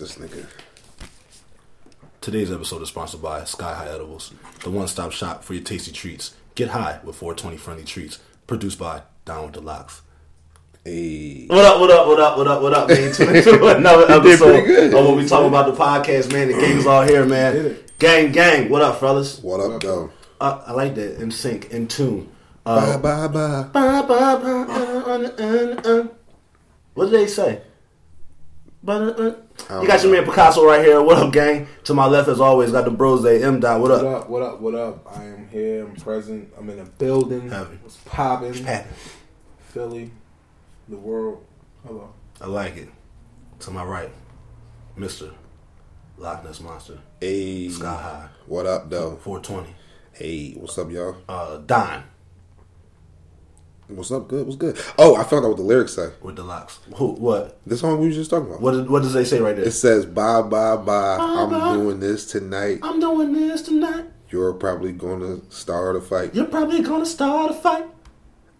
This 0.00 0.16
nigga. 0.16 0.46
Today's 2.22 2.50
episode 2.50 2.80
is 2.80 2.88
sponsored 2.88 3.20
by 3.20 3.44
Sky 3.44 3.74
High 3.74 3.90
Edibles, 3.90 4.32
the 4.64 4.70
one 4.70 4.88
stop 4.88 5.12
shop 5.12 5.44
for 5.44 5.52
your 5.52 5.62
tasty 5.62 5.92
treats. 5.92 6.34
Get 6.54 6.70
high 6.70 7.00
with 7.04 7.16
420 7.16 7.58
friendly 7.58 7.84
treats. 7.84 8.18
Produced 8.46 8.78
by 8.78 9.02
Down 9.26 9.44
with 9.44 9.52
the 9.56 9.60
Locks. 9.60 10.00
Hey. 10.86 11.44
What 11.48 11.66
up, 11.66 11.80
what 11.80 11.90
up, 11.90 12.06
what 12.06 12.18
up, 12.18 12.36
what 12.38 12.48
up, 12.48 12.62
what 12.62 12.72
up, 12.72 12.88
man? 12.88 13.12
Tune 13.44 13.62
another 13.76 14.10
episode 14.10 14.64
pretty 14.64 14.66
good. 14.66 14.94
of 14.94 15.04
what 15.06 15.16
we 15.18 15.28
talking 15.28 15.48
about 15.48 15.66
the 15.74 15.78
podcast, 15.84 16.32
man. 16.32 16.48
The 16.48 16.54
gang's 16.54 16.86
all 16.86 17.02
here, 17.02 17.26
man. 17.26 17.76
Gang, 17.98 18.32
gang. 18.32 18.70
What 18.70 18.80
up, 18.80 18.98
fellas? 19.00 19.38
What 19.42 19.60
up, 19.60 19.82
though? 19.82 20.10
Uh, 20.40 20.62
I 20.66 20.72
like 20.72 20.94
that. 20.94 21.20
In 21.20 21.30
sync, 21.30 21.70
in 21.72 21.86
tune. 21.88 22.32
Bye, 22.64 22.94
Uh, 22.94 22.98
bye, 22.98 23.28
bye. 23.28 23.62
ba, 23.72 24.04
ba, 24.08 24.40
ba, 24.42 24.66
uh, 24.66 25.04
uh, 25.06 25.30
uh, 25.38 26.00
uh. 26.00 26.08
What 26.94 27.10
did 27.10 27.20
they 27.20 27.26
say? 27.26 27.60
Ba, 28.82 28.92
uh, 28.92 29.22
uh. 29.28 29.34
You 29.68 29.86
got 29.86 30.02
your 30.02 30.12
man 30.12 30.24
Picasso 30.24 30.64
right 30.66 30.84
here. 30.84 31.00
What 31.02 31.18
up, 31.18 31.32
gang? 31.32 31.66
To 31.84 31.94
my 31.94 32.06
left, 32.06 32.28
as 32.28 32.40
always, 32.40 32.72
got 32.72 32.84
the 32.84 32.90
bros. 32.90 33.22
They 33.22 33.42
M 33.42 33.60
dot. 33.60 33.80
What 33.80 33.90
What 33.90 34.04
up? 34.04 34.22
up? 34.22 34.30
What 34.30 34.42
up? 34.42 34.60
What 34.60 34.74
up? 34.74 35.06
I 35.16 35.24
am 35.24 35.48
here. 35.48 35.86
I'm 35.86 35.94
present. 35.96 36.52
I'm 36.58 36.68
in 36.70 36.78
a 36.80 36.84
building. 36.84 37.48
Happy. 37.50 37.78
What's 37.82 37.96
popping? 37.98 38.54
Happy. 38.64 38.88
Philly, 39.68 40.10
the 40.88 40.96
world. 40.96 41.44
Hello. 41.86 42.12
I 42.40 42.46
like 42.46 42.76
it. 42.76 42.88
To 43.60 43.70
my 43.70 43.84
right, 43.84 44.10
Mister 44.96 45.30
Loch 46.16 46.42
Ness 46.44 46.60
Monster, 46.60 46.98
Hey. 47.20 47.68
Sky 47.68 47.86
High, 47.94 48.28
What 48.46 48.66
up, 48.66 48.88
though? 48.90 49.16
420. 49.22 49.74
Hey, 50.12 50.52
what's 50.58 50.76
up, 50.78 50.90
y'all? 50.90 51.16
Uh, 51.28 51.58
Don 51.58 52.02
What's 53.96 54.10
up? 54.10 54.28
Good. 54.28 54.46
What's 54.46 54.56
good? 54.56 54.78
Oh, 54.98 55.16
I 55.16 55.24
found 55.24 55.44
out 55.44 55.48
what 55.48 55.56
the 55.56 55.62
lyrics 55.64 55.94
say. 55.94 56.10
with 56.22 56.36
the 56.36 56.44
locks. 56.44 56.78
Who? 56.96 57.12
What? 57.12 57.58
This 57.66 57.80
song 57.80 58.00
we 58.00 58.06
was 58.08 58.16
just 58.16 58.30
talking 58.30 58.48
about. 58.48 58.60
What? 58.60 58.88
What 58.88 59.02
does 59.02 59.12
they 59.12 59.24
say 59.24 59.40
right 59.40 59.56
there? 59.56 59.66
It 59.66 59.72
says, 59.72 60.06
bye, 60.06 60.42
bye, 60.42 60.76
bye. 60.76 61.16
I'm 61.20 61.50
bye. 61.50 61.74
doing 61.74 62.00
this 62.00 62.26
tonight. 62.26 62.78
I'm 62.82 63.00
doing 63.00 63.32
this 63.32 63.62
tonight. 63.62 64.06
You're 64.30 64.52
probably 64.54 64.92
gonna 64.92 65.40
start 65.50 65.96
a 65.96 66.00
fight. 66.00 66.34
You're 66.34 66.46
probably 66.46 66.82
gonna 66.82 67.06
start 67.06 67.50
a 67.50 67.54
fight. 67.54 67.86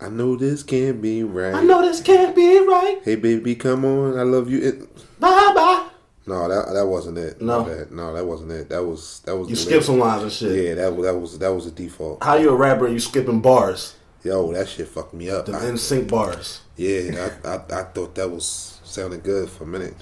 I 0.00 0.08
know 0.08 0.34
this 0.34 0.62
can't 0.62 1.00
be 1.00 1.22
right. 1.22 1.55
I 1.55 1.62
know 1.62 1.83
this 1.83 2.00
can't 2.00 2.34
be 2.34 2.58
right. 2.60 3.00
Hey, 3.05 3.16
baby, 3.16 3.55
come 3.55 3.84
on. 3.84 4.18
I 4.18 4.22
love 4.22 4.50
you. 4.50 4.58
It, 4.60 5.20
Bye 5.20 5.52
bye. 5.55 5.88
no, 6.27 6.48
that 6.48 6.72
that 6.72 6.86
wasn't 6.86 7.18
it. 7.18 7.40
No. 7.40 7.64
My 7.64 7.84
no, 7.90 8.14
that 8.14 8.24
wasn't 8.24 8.52
it. 8.52 8.70
That 8.70 8.83
was 8.83 9.20
that 9.27 9.36
was. 9.36 9.50
You 9.50 9.56
skip 9.56 9.83
some 9.83 9.98
lines 9.98 10.22
and 10.22 10.33
shit. 10.33 10.64
Yeah, 10.64 10.74
that 10.74 10.96
was 10.96 11.06
that 11.06 11.14
was 11.14 11.38
that 11.38 11.52
was 11.55 11.66
a 11.66 11.70
default. 11.70 12.24
How 12.24 12.36
you 12.36 12.50
a 12.50 12.56
rapper 12.56 12.86
and 12.86 12.94
you 12.94 13.00
skipping 13.00 13.40
bars? 13.40 13.94
Yo, 14.22 14.52
that 14.52 14.68
shit 14.68 14.86
fucked 14.88 15.14
me 15.14 15.30
up. 15.30 15.46
The 15.46 15.52
I- 15.54 15.66
in 15.68 15.78
sync 15.78 16.08
bars. 16.10 16.60
Yeah, 16.76 17.28
I, 17.44 17.48
I 17.48 17.54
I 17.80 17.82
thought 17.84 18.14
that 18.16 18.30
was 18.30 18.80
sounding 18.84 19.20
good 19.20 19.48
for 19.50 19.64
a 19.64 19.66
minute. 19.66 19.94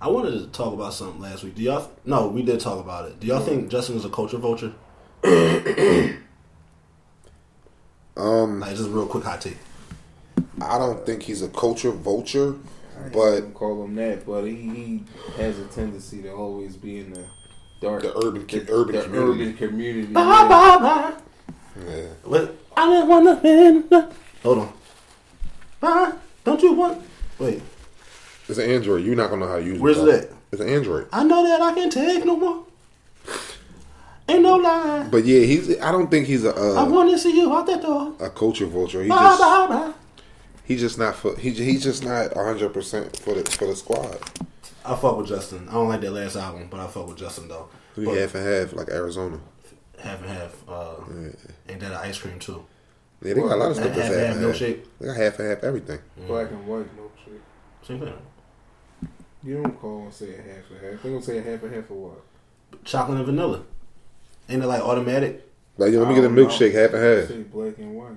I 0.00 0.08
wanted 0.08 0.32
to 0.38 0.46
talk 0.48 0.72
about 0.74 0.94
something 0.94 1.20
last 1.20 1.42
week. 1.44 1.54
Do 1.56 1.62
y'all? 1.62 1.90
No, 2.04 2.28
we 2.28 2.42
did 2.42 2.60
talk 2.60 2.78
about 2.78 3.06
it. 3.08 3.18
Do 3.20 3.26
y'all 3.26 3.40
think 3.40 3.68
Justin 3.70 3.96
is 3.96 4.04
a 4.04 4.10
culture 4.10 4.38
vulture? 4.38 4.72
Um, 8.16 8.58
Like 8.60 8.70
just 8.70 8.88
a 8.88 8.90
real 8.90 9.06
quick 9.06 9.22
hot 9.24 9.40
take. 9.40 9.58
I 10.60 10.76
don't 10.78 11.06
think 11.06 11.22
he's 11.22 11.40
a 11.42 11.48
culture 11.48 11.92
vulture, 11.92 12.56
I 12.98 13.08
but 13.10 13.54
call 13.54 13.84
him 13.84 13.94
that, 13.94 14.26
but 14.26 14.42
he, 14.44 14.54
he 14.56 15.04
has 15.36 15.56
a 15.60 15.64
tendency 15.66 16.22
to 16.22 16.32
always 16.32 16.76
be 16.76 16.98
in 16.98 17.12
the 17.12 17.24
dark, 17.80 18.02
The 18.02 18.16
urban 18.18 18.44
co- 18.46 18.58
urban 18.68 18.96
the 18.96 19.02
community. 19.02 19.42
urban 19.44 19.54
community. 19.56 20.12
Bye 20.12 20.20
yeah. 20.22 20.48
bye 20.48 20.78
bye. 20.78 21.14
Yeah. 21.86 22.06
What? 22.24 22.54
I 22.76 22.88
didn't 22.90 23.08
want 23.08 23.42
to. 23.42 24.12
Hold 24.42 24.58
on. 24.58 24.72
Bye. 25.80 26.12
Don't 26.44 26.62
you 26.62 26.72
want? 26.72 27.02
Wait. 27.38 27.60
it's 28.48 28.58
an 28.58 28.70
Android. 28.70 29.04
You're 29.04 29.16
not 29.16 29.30
gonna 29.30 29.44
know 29.44 29.50
how 29.52 29.58
to 29.58 29.64
use 29.64 29.80
Where's 29.80 29.98
it. 29.98 30.08
it 30.08 30.24
at? 30.24 30.30
It's 30.52 30.60
an 30.62 30.68
Android. 30.68 31.08
I 31.12 31.24
know 31.24 31.42
that 31.44 31.60
I 31.60 31.74
can't 31.74 31.92
take 31.92 32.24
no 32.24 32.36
more. 32.36 32.64
Ain't 34.30 34.42
no 34.42 34.56
lie. 34.56 35.08
But 35.10 35.24
yeah, 35.24 35.40
he's. 35.40 35.78
I 35.80 35.90
don't 35.90 36.10
think 36.10 36.26
he's 36.26 36.44
a 36.44 36.50
I 36.50 36.80
uh, 36.82 36.86
want 36.86 37.10
to 37.10 37.18
see 37.18 37.34
you 37.36 37.54
out 37.54 37.66
that 37.66 37.80
door. 37.82 38.14
a 38.20 38.28
culture 38.28 38.66
vulture. 38.66 39.02
He 39.02 39.08
Bye 39.08 39.16
just 39.16 39.40
bye 39.40 39.66
bye. 39.68 39.92
he's 40.64 40.80
just 40.80 40.98
not 40.98 41.14
for 41.16 41.34
he 41.36 41.50
he's 41.50 41.82
just 41.82 42.04
not 42.04 42.36
100 42.36 42.72
percent 42.74 43.16
for 43.18 43.34
the 43.34 43.50
for 43.50 43.66
the 43.66 43.74
squad. 43.76 44.18
I 44.84 44.96
fuck 44.96 45.16
with 45.18 45.28
Justin. 45.28 45.66
I 45.68 45.72
don't 45.72 45.88
like 45.88 46.00
that 46.02 46.10
last 46.12 46.36
album, 46.36 46.68
but 46.70 46.80
I 46.80 46.86
fuck 46.88 47.08
with 47.08 47.18
Justin 47.18 47.48
though. 47.48 47.68
We 47.96 48.04
But 48.04 48.16
half 48.18 48.34
and 48.34 48.46
half 48.46 48.72
like 48.74 48.88
Arizona. 48.88 49.38
Half 50.00 50.20
and 50.20 50.30
half. 50.30 50.62
Uh, 50.68 50.94
Ain't 51.68 51.80
that 51.80 51.90
an 51.92 51.98
ice 51.98 52.18
cream 52.18 52.38
too? 52.38 52.64
Yeah, 53.22 53.34
they 53.34 53.40
got 53.40 53.52
a 53.52 53.56
lot 53.56 53.70
of 53.70 53.76
stuff 53.76 53.88
Half 53.88 53.96
that's 53.96 54.08
and 54.10 54.18
half 54.18 54.26
half 54.26 54.36
and 54.36 54.44
half. 54.44 54.54
milkshake. 54.60 54.84
They 55.00 55.06
got 55.06 55.16
half 55.16 55.38
and 55.40 55.48
half 55.50 55.64
everything. 55.64 55.98
Black 56.26 56.50
and 56.50 56.66
white 56.66 56.86
milkshake. 56.96 57.40
Same 57.86 58.00
thing. 58.00 58.12
You 59.42 59.62
don't 59.62 59.80
call 59.80 60.02
and 60.02 60.12
say 60.14 60.34
a 60.34 60.36
half 60.42 60.70
and 60.70 60.80
half. 60.92 61.02
They 61.02 61.08
gonna 61.10 61.22
say 61.22 61.38
a 61.38 61.42
half 61.42 61.62
and 61.62 61.74
half 61.74 61.86
for 61.86 61.94
what? 61.94 62.84
Chocolate 62.84 63.16
and 63.18 63.26
vanilla. 63.26 63.62
Ain't 64.48 64.62
it 64.62 64.66
like 64.66 64.82
automatic? 64.82 65.44
Like, 65.76 65.92
yo, 65.92 66.00
let 66.00 66.08
me 66.08 66.14
get 66.14 66.24
a 66.24 66.26
I 66.26 66.28
don't 66.28 66.36
know. 66.36 66.46
milkshake 66.46 66.74
half 66.74 66.92
and 66.94 67.02
half. 67.04 67.28
Say 67.28 67.42
black 67.42 67.78
and 67.78 67.94
white. 67.94 68.12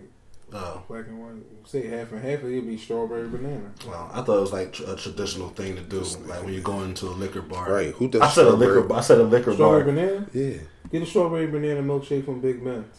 Oh, 0.54 0.84
Black 0.90 1.08
and 1.08 1.20
white. 1.22 1.44
Say 1.68 1.88
half 1.88 2.12
and 2.12 2.22
half. 2.22 2.40
It'll 2.44 2.62
be 2.62 2.78
strawberry 2.78 3.28
banana. 3.30 3.72
well, 3.88 4.10
I 4.14 4.22
thought 4.22 4.38
it 4.38 4.42
was 4.42 4.52
like 4.52 4.78
a 4.86 4.96
traditional 4.98 5.50
thing 5.50 5.76
to 5.76 5.82
do, 5.82 6.00
like 6.28 6.44
when 6.44 6.54
you 6.54 6.62
go 6.62 6.82
into 6.82 7.08
a 7.08 7.12
liquor 7.16 7.42
bar. 7.42 7.72
Right? 7.72 7.94
Who 7.94 8.10
does 8.10 8.22
I 8.22 8.30
said 8.30 8.48
a 8.48 8.52
liquor. 8.54 8.82
bar. 8.82 8.98
I 9.00 9.02
said 9.02 9.20
a 9.20 9.24
liquor 9.24 9.54
Strawberry 9.54 9.84
bar. 9.84 9.94
banana. 9.94 10.28
Yeah. 10.34 10.58
Get 10.92 11.04
a 11.04 11.06
strawberry 11.06 11.48
banana 11.48 11.82
milkshake 11.82 12.26
from 12.26 12.42
Big 12.42 12.62
Men's. 12.62 12.98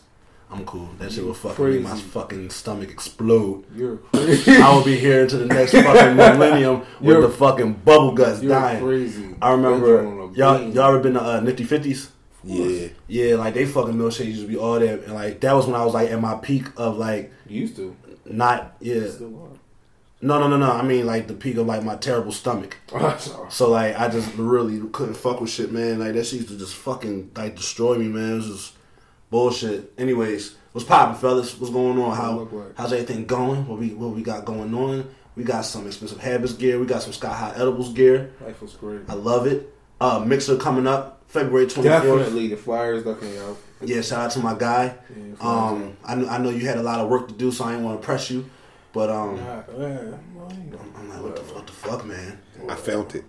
I'm 0.51 0.65
cool. 0.67 0.89
That 0.99 1.11
shit 1.13 1.25
will 1.25 1.33
fucking 1.35 1.65
make 1.65 1.83
my 1.83 1.97
fucking 1.97 2.51
stomach 2.51 2.91
explode. 2.91 3.65
You're 3.75 3.97
crazy. 3.99 4.53
I 4.57 4.75
will 4.75 4.85
be 4.85 4.97
here 4.99 5.23
into 5.23 5.39
the 5.39 5.47
next 5.47 5.73
fucking 5.73 6.17
millennium 6.17 6.81
with 7.01 7.17
You're- 7.17 7.23
the 7.23 7.29
fucking 7.33 7.73
bubble 7.85 8.13
guts 8.13 8.43
You're 8.43 8.53
dying. 8.53 8.83
crazy. 8.83 9.35
I 9.41 9.53
remember 9.53 9.87
You're 9.89 10.07
on 10.07 10.19
a 10.31 10.33
y'all 10.37 10.59
bean. 10.59 10.73
y'all 10.73 10.89
ever 10.89 11.01
been 11.01 11.15
to 11.15 11.23
uh, 11.23 11.41
Nifty 11.41 11.65
Fifty's? 11.65 12.11
Yeah. 12.45 12.89
Yeah, 13.09 13.37
like 13.37 13.55
they 13.55 13.67
fucking 13.67 13.95
milkshakes 13.95 14.27
used 14.27 14.43
to 14.43 14.49
be 14.49 14.57
all 14.57 14.79
that, 14.79 15.05
and 15.05 15.15
like 15.15 15.41
that 15.41 15.53
was 15.53 15.67
when 15.67 15.75
I 15.77 15.85
was 15.85 15.95
like 15.95 16.11
at 16.11 16.21
my 16.21 16.35
peak 16.37 16.65
of 16.77 16.97
like 16.97 17.33
you 17.47 17.61
used 17.63 17.77
to. 17.77 17.97
not 18.25 18.77
yeah 18.81 19.09
no 20.25 20.39
no 20.39 20.47
no 20.49 20.57
no 20.57 20.71
I 20.71 20.83
mean 20.83 21.05
like 21.07 21.27
the 21.27 21.35
peak 21.35 21.57
of 21.57 21.67
like 21.67 21.83
my 21.83 21.97
terrible 21.97 22.33
stomach. 22.33 22.77
So 23.51 23.71
like 23.71 23.99
I 23.99 24.09
just 24.09 24.35
really 24.37 24.81
couldn't 24.91 25.15
fuck 25.15 25.41
with 25.41 25.51
shit, 25.51 25.73
man. 25.73 25.99
Like 25.99 26.15
that 26.15 26.25
shit 26.25 26.41
used 26.41 26.49
to 26.49 26.59
just 26.59 26.75
fucking 26.77 27.33
like 27.37 27.57
destroy 27.57 27.97
me, 27.99 28.09
man. 28.09 28.33
It 28.33 28.37
was 28.37 28.47
just 28.47 28.73
bullshit. 29.31 29.93
Anyways, 29.99 30.55
what's 30.73 30.87
poppin', 30.87 31.17
fellas? 31.17 31.59
What's 31.59 31.73
going 31.73 31.99
on? 31.99 32.17
How 32.17 32.49
how's 32.77 32.93
everything 32.93 33.27
going? 33.27 33.67
What 33.67 33.79
we 33.79 33.89
what 33.95 34.11
we 34.11 34.23
got 34.23 34.45
going 34.45 34.73
on? 34.75 35.13
We 35.35 35.45
got 35.45 35.63
some 35.65 35.87
expensive 35.87 36.21
habits 36.21 36.53
gear. 36.53 36.79
We 36.79 36.87
got 36.87 37.03
some 37.03 37.13
sky 37.13 37.33
high 37.35 37.55
edibles 37.57 37.93
gear. 37.93 38.33
Life 38.45 38.61
was 38.63 38.75
great. 38.75 39.01
I 39.09 39.15
love 39.15 39.47
it. 39.47 39.75
Uh, 40.01 40.19
mixer 40.25 40.57
coming 40.57 40.87
up 40.87 41.22
February 41.33 41.67
twenty 41.67 41.89
fourth. 41.89 42.03
Definitely, 42.03 42.49
the 42.49 42.57
flyers 42.57 43.05
definitely 43.05 43.39
out. 43.39 43.57
Yeah, 43.81 44.01
shout 44.03 44.21
out 44.27 44.31
to 44.33 44.39
my 44.41 44.55
guy. 44.55 44.95
Yeah, 45.17 45.35
Um, 45.41 45.97
I 46.05 46.15
know, 46.15 46.29
I 46.29 46.39
know 46.39 46.51
you 46.51 46.67
had 46.67 46.77
a 46.77 46.83
lot 46.83 47.01
of 47.01 47.09
work 47.09 47.27
to 47.29 47.35
do, 47.35 47.51
so 47.51 47.65
I 47.65 47.71
didn't 47.73 47.85
want 47.87 48.01
to 48.01 48.05
press 48.05 48.31
you. 48.31 48.45
But 48.93 49.09
um, 49.11 49.37
Nah, 49.37 49.63
man, 49.79 50.19
well, 50.37 50.53
you. 50.53 50.79
I'm 50.97 51.09
like, 51.09 51.23
what 51.23 51.37
the, 51.37 51.43
what 51.55 51.67
the 51.67 51.73
fuck, 51.73 52.05
man? 52.05 52.39
I 52.69 52.75
found 52.75 53.15
it. 53.15 53.25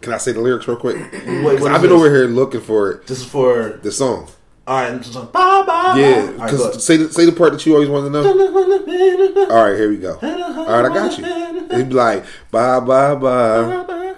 Can 0.00 0.12
I 0.14 0.18
say 0.18 0.32
the 0.32 0.40
lyrics 0.40 0.66
real 0.68 0.76
quick? 0.78 0.96
Wait, 1.12 1.12
'Cause 1.12 1.42
what 1.42 1.54
is 1.56 1.64
I've 1.66 1.80
been 1.82 1.90
this? 1.90 1.98
over 1.98 2.08
here 2.08 2.26
looking 2.26 2.60
for 2.60 2.90
it. 2.92 3.06
This 3.08 3.18
is 3.20 3.26
for 3.26 3.80
The 3.82 3.90
song. 3.92 4.28
all 4.66 4.80
right. 4.80 5.02
Just 5.02 5.14
like, 5.16 5.32
bye 5.32 5.64
bye. 5.66 5.94
Yeah. 5.98 6.12
bye. 6.14 6.20
All 6.20 6.32
right, 6.38 6.50
Because 6.52 6.84
say 6.86 6.96
the, 6.96 7.12
say 7.12 7.26
the 7.26 7.32
part 7.32 7.52
that 7.52 7.66
you 7.66 7.74
always 7.74 7.88
wanted 7.90 8.10
to 8.12 8.22
know. 8.22 9.46
All 9.50 9.64
right, 9.68 9.76
here 9.76 9.90
we 9.90 9.96
go. 9.98 10.14
All 10.22 10.80
right, 10.82 10.84
I 10.90 10.94
got 10.94 11.18
you. 11.18 11.24
It'd 11.24 11.88
be 11.88 11.94
like 11.94 12.24
bye 12.52 12.78
bye 12.80 13.14
bye. 13.16 14.09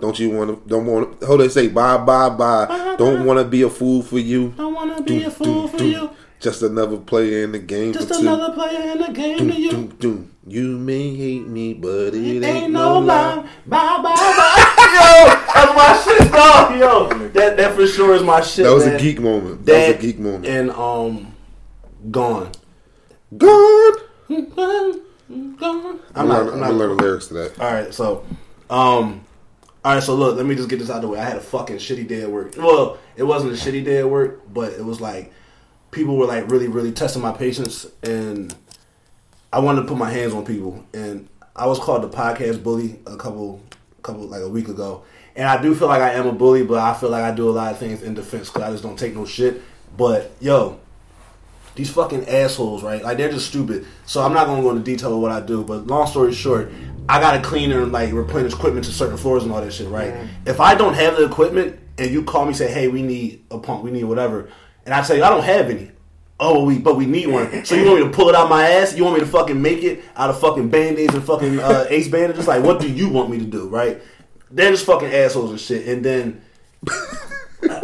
Don't 0.00 0.18
you 0.18 0.30
want 0.30 0.62
to? 0.62 0.68
Don't 0.68 0.86
want 0.86 1.20
to? 1.20 1.26
Hold 1.26 1.42
on, 1.42 1.50
say 1.50 1.68
bye 1.68 1.96
bye 1.98 2.28
bye. 2.28 2.94
Don't 2.98 3.24
want 3.24 3.38
to 3.40 3.44
be 3.44 3.62
a 3.62 3.70
fool 3.70 4.02
for 4.02 4.18
you. 4.18 4.52
I 4.54 4.58
don't 4.58 4.74
wanna 4.74 5.02
be 5.02 5.24
a 5.24 5.30
fool 5.30 5.46
Doom, 5.46 5.68
for 5.68 5.78
doom. 5.78 5.90
you. 5.90 6.10
Just 6.40 6.62
another 6.62 6.98
player 6.98 7.42
in 7.42 7.50
the 7.50 7.58
game 7.58 7.92
Just 7.92 8.12
another 8.12 8.52
player 8.54 8.92
in 8.92 8.98
the 8.98 9.12
game 9.12 9.38
to 9.38 9.60
you. 9.60 9.70
Doom, 9.72 9.86
doom. 9.98 10.32
You 10.46 10.78
may 10.78 11.14
hate 11.16 11.48
me, 11.48 11.74
but 11.74 12.14
it 12.14 12.44
Ain't 12.44 12.72
no 12.72 13.00
lie. 13.00 13.44
Bye 13.66 14.02
bye 14.02 14.02
bye. 14.02 14.74
Yo, 14.94 15.34
that's 15.52 15.74
my 15.76 16.16
shit, 16.18 16.32
dog. 16.32 16.78
Yo, 16.78 17.28
that 17.30 17.56
that 17.56 17.74
for 17.74 17.86
sure 17.88 18.14
is 18.14 18.22
my 18.22 18.40
shit. 18.40 18.64
That 18.66 18.72
was 18.74 18.86
man. 18.86 18.94
a 18.94 18.98
geek 19.00 19.18
moment. 19.20 19.66
That, 19.66 19.72
That 19.72 19.86
was 19.88 19.96
a 19.96 20.06
geek 20.06 20.18
moment. 20.20 20.46
And 20.46 20.70
um, 20.70 21.34
gone. 22.12 22.52
Gone. 23.36 23.94
Gone. 24.28 25.00
I'm, 26.14 26.30
I'm 26.30 26.48
gonna 26.48 26.72
learn 26.72 26.96
the 26.96 27.02
lyrics 27.02 27.26
to 27.28 27.34
that. 27.34 27.60
All 27.60 27.72
right, 27.72 27.92
so, 27.92 28.24
um, 28.70 29.24
all 29.88 29.94
right, 29.94 30.02
so 30.02 30.14
look, 30.14 30.36
let 30.36 30.44
me 30.44 30.54
just 30.54 30.68
get 30.68 30.80
this 30.80 30.90
out 30.90 30.96
of 30.96 31.02
the 31.02 31.08
way. 31.08 31.18
I 31.18 31.24
had 31.24 31.38
a 31.38 31.40
fucking 31.40 31.76
shitty 31.76 32.06
day 32.06 32.20
at 32.20 32.30
work. 32.30 32.54
Well, 32.58 32.98
it 33.16 33.22
wasn't 33.22 33.54
a 33.54 33.56
shitty 33.56 33.86
day 33.86 34.00
at 34.00 34.10
work, 34.10 34.42
but 34.52 34.74
it 34.74 34.84
was 34.84 35.00
like 35.00 35.32
people 35.92 36.18
were 36.18 36.26
like 36.26 36.50
really, 36.50 36.68
really 36.68 36.92
testing 36.92 37.22
my 37.22 37.32
patience, 37.32 37.86
and 38.02 38.54
I 39.50 39.60
wanted 39.60 39.80
to 39.80 39.88
put 39.88 39.96
my 39.96 40.10
hands 40.10 40.34
on 40.34 40.44
people, 40.44 40.84
and 40.92 41.26
I 41.56 41.64
was 41.64 41.78
called 41.78 42.02
the 42.02 42.10
podcast 42.10 42.62
bully 42.62 42.98
a 43.06 43.16
couple, 43.16 43.62
couple 44.02 44.24
like 44.24 44.42
a 44.42 44.48
week 44.50 44.68
ago, 44.68 45.04
and 45.34 45.48
I 45.48 45.62
do 45.62 45.74
feel 45.74 45.88
like 45.88 46.02
I 46.02 46.12
am 46.12 46.26
a 46.26 46.32
bully, 46.32 46.64
but 46.64 46.76
I 46.76 46.92
feel 46.92 47.08
like 47.08 47.24
I 47.24 47.34
do 47.34 47.48
a 47.48 47.52
lot 47.52 47.72
of 47.72 47.78
things 47.78 48.02
in 48.02 48.12
defense 48.12 48.50
because 48.50 48.64
I 48.64 48.70
just 48.70 48.82
don't 48.82 48.98
take 48.98 49.14
no 49.14 49.24
shit. 49.24 49.62
But 49.96 50.32
yo, 50.38 50.78
these 51.76 51.88
fucking 51.88 52.28
assholes, 52.28 52.82
right? 52.82 53.02
Like 53.02 53.16
they're 53.16 53.32
just 53.32 53.46
stupid. 53.46 53.86
So 54.04 54.22
I'm 54.22 54.34
not 54.34 54.48
gonna 54.48 54.60
go 54.60 54.68
into 54.68 54.82
detail 54.82 55.14
of 55.14 55.20
what 55.22 55.30
I 55.30 55.40
do, 55.40 55.64
but 55.64 55.86
long 55.86 56.06
story 56.06 56.34
short, 56.34 56.70
I 57.08 57.20
gotta 57.20 57.40
clean 57.40 57.72
and 57.72 57.90
like 57.90 58.12
replenish 58.12 58.52
equipment 58.52 58.84
to 58.86 58.92
certain 58.92 59.16
floors 59.16 59.42
and 59.42 59.52
all 59.52 59.60
that 59.60 59.72
shit, 59.72 59.88
right? 59.88 60.14
If 60.46 60.60
I 60.60 60.74
don't 60.74 60.94
have 60.94 61.16
the 61.16 61.24
equipment 61.24 61.78
and 61.96 62.10
you 62.10 62.22
call 62.22 62.44
me 62.44 62.52
say, 62.52 62.70
hey, 62.70 62.88
we 62.88 63.02
need 63.02 63.44
a 63.50 63.58
pump, 63.58 63.82
we 63.82 63.90
need 63.90 64.04
whatever, 64.04 64.50
and 64.84 64.94
I 64.94 65.02
tell 65.02 65.16
you 65.16 65.24
I 65.24 65.30
don't 65.30 65.44
have 65.44 65.70
any. 65.70 65.90
Oh, 66.40 66.64
we 66.64 66.78
but 66.78 66.96
we 66.96 67.06
need 67.06 67.26
one. 67.26 67.64
So 67.64 67.74
you 67.74 67.84
want 67.84 68.00
me 68.00 68.06
to 68.06 68.12
pull 68.12 68.28
it 68.28 68.34
out 68.34 68.48
my 68.48 68.68
ass? 68.68 68.96
You 68.96 69.04
want 69.04 69.18
me 69.18 69.20
to 69.20 69.30
fucking 69.30 69.60
make 69.60 69.82
it 69.82 70.04
out 70.16 70.30
of 70.30 70.38
fucking 70.38 70.68
band 70.68 70.98
aids 70.98 71.14
and 71.14 71.24
fucking 71.24 71.58
uh, 71.58 71.86
ace 71.88 72.08
bandages? 72.08 72.46
Like, 72.46 72.62
what 72.62 72.80
do 72.80 72.88
you 72.88 73.08
want 73.08 73.30
me 73.30 73.38
to 73.38 73.44
do? 73.44 73.68
Right? 73.68 74.00
They're 74.50 74.70
just 74.70 74.86
fucking 74.86 75.12
assholes 75.12 75.50
and 75.50 75.60
shit. 75.60 75.88
And 75.88 76.04
then 76.04 76.42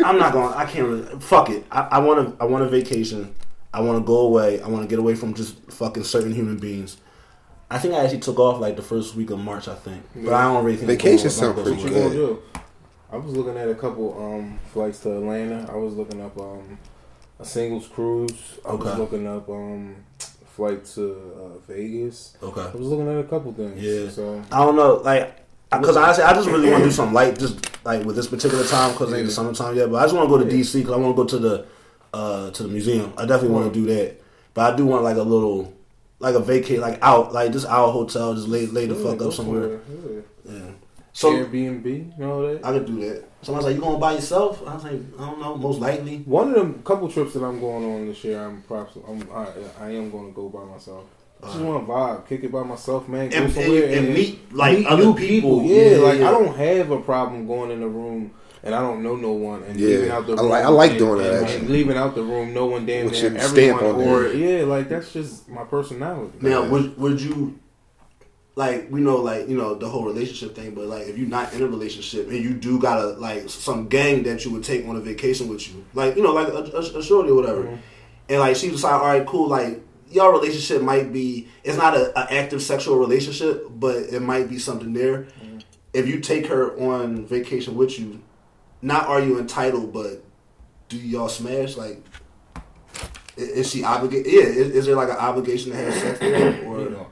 I'm 0.04 0.18
not 0.18 0.32
going. 0.32 0.52
to 0.52 0.58
I 0.58 0.66
can't 0.66 0.86
really. 0.86 1.20
Fuck 1.20 1.50
it. 1.50 1.64
I, 1.70 1.80
I 1.92 1.98
want 1.98 2.38
to. 2.38 2.42
I 2.42 2.46
want 2.46 2.64
a 2.64 2.68
vacation. 2.68 3.34
I 3.72 3.80
want 3.80 3.98
to 3.98 4.06
go 4.06 4.18
away. 4.18 4.60
I 4.62 4.68
want 4.68 4.84
to 4.84 4.88
get 4.88 5.00
away 5.00 5.16
from 5.16 5.34
just 5.34 5.56
fucking 5.72 6.04
certain 6.04 6.32
human 6.32 6.58
beings. 6.58 6.96
I 7.70 7.78
think 7.78 7.94
I 7.94 7.99
actually 8.05 8.20
took 8.20 8.38
off 8.38 8.61
like 8.61 8.76
the 8.76 8.82
first 8.82 9.14
week 9.16 9.31
of 9.31 9.38
March. 9.38 9.69
I 9.69 9.75
think, 9.75 10.02
but 10.14 10.32
I 10.32 10.43
don't 10.52 10.64
really 10.64 10.76
think 10.76 10.88
Vacation 10.88 11.16
going- 11.16 11.26
I'm 11.26 11.31
sound 11.31 11.55
pretty 11.55 11.70
somewhere. 11.81 12.02
What 12.05 12.12
you 12.14 12.19
good. 12.19 12.28
gonna 12.31 12.34
do? 12.34 12.43
I 13.12 13.16
was 13.16 13.37
looking 13.37 13.56
at 13.56 13.69
a 13.69 13.75
couple 13.75 14.16
um, 14.22 14.58
flights 14.72 15.00
to 15.00 15.16
Atlanta. 15.16 15.70
I 15.72 15.76
was 15.76 15.94
looking 15.94 16.20
up 16.20 16.38
um, 16.38 16.78
a 17.38 17.44
singles 17.44 17.87
cruise. 17.88 18.58
I 18.69 18.75
was 18.75 18.99
looking 18.99 19.26
up 19.26 19.49
um, 19.49 19.96
flight 20.46 20.84
to 20.87 21.12
uh, 21.37 21.58
Vegas. 21.72 22.37
I 22.43 22.46
was 22.46 22.75
looking 22.76 23.08
at 23.08 23.19
a 23.19 23.25
couple 23.25 23.52
things. 23.52 23.81
Yeah. 23.82 24.08
So 24.10 24.43
I 24.52 24.58
don't 24.64 24.76
know, 24.76 24.94
like, 24.96 25.40
because 25.70 25.96
honestly, 25.96 26.25
I 26.25 26.32
just 26.34 26.49
really 26.49 26.70
want 26.70 26.82
to 26.84 26.88
do 26.88 26.93
something 26.93 27.14
light, 27.14 27.38
just 27.38 27.84
like 27.84 28.05
with 28.05 28.17
this 28.17 28.26
particular 28.26 28.64
time, 28.64 28.93
because 28.93 29.12
it 29.12 29.17
ain't 29.17 29.26
the 29.26 29.32
summertime 29.32 29.76
yet. 29.76 29.90
But 29.90 29.99
I 29.99 30.02
just 30.05 30.14
want 30.14 30.28
to 30.28 30.37
go 30.37 30.43
to 30.44 30.50
Yeah. 30.50 30.60
DC 30.62 30.81
because 30.81 30.93
I 30.94 30.96
want 30.96 31.17
to 31.17 31.22
go 31.22 31.28
to 31.28 31.38
the 31.38 31.67
uh, 32.12 32.50
to 32.50 32.62
the 32.64 32.69
museum. 32.69 33.12
I 33.17 33.26
definitely 33.26 33.50
want 33.56 33.72
to 33.72 33.81
do 33.81 33.87
that. 33.94 34.20
But 34.55 34.72
I 34.72 34.76
do 34.76 34.87
want 34.87 35.02
like 35.05 35.17
a 35.17 35.22
little, 35.22 35.72
like 36.19 36.34
a 36.34 36.40
vacate, 36.40 36.81
like 36.81 36.99
out, 37.02 37.32
like 37.32 37.52
just 37.52 37.66
our 37.66 37.93
hotel, 37.93 38.34
just 38.34 38.49
lay 38.49 38.66
lay 38.66 38.87
the 38.87 38.94
yeah, 38.94 39.11
fuck 39.11 39.22
up 39.22 39.32
somewhere. 39.32 39.81
Yeah. 39.88 40.20
Yeah. 40.44 40.70
So 41.12 41.31
Airbnb, 41.32 41.84
you 41.87 42.25
know 42.25 42.52
that. 42.55 42.64
I 42.64 42.72
could 42.72 42.87
do 42.87 43.00
that. 43.00 43.25
Someone's 43.43 43.66
like, 43.66 43.75
"You 43.76 43.81
going 43.82 44.00
by 44.00 44.14
yourself?" 44.14 44.62
I 44.66 44.75
was 44.75 44.84
like, 44.84 45.00
"I 45.19 45.26
don't 45.26 45.38
know. 45.40 45.56
Most 45.56 45.81
likely." 45.81 46.19
One 46.25 46.49
of 46.49 46.55
them 46.55 46.82
couple 46.82 47.08
trips 47.08 47.34
that 47.34 47.44
I'm 47.44 47.61
going 47.61 47.84
on 47.84 48.06
this 48.08 48.25
year, 48.25 48.43
I'm 48.44 48.62
perhaps 48.62 48.96
I'm, 49.06 49.22
I, 49.32 49.46
I 49.81 49.90
am 49.90 50.11
going 50.11 50.28
to 50.28 50.32
go 50.34 50.49
by 50.49 50.64
myself. 50.64 51.05
I 51.43 51.46
just 51.49 51.61
want 51.61 51.87
to 51.87 51.93
vibe, 51.93 52.26
kick 52.26 52.43
it 52.44 52.50
by 52.50 52.62
myself, 52.62 53.06
man. 53.06 53.28
Go 53.28 53.37
And- 53.37 53.52
somewhere 53.52 53.84
and- 53.84 53.94
and 54.06 54.14
meet, 54.14 54.55
like, 54.55 54.87
other 54.88 55.05
new 55.05 55.14
people. 55.14 55.62
Yeah, 55.62 55.90
Yeah, 55.90 55.96
like. 55.99 56.20
I 56.20 56.31
don't 56.31 56.56
have 56.56 56.90
a 56.90 57.00
problem 57.00 57.46
going 57.46 57.70
in 57.70 57.82
a 57.82 57.88
room 57.88 58.31
and 58.64 58.75
I 58.75 58.81
don't 58.81 59.02
know 59.02 59.14
no 59.14 59.32
one 59.32 59.62
and 59.62 59.78
Yeah, 59.78 59.88
leaving 59.88 60.11
out 60.11 60.26
the 60.26 60.34
I 60.34 60.40
like- 60.40 60.64
I 60.64 60.69
like 60.69 60.90
and- 60.93 60.99
doing 60.99 61.19
that, 61.22 61.34
and, 61.34 61.44
actually. 61.46 61.69
leaving 61.69 61.96
out 61.96 62.14
the 62.14 62.22
room, 62.22 62.52
no 62.55 62.66
one 62.66 62.84
damn 62.87 63.05
With 63.05 63.14
near 63.14 63.26
everyone 63.37 63.49
stamp 63.49 63.82
on 63.82 63.94
or 64.08 64.22
there. 64.25 64.34
yeah, 64.34 64.64
like 64.64 64.88
that's 64.88 65.12
just 65.12 65.49
my 65.49 65.64
personality. 65.64 66.32
Now, 66.40 66.62
Yeah. 66.64 66.69
would 66.70 66.99
would 66.99 67.20
you 67.20 67.55
like 68.56 68.87
we 68.90 69.00
know 69.00 69.16
like 69.16 69.49
you 69.49 69.56
know 69.56 69.75
the 69.75 69.88
whole 69.88 70.05
relationship 70.05 70.55
thing, 70.55 70.75
but 70.75 70.87
like 70.87 71.06
if 71.08 71.19
you're 71.19 71.28
not 71.28 71.52
in 71.55 71.62
a 71.62 71.66
relationship 71.66 72.28
and 72.28 72.38
you 72.43 72.55
do 72.55 72.78
got 72.78 72.99
a 72.99 73.06
like 73.19 73.49
some 73.50 73.88
gang 73.88 74.22
that 74.25 74.44
you 74.44 74.50
would 74.52 74.62
take 74.64 74.87
on 74.88 74.96
a 74.96 75.00
vacation 75.00 75.49
with 75.49 75.69
you, 75.69 75.84
like 75.94 76.17
you 76.17 76.22
know 76.22 76.32
like 76.32 76.49
a, 76.49 76.52
a, 76.76 76.81
a 76.99 77.02
shorty 77.02 77.31
or 77.31 77.34
whatever, 77.34 77.62
Mhm. 77.64 77.78
and 78.31 78.40
like 78.40 78.56
she 78.56 78.70
decide, 78.70 78.93
all 79.00 79.06
right, 79.06 79.26
cool, 79.26 79.49
like 79.49 79.81
your 80.10 80.32
relationship 80.32 80.81
might 80.82 81.12
be 81.12 81.49
it's 81.64 81.76
not 81.76 81.96
a, 81.96 82.17
a 82.19 82.32
active 82.32 82.62
sexual 82.62 82.96
relationship, 82.96 83.67
but 83.78 83.96
it 83.96 84.22
might 84.22 84.49
be 84.49 84.58
something 84.58 84.93
there. 84.93 85.26
If 85.93 86.08
you 86.08 86.19
take 86.20 86.46
her 86.46 86.76
on 86.78 87.25
vacation 87.26 87.76
with 87.76 87.99
you, 87.99 88.20
not 88.84 89.06
are 89.06 89.20
you 89.20 89.38
entitled, 89.38 89.92
but 89.92 90.22
do 90.88 90.98
y'all 90.98 91.28
smash 91.28 91.76
like? 91.76 92.04
Is 93.36 93.70
she 93.70 93.82
obligated? 93.82 94.31
Yeah, 94.31 94.42
is, 94.42 94.70
is 94.70 94.86
there 94.86 94.94
like 94.94 95.08
an 95.08 95.16
obligation 95.16 95.72
to 95.72 95.76
have 95.76 95.94
sex 95.94 96.20
with 96.20 96.34
her, 96.34 96.66
or 96.66 96.81
You 96.81 96.90
know, 96.90 97.06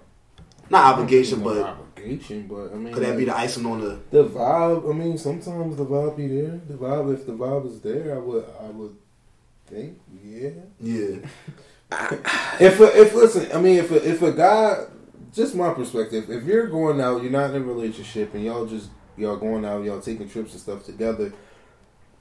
not 0.71 0.93
obligation, 0.95 1.41
no 1.41 1.45
but 1.47 1.63
obligation, 1.63 2.47
but 2.47 2.73
I 2.73 2.77
mean, 2.77 2.93
could 2.93 3.03
that 3.03 3.17
be 3.17 3.25
the 3.25 3.37
icing 3.37 3.67
on 3.67 3.81
the? 3.81 3.99
the 4.11 4.25
vibe? 4.29 4.89
I 4.89 4.93
mean, 4.93 5.19
sometimes 5.19 5.77
the 5.77 5.87
vibe 5.87 6.17
be 6.17 6.29
there. 6.29 6.61
The 6.69 6.75
vibe, 6.75 7.15
if 7.15 7.27
the 7.27 7.33
vibe 7.33 7.67
is 7.67 7.81
there, 7.81 8.15
I 8.15 8.19
would, 8.19 8.45
I 8.61 8.67
would 8.67 8.97
think, 9.67 9.99
yeah. 10.23 10.51
Yeah, 10.79 11.17
If 12.61 12.81
a, 12.81 13.01
if 13.01 13.15
listen, 13.15 13.51
I 13.53 13.61
mean, 13.61 13.79
if 13.79 13.91
a, 13.91 14.09
if 14.09 14.23
a 14.23 14.33
guy, 14.33 14.85
just 15.33 15.55
my 15.55 15.73
perspective, 15.73 16.31
if 16.31 16.45
you're 16.45 16.69
going 16.69 17.01
out, 17.01 17.23
you're 17.23 17.33
not 17.33 17.51
in 17.55 17.63
a 17.63 17.65
relationship, 17.65 18.35
and 18.35 18.45
y'all 18.45 18.67
just 18.67 18.91
y'all 19.17 19.37
going 19.37 19.65
out, 19.65 19.85
y'all 19.85 20.01
taking 20.01 20.29
trips 20.29 20.53
and 20.53 20.61
stuff 20.61 20.85
together, 20.85 21.33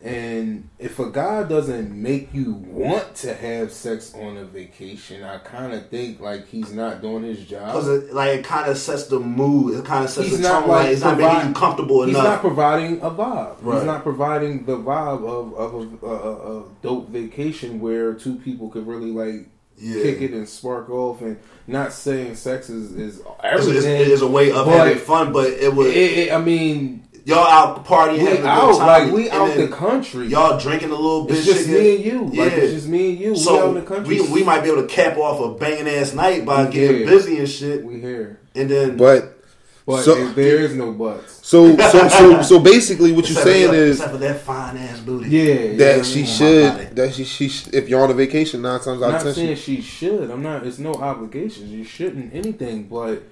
and 0.03 0.67
if 0.79 0.97
a 0.97 1.11
guy 1.11 1.43
doesn't 1.43 1.91
make 1.91 2.33
you 2.33 2.53
want 2.53 3.13
to 3.17 3.35
have 3.35 3.71
sex 3.71 4.15
on 4.15 4.37
a 4.37 4.45
vacation, 4.45 5.23
I 5.23 5.37
kind 5.37 5.73
of 5.73 5.89
think 5.89 6.19
like 6.19 6.47
he's 6.47 6.73
not 6.73 7.01
doing 7.01 7.23
his 7.23 7.45
job. 7.45 7.75
it 7.87 8.11
like 8.11 8.39
it 8.39 8.43
kind 8.45 8.69
of 8.69 8.77
sets 8.77 9.05
the 9.05 9.19
mood. 9.19 9.77
It 9.79 9.85
kind 9.85 10.03
of 10.03 10.09
sets 10.09 10.29
He's 10.29 10.41
the 10.41 10.47
tone. 10.47 10.67
like, 10.67 10.87
it's 10.87 11.01
not 11.01 11.19
making 11.19 11.49
you 11.49 11.53
comfortable 11.53 12.01
enough. 12.03 12.15
He's 12.15 12.23
not 12.23 12.41
providing 12.41 12.99
a 13.01 13.11
vibe. 13.11 13.57
Right. 13.61 13.75
He's 13.75 13.85
not 13.85 14.01
providing 14.01 14.65
the 14.65 14.77
vibe 14.77 15.23
of 15.23 15.53
of 15.53 16.03
a, 16.03 16.07
a, 16.07 16.59
a, 16.61 16.63
dope 16.81 17.09
vacation 17.09 17.79
where 17.79 18.15
two 18.15 18.37
people 18.37 18.69
could 18.69 18.87
really 18.87 19.11
like 19.11 19.49
yeah, 19.77 20.01
kick 20.01 20.21
it 20.21 20.31
and 20.31 20.49
spark 20.49 20.89
off 20.89 21.21
and 21.21 21.37
not 21.67 21.93
saying 21.93 22.35
sex 22.35 22.69
is, 22.69 22.91
is 22.93 23.21
everything. 23.43 24.01
it 24.01 24.07
is 24.07 24.21
a 24.21 24.27
way 24.27 24.51
of 24.51 24.65
But- 24.65 24.77
having 24.77 24.97
fun, 24.97 25.31
but 25.31 25.47
it 25.47 25.73
was 25.73 25.87
It- 25.87 26.17
it- 26.17 26.31
I 26.33 26.39
mean, 26.41 27.07
y'all 27.25 27.39
out 27.47 27.85
partying, 27.85 28.13
we 28.13 28.19
having 28.19 28.43
a 28.45 28.47
out 28.47 28.71
good 28.71 28.77
time, 28.79 28.87
like 28.87 29.13
we 29.13 29.29
out 29.29 29.55
the 29.55 29.67
country. 29.67 30.27
Y'all 30.27 30.59
drinking 30.59 30.89
a 30.91 30.95
little 30.95 31.25
bit. 31.25 31.37
it's 31.37 31.45
just 31.45 31.67
shit, 31.67 31.79
me 31.79 31.95
and 31.95 32.05
you. 32.05 32.21
Like 32.41 32.51
Yeah. 32.53 32.57
it's 32.59 32.73
just 32.73 32.87
me 32.87 33.09
and 33.11 33.19
you. 33.19 33.33
we 33.33 33.57
out 33.59 33.67
in 33.69 33.73
the 33.75 33.81
country. 33.81 34.21
we 34.21 34.27
we 34.29 34.43
might 34.43 34.61
be 34.63 34.69
able 34.69 34.81
to 34.81 34.87
cap 34.87 35.17
off 35.17 35.39
a 35.39 35.57
banging 35.59 35.87
ass 35.87 36.13
night 36.13 36.45
by 36.45 36.65
We 36.65 36.71
getting 36.71 36.97
did. 36.99 37.07
busy 37.07 37.37
and 37.39 37.49
shit, 37.49 37.83
we 37.83 37.99
here, 37.99 38.39
and 38.55 38.69
then 38.69 38.97
But 38.97 39.37
but 39.85 40.03
So- 40.03 40.27
there 40.33 40.59
is 40.59 40.75
no 40.75 40.91
buts. 40.93 41.39
so 41.45 41.75
so 41.75 42.07
so 42.19 42.41
so 42.43 42.59
basically, 42.59 43.11
what 43.11 43.25
you're 43.29 43.39
except 43.39 43.47
for 43.47 43.51
saying 43.51 43.71
that- 43.71 43.77
is 43.77 43.95
except 43.97 44.11
for 44.13 44.17
that 44.19 44.41
fine 44.41 44.77
ass 44.77 44.99
booty. 44.99 45.29
Yeah, 45.29 45.53
that 45.77 45.97
yeah, 45.97 46.03
she 46.03 46.21
on 46.21 46.27
should 46.27 46.95
that 46.95 47.13
she 47.13 47.23
she 47.25 47.49
sh- 47.49 47.67
if 47.73 47.89
you're 47.89 48.01
on 48.03 48.11
a 48.11 48.13
vacation 48.13 48.61
nine 48.61 48.79
times 48.79 49.01
I'm 49.01 49.09
out 49.09 49.11
not 49.11 49.15
of 49.17 49.23
ten 49.23 49.33
saying 49.33 49.55
she, 49.57 49.75
she 49.77 49.81
should. 49.81 50.29
I'm 50.29 50.43
not. 50.43 50.65
It's 50.65 50.79
no 50.79 50.93
obligations. 50.93 51.69
You 51.71 51.83
shouldn't 51.83 52.33
anything. 52.33 52.83
But 52.83 53.23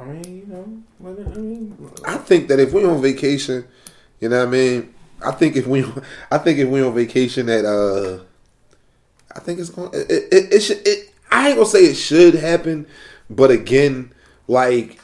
I 0.00 0.04
mean, 0.04 0.38
you 0.38 0.46
know, 0.46 0.82
I 1.10 1.38
mean, 1.38 1.90
I 2.06 2.16
think 2.16 2.48
that 2.48 2.58
if 2.58 2.72
we're 2.72 2.90
on 2.90 3.02
vacation, 3.02 3.66
you 4.20 4.28
know 4.28 4.38
what 4.38 4.48
I 4.48 4.50
mean. 4.50 4.94
I 5.22 5.32
think 5.32 5.56
if 5.56 5.66
we 5.66 5.84
I 6.30 6.38
think 6.38 6.58
if 6.58 6.68
we're 6.68 6.86
on 6.86 6.94
vacation 6.94 7.46
that 7.46 7.64
uh, 7.64 8.22
I 9.34 9.40
think 9.40 9.58
it's 9.58 9.70
going 9.70 9.90
it 9.92 10.10
it, 10.10 10.52
it 10.54 10.60
should 10.60 10.86
it. 10.86 11.12
I 11.30 11.48
ain't 11.48 11.56
gonna 11.56 11.68
say 11.68 11.84
it 11.84 11.94
should 11.94 12.34
happen, 12.34 12.86
but 13.28 13.50
again, 13.50 14.12
like 14.48 15.00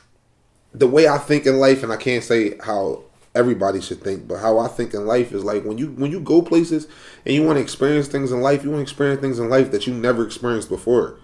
the 0.73 0.87
way 0.87 1.09
I 1.09 1.19
think 1.19 1.47
in 1.47 1.59
life, 1.59 1.83
and 1.83 1.93
I 1.93 1.97
can't 1.97 2.25
say 2.25 2.57
how 2.59 3.05
everybody 3.35 3.81
should 3.81 4.03
think, 4.03 4.27
but 4.27 4.39
how 4.39 4.59
I 4.59 4.69
think 4.69 4.95
in 4.95 5.07
life 5.07 5.33
is 5.33 5.45
like 5.45 5.65
when 5.65 5.77
you 5.79 5.89
when 5.93 6.11
you 6.11 6.21
go 6.21 6.41
places 6.41 6.87
and 7.25 7.35
you 7.35 7.43
want 7.43 7.59
to 7.59 7.63
experience 7.63 8.09
things 8.09 8.33
in 8.33 8.41
life, 8.41 8.65
you 8.65 8.71
want 8.71 8.79
to 8.79 8.83
experience 8.83 9.21
things 9.21 9.39
in 9.39 9.51
life 9.51 9.71
that 9.73 9.87
you 9.87 9.93
never 9.93 10.25
experienced 10.25 10.71
before. 10.71 11.19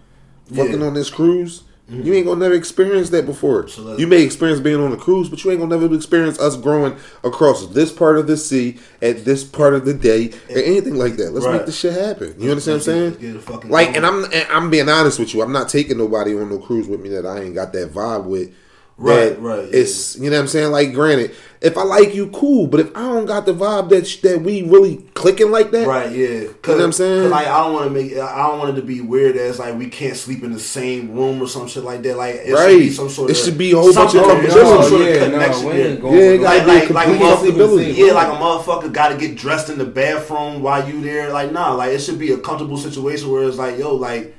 Fucking 0.54 0.82
on 0.82 0.92
this 0.92 1.08
cruise, 1.08 1.62
you 1.92 2.14
ain't 2.14 2.26
gonna 2.26 2.40
never 2.40 2.54
experience 2.54 3.10
that 3.10 3.26
before. 3.26 3.66
You 3.98 4.06
may 4.06 4.22
experience 4.22 4.60
being 4.60 4.80
on 4.80 4.92
a 4.92 4.96
cruise, 4.96 5.28
but 5.28 5.44
you 5.44 5.50
ain't 5.50 5.60
gonna 5.60 5.78
never 5.78 5.94
experience 5.94 6.38
us 6.40 6.56
growing 6.56 6.96
across 7.22 7.66
this 7.68 7.92
part 7.92 8.16
of 8.18 8.26
the 8.26 8.36
sea 8.36 8.78
at 9.02 9.24
this 9.24 9.44
part 9.44 9.74
of 9.74 9.84
the 9.84 9.92
day 9.94 10.30
or 10.50 10.58
anything 10.58 10.96
like 10.96 11.16
that. 11.16 11.32
Let's 11.32 11.44
Right. 11.46 11.56
make 11.58 11.66
this 11.66 11.76
shit 11.76 11.92
happen. 11.92 12.34
You 12.38 12.50
understand 12.50 12.76
what 12.76 12.80
I'm 12.80 12.84
saying? 12.84 13.04
Let's 13.04 13.16
get- 13.18 13.26
get 13.32 13.36
a 13.36 13.40
fucking 13.40 13.70
Like, 13.70 13.96
and 13.96 14.06
I'm 14.06 14.24
and 14.24 14.46
I'm 14.50 14.70
being 14.70 14.88
honest 14.88 15.18
with 15.18 15.34
you. 15.34 15.42
I'm 15.42 15.52
not 15.52 15.68
taking 15.68 15.98
nobody 15.98 16.34
on 16.34 16.48
no 16.50 16.58
cruise 16.58 16.88
with 16.88 17.00
me 17.00 17.10
that 17.10 17.26
I 17.26 17.40
ain't 17.40 17.54
got 17.54 17.72
that 17.74 17.92
vibe 17.92 18.24
with. 18.24 18.48
Right, 18.98 19.40
right, 19.40 19.68
It's 19.72 20.16
you 20.16 20.30
know 20.30 20.36
what 20.36 20.42
I'm 20.42 20.48
saying. 20.48 20.70
Like, 20.70 20.92
granted, 20.92 21.32
if 21.60 21.76
I 21.76 21.82
like 21.82 22.14
you, 22.14 22.28
cool. 22.28 22.66
But 22.68 22.80
if 22.80 22.96
I 22.96 23.00
don't 23.00 23.26
got 23.26 23.46
the 23.46 23.52
vibe 23.54 23.88
that 23.88 24.06
sh- 24.06 24.20
that 24.20 24.42
we 24.42 24.62
really 24.62 24.98
clicking 25.14 25.50
like 25.50 25.70
that, 25.72 25.88
Right, 25.88 26.12
yeah. 26.12 26.44
Cause, 26.62 26.72
You 26.72 26.72
know 26.72 26.76
what 26.76 26.84
I'm 26.84 26.92
saying? 26.92 27.30
like, 27.30 27.46
I 27.48 27.64
don't 27.64 27.72
want 27.72 27.84
to 27.86 27.90
make, 27.90 28.12
I 28.16 28.46
don't 28.46 28.58
want 28.60 28.76
it 28.76 28.80
to 28.80 28.86
be 28.86 29.00
weird 29.00 29.36
as 29.36 29.58
like 29.58 29.76
we 29.76 29.88
can't 29.88 30.16
sleep 30.16 30.44
in 30.44 30.52
the 30.52 30.60
same 30.60 31.12
room 31.14 31.42
or 31.42 31.48
some 31.48 31.66
shit 31.66 31.82
like 31.84 32.02
that. 32.02 32.16
Like, 32.16 32.34
it 32.36 32.46
should 32.48 32.54
Right. 32.54 32.78
be 32.78 32.90
some 32.90 33.08
sort 33.08 33.30
of 33.30 33.36
It 33.36 33.40
should 33.40 33.58
be 33.58 33.72
a 33.72 33.76
whole 33.76 33.92
bunch 33.92 34.14
of 34.14 34.24
something- 34.24 34.50
comfortability. 34.50 34.66
some 34.78 34.82
sort 34.88 35.00
of 35.02 35.08
yeah, 35.08 35.18
connection 35.24 35.64
no, 35.64 35.96
going. 35.96 36.18
Yeah, 36.18 36.30
with 36.32 36.40
Like, 36.42 36.66
like, 36.66 36.90
like, 36.90 37.08
motherfucker- 37.08 37.96
yeah, 37.96 38.12
like 38.12 38.28
a 38.28 38.36
motherfucker 38.36 38.92
got 38.92 39.08
to 39.08 39.16
get 39.16 39.36
dressed 39.36 39.68
in 39.70 39.78
the 39.78 39.84
bathroom 39.86 40.62
while 40.62 40.86
you 40.88 41.00
there. 41.00 41.32
Like, 41.32 41.50
nah, 41.52 41.72
like 41.74 41.92
it 41.92 42.00
should 42.00 42.18
be 42.18 42.30
a 42.32 42.36
comfortable 42.38 42.76
situation 42.76 43.30
where 43.32 43.42
it's 43.44 43.56
like, 43.58 43.78
yo, 43.78 43.94
like 43.96 44.36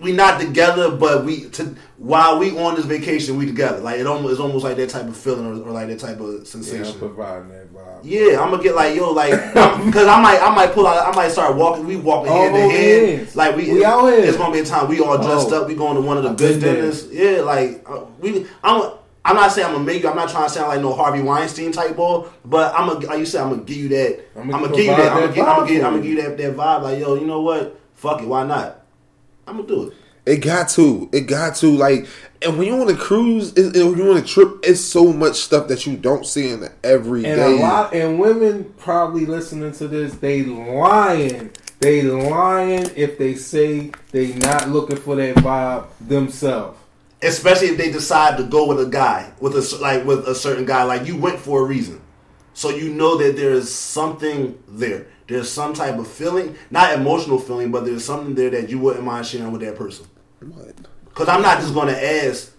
we 0.00 0.12
not 0.12 0.40
together, 0.40 0.90
but 0.90 1.24
we 1.24 1.48
to 1.50 1.74
while 1.96 2.38
we 2.38 2.56
on 2.56 2.76
this 2.76 2.84
vacation, 2.84 3.36
we 3.36 3.46
together. 3.46 3.78
Like 3.80 3.98
it 3.98 4.06
almost, 4.06 4.32
it's 4.32 4.40
almost 4.40 4.64
like 4.64 4.76
that 4.76 4.90
type 4.90 5.06
of 5.06 5.16
feeling 5.16 5.46
or, 5.46 5.68
or 5.68 5.72
like 5.72 5.88
that 5.88 5.98
type 5.98 6.20
of 6.20 6.46
sensation. 6.46 6.84
Yeah, 6.84 6.90
I'm 6.92 6.98
providing 6.98 7.48
that 7.48 7.74
vibe. 7.74 8.00
Yeah, 8.04 8.40
I'm 8.40 8.50
gonna 8.50 8.62
get 8.62 8.74
like 8.76 8.94
yo, 8.94 9.10
like 9.12 9.32
because 9.84 10.06
I 10.06 10.20
might, 10.20 10.40
I 10.40 10.54
might 10.54 10.72
pull 10.72 10.86
out, 10.86 11.06
I 11.12 11.14
might 11.16 11.30
start 11.32 11.56
walking. 11.56 11.86
We 11.86 11.96
walking 11.96 12.32
hand 12.32 12.56
in 12.56 12.62
Oh, 12.62 12.68
hand, 12.70 13.34
like 13.36 13.56
we, 13.56 13.72
We 13.72 13.84
out 13.84 14.06
here. 14.06 14.20
It's 14.20 14.36
gonna 14.36 14.52
be 14.52 14.60
a 14.60 14.64
time 14.64 14.88
we 14.88 15.00
all 15.00 15.16
dressed 15.18 15.48
Oh. 15.50 15.62
up. 15.62 15.68
We 15.68 15.74
going 15.74 15.96
to 15.96 16.00
one 16.02 16.16
of 16.16 16.22
the 16.22 16.32
good 16.34 16.60
dinners. 16.60 17.08
Yeah, 17.10 17.40
like 17.42 17.82
uh, 17.88 18.04
we. 18.20 18.46
I'm. 18.62 18.92
I'm 19.24 19.36
not 19.36 19.52
saying 19.52 19.66
I'm 19.66 19.72
gonna 19.74 19.84
make 19.84 20.02
you. 20.04 20.08
I'm 20.08 20.16
not 20.16 20.30
trying 20.30 20.44
to 20.48 20.50
sound 20.54 20.68
like 20.68 20.80
no 20.80 20.94
Harvey 20.94 21.20
Weinstein 21.20 21.70
type 21.70 21.96
boy, 21.96 22.28
but 22.46 22.72
I'm 22.74 22.88
gonna, 22.88 23.06
like 23.06 23.18
you 23.18 23.26
said, 23.26 23.42
I'm 23.42 23.50
gonna 23.50 23.62
give 23.62 23.76
you 23.76 23.88
that. 23.88 24.20
I'm 24.36 24.46
you 24.48 24.96
that. 24.96 25.12
provide 25.12 25.12
I'm 25.12 25.20
gonna 25.20 25.34
give, 25.34 25.44
I'm 25.44 25.56
gonna 25.56 25.68
give, 25.68 25.84
I'm 25.84 25.92
gonna 25.92 25.96
you. 25.96 26.02
give 26.02 26.24
you 26.24 26.36
that, 26.36 26.36
that 26.38 26.56
vibe. 26.56 26.82
Like 26.82 26.98
yo, 27.00 27.14
you 27.16 27.26
know 27.26 27.42
what? 27.42 27.78
Fuck 27.94 28.22
it. 28.22 28.28
Why 28.28 28.46
not? 28.46 28.77
I'm 29.48 29.56
gonna 29.56 29.68
do 29.68 29.88
it. 29.88 29.94
It 30.26 30.36
got 30.38 30.68
to. 30.70 31.08
It 31.12 31.22
got 31.22 31.54
to. 31.56 31.68
Like, 31.74 32.06
And 32.42 32.58
when 32.58 32.66
you're 32.68 32.80
on 32.80 32.88
a 32.90 32.96
cruise, 32.96 33.52
it, 33.54 33.74
it- 33.74 33.82
when 33.84 33.96
you're 33.96 34.10
on 34.10 34.18
a 34.18 34.22
trip, 34.22 34.58
it's 34.62 34.80
so 34.80 35.12
much 35.12 35.36
stuff 35.36 35.68
that 35.68 35.86
you 35.86 35.96
don't 35.96 36.26
see 36.26 36.50
in 36.50 36.60
the 36.60 36.70
everyday. 36.84 37.32
And 37.32 37.40
a 37.40 37.48
lot 37.56 37.94
and 37.94 38.18
women 38.18 38.72
probably 38.78 39.24
listening 39.26 39.72
to 39.72 39.88
this, 39.88 40.14
they 40.16 40.44
lying. 40.44 41.50
They 41.80 42.02
lying 42.02 42.90
if 42.96 43.16
they 43.18 43.34
say 43.36 43.92
they 44.12 44.34
not 44.34 44.68
looking 44.68 44.96
for 44.98 45.16
that 45.16 45.36
vibe 45.36 45.86
themselves. 46.00 46.76
especially 47.22 47.68
if 47.68 47.78
they 47.78 47.90
decide 47.90 48.36
to 48.36 48.44
go 48.44 48.66
with 48.66 48.80
a 48.80 48.86
guy 48.90 49.32
with 49.40 49.54
a 49.56 49.78
like 49.80 50.04
with 50.04 50.26
a 50.28 50.34
certain 50.34 50.64
guy 50.64 50.82
like 50.84 51.04
you 51.06 51.16
went 51.16 51.38
for 51.38 51.62
a 51.62 51.64
reason 51.64 52.00
so 52.54 52.70
you 52.70 52.90
know 52.92 53.16
that 53.16 53.34
there's 53.36 53.68
something 53.68 54.56
there 54.68 55.06
there's 55.28 55.48
some 55.50 55.72
type 55.74 55.96
of 55.98 56.08
feeling 56.08 56.56
not 56.70 56.92
emotional 56.94 57.38
feeling 57.38 57.70
but 57.70 57.84
there's 57.84 58.04
something 58.04 58.34
there 58.34 58.50
that 58.50 58.68
you 58.68 58.78
wouldn't 58.78 59.04
mind 59.04 59.24
sharing 59.26 59.52
with 59.52 59.60
that 59.60 59.76
person 59.76 60.06
What? 60.40 60.74
because 61.04 61.28
i'm 61.28 61.42
not 61.42 61.60
just 61.60 61.74
going 61.74 61.88
to 61.88 62.24
ask 62.26 62.52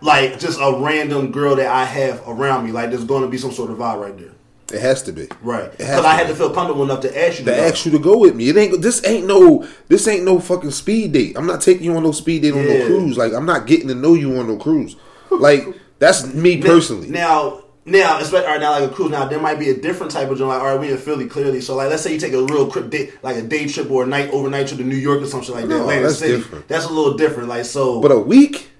like 0.00 0.38
just 0.38 0.58
a 0.60 0.76
random 0.78 1.30
girl 1.32 1.56
that 1.56 1.66
i 1.68 1.84
have 1.84 2.22
around 2.26 2.64
me 2.66 2.72
like 2.72 2.90
there's 2.90 3.04
going 3.04 3.22
to 3.22 3.28
be 3.28 3.38
some 3.38 3.52
sort 3.52 3.70
of 3.70 3.78
vibe 3.78 4.00
right 4.00 4.18
there 4.18 4.32
It 4.72 4.80
has 4.82 5.02
to 5.04 5.12
be 5.12 5.28
right 5.42 5.70
because 5.70 6.04
i 6.04 6.12
had 6.14 6.26
be. 6.26 6.32
to 6.32 6.38
feel 6.38 6.50
comfortable 6.52 6.82
enough 6.84 7.00
to 7.02 7.08
ask 7.26 7.38
you 7.38 7.44
to 7.46 7.50
to 7.50 7.56
go. 7.56 7.62
ask 7.68 7.84
you 7.86 7.90
to 7.92 7.98
go 7.98 8.18
with 8.18 8.34
me. 8.34 8.48
It 8.48 8.56
ain't 8.56 8.82
this 8.82 9.04
ain't 9.06 9.26
no 9.26 9.66
this 9.88 10.06
ain't 10.08 10.24
no 10.24 10.38
fucking 10.40 10.70
speed 10.70 11.12
date. 11.12 11.36
I'm 11.36 11.46
not 11.46 11.60
taking 11.60 11.84
you 11.84 11.94
on 11.96 12.02
no 12.02 12.12
speed 12.12 12.42
date 12.42 12.52
on 12.54 12.64
Yeah. 12.66 12.78
no 12.78 12.86
cruise. 12.86 13.16
Like 13.18 13.32
I'm 13.32 13.46
not 13.46 13.66
getting 13.66 13.88
to 13.88 13.94
know 13.94 14.14
you 14.14 14.36
on 14.38 14.46
no 14.48 14.56
cruise. 14.56 14.96
Like 15.30 15.64
that's 15.98 16.32
me 16.34 16.60
personally. 16.60 17.08
Now, 17.10 17.61
now, 17.84 18.18
especially 18.18 18.46
all 18.46 18.52
right, 18.52 18.60
now 18.60 18.70
like 18.72 18.90
a 18.90 18.94
cruise. 18.94 19.10
Now 19.10 19.26
there 19.26 19.40
might 19.40 19.58
be 19.58 19.70
a 19.70 19.76
different 19.76 20.12
type 20.12 20.30
of 20.30 20.38
joint. 20.38 20.48
Like, 20.48 20.60
all 20.60 20.66
right, 20.68 20.80
we 20.80 20.90
in 20.90 20.98
Philly 20.98 21.26
clearly. 21.26 21.60
So 21.60 21.76
like, 21.76 21.90
let's 21.90 22.02
say 22.02 22.12
you 22.12 22.20
take 22.20 22.32
a 22.32 22.42
real 22.42 22.70
quick 22.70 22.90
day, 22.90 23.10
like 23.22 23.36
a 23.36 23.42
day 23.42 23.66
trip 23.66 23.90
or 23.90 24.04
a 24.04 24.06
night 24.06 24.30
overnight 24.30 24.68
trip 24.68 24.78
to 24.78 24.84
New 24.86 24.96
York 24.96 25.22
or 25.22 25.26
something 25.26 25.54
like 25.54 25.64
that. 25.64 25.68
No, 25.70 25.80
Atlantic 25.82 26.04
that's 26.04 26.18
City. 26.18 26.36
different. 26.36 26.68
That's 26.68 26.84
a 26.86 26.92
little 26.92 27.14
different. 27.16 27.48
Like 27.48 27.64
so, 27.64 28.00
but 28.00 28.12
a 28.12 28.18
week 28.18 28.70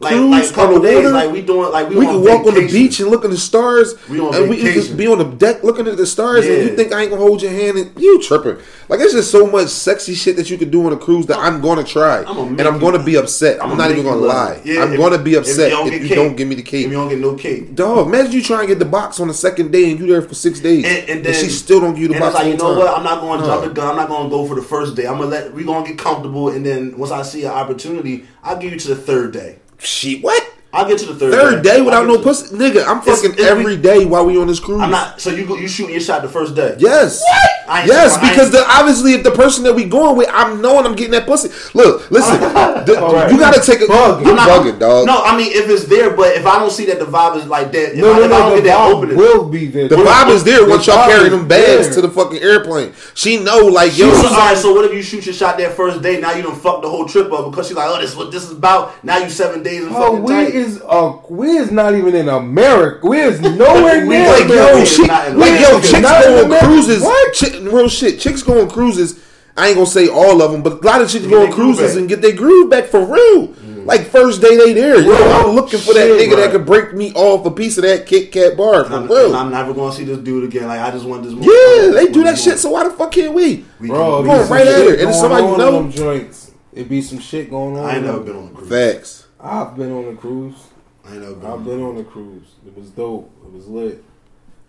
like 0.00 0.12
cruise 0.14 0.30
like 0.30 0.44
a 0.50 0.52
couple 0.54 0.76
on 0.76 0.82
the 0.82 0.88
days. 0.88 0.96
water, 0.96 1.10
Like 1.10 1.32
we 1.32 1.42
doing 1.42 1.72
like 1.72 1.88
we, 1.88 1.96
we 1.96 2.06
can 2.06 2.22
walk 2.22 2.46
on 2.46 2.54
the 2.54 2.68
beach 2.68 3.00
and 3.00 3.10
look 3.10 3.24
at 3.24 3.30
the 3.32 3.36
stars, 3.36 3.94
We 4.08 4.20
and 4.20 4.48
we 4.48 4.56
vacation. 4.62 4.88
can 4.90 4.96
be 4.96 5.06
on 5.08 5.18
the 5.18 5.24
deck 5.24 5.64
looking 5.64 5.88
at 5.88 5.96
the 5.96 6.06
stars. 6.06 6.46
And 6.46 6.62
you 6.68 6.76
think 6.76 6.92
I 6.92 7.02
ain't 7.02 7.10
gonna 7.10 7.20
hold 7.22 7.42
your 7.42 7.50
hand? 7.50 7.78
And 7.78 8.00
you 8.00 8.22
tripping? 8.22 8.58
Like 8.88 9.00
it's 9.00 9.12
just 9.12 9.30
so 9.32 9.46
much 9.48 9.68
sexy 9.68 10.14
shit 10.14 10.36
that 10.36 10.50
you 10.50 10.56
could 10.56 10.70
do 10.70 10.86
on 10.86 10.92
a 10.92 10.96
cruise 10.96 11.26
that 11.26 11.38
I'm 11.38 11.60
gonna 11.60 11.82
try, 11.82 12.22
I'ma 12.22 12.42
and 12.42 12.60
I'm 12.60 12.78
gonna 12.78 13.02
be 13.02 13.16
upset. 13.16 13.60
I'm, 13.60 13.70
I'ma 13.70 13.74
not 13.74 13.90
even 13.90 14.04
gonna 14.04 14.20
lie. 14.20 14.60
Yeah, 14.64 14.82
I'm 14.84 14.92
if- 14.92 14.98
gonna 15.00 15.18
be 15.18 15.32
if 15.34 15.40
upset 15.40 15.70
don't 15.72 15.92
if 15.92 16.08
you 16.08 16.14
don't 16.14 16.36
give 16.36 16.46
me 16.46 16.54
the 16.54 16.62
cake. 16.62 16.86
If 16.86 16.92
you 16.92 16.96
don't 16.96 17.08
get 17.08 17.18
no 17.18 17.34
cake. 17.34 17.74
Dog, 17.74 18.06
imagine 18.06 18.30
you 18.32 18.42
try 18.42 18.60
and 18.60 18.68
get 18.68 18.78
the 18.78 18.84
box 18.84 19.18
on 19.18 19.26
the 19.26 19.34
second 19.34 19.72
day 19.72 19.90
and 19.90 19.98
you 19.98 20.06
there 20.06 20.22
for 20.22 20.34
six 20.34 20.60
days, 20.60 20.84
And, 20.84 21.08
and 21.10 21.24
then 21.26 21.34
she 21.34 21.48
still 21.50 21.80
don't 21.80 21.94
give 21.94 22.02
you 22.02 22.08
the 22.08 22.14
and 22.14 22.20
box. 22.22 22.34
it's 22.36 22.44
like 22.44 22.52
you 22.52 22.56
know 22.58 22.68
time. 22.70 22.78
what? 22.78 22.96
I'm 22.96 23.02
not 23.04 23.20
going 23.20 23.40
to 23.40 23.46
No. 23.46 23.52
jump 23.54 23.64
the 23.68 23.74
gun. 23.74 23.90
I'm 23.98 24.08
not 24.08 24.22
to 24.22 24.28
go 24.30 24.46
for 24.46 24.54
the 24.54 24.62
first 24.62 24.94
day. 24.94 25.06
I'm 25.06 25.14
gonna 25.18 25.26
let 25.30 25.52
we 25.52 25.64
gonna 25.64 25.84
get 25.84 25.98
comfortable, 25.98 26.50
and 26.50 26.64
then 26.64 26.96
once 26.96 27.10
I 27.10 27.22
see 27.22 27.44
an 27.44 27.50
opportunity, 27.50 28.26
I'll 28.44 28.58
give 28.58 28.72
you 28.72 28.78
to 28.78 28.88
the 28.88 28.96
third 28.96 29.32
day. 29.32 29.56
Shit, 29.78 30.22
what? 30.22 30.47
I'll 30.70 30.86
get 30.86 30.98
to 30.98 31.06
the 31.06 31.14
third 31.14 31.32
Third 31.32 31.62
day 31.64 31.78
I'll 31.78 31.84
without 31.86 32.06
no 32.06 32.18
to- 32.18 32.22
pussy, 32.22 32.54
nigga. 32.54 32.86
I'm 32.86 32.98
It's- 32.98 33.04
fucking 33.22 33.32
it's- 33.38 33.48
every 33.50 33.76
day 33.78 34.04
while 34.04 34.26
we 34.26 34.36
on 34.38 34.48
this 34.48 34.60
cruise. 34.60 34.82
I'm 34.82 34.90
not. 34.90 35.18
So 35.18 35.30
you 35.30 35.46
go, 35.46 35.56
you 35.56 35.66
shooting 35.66 35.92
your 35.92 36.00
shot 36.02 36.20
the 36.20 36.28
first 36.28 36.54
day. 36.54 36.74
Yes. 36.78 37.22
I 37.66 37.80
ain't 37.80 37.88
Yes, 37.88 38.14
saying- 38.14 38.26
I 38.26 38.30
because 38.30 38.44
ain't- 38.54 38.66
the, 38.66 38.70
obviously, 38.78 39.12
if 39.14 39.22
the 39.24 39.30
person 39.30 39.64
that 39.64 39.74
we 39.74 39.84
going 39.84 40.16
with, 40.16 40.28
I'm 40.32 40.60
knowing 40.60 40.84
I'm 40.86 40.94
getting 40.94 41.12
that 41.12 41.26
pussy. 41.26 41.50
Look, 41.74 42.10
listen, 42.10 42.38
the- 42.40 43.00
Alright. 43.00 43.32
you 43.32 43.38
gotta 43.38 43.60
take 43.60 43.80
a. 43.80 43.84
Bugging. 43.86 44.26
You're 44.26 44.34
not- 44.34 44.48
bugging, 44.48 44.78
dog. 44.78 45.06
No, 45.06 45.22
I 45.22 45.36
mean 45.36 45.50
if 45.52 45.68
it's 45.70 45.84
there, 45.84 46.10
but 46.10 46.36
if 46.36 46.46
I 46.46 46.58
don't 46.58 46.70
see 46.70 46.84
that 46.86 46.98
the 46.98 47.06
vibe 47.06 47.36
is 47.38 47.46
like 47.46 47.72
that, 47.72 47.92
if, 47.92 47.96
No, 47.98 48.12
I, 48.12 48.18
no, 48.18 48.24
if 48.24 48.32
I 48.32 48.38
don't 48.38 48.50
the 48.50 48.56
get 48.56 48.64
that 48.64 48.78
vibe 48.78 48.94
opening, 48.94 49.16
will 49.16 49.44
be 49.44 49.66
there. 49.66 49.88
the 49.88 49.96
vibe 49.96 50.30
is 50.30 50.44
there 50.44 50.66
once 50.68 50.86
y'all 50.86 51.06
carry 51.08 51.30
them 51.30 51.48
bags 51.48 51.86
there. 51.86 51.94
to 51.94 52.00
the 52.02 52.10
fucking 52.10 52.42
airplane. 52.42 52.92
She 53.14 53.38
know, 53.38 53.58
like, 53.66 53.96
yo, 53.96 54.12
so, 54.12 54.28
all 54.28 54.34
right, 54.34 54.56
so 54.58 54.74
what 54.74 54.84
if 54.84 54.92
you 54.92 55.02
shoot 55.02 55.24
your 55.24 55.34
shot 55.34 55.56
that 55.58 55.74
first 55.74 56.02
day? 56.02 56.20
Now 56.20 56.32
you 56.34 56.42
done 56.42 56.56
fucked 56.56 56.82
the 56.82 56.88
whole 56.90 57.06
trip 57.06 57.32
up 57.32 57.50
because 57.50 57.68
she's 57.68 57.76
like, 57.76 57.88
oh, 57.88 57.98
this 58.00 58.10
is 58.10 58.16
what 58.16 58.30
this 58.30 58.44
is 58.44 58.52
about. 58.52 59.02
Now 59.04 59.16
you 59.18 59.28
seven 59.30 59.62
days 59.62 59.82
in 59.82 59.88
Oh, 59.94 60.00
fucking 60.12 60.22
we 60.24 60.32
tight. 60.32 60.54
Is 60.58 60.82
uh, 60.86 61.16
we 61.28 61.56
is 61.56 61.70
not 61.70 61.94
even 61.94 62.14
in 62.14 62.28
America. 62.28 63.06
We 63.06 63.20
is 63.20 63.40
nowhere 63.40 64.00
We 64.06 64.18
near 64.18 64.28
like, 64.28 64.44
America. 64.44 64.54
yo, 64.54 64.68
America. 64.70 64.86
She, 64.86 65.06
not 65.06 65.32
like, 65.36 65.60
yo, 65.60 65.80
chicks 65.80 66.00
not 66.00 66.24
in 66.26 66.52
on 66.52 66.58
cruises. 66.60 67.02
What? 67.02 67.36
Chi- 67.36 67.58
real 67.58 67.88
shit. 67.88 68.20
Chicks 68.20 68.42
go 68.42 68.60
on 68.62 68.68
cruises. 68.70 69.24
I 69.56 69.68
ain't 69.68 69.76
gonna 69.76 69.86
say 69.86 70.08
all 70.08 70.40
of 70.40 70.52
them, 70.52 70.62
but 70.62 70.74
a 70.74 70.86
lot 70.86 71.00
of 71.00 71.08
chicks 71.10 71.24
Get 71.24 71.30
go 71.30 71.46
on 71.46 71.52
cruises 71.52 71.96
and 71.96 72.08
get 72.08 72.22
their 72.22 72.34
groove 72.36 72.70
back 72.70 72.84
for 72.84 73.04
real. 73.04 73.54
Like 73.84 74.02
first 74.06 74.42
day 74.42 74.54
they 74.56 74.74
there, 74.74 75.00
yo, 75.00 75.08
Real 75.08 75.22
I'm 75.32 75.54
looking 75.54 75.78
for 75.78 75.94
that 75.94 76.06
shit, 76.06 76.20
nigga 76.20 76.36
that 76.36 76.42
right. 76.42 76.50
could 76.52 76.66
break 76.66 76.92
me 76.92 77.10
off 77.14 77.46
a 77.46 77.50
piece 77.50 77.78
of 77.78 77.84
that 77.84 78.06
Kit 78.06 78.30
Kat 78.30 78.54
bar 78.54 78.84
for 78.84 78.92
I'm, 78.92 79.08
real. 79.08 79.34
I'm 79.34 79.50
never 79.50 79.72
gonna 79.72 79.94
see 79.94 80.04
this 80.04 80.18
dude 80.18 80.44
again. 80.44 80.68
Like 80.68 80.80
I 80.80 80.90
just 80.90 81.06
want 81.06 81.22
this. 81.22 81.32
Moment. 81.32 81.50
Yeah, 81.50 81.90
they 81.92 82.12
do 82.12 82.22
that 82.24 82.34
we 82.34 82.40
shit. 82.40 82.58
So 82.58 82.68
why 82.70 82.84
the 82.84 82.90
fuck 82.90 83.12
can't 83.12 83.32
we? 83.32 83.64
We 83.80 83.88
Bro, 83.88 84.24
can- 84.24 84.26
Going 84.26 84.38
be 84.40 84.44
some 84.44 84.52
right 84.52 84.66
at 84.66 84.76
shit. 84.76 85.00
And 85.00 85.08
it's 85.08 85.18
somebody 85.18 85.42
you 85.46 85.56
know. 85.56 85.72
them 85.72 85.90
joints. 85.90 86.52
It 86.74 86.88
be 86.90 87.00
some 87.00 87.18
shit 87.18 87.48
going 87.48 87.78
on. 87.78 87.86
I 87.86 87.96
ain't 87.96 88.04
never 88.04 88.20
been 88.20 88.36
on 88.36 88.48
a 88.48 88.50
cruise. 88.50 88.68
Facts. 88.68 89.26
I've 89.40 89.76
been 89.76 89.92
on 89.92 90.12
a 90.12 90.16
cruise. 90.16 90.56
I 91.04 91.12
ain't 91.12 91.22
never 91.22 91.34
been. 91.34 91.50
I've 91.50 91.64
been 91.64 91.82
on 91.82 91.96
a 91.96 92.04
cruise. 92.04 92.48
It 92.66 92.76
was 92.76 92.90
dope. 92.90 93.30
It 93.44 93.52
was 93.52 93.66
lit. 93.68 94.04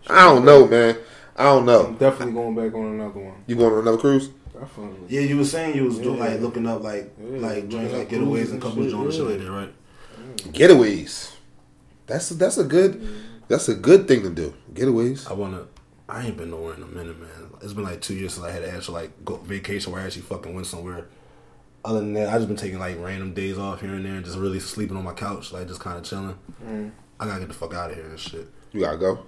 I 0.08 0.24
don't 0.24 0.44
know, 0.44 0.66
man. 0.66 0.96
I 1.36 1.44
don't 1.44 1.66
know. 1.66 1.86
I'm 1.86 1.92
know. 1.92 1.98
definitely 1.98 2.34
going 2.34 2.54
back 2.54 2.74
on 2.74 2.86
another 2.86 3.20
one. 3.20 3.44
You 3.46 3.56
going 3.56 3.72
on 3.72 3.80
another 3.80 3.98
cruise? 3.98 4.30
Definitely. 4.52 4.98
Yeah, 5.08 5.22
you 5.22 5.38
were 5.38 5.44
saying 5.44 5.74
you 5.74 5.84
was 5.84 5.98
doing 5.98 6.18
like 6.18 6.40
looking 6.40 6.66
up 6.66 6.82
like 6.82 7.12
Yeah, 7.18 7.38
like 7.38 7.68
joints 7.68 7.94
like 7.94 8.08
getaways 8.08 8.44
and 8.44 8.52
and 8.54 8.62
couple 8.62 8.88
joints 8.88 8.94
and 8.94 9.12
shit 9.14 9.22
yeah. 9.22 9.30
like 9.30 9.38
that, 9.40 9.50
right? 9.50 10.52
Getaways. 10.52 11.34
That's 12.06 12.28
that's 12.30 12.58
a 12.58 12.64
good 12.64 13.06
that's 13.48 13.68
a 13.68 13.74
good 13.74 14.06
thing 14.06 14.22
to 14.22 14.30
do. 14.30 14.54
Getaways. 14.72 15.30
I 15.30 15.34
wanna. 15.34 15.66
I 16.08 16.26
ain't 16.26 16.36
been 16.36 16.50
nowhere 16.50 16.74
in 16.74 16.82
a 16.82 16.86
minute, 16.86 17.18
man. 17.20 17.50
It's 17.62 17.72
been 17.72 17.84
like 17.84 18.00
two 18.00 18.14
years 18.14 18.34
since 18.34 18.44
I 18.44 18.50
had 18.50 18.64
an 18.64 18.74
actual 18.74 18.94
like 18.94 19.24
go 19.24 19.36
vacation 19.36 19.92
where 19.92 20.02
I 20.02 20.06
actually 20.06 20.22
fucking 20.22 20.54
went 20.54 20.66
somewhere. 20.66 21.06
Other 21.84 22.00
than 22.00 22.12
that, 22.14 22.28
I 22.28 22.36
just 22.36 22.48
been 22.48 22.56
taking 22.56 22.78
like 22.78 22.96
random 23.00 23.32
days 23.32 23.58
off 23.58 23.80
here 23.80 23.94
and 23.94 24.04
there 24.04 24.14
and 24.14 24.24
just 24.24 24.36
really 24.36 24.60
sleeping 24.60 24.96
on 24.96 25.04
my 25.04 25.14
couch, 25.14 25.52
like 25.52 25.66
just 25.66 25.80
kind 25.80 25.96
of 25.96 26.04
chilling. 26.04 26.36
Mm. 26.64 26.90
I 27.18 27.26
gotta 27.26 27.40
get 27.40 27.48
the 27.48 27.54
fuck 27.54 27.74
out 27.74 27.90
of 27.90 27.96
here 27.96 28.06
and 28.06 28.18
shit. 28.18 28.48
You 28.72 28.80
gotta 28.80 28.98
go. 28.98 29.24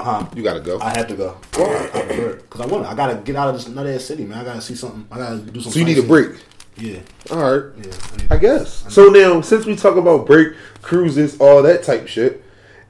Huh? 0.00 0.26
You 0.34 0.42
gotta 0.42 0.60
go. 0.60 0.80
I 0.80 0.96
have 0.96 1.06
to 1.08 1.14
go. 1.14 1.36
I 1.54 2.36
because 2.40 2.60
I 2.60 2.66
wanna. 2.66 2.88
I 2.88 2.94
gotta 2.94 3.16
get 3.16 3.36
out 3.36 3.48
of 3.48 3.54
this 3.54 3.68
nut 3.68 3.86
ass 3.86 4.04
city, 4.04 4.24
man. 4.24 4.38
I 4.38 4.44
gotta 4.44 4.60
see 4.60 4.74
something. 4.74 5.06
I 5.10 5.18
gotta 5.18 5.36
do 5.38 5.60
something. 5.60 5.72
So 5.72 5.78
you 5.78 5.84
need 5.84 5.98
a 5.98 6.02
break. 6.02 6.32
Yeah, 6.76 7.00
All 7.30 7.38
right. 7.38 7.70
yeah. 7.84 7.92
I 8.30 8.34
I 8.34 8.38
guess. 8.38 8.84
So 8.92 9.08
now, 9.08 9.42
since 9.42 9.66
we 9.66 9.76
talk 9.76 9.96
about 9.96 10.26
break, 10.26 10.54
cruises, 10.80 11.38
all 11.38 11.62
that 11.62 11.82
type 11.82 12.08
shit, 12.08 12.42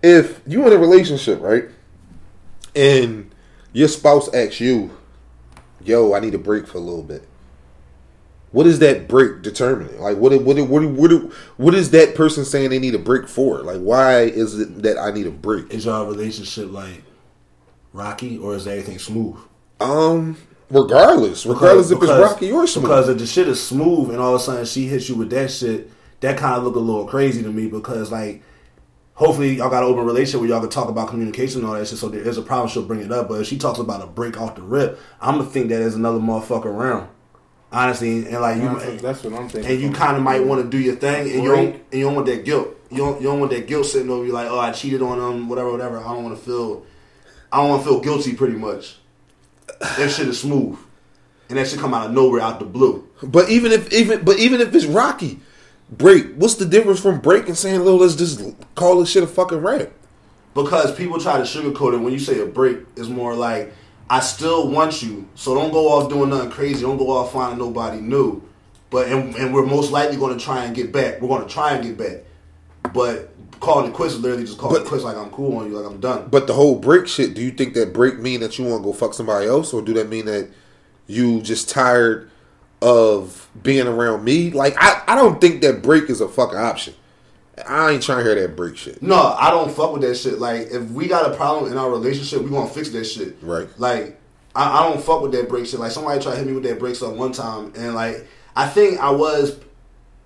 if 0.03 0.41
you 0.47 0.65
in 0.67 0.73
a 0.73 0.79
relationship, 0.79 1.41
right, 1.41 1.65
and 2.77 3.35
your 3.73 3.89
spouse 3.89 4.33
asks 4.33 4.61
you, 4.61 4.91
"Yo, 5.85 6.15
I 6.15 6.21
need 6.21 6.35
a 6.35 6.39
break 6.39 6.67
for 6.69 6.79
a 6.79 6.81
little 6.81 7.03
bit," 7.03 7.27
what 8.53 8.67
is 8.67 8.79
that 8.81 9.09
break 9.09 9.43
determining? 9.43 10.01
Like, 10.01 10.19
what 10.19 10.33
what 10.43 10.57
what 10.69 10.85
what 10.85 11.33
what 11.57 11.75
is 11.75 11.91
that 11.91 12.15
person 12.15 12.45
saying 12.45 12.71
they 12.71 12.79
need 12.79 12.95
a 12.95 12.99
break 12.99 13.27
for? 13.27 13.63
Like, 13.63 13.81
why 13.81 14.21
is 14.23 14.59
it 14.59 14.83
that 14.83 14.99
I 14.99 15.11
need 15.11 15.27
a 15.27 15.31
break? 15.31 15.73
Is 15.73 15.87
y'all 15.87 16.07
relationship 16.07 16.71
like 16.71 17.03
rocky 17.93 18.39
or 18.39 18.55
is 18.55 18.67
everything 18.67 18.99
smooth? 18.99 19.37
Um, 19.81 20.37
regardless, 20.71 21.47
regardless 21.47 21.91
if 21.91 22.03
it's 22.03 22.11
rocky 22.11 22.53
or 22.53 22.67
smooth. 22.67 22.85
Because 22.85 23.09
if 23.09 23.19
the 23.19 23.27
shit 23.27 23.49
is 23.49 23.63
smooth 23.63 24.11
and 24.11 24.19
all 24.19 24.35
of 24.35 24.41
a 24.41 24.45
sudden 24.45 24.65
she 24.67 24.87
hits 24.87 25.09
you 25.09 25.17
with 25.17 25.31
that 25.31 25.51
shit, 25.51 25.91
that 26.21 26.37
kind 26.37 26.57
of 26.57 26.65
look 26.65 26.77
a 26.77 26.79
little 26.79 27.07
crazy 27.07 27.43
to 27.43 27.51
me. 27.51 27.69
Because 27.69 28.13
like, 28.13 28.43
hopefully 29.15 29.57
y'all 29.57 29.71
got 29.71 29.83
an 29.83 29.89
open 29.89 30.05
relationship 30.05 30.41
where 30.41 30.51
y'all 30.51 30.61
can 30.61 30.69
talk 30.69 30.91
about 30.91 31.09
communication 31.09 31.61
and 31.61 31.69
all 31.69 31.75
that 31.75 31.89
shit. 31.89 31.99
So 31.99 32.11
there 32.11 32.21
is 32.21 32.37
a 32.37 32.43
problem, 32.43 32.69
she'll 32.69 32.85
bring 32.85 33.01
it 33.01 33.11
up. 33.11 33.29
But 33.29 33.41
if 33.41 33.47
she 33.47 33.57
talks 33.57 33.79
about 33.79 34.03
a 34.03 34.07
break 34.07 34.39
off 34.39 34.57
the 34.57 34.63
rip, 34.63 35.01
I'm 35.23 35.39
gonna 35.39 35.49
think 35.49 35.71
that 35.71 35.79
there's 35.79 35.95
another 35.95 36.19
motherfucker 36.19 36.67
around. 36.67 37.09
Honestly, 37.73 38.27
and 38.27 38.41
like 38.41 38.61
you, 38.61 38.99
That's 38.99 39.25
what 39.25 39.33
I'm 39.33 39.49
thinking. 39.49 39.71
and 39.71 39.81
you 39.81 39.91
kind 39.93 40.17
of 40.17 40.23
might 40.23 40.45
want 40.45 40.63
to 40.63 40.69
do 40.69 40.79
your 40.79 40.95
thing, 40.97 41.33
and 41.33 41.43
you 41.43 41.49
don't, 41.49 41.75
and 41.75 41.85
you 41.95 42.05
don't 42.05 42.15
want 42.15 42.27
that 42.27 42.45
guilt. 42.45 42.69
You 42.91 42.99
don't, 42.99 43.21
you 43.23 43.29
don't 43.29 43.41
want 43.41 43.51
that 43.53 43.67
guilt 43.67 43.87
sitting 43.87 44.11
over 44.11 44.27
you, 44.27 44.33
like, 44.33 44.49
oh, 44.51 44.59
I 44.61 44.73
cheated 44.73 45.01
on 45.01 45.19
them, 45.19 45.49
whatever, 45.49 45.71
whatever. 45.73 45.99
I 45.99 46.13
don't 46.13 46.23
want 46.23 46.39
to 46.39 46.45
feel, 46.45 46.85
I 47.51 47.57
don't 47.57 47.71
want 47.71 47.83
to 47.83 47.89
feel 47.89 48.01
guilty, 48.01 48.35
pretty 48.35 48.57
much. 48.57 48.99
That 49.81 50.11
shit 50.11 50.29
is 50.29 50.39
smooth, 50.41 50.79
and 51.49 51.57
that 51.59 51.67
shit 51.67 51.79
come 51.79 51.95
out 51.95 52.07
of 52.07 52.13
nowhere, 52.13 52.43
out 52.43 52.59
the 52.59 52.67
blue. 52.67 53.09
But 53.23 53.49
even 53.49 53.73
if 53.73 53.91
even 53.93 54.23
but 54.23 54.39
even 54.39 54.61
if 54.61 54.75
it's 54.75 54.85
rocky, 54.85 55.41
break. 55.91 56.35
What's 56.35 56.57
the 56.57 56.67
difference 56.67 57.01
from 57.01 57.21
break 57.21 57.47
and 57.49 57.57
saying, 57.57 57.79
"Little, 57.81 58.01
let's 58.01 58.17
just 58.17 58.43
call 58.75 59.01
this 59.01 59.11
shit 59.11 59.23
a 59.23 59.27
fucking 59.27 59.59
rap"? 59.59 59.91
Because 60.55 60.95
people 60.95 61.19
try 61.19 61.39
to 61.39 61.45
sugarcoat 61.45 61.95
it. 61.95 61.99
When 61.99 62.13
you 62.13 62.19
say 62.19 62.39
a 62.41 62.47
break, 62.47 62.81
it's 62.97 63.09
more 63.09 63.35
like, 63.35 63.73
I 64.13 64.21
still 64.21 64.69
want 64.69 65.03
you, 65.03 65.27
so 65.35 65.55
don't 65.55 65.73
go 65.73 65.89
off 65.89 66.11
doing 66.11 66.29
nothing 66.29 66.51
crazy. 66.51 66.83
Don't 66.83 66.99
go 66.99 67.09
off 67.11 67.33
finding 67.33 67.59
nobody 67.59 67.99
new. 67.99 68.43
But 68.91 69.09
and, 69.09 69.35
and 69.37 69.55
we're 69.55 69.65
most 69.65 69.91
likely 69.91 70.19
going 70.19 70.39
to 70.39 70.45
try 70.45 70.65
and 70.67 70.77
get 70.77 70.93
back. 70.93 71.23
We're 71.23 71.29
going 71.29 71.49
to 71.49 71.49
try 71.49 71.73
and 71.73 71.83
get 71.83 71.97
back. 71.97 72.25
But 72.93 73.31
calling 73.59 73.91
it 73.91 73.95
quits 73.95 74.13
is 74.13 74.21
literally 74.21 74.45
just 74.45 74.59
calling 74.59 74.77
But- 74.77 74.83
it 74.85 74.89
quits, 74.89 75.03
like 75.03 75.17
I'm 75.17 75.31
cool 75.31 75.57
on 75.57 75.71
you, 75.71 75.79
like 75.79 75.91
I'm 75.91 75.99
done. 75.99 76.29
But 76.31 76.47
the 76.47 76.53
whole 76.53 76.79
break 76.79 77.09
shit. 77.09 77.33
Do 77.33 77.41
you 77.41 77.53
think 77.53 77.73
that 77.73 77.95
break 77.95 78.19
mean 78.19 78.41
that 78.41 78.59
you 78.59 78.67
want 78.67 78.83
to 78.83 78.85
go 78.85 78.93
fuck 78.93 79.15
somebody 79.15 79.47
else, 79.47 79.73
or 79.73 79.81
do 79.81 79.95
that 79.95 80.11
mean 80.11 80.27
that 80.27 80.51
you 81.07 81.41
just 81.41 81.71
tired 81.71 82.31
of 82.83 83.49
being 83.63 83.87
around 83.87 84.25
me? 84.25 84.51
Like 84.51 84.75
I, 84.77 85.03
I 85.09 85.15
don't 85.15 85.41
think 85.41 85.63
that 85.63 85.83
break 85.83 86.11
is 86.11 86.21
a 86.21 86.29
fucking 86.29 86.59
option. 86.59 86.93
I 87.69 87.93
ain't 87.93 88.03
trying 88.03 88.19
to 88.19 88.25
hear 88.25 88.41
that 88.41 88.57
break 88.57 88.77
shit. 88.77 89.03
No, 89.03 89.35
I 89.39 89.51
don't 89.51 89.71
fuck 89.71 89.93
with 89.93 90.03
that 90.03 90.17
shit. 90.17 90.39
Like, 90.39 90.69
if 90.71 90.91
we 90.91 91.09
got 91.09 91.31
a 91.31 91.37
problem 91.37 91.71
in 91.71 91.79
our 91.79 91.91
relationship, 91.91 92.43
we 92.43 92.51
gonna 92.51 92.69
fix 92.69 92.91
that 92.91 93.05
shit. 93.05 93.37
Right. 93.43 93.69
Like, 93.79 94.21
I, 94.55 94.81
I 94.81 94.89
don't 94.89 95.03
fuck 95.03 95.23
with 95.23 95.33
that 95.33 95.49
break 95.49 95.67
shit. 95.67 95.81
Like, 95.81 95.93
somebody 95.93 96.21
tried 96.21 96.33
to 96.33 96.39
hit 96.39 96.47
me 96.47 96.53
with 96.53 96.65
that 96.65 96.79
break 96.79 96.95
stuff 96.95 97.15
one 97.15 97.33
time, 97.33 97.73
and 97.77 97.95
like, 97.95 98.27
I 98.55 98.69
think 98.69 98.99
I 99.01 99.11
was, 99.11 99.59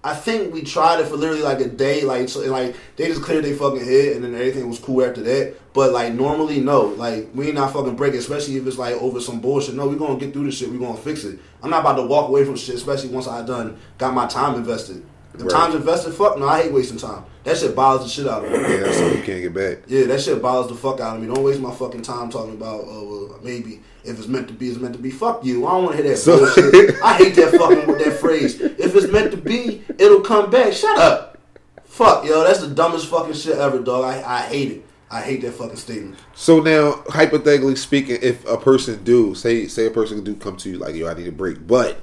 I 0.03 0.15
think 0.15 0.55
we 0.55 0.63
tried 0.63 1.01
it 1.01 1.09
for 1.09 1.17
literally 1.17 1.43
like 1.43 1.61
a 1.61 1.69
day, 1.69 2.03
like 2.03 2.29
so, 2.29 2.41
like 2.51 2.77
they 2.97 3.09
just 3.09 3.23
cleared 3.23 3.45
their 3.45 3.57
fucking 3.57 3.85
head, 3.85 4.17
and 4.17 4.25
then 4.25 4.35
everything 4.35 4.69
was 4.69 4.79
cool 4.79 5.05
after 5.05 5.21
that. 5.23 5.55
But 5.73 5.93
like 5.93 6.15
normally, 6.15 6.61
no, 6.61 6.83
like 6.83 7.29
we 7.35 7.47
ain't 7.47 7.57
not 7.57 7.73
fucking 7.73 7.97
break, 7.97 8.15
especially 8.15 8.57
if 8.57 8.67
it's 8.67 8.79
like 8.79 8.95
over 8.95 9.21
some 9.21 9.41
bullshit. 9.41 9.75
No, 9.75 9.89
we 9.89 9.97
gonna 9.97 10.19
get 10.19 10.33
through 10.33 10.47
this 10.47 10.59
shit. 10.59 10.71
We 10.71 10.79
gonna 10.79 10.97
fix 10.97 11.25
it. 11.25 11.39
I'm 11.63 11.71
not 11.71 11.81
about 11.81 11.97
to 11.97 12.03
walk 12.03 12.29
away 12.29 12.45
from 12.45 12.57
shit, 12.57 12.77
especially 12.77 13.11
once 13.11 13.27
I 13.27 13.45
done 13.45 13.79
got 13.99 14.15
my 14.15 14.27
time 14.27 14.55
invested. 14.55 15.05
The 15.39 15.45
Right. 15.45 15.51
time's 15.53 15.75
invested. 15.75 16.15
Fuck 16.15 16.39
no, 16.39 16.47
I 16.49 16.63
hate 16.63 16.73
wasting 16.73 16.99
time. 16.99 17.25
That 17.45 17.57
shit 17.57 17.75
bothers 17.77 18.05
the 18.07 18.11
shit 18.11 18.27
out 18.27 18.45
of 18.45 18.51
me. 18.51 18.59
Yeah, 18.59 18.77
that's 18.79 18.97
something 18.97 19.19
you 19.19 19.23
can't 19.25 19.43
get 19.43 19.55
back. 19.55 19.79
Yeah, 19.87 20.05
that 20.07 20.21
shit 20.21 20.41
bothers 20.43 20.71
the 20.73 20.77
fuck 20.77 21.01
out 21.01 21.17
of 21.17 21.23
me. 21.23 21.33
Don't 21.33 21.45
waste 21.45 21.61
my 21.61 21.71
fucking 21.73 22.03
time 22.03 22.31
talking 22.31 22.55
about, 22.55 22.81
uh, 22.81 23.03
well, 23.05 23.39
maybe 23.43 23.81
if 24.05 24.19
it's 24.19 24.27
meant 24.29 24.49
to 24.49 24.55
be, 24.55 24.69
it's 24.69 24.79
meant 24.81 24.95
to 24.95 25.01
be. 25.01 25.11
Fuck 25.11 25.45
you. 25.45 25.67
I 25.67 25.71
don't 25.73 25.85
want 25.85 25.97
to 25.97 26.03
hear 26.03 26.13
that 26.13 26.19
So- 26.19 26.39
bullshit. 26.39 26.97
I 27.03 27.15
hate 27.15 27.35
that 27.37 27.53
fucking 27.55 27.87
with 27.87 28.05
that 28.05 28.19
phrase. 28.19 28.61
If 28.61 28.97
it's 28.97 29.13
meant 29.13 29.31
to 29.33 29.37
be, 29.37 29.83
it'll 29.99 30.21
come 30.21 30.51
back. 30.51 30.73
Shut 30.73 30.99
up. 30.99 31.39
Fuck, 31.85 32.25
yo. 32.27 32.43
That's 32.45 32.61
the 32.61 32.69
dumbest 32.69 33.07
fucking 33.07 33.35
shit 33.35 33.57
ever, 33.59 33.79
dog. 33.79 34.05
I, 34.05 34.23
I 34.27 34.41
hate 34.43 34.71
it. 34.73 34.85
I 35.09 35.21
hate 35.21 35.43
that 35.43 35.53
fucking 35.53 35.77
statement. 35.77 36.17
So 36.35 36.59
now, 36.61 37.05
hypothetically 37.09 37.77
speaking, 37.77 38.19
if 38.23 38.45
a 38.49 38.57
person 38.57 39.05
do 39.05 39.35
say 39.37 39.69
say 39.69 39.87
a 39.87 39.91
person 39.91 40.25
do 40.25 40.35
come 40.35 40.57
to 40.57 40.69
you 40.69 40.79
like, 40.79 40.97
yo, 40.97 41.07
I 41.07 41.15
need 41.15 41.29
a 41.29 41.33
break, 41.33 41.65
but 41.67 41.99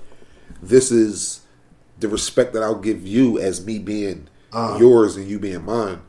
this 0.61 0.89
is 0.89 1.41
the 2.03 2.07
respect 2.09 2.53
that 2.53 2.61
I'll 2.63 2.79
give 2.79 3.05
you 3.07 3.39
as 3.39 3.65
me 3.65 3.79
being 3.79 4.27
Uh-huh. 4.51 4.77
yours 4.79 5.15
and 5.17 5.27
you 5.27 5.39
being 5.39 5.65
mine. 5.65 5.99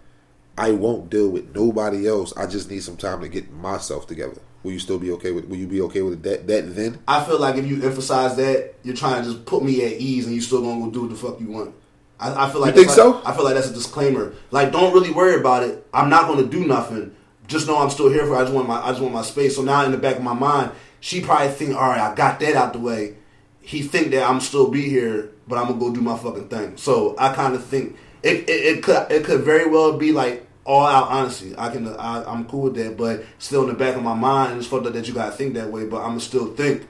I 0.58 0.70
won't 0.72 1.08
deal 1.10 1.30
with 1.30 1.54
nobody 1.54 2.06
else. 2.06 2.32
I 2.36 2.46
just 2.46 2.70
need 2.70 2.82
some 2.82 2.96
time 2.96 3.20
to 3.22 3.28
get 3.28 3.50
myself 3.52 4.06
together. 4.06 4.40
Will 4.62 4.72
you 4.72 4.78
still 4.78 4.98
be 4.98 5.10
okay 5.12 5.30
with? 5.32 5.46
Will 5.46 5.56
you 5.56 5.66
be 5.66 5.80
okay 5.82 6.02
with 6.02 6.22
that? 6.22 6.46
That 6.46 6.76
then? 6.76 6.98
I 7.08 7.24
feel 7.24 7.38
like 7.40 7.56
if 7.56 7.66
you 7.66 7.82
emphasize 7.82 8.36
that, 8.36 8.74
you're 8.82 8.94
trying 8.96 9.22
to 9.24 9.30
just 9.32 9.44
put 9.46 9.62
me 9.64 9.82
at 9.84 9.92
ease, 10.00 10.26
and 10.26 10.34
you're 10.34 10.42
still 10.42 10.62
gonna 10.62 10.80
go 10.84 10.90
do 10.90 11.00
what 11.02 11.10
the 11.10 11.16
fuck 11.16 11.40
you 11.40 11.48
want. 11.50 11.74
I, 12.20 12.46
I 12.46 12.50
feel 12.50 12.60
like 12.60 12.74
You 12.74 12.82
think 12.84 12.88
like- 12.88 12.96
so? 12.96 13.20
I 13.26 13.32
feel 13.34 13.44
like 13.44 13.54
that's 13.54 13.68
a 13.70 13.74
disclaimer. 13.74 14.32
Like, 14.50 14.72
don't 14.72 14.94
really 14.94 15.10
worry 15.10 15.34
about 15.40 15.64
it. 15.64 15.84
I'm 15.92 16.08
not 16.08 16.28
gonna 16.28 16.46
do 16.46 16.64
nothing. 16.64 17.10
Just 17.46 17.66
know 17.66 17.76
I'm 17.78 17.90
still 17.90 18.08
here 18.08 18.24
for. 18.26 18.36
I 18.36 18.42
just 18.42 18.54
want 18.54 18.68
my. 18.68 18.80
I 18.80 18.88
just 18.90 19.00
want 19.02 19.12
my 19.12 19.22
space. 19.22 19.56
So 19.56 19.62
now 19.62 19.84
in 19.84 19.90
the 19.92 19.98
back 19.98 20.16
of 20.16 20.22
my 20.22 20.32
mind, 20.32 20.70
she 21.00 21.20
probably 21.20 21.48
think, 21.48 21.74
all 21.74 21.88
right, 21.88 22.00
I 22.00 22.14
got 22.14 22.40
that 22.40 22.54
out 22.54 22.72
the 22.72 22.78
way. 22.78 23.16
He 23.60 23.82
think 23.82 24.12
that 24.12 24.28
I'm 24.28 24.40
still 24.40 24.70
be 24.70 24.88
here, 24.88 25.30
but 25.46 25.58
I'm 25.58 25.66
gonna 25.66 25.78
go 25.80 25.92
do 25.92 26.00
my 26.00 26.16
fucking 26.16 26.48
thing. 26.48 26.76
So 26.76 27.14
I 27.18 27.34
kind 27.34 27.54
of 27.54 27.64
think 27.64 27.96
it, 28.22 28.48
it. 28.48 28.76
It 28.76 28.82
could. 28.82 29.10
It 29.10 29.24
could 29.24 29.42
very 29.42 29.68
well 29.68 29.96
be 29.96 30.12
like 30.12 30.46
all 30.64 30.86
out 30.86 31.08
honesty. 31.08 31.54
I 31.56 31.70
can. 31.70 31.88
I, 31.96 32.24
I'm 32.24 32.46
cool 32.46 32.62
with 32.62 32.76
that, 32.76 32.96
but 32.96 33.24
still 33.38 33.62
in 33.62 33.68
the 33.68 33.74
back 33.74 33.96
of 33.96 34.02
my 34.02 34.14
mind, 34.14 34.58
it's 34.58 34.66
fucked 34.66 34.86
up 34.86 34.94
that 34.94 35.06
you 35.06 35.14
gotta 35.14 35.32
think 35.32 35.54
that 35.54 35.70
way. 35.70 35.86
But 35.86 35.98
I'm 35.98 36.10
gonna 36.10 36.20
still 36.20 36.54
think 36.54 36.88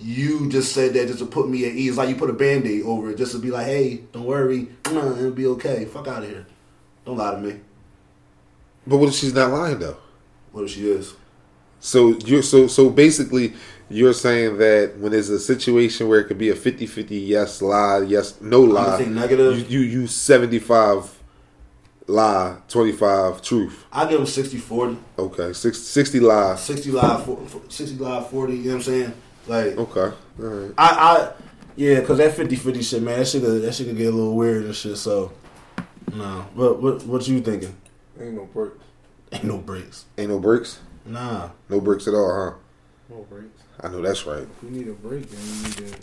you 0.00 0.48
just 0.50 0.72
said 0.72 0.94
that 0.94 1.06
just 1.06 1.20
to 1.20 1.26
put 1.26 1.48
me 1.48 1.64
at 1.66 1.72
ease, 1.72 1.96
like 1.96 2.08
you 2.08 2.16
put 2.16 2.30
a 2.30 2.34
band-aid 2.34 2.82
over 2.82 3.10
it, 3.10 3.16
just 3.16 3.32
to 3.32 3.38
be 3.38 3.50
like, 3.50 3.66
hey, 3.66 4.02
don't 4.12 4.24
worry, 4.24 4.68
nah, 4.90 5.12
it'll 5.12 5.30
be 5.30 5.46
okay. 5.46 5.86
Fuck 5.86 6.08
out 6.08 6.22
of 6.22 6.28
here. 6.28 6.46
Don't 7.04 7.16
lie 7.16 7.32
to 7.32 7.40
me. 7.40 7.60
But 8.86 8.98
what 8.98 9.08
if 9.08 9.14
she's 9.14 9.34
not 9.34 9.50
lying 9.50 9.78
though? 9.78 9.96
What 10.52 10.64
if 10.64 10.70
she 10.70 10.90
is? 10.90 11.14
So 11.80 12.18
you're 12.18 12.42
so 12.42 12.66
so 12.66 12.90
basically 12.90 13.54
you're 13.88 14.12
saying 14.12 14.58
that 14.58 14.94
when 14.98 15.12
there's 15.12 15.28
a 15.30 15.38
situation 15.38 16.08
where 16.08 16.20
it 16.20 16.24
could 16.24 16.38
be 16.38 16.50
a 16.50 16.54
50-50 16.54 17.06
yes 17.28 17.62
lie 17.62 18.00
yes 18.00 18.40
no 18.40 18.60
lie 18.60 18.98
think 18.98 19.10
negative. 19.10 19.70
you 19.70 19.80
you, 19.80 20.00
you 20.00 20.06
75 20.06 21.12
lie 22.08 22.56
25 22.68 23.42
truth 23.42 23.84
I 23.92 24.08
give 24.08 24.18
them 24.18 24.26
60-40. 24.26 24.96
okay 25.18 25.52
Six, 25.52 25.78
60 25.78 26.20
lie 26.20 26.56
60 26.56 26.90
lie 26.92 27.22
for- 27.24 27.36
for- 27.46 27.62
60 27.68 27.96
live, 27.98 28.28
40, 28.30 28.54
you 28.54 28.62
know 28.64 28.68
what 28.70 28.74
I'm 28.76 28.82
saying? 28.82 29.12
Like, 29.46 29.76
okay 29.78 30.00
all 30.40 30.44
right 30.44 30.72
I, 30.78 30.88
I 30.88 31.32
yeah, 31.78 32.00
because 32.00 32.16
that 32.18 32.34
50-50 32.34 32.82
shit, 32.82 33.02
man, 33.02 33.18
that 33.18 33.28
shit, 33.28 33.42
could, 33.42 33.60
that 33.60 33.74
shit 33.74 33.86
could 33.86 33.98
get 33.98 34.06
a 34.06 34.16
little 34.16 34.34
weird 34.34 34.64
and 34.64 34.74
shit, 34.74 34.96
so, 34.96 35.30
no. 36.14 36.46
What, 36.54 36.80
what, 36.80 37.04
what 37.04 37.28
you 37.28 37.42
thinking? 37.42 37.76
Ain't 38.18 38.32
no 38.34 38.46
breaks. 38.46 38.78
Ain't 39.30 39.44
no 39.44 39.58
breaks. 39.58 40.04
ain't 40.16 40.30
no 40.30 40.38
breaks 40.38 40.78
Nah. 41.04 41.50
no 41.68 41.80
breaks 41.82 42.08
at 42.08 42.14
all 42.14 42.32
huh 42.34 42.56
No 43.14 43.22
breaks. 43.28 43.55
I 43.86 43.88
know 43.88 44.02
that's 44.02 44.26
right 44.26 44.42
If 44.42 44.62
we 44.64 44.70
need 44.70 44.88
a 44.88 44.92
break, 44.92 45.30
then 45.30 45.40
we 45.40 45.68
need 45.68 45.92
to. 45.92 45.98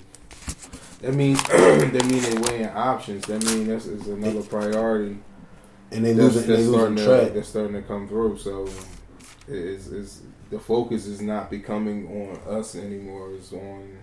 That 1.01 1.13
means 1.15 1.43
that 1.43 2.05
mean 2.05 2.21
they 2.21 2.51
weighing 2.51 2.69
options. 2.69 3.25
That 3.25 3.43
mean 3.43 3.67
that's 3.67 3.87
is 3.87 4.07
another 4.07 4.41
priority. 4.41 5.17
And 5.91 6.05
they 6.05 6.13
That's, 6.13 6.35
losing, 6.35 6.49
they 6.49 6.55
that's 6.55 6.69
starting 6.69 6.95
losing 6.95 6.95
to 6.95 7.19
track. 7.23 7.33
that's 7.33 7.49
starting 7.49 7.73
to 7.73 7.81
come 7.81 8.07
through. 8.07 8.37
So 8.37 8.69
is 9.49 9.87
is 9.87 10.21
the 10.49 10.59
focus 10.59 11.05
is 11.07 11.21
not 11.21 11.49
becoming 11.49 12.07
on 12.07 12.57
us 12.57 12.75
anymore. 12.75 13.33
It's 13.33 13.51
on 13.51 13.97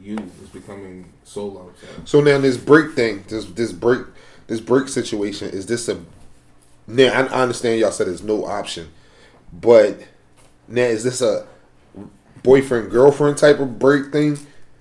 you. 0.00 0.16
It's 0.40 0.50
becoming 0.50 1.12
solo. 1.24 1.72
So. 1.80 1.86
so 2.04 2.20
now 2.20 2.38
this 2.38 2.56
break 2.56 2.92
thing 2.92 3.24
this 3.26 3.46
this 3.46 3.72
break 3.72 4.06
this 4.46 4.60
break 4.60 4.86
situation 4.86 5.50
is 5.50 5.66
this 5.66 5.88
a 5.88 6.00
now 6.86 7.12
I, 7.12 7.22
I 7.26 7.42
understand 7.42 7.80
y'all 7.80 7.90
said 7.90 8.06
there's 8.06 8.22
no 8.22 8.46
option 8.46 8.92
but 9.52 9.98
now 10.68 10.82
is 10.82 11.02
this 11.02 11.20
a 11.20 11.48
boyfriend 12.46 12.90
girlfriend 12.90 13.36
type 13.36 13.58
of 13.58 13.78
break 13.78 14.10
thing 14.12 14.38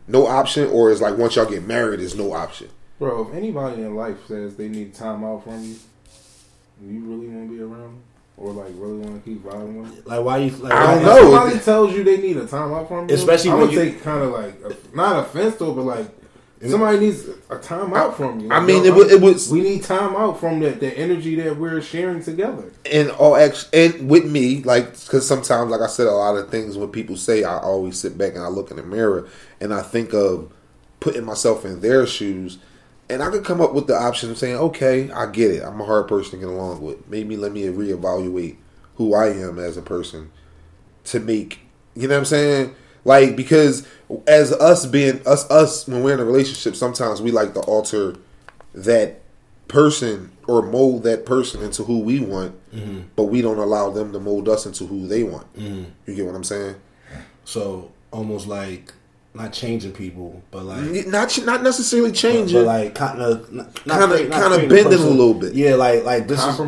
no 0.08 0.26
option 0.28 0.70
or 0.70 0.92
is 0.92 1.02
like 1.02 1.18
once 1.18 1.36
y'all 1.36 1.50
get 1.50 1.64
married 1.66 2.00
there's 2.00 2.16
no 2.16 2.32
option 2.34 2.70
Bro, 2.98 3.28
if 3.28 3.36
anybody 3.36 3.82
in 3.82 3.94
life 3.94 4.16
says 4.26 4.56
they 4.56 4.70
need 4.70 4.94
time 4.94 5.26
out 5.26 5.44
from 5.44 5.62
you, 5.62 5.76
you 6.82 7.00
really 7.02 7.28
want 7.28 7.50
to 7.50 7.54
be 7.58 7.62
around 7.62 7.82
them? 7.82 8.02
Or 8.38 8.54
like 8.54 8.72
really 8.76 9.00
want 9.00 9.22
to 9.22 9.30
keep 9.30 9.44
vibing 9.44 9.82
with 9.82 9.96
them? 9.96 10.04
Like, 10.06 10.24
why 10.26 10.38
you, 10.38 10.50
like, 10.52 10.72
I 10.72 10.96
don't 10.96 11.04
why- 11.04 11.10
If 11.18 11.24
know. 11.24 11.32
somebody 11.38 11.60
tells 11.60 11.94
you 11.94 12.04
they 12.06 12.18
need 12.18 12.38
a 12.38 12.48
time 12.48 12.74
out 12.74 12.88
from 12.88 13.10
you, 13.10 13.16
Especially 13.16 13.52
I 13.52 13.54
when 13.56 13.64
would 13.64 13.72
you- 13.74 13.80
take 13.80 14.02
kind 14.02 14.24
of 14.24 14.32
like 14.32 14.54
a, 14.64 14.96
not 14.96 15.26
offense 15.26 15.58
to 15.58 15.72
it, 15.72 15.74
but 15.74 15.82
like 15.84 16.08
somebody 16.62 17.00
needs 17.00 17.28
a 17.50 17.58
time 17.58 17.94
out 17.94 18.16
from 18.16 18.40
you. 18.40 18.52
I 18.52 18.60
mean, 18.60 18.86
it 18.86 18.94
was, 18.94 19.12
it 19.12 19.22
was 19.22 19.50
we 19.50 19.62
need 19.62 19.84
time 19.84 20.16
out 20.16 20.40
from 20.40 20.60
the, 20.60 20.72
the 20.72 20.98
energy 20.98 21.36
that 21.36 21.58
we're 21.58 21.82
sharing 21.82 22.24
together. 22.24 22.72
and 22.92 23.12
all 23.12 23.36
action 23.36 23.70
and 23.74 24.10
with 24.10 24.26
me 24.26 24.62
like 24.64 24.92
because 25.02 25.28
sometimes 25.28 25.70
like 25.72 25.82
i 25.82 25.88
said 25.88 26.08
a 26.08 26.12
lot 26.12 26.36
of 26.38 26.50
things 26.50 26.78
when 26.78 26.90
people 26.90 27.18
say 27.18 27.44
i 27.44 27.58
always 27.60 28.00
sit 28.00 28.18
back 28.18 28.34
and 28.36 28.44
i 28.44 28.48
look 28.48 28.72
in 28.72 28.78
the 28.78 28.84
mirror 28.84 29.28
and 29.60 29.74
i 29.74 29.82
think 29.82 30.14
of 30.14 30.52
putting 31.00 31.26
myself 31.26 31.66
in 31.66 31.82
their 31.82 32.08
shoes 32.08 32.58
and 33.10 33.22
i 33.22 33.30
could 33.30 33.44
come 33.44 33.60
up 33.62 33.74
with 33.74 33.88
the 33.88 33.96
option 33.96 34.32
of 34.32 34.38
saying 34.38 34.56
okay 34.56 35.12
i 35.12 35.26
get 35.26 35.52
it 35.52 35.62
i'm 35.64 35.80
a 35.82 35.86
hard 35.86 36.08
person 36.08 36.32
to 36.40 36.46
get 36.46 36.54
along 36.54 36.82
with 36.82 37.08
maybe 37.08 37.36
let 37.38 37.52
me 37.52 37.64
reevaluate 37.64 38.56
who 38.96 39.14
i 39.14 39.28
am 39.28 39.60
as 39.60 39.78
a 39.78 39.82
person 39.82 40.32
to 41.04 41.20
make 41.20 41.60
you 41.96 42.08
know 42.08 42.14
what 42.16 42.20
i'm 42.20 42.26
saying 42.26 42.76
like 43.06 43.36
because 43.36 43.88
as 44.28 44.52
us 44.52 44.86
being 44.86 45.22
us 45.26 45.50
us 45.50 45.88
when 45.88 46.04
we're 46.04 46.14
in 46.16 46.20
a 46.20 46.26
relationship 46.26 46.76
sometimes 46.76 47.22
we 47.22 47.32
like 47.32 47.54
to 47.54 47.62
alter 47.62 48.16
that 48.74 49.22
person 49.68 50.32
or 50.48 50.62
mold 50.62 51.04
that 51.04 51.26
person 51.26 51.64
into 51.64 51.84
who 51.84 52.00
we 52.00 52.20
want, 52.20 52.54
mm-hmm. 52.72 53.02
but 53.16 53.24
we 53.24 53.42
don't 53.42 53.58
allow 53.58 53.90
them 53.90 54.12
to 54.14 54.20
mold 54.20 54.48
us 54.48 54.66
into 54.66 54.86
who 54.86 55.08
they 55.08 55.24
want. 55.24 55.52
Mm-hmm. 55.56 55.86
You 56.06 56.16
get 56.16 56.26
what 56.26 56.36
I'm 56.36 56.44
saying? 56.44 56.76
So 57.46 57.92
almost 58.12 58.48
like 58.48 58.94
not 59.34 59.52
changing 59.52 59.92
people, 59.92 60.42
but 60.52 60.64
like 60.64 61.08
Not 61.08 61.38
not 61.46 61.64
necessarily 61.64 62.12
changing, 62.12 62.64
but, 62.64 62.66
changing. 62.66 62.66
like 62.66 62.96
kind 62.96 63.22
of 63.22 63.50
Kinda- 63.50 64.30
kinda 64.30 64.68
bending 64.68 65.00
a 65.00 65.10
little 65.10 65.34
bit. 65.34 65.54
Yeah, 65.54 65.76
like 65.76 66.04
like 66.04 66.28
this 66.28 66.40
is 66.44 66.60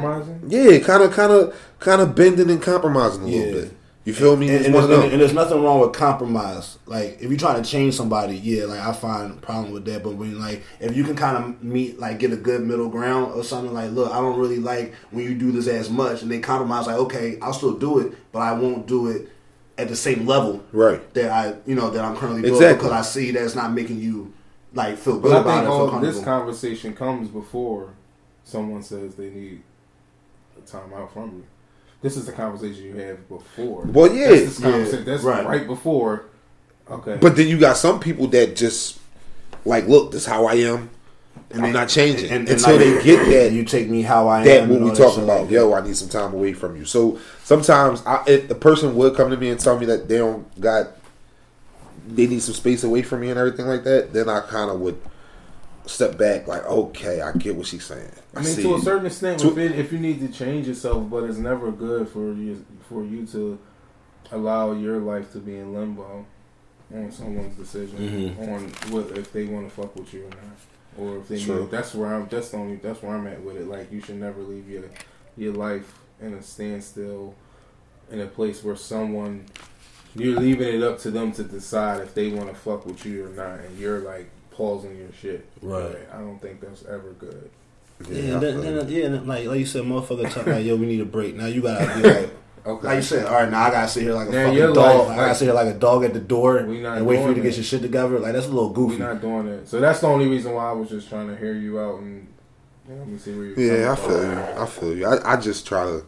yeah, 0.47 0.79
kind 0.79 1.03
of, 1.03 1.11
kind 1.13 1.31
of, 1.31 1.55
kind 1.79 2.01
of 2.01 2.15
bending 2.15 2.49
and 2.49 2.61
compromising 2.61 3.23
a 3.23 3.27
Yeah. 3.27 3.39
little 3.39 3.61
bit. 3.61 3.76
You 4.07 4.13
feel 4.13 4.37
me? 4.37 4.47
and, 4.55 4.65
and, 4.65 4.73
there's, 4.73 4.87
them. 4.87 5.01
and 5.11 5.19
there's 5.19 5.33
nothing 5.33 5.61
wrong 5.61 5.81
with 5.81 5.91
compromise. 5.91 6.77
Like 6.85 7.17
if 7.19 7.29
you're 7.29 7.37
trying 7.37 7.61
to 7.61 7.69
change 7.69 7.93
somebody, 7.93 8.37
yeah, 8.37 8.63
like 8.63 8.79
I 8.79 8.93
find 8.93 9.33
a 9.33 9.35
problem 9.35 9.73
with 9.73 9.83
that. 9.83 10.01
But 10.01 10.15
when 10.15 10.39
like 10.39 10.63
if 10.79 10.95
you 10.95 11.03
can 11.03 11.17
kind 11.17 11.35
of 11.35 11.61
meet 11.61 11.99
like 11.99 12.17
get 12.17 12.31
a 12.31 12.37
good 12.37 12.61
middle 12.61 12.87
ground 12.87 13.33
or 13.33 13.43
something 13.43 13.73
like, 13.73 13.91
look, 13.91 14.09
I 14.09 14.21
don't 14.21 14.39
really 14.39 14.59
like 14.59 14.95
when 15.11 15.25
you 15.25 15.35
do 15.35 15.51
this 15.51 15.67
as 15.67 15.89
much, 15.89 16.21
and 16.21 16.31
they 16.31 16.39
compromise 16.39 16.87
like, 16.87 16.95
okay, 16.95 17.37
I'll 17.41 17.51
still 17.51 17.77
do 17.77 17.99
it, 17.99 18.13
but 18.31 18.39
I 18.39 18.53
won't 18.53 18.87
do 18.87 19.07
it 19.09 19.27
at 19.77 19.89
the 19.89 19.95
same 19.97 20.25
level 20.25 20.63
Right. 20.71 21.13
that 21.13 21.29
I 21.29 21.55
you 21.65 21.75
know 21.75 21.89
that 21.89 22.05
I'm 22.05 22.15
currently 22.15 22.43
doing 22.43 22.53
Exactly. 22.55 22.77
because 22.87 22.91
I 22.93 23.01
see 23.01 23.31
that 23.31 23.43
it's 23.43 23.55
not 23.55 23.73
making 23.73 23.99
you 23.99 24.31
like 24.73 24.97
feel 24.97 25.19
But 25.19 25.27
good 25.27 25.35
I 25.35 25.41
about 25.41 25.49
think 25.51 25.63
it. 25.63 25.67
Feel 25.67 25.73
all 25.95 25.99
this 25.99 26.23
conversation 26.23 26.95
comes 26.95 27.27
before 27.27 27.89
someone 28.45 28.83
says 28.83 29.15
they 29.15 29.29
need 29.29 29.63
a 30.57 30.61
time 30.65 30.93
out 30.93 31.11
from 31.11 31.29
you. 31.39 31.43
This 32.01 32.15
is 32.15 32.25
the 32.25 32.31
conversation 32.31 32.83
you 32.83 32.95
have 32.97 33.27
before. 33.27 33.83
Well, 33.83 34.13
yeah. 34.13 34.29
That's, 34.29 34.41
this 34.41 34.59
Yeah, 34.59 34.71
conversation. 34.71 35.05
That's 35.05 35.23
right. 35.23 35.45
right. 35.45 35.67
before. 35.67 36.25
Okay. 36.89 37.17
But 37.19 37.35
then 37.35 37.47
you 37.47 37.59
got 37.59 37.77
some 37.77 37.99
people 37.99 38.27
that 38.27 38.55
just 38.55 38.99
like, 39.65 39.87
look, 39.87 40.11
this 40.11 40.21
is 40.21 40.27
how 40.27 40.45
I 40.45 40.53
am. 40.55 40.89
And 41.51 41.61
I'm 41.65 41.71
they- 41.71 41.79
not 41.79 41.89
changing 41.89 42.29
and- 42.29 42.47
and 42.47 42.49
until 42.49 42.75
like, 42.77 42.79
they 42.85 43.03
get 43.03 43.25
that. 43.29 43.51
you 43.53 43.63
take 43.63 43.89
me 43.89 44.01
how 44.01 44.27
I 44.27 44.43
that 44.43 44.63
am. 44.63 44.69
what 44.69 44.81
we 44.81 44.91
talking 44.93 45.23
about. 45.23 45.43
like 45.43 45.51
Yo, 45.51 45.73
I 45.73 45.81
need 45.81 45.95
some 45.95 46.09
time 46.09 46.33
away 46.33 46.53
from 46.53 46.75
you. 46.75 46.85
So 46.85 47.19
sometimes 47.43 48.03
I, 48.05 48.23
if 48.27 48.47
the 48.47 48.55
person 48.55 48.95
would 48.95 49.15
come 49.15 49.29
to 49.31 49.37
me 49.37 49.49
and 49.49 49.59
tell 49.59 49.77
me 49.79 49.85
that 49.87 50.07
they 50.07 50.17
don't 50.17 50.59
got, 50.61 50.89
they 52.07 52.27
need 52.27 52.41
some 52.41 52.53
space 52.53 52.83
away 52.83 53.01
from 53.01 53.21
me 53.21 53.29
and 53.29 53.39
everything 53.39 53.65
like 53.65 53.83
that, 53.85 54.13
then 54.13 54.29
I 54.29 54.41
kind 54.41 54.69
of 54.69 54.79
would 54.81 54.97
step 55.87 56.17
back. 56.17 56.47
Like, 56.47 56.65
okay, 56.65 57.21
I 57.21 57.31
get 57.33 57.55
what 57.55 57.65
she's 57.67 57.85
saying. 57.85 58.09
I, 58.35 58.39
I 58.39 58.43
mean, 58.43 58.55
to 58.57 58.75
a 58.75 58.79
certain 58.81 59.05
extent, 59.05 59.39
To- 59.41 59.51
if, 59.51 59.57
it, 59.57 59.79
if 59.79 59.91
you 59.91 59.99
need 59.99 60.19
to 60.21 60.27
change 60.29 60.67
yourself, 60.67 61.09
but 61.09 61.23
it's 61.23 61.37
never 61.37 61.71
good 61.71 62.07
for 62.09 62.33
you 62.33 62.65
for 62.89 63.03
you 63.03 63.25
to 63.27 63.57
allow 64.31 64.73
your 64.73 64.99
life 64.99 65.31
to 65.33 65.39
be 65.39 65.55
in 65.55 65.73
limbo 65.73 66.25
on 66.93 67.11
someone's 67.11 67.55
decision 67.57 67.97
Mhm. 68.37 68.53
on 68.53 68.91
what 68.91 69.17
if 69.17 69.31
they 69.33 69.45
want 69.45 69.67
to 69.69 69.73
fuck 69.75 69.95
with 69.95 70.13
you 70.13 70.21
or 70.25 70.29
not. 70.29 70.57
or 70.99 71.17
if 71.19 71.27
they 71.27 71.35
need. 71.35 71.69
That's 71.71 71.93
where 71.93 72.13
I'm. 72.13 72.27
That's 72.29 72.49
the 72.49 72.57
only. 72.57 72.75
That's 72.77 73.01
where 73.03 73.15
I'm 73.15 73.27
at 73.27 73.41
with 73.43 73.57
it. 73.57 73.67
Like 73.67 73.91
you 73.91 74.01
should 74.01 74.19
never 74.19 74.41
leave 74.41 74.69
your 74.69 74.83
your 75.37 75.53
life 75.53 75.93
in 76.21 76.33
a 76.33 76.41
standstill, 76.41 77.35
in 78.11 78.19
a 78.21 78.25
place 78.25 78.63
where 78.63 78.75
someone 78.75 79.45
you're 80.15 80.39
leaving 80.39 80.67
it 80.75 80.81
up 80.81 80.97
to 80.99 81.11
them 81.11 81.31
to 81.33 81.43
decide 81.43 82.01
if 82.01 82.15
they 82.15 82.29
want 82.29 82.49
to 82.49 82.55
fuck 82.55 82.85
with 82.87 83.05
you 83.05 83.25
or 83.25 83.29
not, 83.29 83.59
and 83.59 83.77
you're 83.77 83.99
like 83.99 84.29
pausing 84.57 84.97
your 84.97 85.11
shit. 85.13 85.47
Right. 85.61 85.95
I 86.11 86.17
don't 86.17 86.41
think 86.41 86.61
that's 86.61 86.83
ever 86.85 87.13
good. 87.13 87.49
Yeah, 88.09 88.17
I 88.17 88.21
and 88.33 88.41
then, 88.43 88.61
then, 88.61 88.89
yeah, 88.89 89.07
like 89.23 89.45
like 89.47 89.59
you 89.59 89.65
said, 89.65 89.83
motherfucker, 89.83 90.31
talk 90.31 90.47
like 90.47 90.65
yo, 90.65 90.75
we 90.75 90.85
need 90.85 90.99
a 90.99 91.05
break. 91.05 91.35
Now 91.35 91.45
you 91.45 91.61
gotta 91.61 92.01
be 92.01 92.07
like, 92.09 92.29
Okay. 92.67 92.85
like 92.87 92.95
you 92.97 93.01
said, 93.01 93.25
all 93.25 93.35
right, 93.35 93.49
now 93.49 93.63
I 93.63 93.71
gotta 93.71 93.87
sit 93.87 94.03
here 94.03 94.13
like 94.13 94.27
a 94.27 94.31
Now 94.31 94.47
fucking 94.47 94.73
dog. 94.73 95.07
life, 95.07 95.09
I 95.09 95.15
gotta 95.15 95.35
sit 95.35 95.45
here 95.45 95.53
like 95.53 95.73
a 95.73 95.79
dog 95.79 96.03
at 96.03 96.13
the 96.13 96.19
door 96.19 96.63
We 96.63 96.81
not 96.81 96.97
and 96.97 97.07
wait 97.07 97.17
for 97.17 97.21
you 97.21 97.27
to 97.29 97.33
doing 97.35 97.47
get 97.47 97.55
your 97.55 97.63
shit 97.63 97.81
together. 97.81 98.19
Like 98.19 98.33
that's 98.33 98.47
a 98.47 98.49
little 98.49 98.71
goofy. 98.71 98.97
We're 98.97 99.13
not 99.13 99.21
doing 99.21 99.47
it. 99.47 99.69
So 99.69 99.79
that's 99.79 100.01
the 100.01 100.07
only 100.07 100.27
reason 100.27 100.53
why 100.53 100.69
I 100.69 100.73
was 100.73 100.89
just 100.89 101.07
trying 101.07 101.27
to 101.29 101.37
hear 101.37 101.53
you 101.53 101.79
out 101.79 101.99
and 101.99 102.27
you 102.87 102.93
know, 102.93 102.99
let 102.99 103.07
me 103.07 103.17
see 103.17 103.33
where 103.35 103.45
you're 103.45 103.59
Yeah, 103.79 103.91
I 103.93 103.95
feel 103.95 104.23
you. 104.23 104.39
I 104.39 104.65
feel 104.65 104.97
you. 104.97 105.05
I, 105.07 105.33
I 105.33 105.37
just 105.37 105.65
try 105.65 105.83
to 105.85 106.05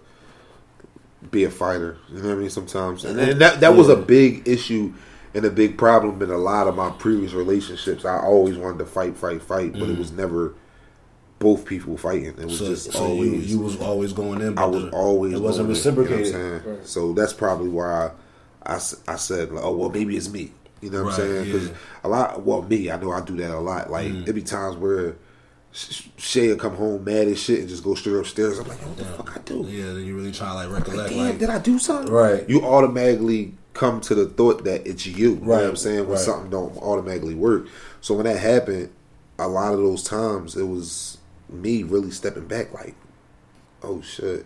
be 1.32 1.44
a 1.46 1.50
fighter. 1.50 1.98
You 2.10 2.22
know 2.22 2.30
what 2.30 2.36
I 2.36 2.40
mean? 2.40 2.50
Sometimes, 2.50 3.06
and, 3.06 3.20
and 3.20 3.42
that 3.42 3.62
that 3.62 3.76
was 3.76 3.90
a 3.90 3.96
big 3.96 4.48
issue 4.48 4.94
and 5.34 5.46
a 5.46 5.50
big 5.52 5.78
problem 5.78 6.22
in 6.22 6.30
a 6.32 6.38
lot 6.38 6.68
of 6.68 6.76
my 6.76 6.90
previous 6.92 7.34
relationships. 7.34 8.06
I 8.06 8.18
always 8.20 8.58
wanted 8.58 8.80
to 8.80 8.86
fight, 8.86 9.16
fight, 9.18 9.42
fight, 9.42 9.74
but 9.74 9.90
it 9.90 9.98
was 9.98 10.12
never 10.12 10.54
both 11.40 11.66
people 11.66 11.98
fighting. 11.98 12.36
It 12.38 12.46
was 12.46 12.58
so 12.60 12.66
just 12.68 12.92
so 12.94 13.00
always. 13.06 13.50
you 13.52 13.58
you 13.58 13.64
was 13.64 13.80
always 13.80 14.12
going 14.14 14.42
in. 14.42 14.56
But 14.56 14.64
I 14.64 14.66
was 14.66 14.84
the- 14.84 14.92
always. 14.92 15.34
It 15.34 15.40
wasn't 15.42 15.68
going 15.70 15.78
in, 15.78 15.86
you 15.86 16.32
know 16.34 16.50
reciprocated. 16.54 16.66
Right. 16.80 16.88
So 16.88 17.14
that's 17.14 17.34
probably 17.34 17.70
why 17.70 18.12
I 18.66 18.80
I 19.08 19.16
said, 19.16 19.52
like, 19.52 19.64
oh 19.64 19.76
well, 19.76 19.90
maybe 19.90 20.18
it's 20.18 20.30
me. 20.30 20.52
You 20.82 20.90
know 20.90 21.04
what 21.04 21.18
Right, 21.18 21.26
I'm 21.28 21.32
saying? 21.34 21.46
Because 21.46 21.68
yeah. 21.70 21.76
a 22.06 22.08
lot, 22.08 22.46
well, 22.46 22.62
me, 22.62 22.90
I 22.90 22.98
know 22.98 23.12
I 23.12 23.20
do 23.22 23.36
that 23.38 23.52
a 23.52 23.60
lot. 23.60 23.90
Like 23.92 24.08
Mm. 24.08 24.26
there 24.26 24.34
be 24.34 24.42
times 24.42 24.78
where 24.78 25.16
Shay 25.72 26.48
will 26.50 26.56
come 26.56 26.76
home 26.76 27.04
mad 27.04 27.28
as 27.28 27.40
shit 27.40 27.60
and 27.60 27.70
just 27.70 27.84
go 27.84 27.94
straight 27.96 28.16
upstairs. 28.16 28.58
I'm 28.60 28.68
like, 28.68 28.80
what 28.80 28.98
the 28.98 29.06
fuck 29.06 29.38
I 29.38 29.40
do? 29.42 29.66
Yeah, 29.70 29.86
then 29.94 30.04
you 30.06 30.16
really 30.16 30.32
trying 30.32 30.50
to 30.52 30.56
like 30.56 30.70
Like, 30.70 30.88
recollect. 30.88 31.10
damn, 31.12 31.20
Like, 31.30 31.38
did 31.38 31.50
I 31.50 31.60
do 31.60 31.78
something? 31.80 32.12
Right. 32.12 32.50
You 32.50 32.62
automatically 32.64 33.54
come 33.74 34.02
to 34.02 34.16
the 34.16 34.26
thought 34.26 34.64
that 34.66 34.86
it's 34.88 35.06
you. 35.06 35.36
You 35.36 35.36
know 35.36 35.48
what 35.48 35.64
I'm 35.64 35.76
saying? 35.76 36.00
When 36.00 36.10
right. 36.10 36.20
something 36.20 36.50
don't 36.50 36.78
automatically 36.78 37.36
work. 37.36 37.68
So 38.02 38.14
when 38.14 38.26
that 38.26 38.40
happened, 38.40 38.92
a 39.38 39.48
lot 39.48 39.74
of 39.74 39.80
those 39.80 40.04
times 40.04 40.56
it 40.56 40.64
was 40.64 41.18
me 41.48 41.84
really 41.84 42.12
stepping 42.12 42.48
back 42.48 42.74
like, 42.74 42.96
oh 43.82 44.02
shit, 44.02 44.46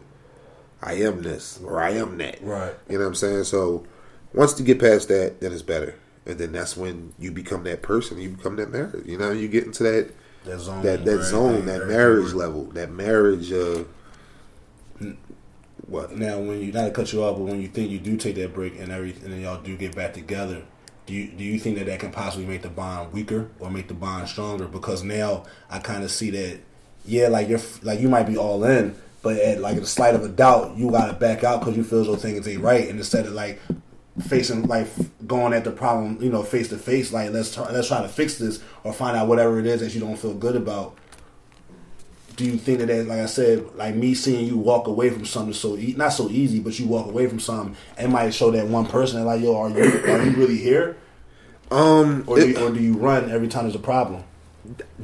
I 0.81 0.93
am 0.93 1.23
this 1.23 1.59
or 1.63 1.81
I 1.81 1.91
am 1.91 2.17
that. 2.17 2.41
Right. 2.43 2.73
You 2.87 2.97
know 2.97 3.05
what 3.05 3.09
I'm 3.09 3.15
saying? 3.15 3.45
So 3.45 3.85
once 4.33 4.59
you 4.59 4.65
get 4.65 4.79
past 4.79 5.07
that, 5.07 5.39
then 5.41 5.51
it's 5.51 5.61
better. 5.61 5.95
And 6.25 6.37
then 6.37 6.51
that's 6.51 6.77
when 6.77 7.13
you 7.19 7.31
become 7.31 7.63
that 7.63 7.81
person. 7.81 8.19
You 8.19 8.29
become 8.29 8.55
that 8.57 8.71
marriage. 8.71 9.05
You 9.05 9.17
know, 9.17 9.31
you 9.31 9.47
get 9.47 9.65
into 9.65 9.83
that 9.83 10.11
that 10.45 10.59
zone. 10.59 10.83
that 10.83 11.05
that 11.05 11.17
right, 11.17 11.25
zone, 11.25 11.55
right, 11.55 11.65
that 11.65 11.79
right, 11.79 11.89
marriage 11.89 12.27
right. 12.27 12.35
level, 12.35 12.63
that 12.65 12.91
marriage. 12.91 13.51
Uh, 13.51 13.83
what? 15.87 16.15
Now, 16.15 16.39
when 16.39 16.61
you 16.61 16.71
not 16.71 16.85
to 16.85 16.91
cut 16.91 17.11
you 17.11 17.23
off, 17.23 17.37
but 17.37 17.43
when 17.43 17.61
you 17.61 17.67
think 17.67 17.91
you 17.91 17.99
do 17.99 18.17
take 18.17 18.35
that 18.35 18.53
break 18.53 18.79
and 18.79 18.91
everything, 18.91 19.31
and 19.31 19.41
y'all 19.41 19.61
do 19.61 19.75
get 19.75 19.95
back 19.95 20.13
together, 20.13 20.63
do 21.05 21.13
you 21.13 21.27
do 21.27 21.43
you 21.43 21.59
think 21.59 21.77
that 21.77 21.85
that 21.87 21.99
can 21.99 22.11
possibly 22.11 22.45
make 22.45 22.61
the 22.61 22.69
bond 22.69 23.11
weaker 23.11 23.49
or 23.59 23.69
make 23.69 23.87
the 23.87 23.93
bond 23.93 24.27
stronger? 24.29 24.65
Because 24.65 25.03
now 25.03 25.43
I 25.69 25.79
kind 25.79 26.03
of 26.03 26.11
see 26.11 26.29
that, 26.31 26.59
yeah, 27.05 27.27
like 27.27 27.49
you're 27.49 27.59
like 27.81 27.99
you 27.99 28.07
might 28.07 28.23
be 28.23 28.37
all 28.37 28.63
in, 28.63 28.95
but 29.21 29.37
at 29.37 29.59
like 29.59 29.77
the 29.77 29.85
slight 29.85 30.15
of 30.15 30.23
a 30.23 30.29
doubt, 30.29 30.77
you 30.77 30.89
gotta 30.89 31.13
back 31.13 31.43
out 31.43 31.59
because 31.59 31.75
you 31.75 31.83
feel 31.83 32.03
those 32.05 32.21
things 32.21 32.47
ain't 32.47 32.61
right, 32.61 32.87
and 32.87 32.97
instead 32.97 33.25
of 33.25 33.33
like 33.33 33.59
facing 34.27 34.67
like 34.67 34.87
going 35.27 35.53
at 35.53 35.65
the 35.65 35.71
problem, 35.71 36.17
you 36.21 36.29
know, 36.29 36.43
face 36.43 36.69
to 36.69 36.77
face, 36.77 37.11
like 37.11 37.31
let's 37.31 37.53
try, 37.53 37.69
let's 37.71 37.89
try 37.89 38.01
to 38.01 38.09
fix 38.09 38.37
this 38.37 38.63
or 38.83 38.93
find 38.93 39.17
out 39.17 39.27
whatever 39.27 39.59
it 39.59 39.65
is 39.65 39.81
that 39.81 39.93
you 39.93 39.99
don't 39.99 40.17
feel 40.17 40.33
good 40.33 40.55
about 40.55 40.97
do 42.35 42.45
you 42.45 42.57
think 42.57 42.79
that, 42.79 42.87
that 42.87 43.07
like 43.07 43.19
I 43.19 43.25
said, 43.27 43.65
like 43.75 43.95
me 43.95 44.13
seeing 44.13 44.45
you 44.47 44.57
walk 44.57 44.87
away 44.87 45.09
from 45.09 45.25
something 45.25 45.53
so 45.53 45.77
e- 45.77 45.93
not 45.97 46.09
so 46.13 46.29
easy, 46.29 46.59
but 46.59 46.77
you 46.79 46.87
walk 46.87 47.07
away 47.07 47.27
from 47.27 47.39
something, 47.39 47.75
it 47.97 48.07
might 48.09 48.33
show 48.33 48.51
that 48.51 48.67
one 48.67 48.85
person 48.85 49.23
like, 49.25 49.41
yo, 49.41 49.55
are 49.55 49.69
you 49.69 49.83
are 49.83 50.23
you 50.23 50.31
really 50.31 50.57
here, 50.57 50.97
Um, 51.71 52.23
or 52.27 52.37
do 52.37 52.41
it- 52.43 52.57
you, 52.57 52.65
or 52.67 52.71
do 52.71 52.79
you 52.81 52.93
run 52.93 53.29
every 53.31 53.47
time 53.47 53.63
there's 53.63 53.75
a 53.75 53.79
problem? 53.79 54.23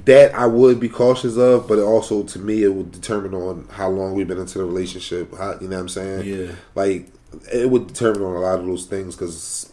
that 0.06 0.34
I 0.34 0.46
would 0.46 0.80
be 0.80 0.88
cautious 0.88 1.36
of, 1.36 1.68
but 1.68 1.80
also 1.80 2.24
to 2.24 2.40
me 2.40 2.64
it 2.64 2.70
would 2.74 2.94
determine 2.94 3.34
on 3.34 3.68
how 3.72 3.90
long 3.90 4.14
we've 4.14 4.26
been 4.28 4.38
into 4.40 4.58
the 4.58 4.64
relationship. 4.64 5.38
How, 5.38 5.58
you 5.60 5.68
know 5.68 5.76
what 5.76 5.82
I'm 5.82 5.90
saying? 5.90 6.26
Yeah. 6.26 6.52
Like 6.76 7.08
it 7.52 7.70
would 7.70 7.88
determine 7.88 8.22
on 8.24 8.38
a 8.38 8.40
lot 8.40 8.60
of 8.60 8.66
those 8.66 8.86
things 8.86 9.18
because 9.18 9.70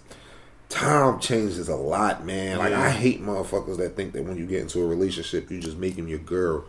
time 0.69 1.21
changes 1.21 1.69
a 1.69 1.77
lot, 1.77 2.27
man. 2.27 2.59
Like 2.59 2.71
Yeah. 2.73 2.83
I 2.83 2.91
hate 2.91 3.23
motherfuckers 3.23 3.77
that 3.77 3.95
think 3.95 4.13
that 4.15 4.25
when 4.25 4.37
you 4.37 4.47
get 4.47 4.61
into 4.63 4.83
a 4.83 4.87
relationship, 4.87 5.53
you 5.53 5.61
just 5.61 5.77
make 5.77 5.95
him 5.95 6.09
your 6.09 6.19
girl 6.19 6.65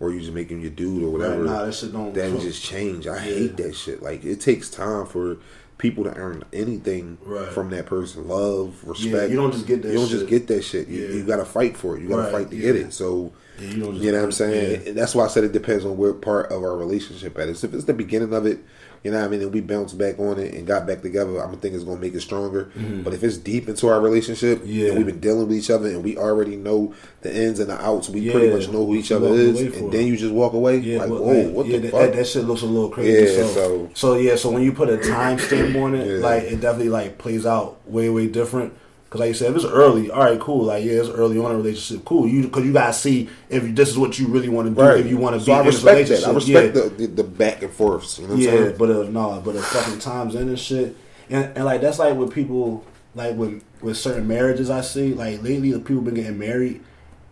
or 0.00 0.10
you 0.12 0.20
just 0.20 0.32
make 0.32 0.50
him 0.50 0.60
your 0.60 0.70
dude 0.70 1.02
or 1.02 1.10
whatever. 1.10 1.42
Right, 1.42 1.50
nah, 1.52 1.64
that 1.64 1.74
shit 1.74 1.92
don't- 1.92 2.12
That 2.14 2.40
just 2.40 2.62
change. 2.62 3.06
I 3.06 3.14
Yeah. 3.16 3.20
hate 3.20 3.56
that 3.58 3.74
shit. 3.74 4.02
Like 4.02 4.24
it 4.24 4.40
takes 4.40 4.68
time 4.70 5.06
for 5.06 5.38
people 5.78 6.04
to 6.04 6.14
earn 6.16 6.42
anything 6.52 7.18
Right. 7.24 7.48
from 7.48 7.68
that 7.70 7.84
person. 7.86 8.26
Love, 8.28 8.74
respect. 8.84 9.12
Yeah, 9.14 9.24
you 9.26 9.36
don't 9.36 9.52
just 9.52 9.66
get 9.66 9.82
that 9.82 9.88
You 9.88 9.94
don't 9.98 10.08
shit. 10.08 10.18
just 10.20 10.30
get 10.30 10.46
that 10.48 10.64
shit. 10.64 10.88
You, 10.88 11.02
Yeah. 11.02 11.14
you 11.16 11.24
got 11.24 11.36
to 11.36 11.44
fight 11.44 11.76
for 11.76 11.96
it. 11.96 12.02
You 12.02 12.08
got 12.08 12.16
to 12.16 12.22
Right, 12.22 12.32
fight 12.32 12.50
to 12.50 12.56
get 12.56 12.76
it. 12.76 12.92
So. 12.92 13.32
You 13.58 13.68
You 13.94 14.12
know 14.12 14.18
what 14.18 14.24
I'm 14.24 14.32
saying? 14.32 14.94
That's 14.94 15.14
why 15.14 15.24
I 15.24 15.28
said 15.28 15.42
it 15.44 15.52
depends 15.52 15.86
on 15.86 15.96
where 15.96 16.12
part 16.12 16.52
of 16.52 16.62
our 16.62 16.76
relationship 16.76 17.38
at 17.38 17.48
is. 17.48 17.64
If 17.64 17.72
it's 17.72 17.84
the 17.84 17.94
beginning 17.94 18.34
of 18.34 18.44
it, 18.44 18.58
you 19.06 19.12
know 19.12 19.20
what 19.20 19.26
I 19.26 19.28
mean, 19.30 19.40
and 19.42 19.52
we 19.54 19.60
bounced 19.60 19.96
back 19.96 20.18
on 20.18 20.38
it 20.38 20.52
and 20.54 20.66
got 20.66 20.86
back 20.86 21.00
together, 21.00 21.38
I'm 21.40 21.50
gonna 21.50 21.56
think 21.58 21.74
it's 21.74 21.84
gonna 21.84 22.00
make 22.00 22.14
it 22.14 22.20
stronger. 22.20 22.70
But 23.04 23.14
if 23.14 23.22
it's 23.22 23.36
deep 23.38 23.68
into 23.68 23.86
our 23.88 24.00
relationship, 24.00 24.58
Mm-hmm. 24.58 24.68
Yeah. 24.70 24.88
and 24.88 24.96
we've 24.98 25.06
been 25.06 25.20
dealing 25.20 25.46
with 25.46 25.56
each 25.56 25.70
other 25.70 25.88
and 25.88 26.02
we 26.04 26.18
already 26.18 26.56
know 26.56 26.92
the 27.22 27.34
ins 27.34 27.60
and 27.60 27.70
the 27.70 27.80
outs, 27.80 28.08
we 28.10 28.20
Yeah. 28.20 28.32
pretty 28.32 28.52
much 28.52 28.68
know 28.68 28.84
who 28.84 28.96
each 28.96 29.12
other 29.12 29.28
is, 29.28 29.60
and 29.60 29.92
then 29.92 30.06
you 30.06 30.16
just 30.16 30.32
walk 30.34 30.52
away. 30.52 30.78
Yeah, 30.78 30.98
like, 31.00 31.08
whoa, 31.10 31.16
like, 31.22 31.52
what 31.52 31.66
yeah, 31.66 31.76
the 31.78 31.82
that, 31.82 31.90
fuck? 31.92 32.00
That, 32.00 32.14
that 32.16 32.26
shit 32.26 32.44
looks 32.44 32.62
a 32.62 32.66
little 32.66 32.90
crazy. 32.90 33.12
Yeah, 33.32 33.42
so, 33.42 33.46
so- 33.54 33.90
so 33.94 34.14
yeah, 34.16 34.36
so 34.36 34.50
when 34.50 34.62
you 34.62 34.72
put 34.72 34.88
a 34.88 34.96
time 35.14 35.38
stamp 35.38 35.76
on 35.76 35.94
it, 35.94 36.06
Yeah. 36.06 36.26
like 36.26 36.42
it 36.44 36.60
definitely 36.60 36.88
like 36.90 37.16
plays 37.18 37.46
out 37.46 37.78
way 37.88 38.10
way 38.10 38.26
different. 38.26 38.72
Because 39.16 39.20
like 39.20 39.28
you 39.28 39.34
said, 39.34 39.50
if 39.50 39.56
it's 39.56 39.64
early, 39.64 40.10
all 40.10 40.24
right, 40.24 40.38
cool. 40.38 40.64
Like 40.64 40.84
yeah, 40.84 40.92
it's 40.92 41.08
early 41.08 41.38
on 41.38 41.46
in 41.46 41.52
a 41.52 41.56
relationship, 41.56 42.04
cool. 42.04 42.28
You 42.28 42.42
because 42.42 42.66
you 42.66 42.72
gotta 42.72 42.92
see 42.92 43.30
if 43.48 43.74
this 43.74 43.88
is 43.88 43.96
what 43.96 44.18
you 44.18 44.26
really 44.28 44.50
want 44.50 44.68
to 44.68 44.74
do. 44.74 44.80
right. 44.86 45.00
If 45.00 45.06
you 45.06 45.16
want 45.16 45.36
to 45.36 45.40
so 45.40 45.46
be 45.46 45.52
I 45.52 45.60
in 45.60 45.66
this 45.66 45.74
respect 45.76 46.08
that. 46.08 46.24
I 46.24 46.32
respect 46.32 46.76
yeah. 46.76 46.82
the, 46.82 46.88
the 46.88 47.06
the 47.06 47.24
back 47.24 47.62
and 47.62 47.72
forths. 47.72 48.18
You 48.18 48.28
know 48.28 48.34
Yeah, 48.34 48.72
but 48.76 48.90
uh, 48.90 49.04
no, 49.04 49.40
but 49.42 49.54
the 49.54 49.62
fucking 49.62 50.00
times 50.00 50.34
in 50.34 50.48
and 50.48 50.58
shit, 50.58 50.94
and, 51.30 51.44
and 51.56 51.64
like 51.64 51.80
that's 51.80 51.98
like 51.98 52.14
with 52.14 52.34
people, 52.34 52.84
like 53.14 53.36
with 53.36 53.64
with 53.80 53.96
certain 53.96 54.28
marriages 54.28 54.68
I 54.68 54.82
see, 54.82 55.14
like 55.14 55.42
lately 55.42 55.72
the 55.72 55.80
people 55.80 56.02
been 56.02 56.14
getting 56.14 56.38
married, 56.38 56.82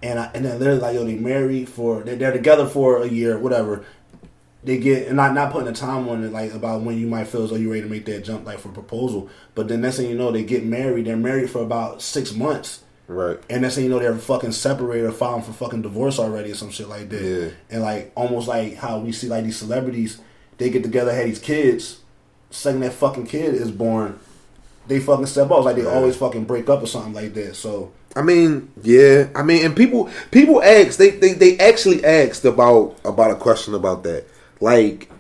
and 0.03 0.19
I, 0.19 0.31
and 0.35 0.47
then 0.47 0.59
they're 0.59 0.77
like, 0.77 0.95
yo, 0.95 1.05
they 1.05 1.17
married 1.17 1.69
for 1.69 2.03
they're, 2.03 2.17
they're 2.17 2.33
together 2.33 2.67
for 2.67 3.03
a 3.03 3.09
year, 3.09 3.39
whatever. 3.39 3.85
They 4.65 4.79
get 4.79 5.09
and 5.09 5.17
not 5.17 5.35
not 5.35 5.53
putting 5.53 5.69
a 5.69 5.73
time 5.73 6.09
on 6.09 6.25
it, 6.25 6.33
like 6.33 6.55
about 6.55 6.81
when 6.83 6.99
you 6.99 7.07
might 7.07 7.29
feel 7.29 7.45
as 7.45 7.51
though 7.51 7.57
you're 7.57 7.71
ready 7.73 7.83
to 7.83 7.89
make 7.89 8.07
that 8.07 8.25
jump, 8.25 8.47
like 8.47 8.59
for 8.59 8.71
proposal. 8.71 9.29
But 9.55 9.69
then 9.69 9.83
next 9.83 9.99
thing 9.99 10.09
you 10.09 10.17
know, 10.17 10.33
they 10.33 10.43
get 10.43 10.65
married. 10.65 11.05
They're 11.05 11.17
married 11.19 11.51
for 11.51 11.61
about 11.63 12.01
six 12.01 12.33
months. 12.35 12.83
Right. 13.07 13.39
And 13.51 13.61
next 13.61 13.75
thing 13.75 13.85
you 13.85 13.91
know, 13.91 13.99
they're 13.99 14.17
fucking 14.17 14.53
separated 14.53 15.05
or 15.07 15.13
filing 15.13 15.43
for 15.43 15.53
fucking 15.53 15.83
divorce 15.83 16.19
already 16.19 16.53
or 16.53 16.55
some 16.55 16.71
shit 16.71 16.89
like 16.89 17.11
that. 17.11 17.23
Yeah. 17.23 17.49
And 17.69 17.83
like 17.83 18.11
almost 18.15 18.49
like 18.49 18.77
how 18.77 18.99
we 19.01 19.13
see 19.13 19.29
like 19.29 19.45
these 19.45 19.59
celebrities, 19.59 20.19
they 20.57 20.71
get 20.71 20.83
together, 20.83 21.13
have 21.15 21.27
these 21.27 21.39
kids. 21.39 22.01
Second 22.51 22.81
that 22.81 22.95
fucking 22.95 23.27
kid 23.27 23.55
is 23.55 23.71
born, 23.71 24.19
they 24.87 25.01
fucking 25.01 25.27
step 25.27 25.51
off. 25.51 25.67
Like 25.67 25.77
they 25.77 25.83
Yeah. 25.83 25.91
always 25.91 26.17
fucking 26.17 26.45
break 26.45 26.71
up 26.71 26.83
or 26.83 26.87
something 26.87 27.13
like 27.13 27.35
that. 27.35 27.57
So 27.57 27.93
I 28.17 28.23
mean, 28.23 28.71
yeah. 28.83 29.29
I 29.35 29.43
mean, 29.43 29.63
and 29.67 29.77
people 29.77 30.09
people 30.31 30.63
ask 30.63 30.97
they, 30.97 31.11
they 31.11 31.35
they 31.35 31.59
actually 31.59 32.03
asked 32.03 32.47
about 32.47 32.97
about 33.05 33.31
a 33.33 33.35
question 33.37 33.75
about 33.75 34.03
that. 34.05 34.25
Like, 34.65 35.11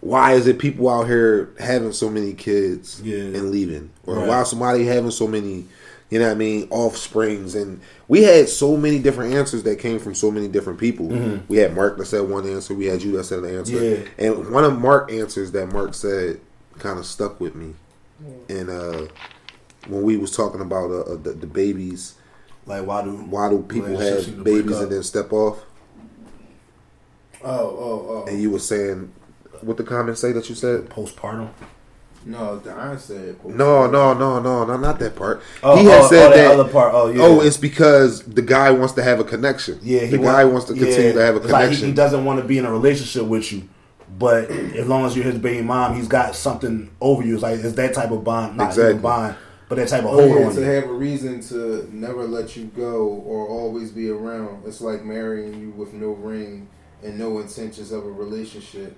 why 0.00 0.34
is 0.34 0.46
it 0.46 0.58
people 0.58 0.88
out 0.88 1.06
here 1.06 1.50
having 1.58 1.92
so 1.92 2.08
many 2.08 2.34
kids 2.34 3.00
Yeah. 3.04 3.18
and 3.18 3.50
leaving, 3.50 3.90
or 4.06 4.14
Right. 4.16 4.28
why 4.28 4.42
somebody 4.44 4.84
having 4.84 5.10
so 5.10 5.26
many, 5.26 5.66
you 6.10 6.18
know 6.20 6.26
what 6.26 6.32
I 6.32 6.38
mean, 6.38 6.68
offsprings? 6.70 7.54
And 7.56 7.80
we 8.06 8.22
had 8.22 8.48
so 8.48 8.76
many 8.76 8.98
different 9.00 9.34
answers 9.34 9.64
that 9.64 9.78
came 9.80 9.98
from 9.98 10.14
so 10.14 10.30
many 10.30 10.46
different 10.48 10.78
people. 10.78 11.06
We 11.48 11.56
had 11.58 11.74
Mark 11.74 11.98
that 11.98 12.06
said 12.06 12.28
one 12.28 12.48
answer. 12.48 12.74
We 12.74 12.86
had 12.86 13.02
you 13.02 13.12
that 13.16 13.24
said 13.24 13.40
an 13.40 13.56
answer. 13.56 13.74
Mm-hmm. 13.76 14.02
Yeah. 14.22 14.26
And 14.28 14.50
one 14.50 14.64
of 14.64 14.78
Mark 14.80 15.12
answers 15.12 15.50
that 15.52 15.72
Mark 15.72 15.94
said 15.94 16.38
kind 16.78 16.98
of 16.98 17.04
stuck 17.06 17.40
with 17.40 17.54
me. 17.54 17.74
And 18.48 18.70
uh, 18.70 19.02
when 19.88 20.02
we 20.02 20.16
was 20.16 20.30
talking 20.30 20.60
about 20.60 20.90
uh, 20.90 21.00
uh, 21.00 21.16
the, 21.20 21.32
the 21.32 21.46
babies 21.46 22.14
like 22.66 22.86
why 22.86 23.02
do 23.02 23.10
why 23.10 23.50
do 23.50 23.64
people 23.68 23.98
have 23.98 24.44
babies 24.44 24.78
and 24.78 24.92
then 24.92 25.02
step 25.02 25.32
off? 25.32 25.58
Oh, 27.44 27.76
oh, 27.78 28.06
oh. 28.08 28.24
And 28.28 28.40
you 28.40 28.50
were 28.50 28.58
saying, 28.58 29.12
what 29.60 29.76
the 29.76 29.84
comments 29.84 30.20
say 30.20 30.32
that 30.32 30.48
you 30.48 30.54
said? 30.54 30.88
postpartum? 30.88 31.50
No, 32.24 32.60
Don 32.60 32.98
said. 33.00 33.44
No, 33.44 33.90
no, 33.90 34.14
no, 34.14 34.38
no, 34.40 34.64
no, 34.64 34.76
not 34.76 35.00
that 35.00 35.16
part. 35.16 35.42
Oh, 35.62 35.76
he 35.76 35.84
had 35.86 36.02
oh, 36.02 36.04
oh 36.04 36.08
said 36.08 36.26
oh, 36.26 36.30
that 36.30 36.36
that. 36.36 36.58
other 36.60 36.70
part. 36.70 36.92
Oh, 36.94 37.10
yeah. 37.10 37.22
Oh, 37.22 37.40
it's 37.40 37.56
because 37.56 38.22
the 38.22 38.42
guy 38.42 38.70
wants 38.70 38.94
to 38.94 39.02
have 39.02 39.18
a 39.18 39.24
connection. 39.24 39.80
Yeah, 39.82 40.06
the 40.06 40.18
guy 40.18 40.44
wants 40.44 40.66
to 40.66 40.74
continue 40.74 41.08
yeah. 41.08 41.12
to 41.14 41.20
have 41.20 41.34
a 41.34 41.38
It's 41.38 41.46
like 41.50 41.62
he- 41.62 41.66
connection. 41.66 41.88
he, 41.88 41.94
doesn't 41.94 42.24
want 42.24 42.40
to 42.40 42.46
be 42.46 42.58
in 42.58 42.64
a 42.64 42.70
relationship 42.70 43.24
with 43.24 43.52
you, 43.52 43.68
but 44.20 44.48
as 44.50 44.86
long 44.86 45.04
as 45.04 45.16
you're 45.16 45.24
his 45.24 45.38
baby 45.38 45.62
mom, 45.62 45.96
he's 45.96 46.06
got 46.06 46.36
something 46.36 46.90
over 47.00 47.24
you. 47.24 47.34
It's 47.34 47.42
like 47.42 47.58
it's 47.58 47.74
that 47.74 47.92
type 47.94 48.12
of 48.12 48.22
bond, 48.22 48.56
not 48.56 48.68
Exactly. 48.68 48.90
even 48.90 49.02
bond. 49.02 49.34
but 49.68 49.74
that 49.76 49.88
type 49.88 50.04
of 50.04 50.10
Oh, 50.10 50.20
hold 50.20 50.38
yeah, 50.38 50.46
on 50.46 50.54
to 50.54 50.60
you. 50.60 50.66
have 50.66 50.84
a 50.84 50.92
reason 50.92 51.40
to 51.40 51.88
never 51.92 52.22
let 52.24 52.54
you 52.56 52.66
go 52.66 53.06
or 53.08 53.48
always 53.48 53.90
be 53.90 54.10
around. 54.10 54.62
It's 54.64 54.80
like 54.80 55.02
marrying 55.04 55.60
you 55.60 55.70
with 55.70 55.92
no 55.92 56.10
ring 56.10 56.68
and 57.02 57.18
no 57.18 57.38
intentions 57.40 57.92
of 57.92 58.04
a 58.04 58.10
relationship. 58.10 58.96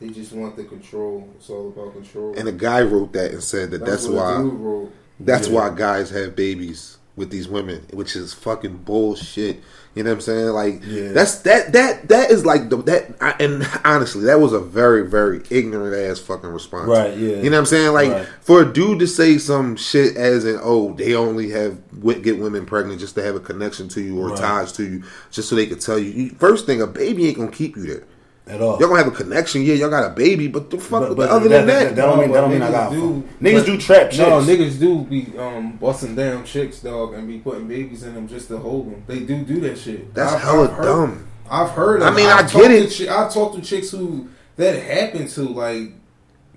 They 0.00 0.08
just 0.08 0.32
want 0.32 0.56
the 0.56 0.64
control. 0.64 1.28
It's 1.36 1.48
all 1.48 1.68
about 1.68 1.92
control. 1.92 2.34
And 2.36 2.48
a 2.48 2.52
guy 2.52 2.82
wrote 2.82 3.12
that 3.12 3.30
and 3.30 3.42
said 3.42 3.70
that 3.70 3.84
that's, 3.84 4.06
what 4.08 4.18
a 4.18 4.42
why 4.48 4.88
that's 5.20 5.48
Yeah. 5.48 5.54
why 5.70 5.76
guys 5.76 6.10
have 6.10 6.34
babies 6.34 6.98
with 7.14 7.30
these 7.30 7.46
women, 7.46 7.84
which 7.92 8.16
is 8.16 8.32
fucking 8.32 8.78
bullshit. 8.78 9.60
You 9.94 10.02
know 10.02 10.08
what 10.10 10.14
I'm 10.14 10.20
saying? 10.22 10.46
Like 10.48 10.82
Yeah. 10.86 11.12
that's 11.12 11.40
that 11.40 11.72
that 11.74 12.08
that 12.08 12.30
is 12.30 12.46
like 12.46 12.70
the 12.70 12.78
that 12.84 13.14
I, 13.20 13.32
and 13.38 13.68
honestly, 13.84 14.24
that 14.24 14.40
was 14.40 14.54
a 14.54 14.60
very 14.60 15.06
very 15.06 15.42
ignorant 15.50 15.94
ass 15.94 16.18
fucking 16.18 16.48
response. 16.48 16.88
Right, 16.88 17.14
yeah. 17.14 17.36
You 17.36 17.50
know 17.50 17.56
what 17.56 17.58
I'm 17.58 17.66
saying? 17.66 17.92
Like 17.92 18.10
Right. 18.12 18.26
for 18.40 18.62
a 18.62 18.72
dude 18.72 19.00
to 19.00 19.06
say 19.06 19.36
some 19.36 19.76
shit 19.76 20.16
as 20.16 20.46
in 20.46 20.58
oh 20.62 20.94
they 20.94 21.14
only 21.14 21.50
have 21.50 21.76
get 22.22 22.38
women 22.38 22.64
pregnant 22.64 23.00
just 23.00 23.14
to 23.16 23.22
have 23.22 23.34
a 23.34 23.40
connection 23.40 23.88
to 23.88 24.00
you 24.00 24.18
or 24.18 24.28
Right. 24.30 24.38
ties 24.38 24.72
to 24.72 24.82
you 24.82 25.02
just 25.30 25.50
so 25.50 25.56
they 25.56 25.66
could 25.66 25.80
tell 25.82 25.98
you. 25.98 26.30
First 26.38 26.64
thing, 26.64 26.80
a 26.80 26.86
baby 26.86 27.26
ain't 27.28 27.36
gonna 27.36 27.50
keep 27.50 27.76
you 27.76 27.82
there. 27.82 28.04
At 28.52 28.60
all. 28.60 28.78
Y'all 28.78 28.88
gonna 28.88 29.02
have 29.02 29.12
a 29.12 29.16
connection, 29.16 29.62
yeah. 29.62 29.74
Y'all 29.74 29.90
got 29.90 30.04
a 30.04 30.14
baby, 30.14 30.46
but 30.48 30.70
the 30.70 30.78
fuck. 30.78 31.08
But- 31.08 31.16
but 31.16 31.28
other 31.30 31.48
that- 31.48 31.58
than 31.58 31.66
that- 31.68 31.84
that, 31.84 31.96
that 31.96 32.02
don't 32.06 32.18
mean 32.20 32.32
that 32.32 32.40
don't 32.42 32.50
mean 32.50 32.62
I 32.62 32.68
niggas 32.68 32.72
got 32.72 32.92
do- 32.92 33.24
niggas 33.40 33.66
do 33.66 33.78
trap 33.78 34.10
chicks. 34.10 34.18
No, 34.18 34.40
niggas 34.40 34.78
do 34.78 34.98
be 35.02 35.32
um, 35.38 35.72
busting 35.80 36.14
down 36.14 36.44
chicks, 36.44 36.78
dog, 36.80 37.14
and 37.14 37.26
be 37.26 37.38
putting 37.38 37.66
babies 37.66 38.02
in 38.02 38.14
them 38.14 38.28
just 38.28 38.48
to 38.48 38.58
hold 38.58 38.90
them. 38.92 39.02
They 39.06 39.20
do 39.20 39.42
do 39.42 39.60
that 39.60 39.78
shit. 39.78 40.12
that's 40.14 40.32
I've- 40.34 40.42
hella 40.42 40.64
I've 40.64 40.72
heard- 40.76 40.84
dumb. 40.84 41.26
I've 41.50 41.70
heard. 41.70 42.02
I 42.02 42.10
mean, 42.14 42.26
I've 42.26 42.54
I 42.54 42.58
get 42.60 42.70
it. 42.70 42.94
chi- 42.96 43.14
I've 43.14 43.32
talked 43.32 43.56
to 43.56 43.60
chicks 43.62 43.90
who 43.90 44.28
that 44.56 44.74
happened 44.82 45.28
to. 45.30 45.42
Like, 45.42 45.92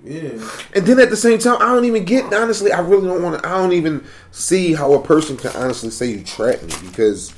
yeah, 0.05 0.29
And 0.73 0.85
then 0.85 0.99
at 0.99 1.09
the 1.09 1.17
same 1.17 1.39
time, 1.39 1.57
I 1.59 1.73
don't 1.73 1.85
even 1.85 2.05
get. 2.05 2.31
Honestly, 2.33 2.71
I 2.71 2.79
really 2.79 3.07
don't 3.07 3.21
want 3.23 3.41
to. 3.41 3.49
I 3.49 3.57
don't 3.57 3.73
even 3.73 4.03
see 4.31 4.73
how 4.73 4.93
a 4.93 5.01
person 5.01 5.35
can 5.35 5.51
honestly 5.55 5.89
say 5.89 6.05
you 6.07 6.23
trap 6.23 6.61
me 6.61 6.71
because, 6.85 7.33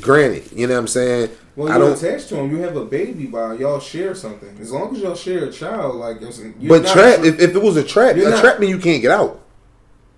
granted, 0.00 0.44
you 0.54 0.66
know 0.66 0.74
what 0.74 0.80
I'm 0.80 0.88
saying. 0.88 1.30
Well, 1.56 1.68
I 1.72 1.76
you're 1.76 1.88
don't. 1.88 1.98
attached 2.02 2.28
to 2.30 2.36
him. 2.36 2.50
You 2.50 2.62
have 2.62 2.76
a 2.76 2.84
baby 2.84 3.26
by 3.26 3.54
y'all 3.54 3.80
share 3.80 4.14
something. 4.14 4.56
As 4.60 4.70
long 4.72 4.94
as 4.96 5.02
y'all 5.02 5.14
share 5.14 5.44
a 5.44 5.52
child, 5.52 5.96
like, 5.96 6.22
it's, 6.22 6.40
you're 6.58 6.80
But 6.80 6.90
trap. 6.90 7.20
If, 7.20 7.40
if 7.40 7.54
it 7.54 7.62
was 7.62 7.76
a 7.76 7.84
trap, 7.84 8.16
You're 8.16 8.28
a 8.28 8.30
not- 8.30 8.40
trap 8.40 8.58
mean 8.60 8.70
you 8.70 8.78
can't 8.78 9.02
get 9.02 9.10
out. 9.10 9.40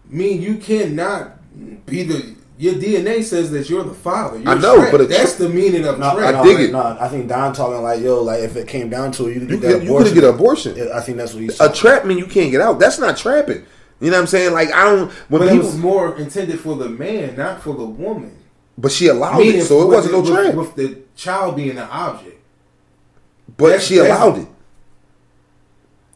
mean 0.08 0.40
you 0.42 0.56
cannot 0.56 1.38
be 1.86 2.02
the. 2.04 2.34
Your 2.56 2.74
DNA 2.74 3.24
says 3.24 3.50
that 3.50 3.68
you're 3.68 3.82
the 3.82 3.92
father. 3.94 4.38
You're 4.38 4.48
I 4.48 4.54
know, 4.54 4.76
trapped. 4.76 4.92
but 4.92 5.00
a 5.00 5.04
that's 5.06 5.34
the 5.34 5.48
meaning 5.48 5.84
of 5.86 5.98
No, 5.98 6.14
trap. 6.14 6.36
I 6.36 6.42
dig 6.44 6.56
no, 6.56 6.62
it. 6.64 6.70
No, 6.70 6.96
I 7.00 7.08
think 7.08 7.28
Don 7.28 7.52
talking 7.52 7.82
like 7.82 8.00
yo, 8.00 8.22
like 8.22 8.42
if 8.42 8.54
it 8.54 8.68
came 8.68 8.88
down 8.88 9.10
to 9.12 9.26
it, 9.26 9.34
you 9.34 9.40
could 9.40 9.50
You 9.50 9.56
get 9.58 9.60
that 9.62 9.72
could 9.78 9.82
you 9.82 9.88
abortion. 9.90 10.04
could 10.14 10.14
get 10.20 10.28
an 10.28 10.34
abortion. 10.36 10.92
I 10.94 11.00
think 11.00 11.18
that's 11.18 11.34
what 11.34 11.42
he's. 11.42 11.60
A 11.60 11.72
trap 11.72 12.04
mean 12.06 12.16
you 12.16 12.26
can't 12.26 12.52
get 12.52 12.60
out. 12.60 12.78
That's 12.78 13.00
not 13.00 13.16
trapping. 13.16 13.64
You 14.00 14.10
know 14.10 14.16
what 14.18 14.20
I'm 14.20 14.26
saying? 14.28 14.52
Like 14.52 14.72
I 14.72 14.84
don't. 14.84 15.10
When 15.28 15.40
But 15.42 15.52
it 15.52 15.58
was 15.58 15.76
more 15.76 16.16
intended 16.16 16.60
for 16.60 16.76
the 16.76 16.88
man, 16.88 17.36
not 17.36 17.60
for 17.60 17.74
the 17.74 17.84
woman. 17.84 18.36
But 18.76 18.92
she 18.92 19.08
allowed 19.08 19.38
Meaning 19.38 19.60
it, 19.60 19.64
so 19.64 19.82
it 19.82 19.86
wasn't 19.86 20.14
no 20.14 20.24
trap. 20.34 20.54
With 20.54 20.74
the 20.74 20.98
child 21.16 21.56
being 21.56 21.70
an 21.78 21.88
object. 21.90 22.40
But 23.56 23.66
that's- 23.66 23.86
she 23.86 23.98
allowed 23.98 24.38
it. 24.38 24.48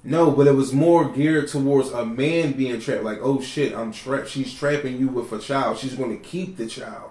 No, 0.04 0.30
but 0.30 0.46
it 0.46 0.54
was 0.54 0.72
more 0.72 1.08
geared 1.08 1.48
towards 1.48 1.90
a 1.90 2.04
man 2.04 2.52
being 2.52 2.80
trapped. 2.80 3.02
Like, 3.04 3.18
oh 3.20 3.40
shit, 3.40 3.74
I'm 3.74 3.92
trapped. 3.92 4.28
She's 4.28 4.54
trapping 4.54 4.98
you 4.98 5.08
with 5.08 5.32
a 5.32 5.38
child. 5.38 5.78
She's 5.78 5.94
going 5.94 6.16
to 6.16 6.22
keep 6.24 6.56
the 6.56 6.66
child. 6.66 7.10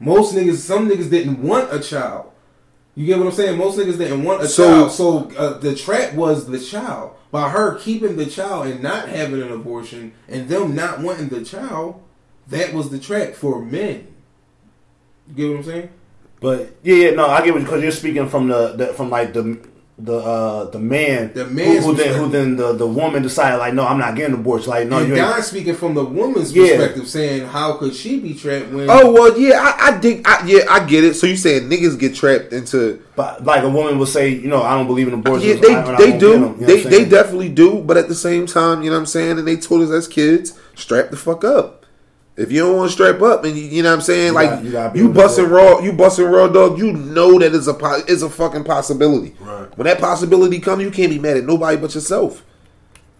Most 0.00 0.34
niggas, 0.34 0.56
some 0.56 0.88
niggas 0.88 1.10
didn't 1.10 1.42
want 1.42 1.72
a 1.74 1.80
child. 1.80 2.30
You 2.94 3.06
get 3.06 3.18
what 3.18 3.26
I'm 3.26 3.32
saying? 3.32 3.58
Most 3.58 3.76
niggas 3.78 3.98
didn't 3.98 4.22
want 4.22 4.42
a 4.42 4.48
So- 4.48 4.64
child. 4.88 4.92
So 4.92 5.30
uh, 5.36 5.58
the 5.58 5.74
trap 5.74 6.14
was 6.14 6.46
the 6.46 6.58
child. 6.60 7.12
By 7.30 7.50
her 7.50 7.74
keeping 7.78 8.16
the 8.16 8.26
child 8.26 8.68
and 8.68 8.80
not 8.80 9.08
having 9.08 9.42
an 9.42 9.50
abortion, 9.50 10.12
and 10.28 10.48
them 10.48 10.74
not 10.76 11.00
wanting 11.00 11.28
the 11.28 11.44
child, 11.44 12.00
that 12.46 12.72
was 12.72 12.90
the 12.90 12.98
trap 13.00 13.34
for 13.34 13.60
men. 13.60 14.06
You 15.34 15.46
get 15.48 15.50
what 15.50 15.58
I'm 15.58 15.64
saying? 15.64 15.88
But 16.40 16.76
yeah, 16.82 16.94
yeah, 16.96 17.10
no, 17.12 17.26
I 17.26 17.42
get 17.44 17.54
what 17.54 17.62
because 17.64 17.82
you're 17.82 17.92
speaking 17.92 18.28
from 18.28 18.48
the, 18.48 18.72
the 18.76 18.86
from 18.88 19.10
like 19.10 19.32
the 19.32 19.58
the 19.96 20.16
uh 20.16 20.64
the 20.70 20.78
man 20.80 21.32
The 21.34 21.44
who, 21.44 21.78
who 21.80 21.94
then 21.94 22.18
who 22.18 22.28
then 22.28 22.56
the, 22.56 22.72
the 22.72 22.86
woman 22.86 23.22
decided 23.22 23.58
like 23.58 23.74
no 23.74 23.86
I'm 23.86 23.96
not 23.96 24.16
getting 24.16 24.34
an 24.34 24.40
abortion 24.40 24.70
like 24.70 24.88
no 24.88 24.98
and 24.98 25.06
you 25.06 25.14
ain't 25.14 25.22
Don 25.24 25.40
speaking 25.40 25.76
from 25.76 25.94
the 25.94 26.04
woman's 26.04 26.52
Yeah. 26.52 26.76
perspective, 26.76 27.08
saying 27.08 27.46
how 27.46 27.76
could 27.76 27.94
she 27.94 28.18
be 28.18 28.34
trapped 28.34 28.70
when? 28.72 28.90
Oh 28.90 29.12
well, 29.12 29.38
yeah, 29.38 29.60
I, 29.60 29.92
I 29.94 29.98
dig. 30.00 30.22
I, 30.26 30.44
yeah, 30.46 30.64
I 30.68 30.84
get 30.84 31.04
it. 31.04 31.14
So 31.14 31.28
you 31.28 31.36
saying 31.36 31.70
niggas 31.70 31.96
get 31.98 32.14
trapped 32.16 32.52
into? 32.52 33.00
but 33.14 33.44
like 33.44 33.62
a 33.62 33.70
woman 33.70 33.96
will 34.00 34.04
say 34.06 34.28
you 34.30 34.48
know 34.48 34.62
I 34.64 34.74
don't 34.76 34.88
believe 34.88 35.06
in 35.06 35.14
abortion 35.14 35.48
Yeah, 35.48 35.54
they 35.54 35.74
I- 35.74 35.94
I 35.94 35.96
they 35.96 36.18
do. 36.18 36.32
get 36.32 36.34
'em, 36.42 36.42
you 36.42 36.60
know 36.62 36.66
they 36.66 36.82
they 36.82 37.04
definitely 37.04 37.48
do. 37.50 37.78
But 37.80 37.96
at 37.96 38.08
the 38.08 38.16
same 38.16 38.46
time, 38.46 38.82
you 38.82 38.90
know 38.90 38.96
what 38.96 39.00
I'm 39.00 39.06
saying. 39.06 39.38
And 39.38 39.46
they 39.46 39.56
told 39.56 39.82
us 39.82 39.90
as 39.90 40.08
kids, 40.08 40.58
strap 40.74 41.10
the 41.10 41.16
fuck 41.16 41.44
up. 41.44 41.83
If 42.36 42.50
you 42.50 42.62
don't 42.62 42.76
want 42.76 42.90
to 42.90 42.92
strap 42.92 43.22
up, 43.22 43.44
and 43.44 43.56
you, 43.56 43.62
you 43.64 43.82
know 43.82 43.90
what 43.90 43.96
I'm 43.96 44.00
saying, 44.00 44.28
You 44.28 44.32
like 44.32 44.50
got- 44.50 44.64
you 44.64 44.72
gotta 44.72 44.98
you 44.98 45.12
busting 45.12 45.48
raw, 45.48 45.78
you 45.80 45.92
busting 45.92 46.26
raw 46.26 46.48
dog. 46.48 46.78
You 46.78 46.92
know 46.92 47.38
that 47.38 47.54
is 47.54 47.68
a 47.68 47.74
po- 47.74 48.02
is 48.08 48.22
a 48.22 48.30
fucking 48.30 48.64
possibility. 48.64 49.36
Right. 49.38 49.76
When 49.78 49.86
that 49.86 50.00
possibility 50.00 50.58
comes, 50.58 50.82
you 50.82 50.90
can't 50.90 51.10
be 51.10 51.18
mad 51.18 51.36
at 51.36 51.44
nobody 51.44 51.76
but 51.76 51.94
yourself. 51.94 52.44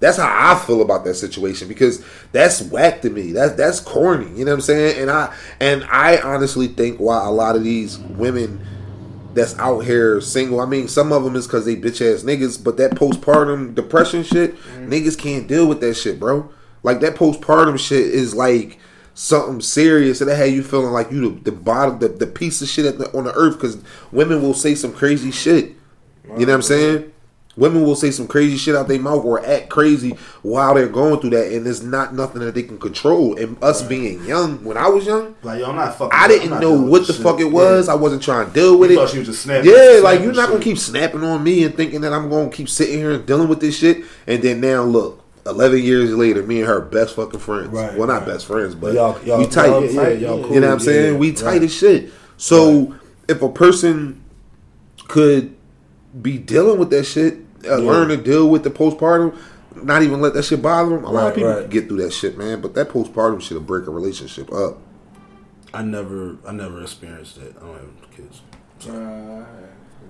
That's 0.00 0.18
how 0.18 0.28
I 0.28 0.58
feel 0.58 0.82
about 0.82 1.04
that 1.04 1.14
situation 1.14 1.68
because 1.68 2.04
that's 2.32 2.60
whack 2.62 3.02
to 3.02 3.10
me. 3.10 3.32
That's 3.32 3.54
that's 3.54 3.78
corny. 3.78 4.28
You 4.36 4.44
know 4.44 4.50
what 4.50 4.56
I'm 4.56 4.60
saying? 4.62 5.00
And 5.00 5.10
I 5.10 5.32
and 5.60 5.84
I 5.84 6.18
honestly 6.18 6.66
think 6.66 6.98
why 6.98 7.24
a 7.24 7.30
lot 7.30 7.54
of 7.54 7.62
these 7.62 7.98
women 7.98 8.66
that's 9.34 9.56
out 9.58 9.80
here 9.80 10.20
single. 10.20 10.60
I 10.60 10.66
mean, 10.66 10.88
some 10.88 11.12
of 11.12 11.22
them 11.22 11.36
is 11.36 11.46
because 11.46 11.64
they 11.64 11.76
bitch 11.76 12.00
ass 12.00 12.22
niggas, 12.24 12.62
but 12.62 12.76
that 12.78 12.92
postpartum 12.92 13.74
depression 13.74 14.24
shit, 14.24 14.56
mm-hmm. 14.56 14.92
niggas 14.92 15.16
can't 15.16 15.46
deal 15.46 15.66
with 15.66 15.80
that 15.80 15.94
shit, 15.94 16.18
bro. 16.18 16.50
Like 16.82 17.00
that 17.00 17.14
postpartum 17.14 17.78
shit 17.78 18.06
is 18.06 18.34
like 18.34 18.78
something 19.14 19.60
serious, 19.60 20.20
and 20.20 20.28
that 20.30 20.36
had 20.36 20.52
you 20.52 20.62
feeling 20.62 20.92
like 20.92 21.10
you 21.10 21.30
the, 21.30 21.50
the 21.50 21.52
bottom, 21.52 21.98
the, 22.00 22.08
the 22.08 22.26
piece 22.26 22.60
of 22.62 22.68
shit 22.68 22.84
at 22.84 22.98
the, 22.98 23.16
on 23.16 23.24
the 23.24 23.34
earth. 23.34 23.54
Because 23.54 23.78
women 24.12 24.42
will 24.42 24.54
say 24.54 24.74
some 24.74 24.92
crazy 24.92 25.30
shit. 25.30 25.72
You 26.24 26.46
know 26.46 26.52
what 26.52 26.54
I'm 26.54 26.62
saying? 26.62 27.10
Women 27.56 27.84
will 27.84 27.94
say 27.94 28.10
some 28.10 28.26
crazy 28.26 28.56
shit 28.56 28.74
out 28.74 28.88
their 28.88 28.98
mouth 28.98 29.24
or 29.24 29.44
act 29.46 29.68
crazy 29.68 30.16
while 30.42 30.74
they're 30.74 30.88
going 30.88 31.20
through 31.20 31.30
that, 31.30 31.52
and 31.52 31.64
it's 31.64 31.82
not 31.82 32.12
nothing 32.12 32.40
that 32.40 32.52
they 32.56 32.64
can 32.64 32.78
control. 32.78 33.38
And 33.38 33.56
us 33.62 33.80
being 33.80 34.24
young, 34.24 34.64
when 34.64 34.76
I 34.76 34.88
was 34.88 35.06
young, 35.06 35.36
like 35.44 35.60
yo 35.60 35.66
I'm 35.70 35.76
not 35.76 35.96
fucking 35.96 36.10
I 36.18 36.26
didn't 36.26 36.58
know 36.58 36.72
what 36.72 37.06
the 37.06 37.12
shit. 37.12 37.22
fuck 37.22 37.38
it 37.38 37.44
was. 37.44 37.88
I 37.88 37.94
wasn't 37.94 38.24
trying 38.24 38.48
to 38.48 38.52
deal 38.52 38.76
with 38.76 38.90
You 38.90 38.96
it. 38.96 39.00
thought 39.00 39.10
she 39.12 39.18
was 39.18 39.28
just 39.28 39.42
snapping- 39.42 39.70
yeah, 39.70 40.00
like 40.02 40.20
you're 40.22 40.32
not 40.32 40.48
gonna 40.48 40.64
keep 40.64 40.78
snapping 40.78 41.22
on 41.22 41.44
me 41.44 41.62
and 41.62 41.76
thinking 41.76 42.00
that 42.00 42.12
I'm 42.12 42.28
gonna 42.28 42.50
keep 42.50 42.68
sitting 42.68 42.98
here 42.98 43.12
and 43.12 43.24
dealing 43.24 43.46
with 43.46 43.60
this 43.60 43.78
shit. 43.78 43.98
And 44.26 44.42
then 44.42 44.60
now 44.60 44.82
look, 44.82 45.23
eleven 45.46 45.82
years 45.82 46.10
later, 46.14 46.42
me 46.42 46.58
and 46.60 46.66
her 46.68 46.80
best 46.80 47.16
fucking 47.16 47.40
friends. 47.40 47.68
Right, 47.68 47.96
well, 47.98 48.06
not 48.08 48.18
right. 48.22 48.26
best 48.28 48.46
friends, 48.46 48.74
but 48.74 48.94
Y'all- 48.94 49.18
y'all- 49.24 49.38
we 49.38 49.46
tight. 49.46 49.66
y'all 49.66 49.88
tight, 49.92 50.18
y'all 50.20 50.42
cool, 50.44 50.54
you 50.54 50.60
know 50.60 50.68
what 50.68 50.72
I'm 50.74 50.78
yeah, 50.80 50.84
saying? 50.84 51.12
yeah, 51.14 51.18
we 51.18 51.32
tight 51.32 51.46
right. 51.46 51.62
as 51.62 51.72
shit. 51.74 52.10
So 52.36 52.94
if 53.28 53.42
a 53.42 53.48
person 53.48 54.22
could 55.08 55.54
be 56.20 56.38
dealing 56.38 56.78
with 56.78 56.90
that 56.90 57.04
shit, 57.04 57.38
uh, 57.68 57.76
Yeah. 57.78 57.90
learn 57.90 58.08
to 58.08 58.16
deal 58.16 58.48
with 58.48 58.62
the 58.64 58.70
postpartum. 58.70 59.34
Not 59.82 60.02
even 60.02 60.20
let 60.20 60.34
that 60.34 60.44
shit 60.44 60.62
bother 60.62 60.90
them. 60.94 61.04
A 61.04 61.10
lot 61.10 61.22
Right, 61.22 61.28
of 61.30 61.34
people 61.34 61.50
right. 61.50 61.68
get 61.68 61.88
through 61.88 61.98
that 62.02 62.12
shit, 62.12 62.38
man. 62.38 62.60
But 62.60 62.74
that 62.74 62.88
postpartum 62.90 63.40
shit'll 63.40 63.62
break 63.64 63.86
a 63.86 63.90
relationship 63.90 64.52
up. 64.52 64.78
I 65.74 65.82
never 65.82 66.36
I 66.46 66.52
never 66.52 66.80
experienced 66.82 67.38
it 67.38 67.56
I 67.60 67.66
don't 67.66 67.74
have 67.74 68.10
kids 68.16 68.42
Uh, 68.88 69.42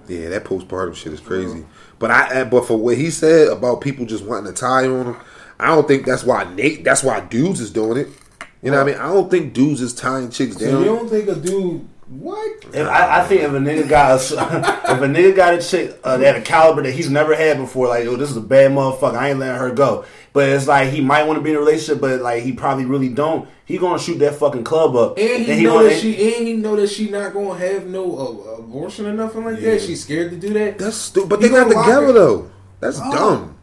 Yeah, 0.07 0.29
that 0.29 0.44
postpartum 0.44 0.94
shit 0.94 1.14
is 1.14 1.20
crazy. 1.20 1.64
But 2.05 2.11
I, 2.11 2.40
I- 2.40 2.45
but 2.45 2.67
for 2.67 2.77
what 2.77 2.99
he 2.99 3.11
said 3.11 3.49
about 3.49 3.81
people 3.81 4.05
just 4.05 4.27
wanting 4.27 4.53
to 4.53 4.61
tie 4.61 4.87
on 4.87 5.07
them, 5.07 5.17
I 5.59 5.69
don't 5.69 5.88
think 5.88 6.05
that's 6.05 6.23
why 6.23 6.45
Nate. 6.55 6.85
That's 6.85 7.03
why 7.03 7.21
dudes 7.21 7.61
is 7.61 7.71
doing 7.71 7.97
it. 7.97 8.09
You 8.61 8.71
know 8.71 8.77
what 8.85 8.90
I 8.90 8.93
mean? 8.93 9.01
I 9.01 9.07
don't 9.07 9.31
think 9.31 9.55
dudes 9.55 9.81
is 9.81 9.95
tying 9.95 10.29
chicks 10.29 10.59
so 10.59 10.71
down. 10.71 10.81
you 10.81 10.85
don't 10.85 11.09
think 11.09 11.31
a 11.31 11.35
dude 11.35 11.88
what? 12.09 12.62
If, 12.75 12.87
I, 12.87 13.21
I 13.23 13.25
think 13.25 13.40
if 13.40 13.51
a 13.53 13.55
nigga 13.55 13.88
got 13.88 14.11
a, 14.11 14.17
if 14.93 15.01
a 15.01 15.07
nigga 15.07 15.35
got 15.35 15.55
a 15.55 15.62
chick 15.62 15.99
uh, 16.05 16.19
that 16.19 16.37
a 16.37 16.43
caliber 16.43 16.83
that 16.83 16.93
he's 16.93 17.09
never 17.09 17.35
had 17.35 17.57
before, 17.57 17.88
like 17.88 18.05
yo, 18.05 18.17
this 18.17 18.31
is 18.31 18.37
a 18.37 18.43
bad 18.43 18.73
motherfucker. 18.73 19.14
I 19.17 19.31
ain't 19.31 19.38
letting 19.38 19.59
her 19.59 19.71
go. 19.71 20.05
But 20.35 20.49
it's 20.51 20.66
like 20.66 20.90
he 20.90 21.01
might 21.01 21.23
want 21.29 21.38
to 21.38 21.42
be 21.42 21.51
in 21.51 21.57
a 21.57 21.61
relationship, 21.61 22.01
but 22.03 22.20
like 22.20 22.42
he 22.42 22.53
probably 22.53 22.85
really 22.85 23.09
don't. 23.09 23.49
He 23.64 23.79
gonna 23.79 23.99
shoot 24.01 24.18
that 24.18 24.35
fucking 24.35 24.64
club 24.64 24.94
up, 24.97 25.16
And 25.16 25.44
he, 25.47 25.53
And 25.53 25.62
know 25.62 25.75
gonna- 25.79 25.88
that 25.90 26.01
she 26.01 26.35
and 26.37 26.47
he 26.47 26.53
know 26.55 26.77
that 26.77 26.88
she 26.90 27.09
not 27.09 27.33
gonna 27.33 27.57
have 27.57 27.87
no 27.87 28.05
uh, 28.18 28.59
abortion 28.59 29.07
or 29.07 29.12
nothing 29.14 29.44
like 29.44 29.61
Yeah. 29.61 29.70
that. 29.70 29.81
She's 29.83 30.03
scared 30.03 30.33
to 30.33 30.37
do 30.37 30.53
that. 30.55 30.77
that's 30.79 30.97
stupid. 30.97 31.29
But 31.31 31.40
You 31.40 31.49
they 31.49 31.55
not 31.55 31.68
together 31.68 32.07
her- 32.09 32.12
though. 32.12 32.51
That's 32.81 32.99
Oh. 33.03 33.12
dumb. 33.12 33.55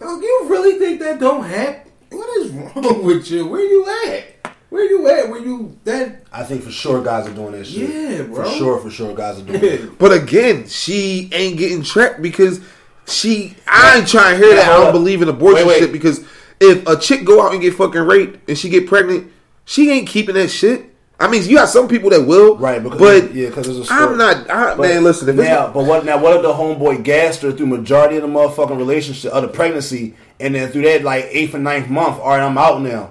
Dog, 0.00 0.22
you 0.22 0.44
really 0.46 0.78
think 0.78 1.00
that 1.00 1.18
don't 1.20 1.42
happen? 1.44 1.90
What 2.10 2.38
is 2.38 2.52
wrong 2.52 3.02
with 3.04 3.28
you? 3.30 3.46
Where 3.48 3.60
you 3.64 3.84
at? 4.06 4.54
Where 4.70 4.84
you 4.84 5.08
at? 5.08 5.28
Where 5.28 5.40
you 5.40 5.76
that? 5.84 6.22
I 6.32 6.42
think 6.44 6.62
for 6.62 6.70
sure 6.70 7.02
guys 7.02 7.26
are 7.26 7.32
doing 7.32 7.52
that 7.52 7.66
shit. 7.66 7.90
Yeah, 7.90 8.22
bro. 8.22 8.44
For 8.44 8.50
sure, 8.56 8.78
for 8.78 8.90
sure 8.90 9.14
guys 9.14 9.40
are 9.40 9.42
doing 9.42 9.60
it. 9.64 9.98
But 9.98 10.12
again, 10.12 10.66
she 10.68 11.28
ain't 11.32 11.58
getting 11.58 11.82
trapped 11.82 12.22
because 12.22 12.60
she. 13.06 13.56
I 13.66 13.98
ain't 13.98 14.08
trying 14.08 14.38
to 14.40 14.46
hear 14.46 14.56
that. 14.56 14.70
I 14.70 14.82
don't 14.82 14.92
believe 14.92 15.22
in 15.22 15.28
abortion 15.28 15.66
Wait, 15.66 15.74
wait. 15.74 15.78
shit 15.80 15.92
because 15.92 16.24
if 16.60 16.86
a 16.86 16.96
chick 16.98 17.24
go 17.24 17.44
out 17.46 17.52
and 17.52 17.60
get 17.60 17.74
fucking 17.74 18.00
raped 18.02 18.48
and 18.48 18.56
she 18.58 18.68
get 18.68 18.86
pregnant, 18.86 19.30
she 19.64 19.90
ain't 19.90 20.08
keeping 20.08 20.34
that 20.36 20.48
shit. 20.48 20.90
I 21.20 21.28
mean, 21.28 21.44
you 21.44 21.56
got 21.56 21.68
some 21.68 21.86
people 21.86 22.10
that 22.10 22.26
will, 22.26 22.56
Right, 22.56 22.82
because 22.82 22.98
but 22.98 23.34
yeah, 23.34 23.48
because 23.48 23.66
there's 23.66 23.78
a 23.78 23.84
story. 23.84 24.00
I'm 24.00 24.18
not. 24.18 24.50
I, 24.50 24.74
But 24.74 24.88
man, 24.88 25.04
listen. 25.04 25.28
If 25.28 25.36
now, 25.36 25.70
but 25.72 25.84
what 25.84 26.04
now? 26.04 26.18
What 26.18 26.36
if 26.36 26.42
the 26.42 26.52
homeboy 26.52 27.04
gassed 27.04 27.42
her 27.42 27.52
through 27.52 27.66
majority 27.66 28.16
of 28.16 28.22
the 28.22 28.28
motherfucking 28.28 28.76
relationship 28.76 29.32
of 29.32 29.42
the 29.42 29.48
pregnancy, 29.48 30.16
and 30.40 30.54
then 30.54 30.70
through 30.70 30.82
that 30.82 31.02
like 31.04 31.26
eighth 31.30 31.54
and 31.54 31.62
ninth 31.62 31.88
month, 31.88 32.18
all 32.18 32.30
right, 32.30 32.42
I'm 32.42 32.58
out 32.58 32.82
now. 32.82 33.10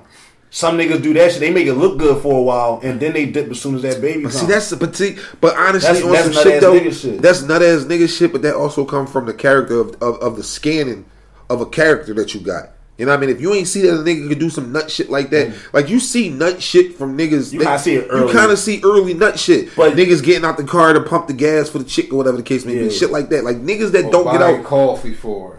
Some 0.55 0.77
niggas 0.77 1.01
do 1.01 1.15
that 1.15 1.31
shit. 1.31 1.39
They 1.39 1.49
make 1.49 1.65
it 1.65 1.73
look 1.73 1.97
good 1.97 2.21
for 2.21 2.37
a 2.37 2.41
while, 2.43 2.79
and 2.83 2.99
then 2.99 3.13
they 3.13 3.25
dip 3.25 3.49
as 3.49 3.59
soon 3.59 3.73
as 3.73 3.81
that 3.81 3.99
baby 4.01 4.21
But 4.21 4.33
comes. 4.33 4.41
see, 4.41 4.45
that's 4.45 4.69
the 4.69 4.77
petite. 4.77 5.17
But 5.41 5.57
honestly, 5.57 5.87
That's- 5.87 6.03
on 6.05 6.11
that's 6.11 6.23
some 6.35 6.43
shit 6.43 6.61
though, 6.61 6.79
nigga 6.79 7.01
shit. 7.01 7.21
that's 7.23 7.41
nut 7.41 7.63
ass 7.63 7.85
nigga 7.85 8.07
shit. 8.07 8.31
But 8.31 8.43
that 8.43 8.53
also 8.55 8.85
come 8.85 9.07
from 9.07 9.25
the 9.25 9.33
character 9.33 9.79
of, 9.79 9.95
of, 9.99 10.17
of 10.19 10.35
the 10.35 10.43
scanning 10.43 11.05
of 11.49 11.59
a 11.61 11.65
character 11.65 12.13
that 12.13 12.35
you 12.35 12.39
got. 12.39 12.69
You 12.99 13.07
know 13.07 13.13
what 13.13 13.17
I 13.17 13.25
mean? 13.25 13.35
If 13.35 13.41
you 13.41 13.51
ain't 13.55 13.67
see 13.67 13.81
that 13.81 13.95
a 13.95 14.03
nigga 14.03 14.29
could 14.29 14.37
do 14.37 14.51
some 14.51 14.71
nut 14.71 14.91
shit 14.91 15.09
like 15.09 15.31
that, 15.31 15.47
mm. 15.47 15.73
like 15.73 15.89
you 15.89 15.99
see 15.99 16.29
nut 16.29 16.61
shit 16.61 16.95
from 16.99 17.17
niggas, 17.17 17.51
You 17.51 17.61
kinda 17.61 17.79
see 17.79 17.95
it 17.95 18.07
early. 18.11 18.27
You 18.27 18.31
kind 18.37 18.51
of 18.51 18.59
see 18.59 18.79
early 18.83 19.15
nut 19.15 19.39
shit, 19.39 19.75
But- 19.75 19.93
niggas 19.95 20.23
getting 20.23 20.45
out 20.45 20.57
the 20.57 20.63
car 20.65 20.93
to 20.93 21.01
pump 21.01 21.25
the 21.25 21.33
gas 21.33 21.67
for 21.67 21.79
the 21.79 21.83
chick 21.85 22.13
or 22.13 22.17
whatever 22.17 22.37
the 22.37 22.43
case 22.43 22.63
may 22.63 22.77
be, 22.77 22.91
shit 22.91 23.09
like 23.09 23.29
that. 23.29 23.43
Like 23.43 23.57
niggas 23.57 23.91
that 23.93 24.05
Or 24.05 24.11
don't 24.11 24.25
get 24.25 24.39
buying 24.39 24.59
out. 24.59 24.65
coffee 24.65 25.13
for. 25.15 25.55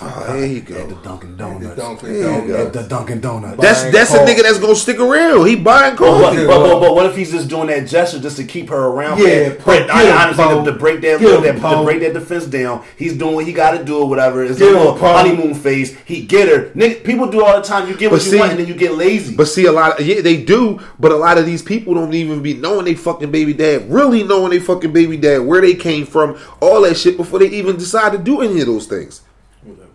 Oh, 0.00 0.24
there 0.28 0.46
you 0.46 0.58
at 0.60 0.88
the. 0.88 0.94
Dunkin' 1.02 1.36
Donuts. 1.36 1.76
Dunkin' 1.76 2.08
There 2.08 2.16
you 2.18 2.22
Donuts. 2.22 2.46
go. 2.46 2.66
At 2.66 2.72
the 2.72 2.82
Dunkin' 2.84 3.20
Donuts. 3.20 3.60
That's 3.60 3.80
Buying 3.82 3.92
that's 3.92 4.14
a 4.14 4.18
nigga 4.18 4.42
that's 4.44 4.58
gonna 4.60 4.76
stick 4.76 5.00
around. 5.00 5.44
He 5.48 5.56
buying 5.56 5.96
But, 5.96 6.04
but, 6.06 6.20
coffee. 6.22 6.46
but, 6.46 6.58
but, 6.62 6.80
but 6.80 6.94
what 6.94 7.06
if 7.06 7.16
he's 7.16 7.32
just 7.32 7.48
doing 7.48 7.66
that 7.66 7.88
gesture 7.88 8.20
just 8.20 8.36
to 8.36 8.44
keep 8.44 8.68
her 8.68 8.76
around? 8.78 9.18
Yeah, 9.18 9.50
for- 9.54 9.62
pump- 9.62 9.90
I- 9.92 10.02
get 10.04 10.06
him, 10.06 10.16
honestly, 10.18 10.44
pump. 10.44 10.64
to, 10.66 10.72
to 10.72 10.78
break 10.78 11.00
that, 11.00 11.20
him, 11.20 11.42
that 11.42 11.56
to 11.56 11.82
break 11.82 12.00
that 12.00 12.12
defense 12.14 12.46
down. 12.46 12.84
He's 12.96 13.16
doing 13.18 13.34
what 13.34 13.44
he 13.44 13.52
got 13.52 13.72
to 13.76 13.84
do 13.84 13.98
or 13.98 14.08
whatever. 14.08 14.44
It's 14.44 14.56
Get 14.60 14.72
a 14.72 14.78
little 14.78 14.92
pump. 14.96 15.16
honeymoon 15.26 15.54
phase. 15.54 15.98
He 16.04 16.26
get 16.26 16.46
her. 16.48 16.70
Nigga, 16.76 17.02
people 17.02 17.26
do 17.28 17.44
all 17.44 17.56
the 17.60 17.66
time. 17.66 17.88
You 17.88 17.96
get 17.96 18.12
what 18.12 18.18
But 18.18 18.24
you 18.26 18.30
see- 18.30 18.38
want 18.38 18.52
and 18.52 18.60
then 18.60 18.68
you 18.68 18.74
get 18.74 18.94
lazy. 18.94 19.34
But 19.34 19.48
see, 19.48 19.66
a 19.66 19.72
lot 19.72 19.98
of 19.98 20.06
yeah, 20.06 20.20
they 20.20 20.36
do. 20.44 20.78
But 21.00 21.10
a 21.10 21.16
lot 21.16 21.38
of 21.38 21.44
these 21.44 21.60
people 21.60 21.94
don't 21.94 22.14
even 22.14 22.40
be 22.40 22.54
knowing 22.54 22.84
they 22.84 22.94
fucking 22.94 23.32
baby 23.32 23.52
dad, 23.52 23.90
really 23.90 24.22
knowing 24.22 24.50
they 24.50 24.60
fucking 24.60 24.92
baby 24.92 25.16
dad, 25.16 25.38
where 25.38 25.60
they 25.60 25.74
came 25.74 26.06
from, 26.06 26.38
all 26.60 26.82
that 26.82 26.96
shit 26.96 27.16
before 27.16 27.40
they 27.40 27.48
even 27.48 27.76
decide 27.76 28.12
to 28.12 28.18
do 28.18 28.42
any 28.42 28.60
of 28.60 28.66
those 28.68 28.86
things. 28.86 29.22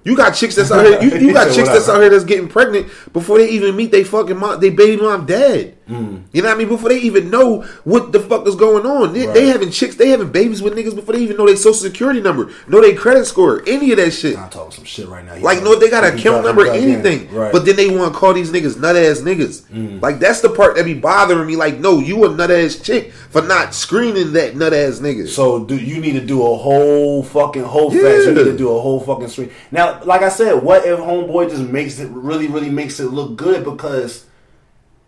You 0.08 0.16
got 0.16 0.32
chicks 0.32 0.56
that's 0.56 0.72
out 0.72 0.86
here. 0.86 1.02
You, 1.02 1.28
you 1.28 1.34
got 1.40 1.54
chicks 1.54 1.68
that's 1.68 1.90
out 1.90 2.00
here 2.00 2.10
that's 2.10 2.24
getting 2.24 2.48
pregnant 2.48 2.88
before 3.12 3.40
they 3.40 3.50
even 3.50 3.76
meet 3.76 3.92
they 3.92 4.06
fucking 4.06 4.38
mom, 4.38 4.62
they 4.62 4.70
baby 4.70 5.02
mom 5.02 5.26
dad. 5.26 5.77
You 5.88 5.96
know 6.42 6.50
what 6.50 6.56
I 6.56 6.56
mean? 6.56 6.68
Before 6.68 6.90
they 6.90 7.00
even 7.00 7.30
know 7.30 7.62
what 7.86 8.12
the 8.12 8.20
fuck 8.20 8.46
is 8.46 8.56
going 8.56 8.86
on, 8.86 9.14
they, 9.14 9.26
they 9.28 9.48
having 9.48 9.72
chicks, 9.72 9.96
they 9.96 10.10
having 10.10 10.32
babies 10.32 10.62
with 10.62 10.74
niggas 10.76 10.96
before 10.96 11.14
they 11.16 11.22
even 11.22 11.38
know 11.38 11.46
their 11.46 11.56
social 11.56 11.74
security 11.76 12.20
number, 12.22 12.52
know 12.68 12.82
their 12.82 12.96
credit 12.96 13.26
score, 13.26 13.64
any 13.68 13.92
of 13.92 13.98
that 13.98 14.12
shit. 14.12 14.38
I'm 14.38 14.50
talking 14.50 14.72
some 14.72 14.84
shit 14.84 15.08
right 15.08 15.24
now. 15.26 15.36
He 15.36 15.42
Like, 15.44 15.60
dug- 15.60 15.66
no, 15.66 15.76
they 15.80 15.90
got 15.90 16.04
he 16.04 16.10
a 16.10 16.14
account 16.16 16.46
number, 16.46 16.66
in. 16.66 16.76
anything. 16.76 17.34
Right. 17.34 17.52
But 17.54 17.66
then 17.66 17.76
they 17.78 17.90
want 17.90 18.14
to 18.14 18.20
call 18.20 18.34
these 18.34 18.52
niggas 18.52 18.80
nut 18.80 18.96
ass 18.98 19.20
niggas. 19.22 19.62
Mm. 19.68 20.02
Like, 20.02 20.20
that's 20.20 20.42
the 20.42 20.50
part 20.50 20.76
that 20.76 20.84
be 20.86 20.94
bothering 20.94 21.48
me. 21.48 21.56
Like, 21.56 21.80
no, 21.80 22.00
you 22.00 22.26
a 22.26 22.30
nut 22.36 22.52
ass 22.52 22.76
chick 22.76 23.14
for 23.14 23.42
not 23.42 23.74
screening 23.74 24.34
that 24.34 24.56
nut 24.58 24.74
ass 24.74 25.00
nigga. 25.00 25.28
So 25.28 25.64
do 25.64 25.78
you 25.78 26.02
need 26.02 26.14
to 26.14 26.26
do 26.26 26.42
a 26.46 26.56
whole 26.58 27.24
fucking 27.24 27.64
whole 27.64 27.94
Yeah. 27.94 28.02
fest? 28.02 28.28
You 28.28 28.34
need 28.34 28.44
to 28.44 28.58
do 28.58 28.70
a 28.76 28.80
whole 28.82 29.00
fucking 29.00 29.30
screen. 29.30 29.52
Now, 29.72 30.02
like 30.04 30.22
I 30.22 30.30
said, 30.30 30.62
what 30.64 30.86
if 30.86 31.00
homeboy 31.00 31.50
just 31.50 31.62
makes 31.64 32.00
it 32.00 32.10
really, 32.12 32.48
really 32.48 32.70
makes 32.70 33.00
it 33.00 33.06
look 33.06 33.36
good 33.38 33.64
because 33.64 34.26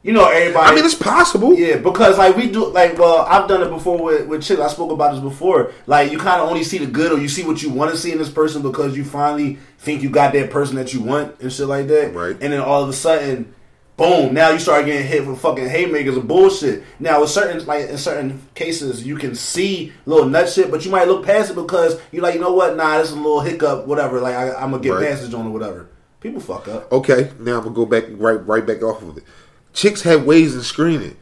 you 0.02 0.14
know 0.14 0.30
everybody. 0.30 0.72
I 0.72 0.76
mean, 0.76 0.86
it's 0.86 0.96
possible. 0.96 1.54
Yeah, 1.54 1.78
because 1.78 2.18
like 2.18 2.36
we 2.38 2.50
do, 2.50 2.68
like 2.72 2.98
well, 2.98 3.20
I've 3.28 3.48
done 3.50 3.62
it 3.62 3.70
before 3.70 4.02
with 4.02 4.28
with 4.28 4.44
chicks. 4.44 4.62
I 4.62 4.68
spoke 4.70 4.92
about 4.92 5.14
this 5.14 5.22
before. 5.22 5.72
Like 5.88 6.12
you 6.12 6.18
kind 6.18 6.42
of 6.42 6.50
only 6.50 6.64
see 6.64 6.78
the 6.78 6.88
good, 6.88 7.12
or 7.12 7.18
you 7.20 7.28
see 7.28 7.44
what 7.46 7.62
you 7.62 7.70
want 7.70 7.92
to 7.92 7.98
see 7.98 8.12
in 8.12 8.18
this 8.18 8.30
person 8.30 8.62
because 8.62 8.96
you 8.96 9.04
finally 9.04 9.58
think 9.80 10.02
you 10.02 10.10
got 10.10 10.34
that 10.34 10.52
person 10.52 10.76
that 10.78 10.94
you 10.94 11.02
want 11.02 11.40
and 11.42 11.52
shit 11.52 11.68
like 11.68 11.88
that. 11.88 12.14
Right. 12.14 12.32
And 12.40 12.54
then 12.54 12.60
all 12.62 12.82
of 12.82 12.90
a 12.90 12.94
sudden, 12.94 13.54
boom! 13.98 14.34
Now 14.34 14.52
you 14.52 14.60
start 14.60 14.86
getting 14.86 15.06
hit 15.06 15.28
with 15.28 15.42
fucking 15.42 15.68
haymakers 15.68 16.16
and 16.16 16.28
bullshit. 16.28 16.84
Now, 17.00 17.20
with 17.20 17.30
certain 17.30 17.66
like 17.66 17.90
in 17.90 17.98
certain 17.98 18.42
cases, 18.56 19.06
you 19.06 19.18
can 19.18 19.36
see 19.36 19.92
little 20.06 20.30
nut 20.30 20.48
shit, 20.50 20.72
but 20.72 20.86
you 20.86 20.92
might 20.92 21.10
look 21.10 21.26
past 21.26 21.52
it 21.52 21.56
because 21.56 22.00
you're 22.14 22.24
like, 22.24 22.36
you 22.36 22.40
know 22.40 22.54
what? 22.54 22.78
Nah, 22.78 23.00
this 23.00 23.08
is 23.10 23.14
a 23.14 23.18
little 23.18 23.42
hiccup, 23.42 23.86
whatever. 23.86 24.22
Like 24.22 24.36
I, 24.36 24.54
I'm 24.54 24.72
gonna 24.72 24.82
get 24.82 24.92
Right. 24.92 25.10
past 25.10 25.24
this 25.24 25.34
on 25.34 25.48
or 25.48 25.52
whatever. 25.52 25.90
People 26.22 26.40
fuck 26.40 26.68
up. 26.70 26.92
Okay, 26.92 27.32
now 27.40 27.58
I'm 27.58 27.64
gonna 27.64 27.76
go 27.76 27.86
back 27.86 28.06
right 28.12 28.46
right 28.48 28.66
back 28.66 28.82
off 28.82 29.02
of 29.02 29.18
it. 29.18 29.24
Chicks 29.74 30.02
have 30.02 30.26
ways 30.26 30.56
in 30.56 30.62
screening. 30.62 31.16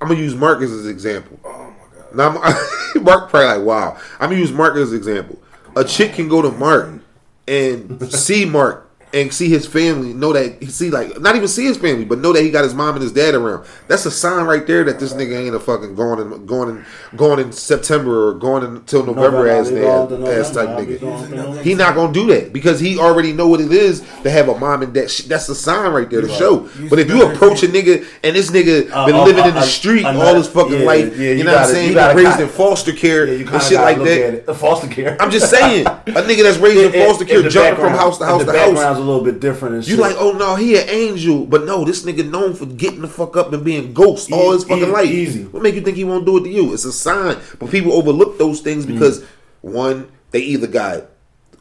I'm 0.00 0.08
gonna 0.08 0.20
use 0.20 0.34
Mark 0.34 0.62
as 0.62 0.72
an 0.72 0.90
example. 0.90 1.38
Oh 1.44 1.70
my 1.70 1.96
god. 1.96 2.14
Now 2.14 3.00
Mark 3.02 3.30
probably 3.30 3.58
like, 3.58 3.66
wow. 3.66 3.98
I'm 4.18 4.30
gonna 4.30 4.40
use 4.40 4.52
Mark 4.52 4.76
as 4.76 4.90
an 4.92 4.98
example. 4.98 5.40
A 5.76 5.84
chick 5.84 6.14
can 6.14 6.28
go 6.28 6.42
to 6.42 6.50
Mark 6.50 7.00
and 7.46 8.12
see 8.12 8.44
Mark 8.44 8.90
and 9.14 9.32
see 9.32 9.48
his 9.48 9.66
family, 9.66 10.14
know 10.14 10.32
that 10.32 10.64
see 10.70 10.90
like 10.90 11.20
not 11.20 11.36
even 11.36 11.48
see 11.48 11.64
his 11.64 11.76
family, 11.76 12.04
but 12.04 12.18
know 12.18 12.32
that 12.32 12.42
he 12.42 12.50
got 12.50 12.64
his 12.64 12.74
mom 12.74 12.94
and 12.94 13.02
his 13.02 13.12
dad 13.12 13.34
around. 13.34 13.66
That's 13.88 14.06
a 14.06 14.10
sign 14.10 14.46
right 14.46 14.66
there 14.66 14.84
that 14.84 14.98
this 14.98 15.12
nigga 15.12 15.36
ain't 15.44 15.54
a 15.54 15.60
fucking 15.60 15.94
going 15.94 16.20
in 16.20 16.46
going 16.46 16.68
in 16.70 16.84
going 17.16 17.38
in 17.38 17.52
September 17.52 18.28
or 18.28 18.34
going 18.34 18.64
until 18.64 19.04
November 19.04 19.48
as 19.48 19.68
I'll 19.70 19.74
be 19.74 19.80
ass, 19.86 20.08
going 20.08 20.24
to 20.24 20.34
ass 20.40 20.50
type 20.50 20.68
November, 20.68 20.72
I'll 20.80 20.86
be 20.86 20.92
nigga. 20.94 21.00
going 21.00 21.30
to 21.30 21.36
November. 21.36 21.62
He 21.62 21.74
not 21.74 21.94
gonna 21.94 22.12
do 22.12 22.26
that 22.28 22.52
because 22.52 22.80
he 22.80 22.98
already 22.98 23.32
know 23.32 23.48
what 23.48 23.60
it 23.60 23.70
is 23.72 24.00
to 24.22 24.30
have 24.30 24.48
a 24.48 24.58
mom 24.58 24.82
and 24.82 24.94
dad. 24.94 25.10
That's 25.26 25.48
a 25.48 25.54
sign 25.54 25.92
right 25.92 26.08
there 26.08 26.22
to 26.22 26.28
show. 26.28 26.68
You 26.78 26.88
But 26.88 26.98
if 26.98 27.08
you 27.08 27.30
approach 27.30 27.62
a 27.62 27.66
nigga 27.68 28.06
and 28.24 28.34
this 28.34 28.50
nigga 28.50 28.90
Uh, 28.90 29.06
been 29.06 29.14
uh, 29.16 29.24
living 29.24 29.44
uh, 29.44 29.48
in 29.48 29.54
the 29.54 29.60
uh, 29.60 29.64
street 29.64 30.04
uh, 30.06 30.18
all 30.18 30.34
his 30.34 30.48
fucking 30.48 30.80
yeah, 30.80 30.86
life, 30.86 31.16
yeah, 31.18 31.30
you, 31.32 31.34
you 31.38 31.44
know 31.44 31.52
what 31.52 31.62
I'm 31.64 31.68
saying? 31.68 31.82
you 31.84 31.88
He 31.90 31.94
gotta 31.94 32.14
been 32.14 32.24
raised 32.24 32.38
kinda- 32.38 32.50
in 32.52 32.56
foster 32.56 32.92
care 32.92 33.26
Yeah, 33.26 33.50
and 33.52 33.62
shit 33.62 33.78
like 33.80 33.98
that. 33.98 34.46
The 34.46 34.54
foster 34.54 34.86
care. 34.88 35.16
I'm 35.20 35.30
just 35.30 35.50
saying, 35.50 35.86
a 35.86 35.90
nigga 35.90 36.42
that's 36.44 36.58
raised 36.58 36.94
in 36.94 37.06
foster 37.06 37.24
care, 37.24 37.42
the 37.42 37.50
jumping 37.50 37.76
from 37.84 37.92
house 37.92 38.18
to 38.18 38.24
house 38.24 38.44
to 38.44 38.52
house. 38.52 39.01
A 39.02 39.06
little 39.06 39.24
bit 39.24 39.40
different. 39.40 39.74
And 39.76 39.86
You 39.86 39.94
shit. 39.96 40.00
like, 40.00 40.16
oh 40.18 40.32
no, 40.32 40.54
he 40.56 40.76
an 40.76 40.88
angel, 40.88 41.44
but 41.46 41.64
no, 41.64 41.84
this 41.84 42.04
nigga 42.04 42.28
known 42.28 42.54
for 42.54 42.66
getting 42.66 43.02
the 43.02 43.08
fuck 43.08 43.36
up 43.36 43.52
and 43.52 43.64
being 43.64 43.92
ghost 43.92 44.30
all 44.32 44.52
his 44.52 44.64
fucking 44.64 44.84
e- 44.84 44.90
life. 44.90 45.08
easy. 45.10 45.44
What 45.44 45.62
make 45.62 45.74
you 45.74 45.80
think 45.82 45.96
he 45.96 46.04
won't 46.04 46.24
do 46.26 46.38
it 46.38 46.44
to 46.44 46.50
you? 46.50 46.72
It's 46.72 46.84
a 46.84 46.92
sign, 46.92 47.36
but 47.58 47.70
people 47.70 47.92
overlook 47.92 48.38
those 48.38 48.60
things 48.60 48.84
Mm. 48.86 48.94
because 48.94 49.22
one, 49.60 50.08
they 50.30 50.40
either 50.40 50.66
got 50.66 51.04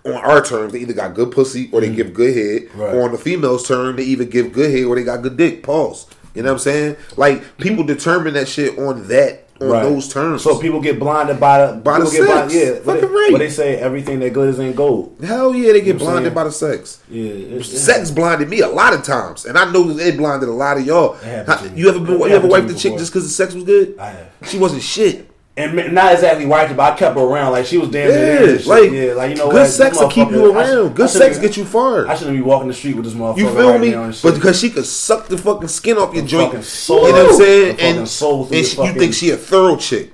on 0.05 0.13
our 0.13 0.41
terms, 0.43 0.73
they 0.73 0.79
either 0.79 0.93
got 0.93 1.13
good 1.13 1.31
pussy 1.31 1.69
or 1.71 1.81
they 1.81 1.89
give 1.89 2.13
good 2.13 2.35
head, 2.35 2.69
Mm. 2.69 2.79
Right. 2.79 2.95
or 2.95 3.03
on 3.03 3.11
the 3.11 3.17
female's 3.17 3.67
term, 3.67 3.95
they 3.97 4.03
either 4.03 4.23
give 4.25 4.51
good 4.51 4.71
head 4.71 4.85
or 4.85 4.95
they 4.95 5.03
got 5.03 5.21
good 5.21 5.37
dick. 5.37 5.61
Pause. 5.63 6.07
You 6.33 6.41
know 6.43 6.49
what 6.49 6.53
I'm 6.53 6.59
saying? 6.59 6.95
Like 7.17 7.57
people 7.57 7.83
determine 7.83 8.33
that 8.35 8.47
shit 8.47 8.79
on 8.79 9.07
that 9.09 9.47
on 9.61 9.67
Right. 9.69 9.83
those 9.83 10.07
terms. 10.07 10.41
So 10.43 10.57
people 10.57 10.79
get 10.81 10.99
blinded 10.99 11.39
by 11.39 11.65
the 11.67 11.73
By 11.73 11.99
the 11.99 12.05
sex. 12.07 12.53
yeah, 12.53 12.71
what 12.71 12.83
Fucking 12.85 13.01
they, 13.01 13.07
right. 13.07 13.29
what 13.31 13.39
they 13.39 13.49
say, 13.49 13.77
everything 13.77 14.19
that 14.19 14.33
glitters 14.33 14.59
ain't 14.59 14.75
gold. 14.75 15.15
hell 15.23 15.53
yeah, 15.55 15.73
they 15.73 15.79
get 15.81 15.87
You 15.87 15.93
know 15.93 15.99
blinded 16.11 16.33
by 16.35 16.43
the 16.45 16.51
sex. 16.51 16.99
Yeah, 17.09 17.31
it's, 17.57 17.81
Sex 17.81 18.11
blinded 18.11 18.49
me 18.49 18.61
a 18.61 18.67
lot 18.67 18.93
of 18.93 19.03
times, 19.03 19.45
and 19.45 19.57
I 19.57 19.71
know 19.71 19.91
that 19.93 20.05
it 20.07 20.17
blinded 20.17 20.49
a 20.49 20.53
lot 20.53 20.77
of 20.77 20.85
y'all. 20.85 21.15
It 21.23 21.47
How- 21.47 21.59
you 21.75 21.89
ever 21.89 21.99
been? 21.99 22.15
It 22.21 22.29
You 22.29 22.35
ever 22.35 22.47
wiped 22.47 22.67
the 22.67 22.73
chick 22.73 22.97
just 22.97 23.11
because 23.11 23.23
the 23.23 23.33
sex 23.33 23.53
was 23.53 23.63
good? 23.63 23.95
I 23.99 24.07
have. 24.07 24.27
She 24.47 24.57
wasn't 24.57 24.81
shit. 24.83 25.29
And 25.57 25.93
not 25.93 26.13
exactly 26.13 26.45
wiped, 26.45 26.75
but 26.77 26.93
I 26.93 26.95
kept 26.95 27.17
her 27.17 27.21
around. 27.23 27.51
Like 27.51 27.65
she 27.65 27.77
was 27.77 27.89
damn 27.89 28.09
Yeah, 28.09 28.57
like, 28.65 28.89
yeah, 28.91 29.13
like 29.13 29.31
you 29.31 29.35
know 29.35 29.51
good? 29.51 29.65
This 29.65 29.75
sex 29.75 29.99
will 29.99 30.09
keep 30.09 30.29
you 30.31 30.57
I 30.57 30.65
should- 30.65 30.77
around. 30.85 30.95
Good 30.95 31.09
sex 31.09 31.37
get 31.39 31.57
you 31.57 31.65
far. 31.65 32.07
I 32.07 32.15
shouldn't 32.15 32.37
be 32.37 32.41
walking 32.41 32.69
the 32.69 32.73
street 32.73 32.95
with 32.95 33.03
this 33.03 33.13
motherfucker. 33.13 33.37
You 33.37 33.49
feel 33.49 33.69
right 33.71 33.81
me? 33.81 33.91
now 33.91 34.03
and 34.05 34.15
shit. 34.15 34.23
But 34.23 34.35
because 34.35 34.57
she 34.59 34.69
could 34.69 34.85
suck 34.85 35.27
the 35.27 35.37
fucking 35.37 35.67
skin 35.67 35.97
off 35.97 36.13
your 36.13 36.23
The 36.23 36.27
joint, 36.29 36.63
soul. 36.63 37.05
you 37.05 37.13
know 37.13 37.23
what 37.23 37.31
I'm 37.33 37.37
saying? 37.37 37.79
And, 37.81 38.07
soul 38.07 38.47
and 38.51 38.65
she, 38.65 38.81
you 38.81 38.93
think 38.93 39.13
she 39.13 39.29
a 39.31 39.37
thorough 39.37 39.75
chick, 39.75 40.13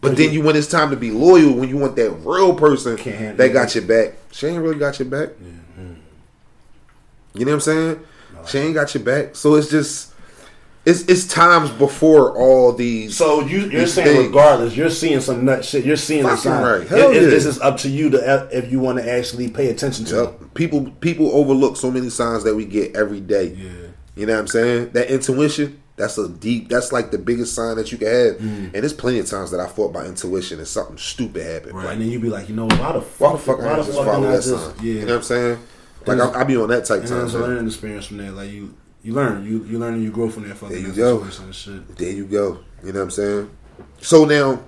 but 0.00 0.16
then 0.16 0.32
you 0.32 0.40
when 0.40 0.56
it's 0.56 0.68
time 0.68 0.88
to 0.90 0.96
be 0.96 1.10
loyal, 1.10 1.52
when 1.52 1.68
you 1.68 1.76
want 1.76 1.94
that 1.96 2.10
real 2.24 2.54
person 2.54 2.96
that 3.36 3.52
got 3.52 3.74
your 3.74 3.84
back, 3.84 4.14
she 4.30 4.46
ain't 4.46 4.62
really 4.62 4.78
got 4.78 4.98
your 4.98 5.08
back. 5.08 5.28
Mm-hmm. 5.30 5.92
You 7.34 7.44
know 7.44 7.50
what 7.50 7.54
I'm 7.56 7.60
saying? 7.60 8.00
She 8.46 8.58
ain't 8.58 8.74
got 8.74 8.94
your 8.94 9.04
back. 9.04 9.36
So 9.36 9.54
it's 9.54 9.68
just 9.68 10.11
it's 10.84 11.02
it's 11.02 11.26
times 11.26 11.70
before 11.70 12.36
all 12.36 12.72
these. 12.72 13.16
So 13.16 13.40
you, 13.42 13.60
you're 13.60 13.82
these 13.82 13.94
saying 13.94 14.16
things. 14.16 14.26
regardless, 14.26 14.76
you're 14.76 14.90
seeing 14.90 15.20
some 15.20 15.44
nut 15.44 15.64
shit. 15.64 15.84
You're 15.84 15.96
seeing 15.96 16.24
the 16.24 16.36
sign. 16.36 16.62
right. 16.80 16.88
Hell 16.88 17.10
it- 17.10 17.14
yeah. 17.14 17.20
This 17.28 17.46
is 17.46 17.60
up 17.60 17.76
to 17.78 17.88
you 17.88 18.10
to 18.10 18.48
if 18.52 18.70
you 18.72 18.80
want 18.80 18.98
to 18.98 19.08
actually 19.10 19.48
pay 19.48 19.68
attention 19.70 20.04
to. 20.06 20.14
Yep. 20.40 20.54
People 20.54 20.90
people 21.00 21.30
overlook 21.32 21.76
so 21.76 21.90
many 21.90 22.10
signs 22.10 22.42
that 22.44 22.54
we 22.54 22.64
get 22.64 22.96
every 22.96 23.20
day. 23.20 23.54
Yeah. 23.56 23.70
You 24.16 24.26
know 24.26 24.34
what 24.34 24.40
I'm 24.40 24.48
saying? 24.48 24.90
That 24.90 25.08
intuition, 25.10 25.80
that's 25.96 26.18
a 26.18 26.28
deep 26.28 26.68
that's 26.68 26.92
like 26.92 27.10
the 27.12 27.18
biggest 27.18 27.54
sign 27.54 27.76
that 27.76 27.92
you 27.92 27.98
can 27.98 28.08
have. 28.08 28.36
Mm. 28.38 28.64
And 28.64 28.74
there's 28.74 28.92
plenty 28.92 29.20
of 29.20 29.26
times 29.26 29.52
that 29.52 29.60
I 29.60 29.68
fought 29.68 29.92
by 29.92 30.04
intuition 30.06 30.58
and 30.58 30.66
something 30.68 30.98
stupid 30.98 31.46
happened. 31.46 31.74
Right. 31.74 31.92
And 31.92 32.02
then 32.02 32.10
you'd 32.10 32.20
be 32.22 32.28
like, 32.28 32.48
you 32.48 32.54
know, 32.56 32.66
why 32.66 32.92
the 32.92 33.00
fuck? 33.00 33.20
why 33.20 33.32
the 33.32 33.38
fuck 33.38 33.58
why 33.58 33.64
I 33.72 33.76
the 33.76 33.82
just 33.84 33.96
fuck 33.96 34.06
follow 34.06 34.26
that 34.32 34.42
just- 34.42 34.48
sign? 34.48 34.74
Yeah. 34.84 34.92
You 34.94 35.00
know 35.00 35.06
what 35.06 35.14
I'm 35.18 35.22
saying? 35.22 35.58
Like 36.04 36.18
I, 36.18 36.40
I 36.40 36.44
be 36.44 36.56
on 36.56 36.68
that 36.70 36.84
type 36.84 37.00
And 37.00 37.08
time. 37.08 37.18
there's 37.20 37.34
a 37.34 37.38
learning 37.38 37.66
experience 37.68 38.06
from 38.06 38.16
that. 38.18 38.32
Like 38.32 38.50
you, 38.50 38.74
you 39.02 39.12
learn, 39.14 39.44
you 39.44 39.64
you 39.64 39.78
learn 39.78 39.94
and 39.94 40.02
you 40.02 40.10
grow 40.10 40.28
from 40.30 40.48
that 40.48 40.56
fucking 40.56 40.76
There 40.76 40.86
you 40.88 40.94
go. 40.94 41.18
situation 41.18 41.44
and 41.46 41.54
shit. 41.54 41.96
There 41.96 42.10
you 42.12 42.24
go. 42.26 42.58
You 42.84 42.92
know 42.92 43.00
what 43.00 43.04
I'm 43.04 43.10
saying? 43.10 43.50
So 44.00 44.24
now 44.24 44.62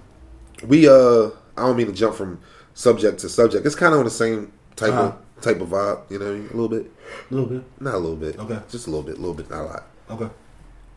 we 0.66 0.88
uh 0.88 1.30
I 1.56 1.62
don't 1.66 1.76
mean 1.76 1.86
to 1.86 1.92
jump 1.92 2.16
from 2.16 2.40
subject 2.74 3.20
to 3.20 3.28
subject. 3.28 3.64
It's 3.66 3.74
kind 3.76 3.92
of 3.94 3.98
on 4.00 4.04
the 4.04 4.10
same 4.10 4.52
type 4.76 4.92
Uh-huh. 4.92 5.02
of 5.36 5.42
type 5.42 5.60
of 5.60 5.68
vibe, 5.68 6.10
you 6.10 6.18
know, 6.18 6.26
a 6.32 6.54
little 6.56 6.68
bit. 6.68 6.90
A 7.30 7.34
little 7.34 7.48
bit. 7.48 7.62
Not 7.80 7.94
a 7.94 7.98
little 7.98 8.16
bit. 8.16 8.38
Okay. 8.38 8.58
Just 8.70 8.86
a 8.86 8.90
little 8.90 9.04
bit, 9.04 9.16
a 9.16 9.20
little 9.20 9.34
bit, 9.34 9.50
not 9.50 9.60
a 9.62 9.66
lot. 9.66 9.86
Okay. 10.10 10.28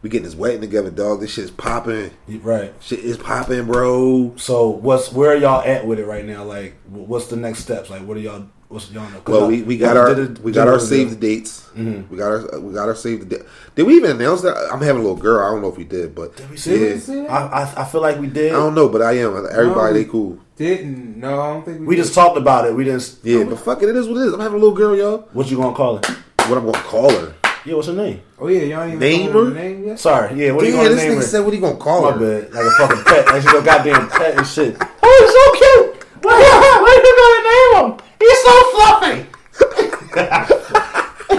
We 0.02 0.10
getting 0.10 0.26
this 0.26 0.36
wedding 0.36 0.62
together, 0.62 0.92
dog. 0.92 1.20
This 1.22 1.32
shit 1.34 1.46
is 1.46 1.52
popping. 1.52 2.12
Right. 2.28 2.74
Shit 2.80 3.00
is 3.00 3.18
popping, 3.18 3.66
bro. 3.66 4.34
So 4.38 4.70
what's 4.70 5.12
where 5.12 5.32
are 5.32 5.36
y'all 5.36 5.62
at 5.64 5.86
with 5.88 6.00
it 6.00 6.06
right 6.06 6.24
now? 6.24 6.44
Like, 6.44 6.76
what's 6.88 7.28
the 7.28 7.36
next 7.36 7.60
steps? 7.60 7.90
Like, 7.90 8.04
what 8.08 8.16
are 8.16 8.20
y'all? 8.20 8.46
What's 8.70 8.92
y'all? 8.92 9.04
'cause 9.04 9.22
Well, 9.28 9.40
y'all- 9.42 9.48
we, 9.48 9.62
we 9.64 9.78
got 9.78 9.96
our 9.96 10.14
did 10.14 10.32
it- 10.38 10.44
we 10.44 10.52
got 10.52 10.68
our 10.68 10.76
did 10.78 10.84
it- 10.84 10.88
save 10.88 11.10
the 11.12 11.16
dates. 11.16 11.64
Mhm. 11.78 12.10
We 12.12 12.18
got 12.18 12.32
our 12.32 12.60
we 12.60 12.74
got 12.74 12.90
our 12.90 12.96
save 12.96 13.20
the 13.22 13.26
date. 13.38 13.44
Did 13.76 13.84
we 13.88 13.96
even 13.96 14.12
announce 14.12 14.42
that? 14.42 14.58
I'm 14.74 14.82
having 14.82 15.02
a 15.02 15.06
little 15.08 15.16
girl. 15.16 15.46
I 15.46 15.52
don't 15.52 15.62
know 15.62 15.70
if 15.70 15.78
we 15.78 15.86
did, 15.86 16.14
but 16.14 16.36
Did 16.36 16.50
we 16.52 16.58
say 16.58 16.78
yeah. 16.80 17.24
it? 17.24 17.30
I, 17.30 17.38
I 17.64 17.82
I 17.82 17.86
feel 17.86 18.02
like 18.02 18.20
we 18.20 18.28
did. 18.28 18.52
I 18.52 18.58
don't 18.58 18.76
know, 18.76 18.90
but 18.90 19.02
I 19.02 19.14
am. 19.20 19.36
Everybody, 19.52 19.74
No. 19.74 19.94
they 19.94 20.04
cool. 20.04 20.38
Didn't 20.58 21.18
no, 21.18 21.40
I 21.40 21.54
don't 21.54 21.66
think 21.66 21.80
we. 21.80 21.86
We 21.88 21.96
did. 21.96 22.02
just 22.04 22.14
talked 22.14 22.38
about 22.38 22.66
it. 22.68 22.76
We 22.76 22.84
didn't. 22.84 23.16
Yeah, 23.24 23.44
but 23.46 23.60
fuck 23.60 23.82
it, 23.84 23.90
it 23.90 23.96
is 23.96 24.08
what 24.08 24.18
it 24.18 24.28
is. 24.28 24.34
I'm 24.34 24.40
having 24.42 24.58
a 24.58 24.62
little 24.62 24.76
girl, 24.76 24.96
y'all. 24.98 25.30
What 25.32 25.50
you 25.50 25.56
gonna 25.58 25.74
call 25.76 25.98
it? 26.00 26.06
What 26.48 26.58
I'm 26.58 26.66
gonna 26.66 26.84
call 26.84 27.10
her? 27.12 27.34
Yeah, 27.64 27.76
what's 27.76 27.88
her 27.88 27.94
name? 27.94 28.22
Oh 28.40 28.48
yeah, 28.48 28.62
y'all 28.64 28.82
ain't 28.84 28.96
even 28.96 29.00
Name 29.00 29.32
told 29.32 29.48
her? 29.48 29.54
the 29.54 29.60
name 29.60 29.84
yet. 29.88 30.00
Sorry, 30.00 30.36
yeah. 30.36 30.52
What 30.52 30.62
do 30.62 30.68
you 30.68 30.72
Damn, 30.74 30.80
want 30.84 30.90
to 30.90 30.96
this 30.96 31.04
name 31.04 31.12
nigga 31.14 31.16
her? 31.18 31.22
said 31.28 31.40
what 31.46 31.54
he 31.54 31.60
gonna 31.60 31.76
call 31.78 32.02
My 32.04 32.12
her. 32.14 32.20
bad. 32.42 32.54
Like 32.54 32.66
a 32.66 32.72
fucking 32.72 33.04
pet. 33.04 33.26
Like 33.28 33.42
she's 33.44 33.54
a 33.54 33.62
goddamn 33.62 34.08
pet 34.10 34.38
and 34.38 34.48
shit. 34.48 34.78
Oh, 35.04 35.18
he's 35.22 35.32
so 35.32 35.84
cute. 35.84 35.87
What, 36.22 36.36
what 36.82 36.92
are 36.92 37.04
you 37.04 37.14
gonna 37.18 37.44
name 37.50 37.72
him? 37.84 38.00
He's 38.20 38.42
so 38.44 38.54
fluffy. 38.74 39.18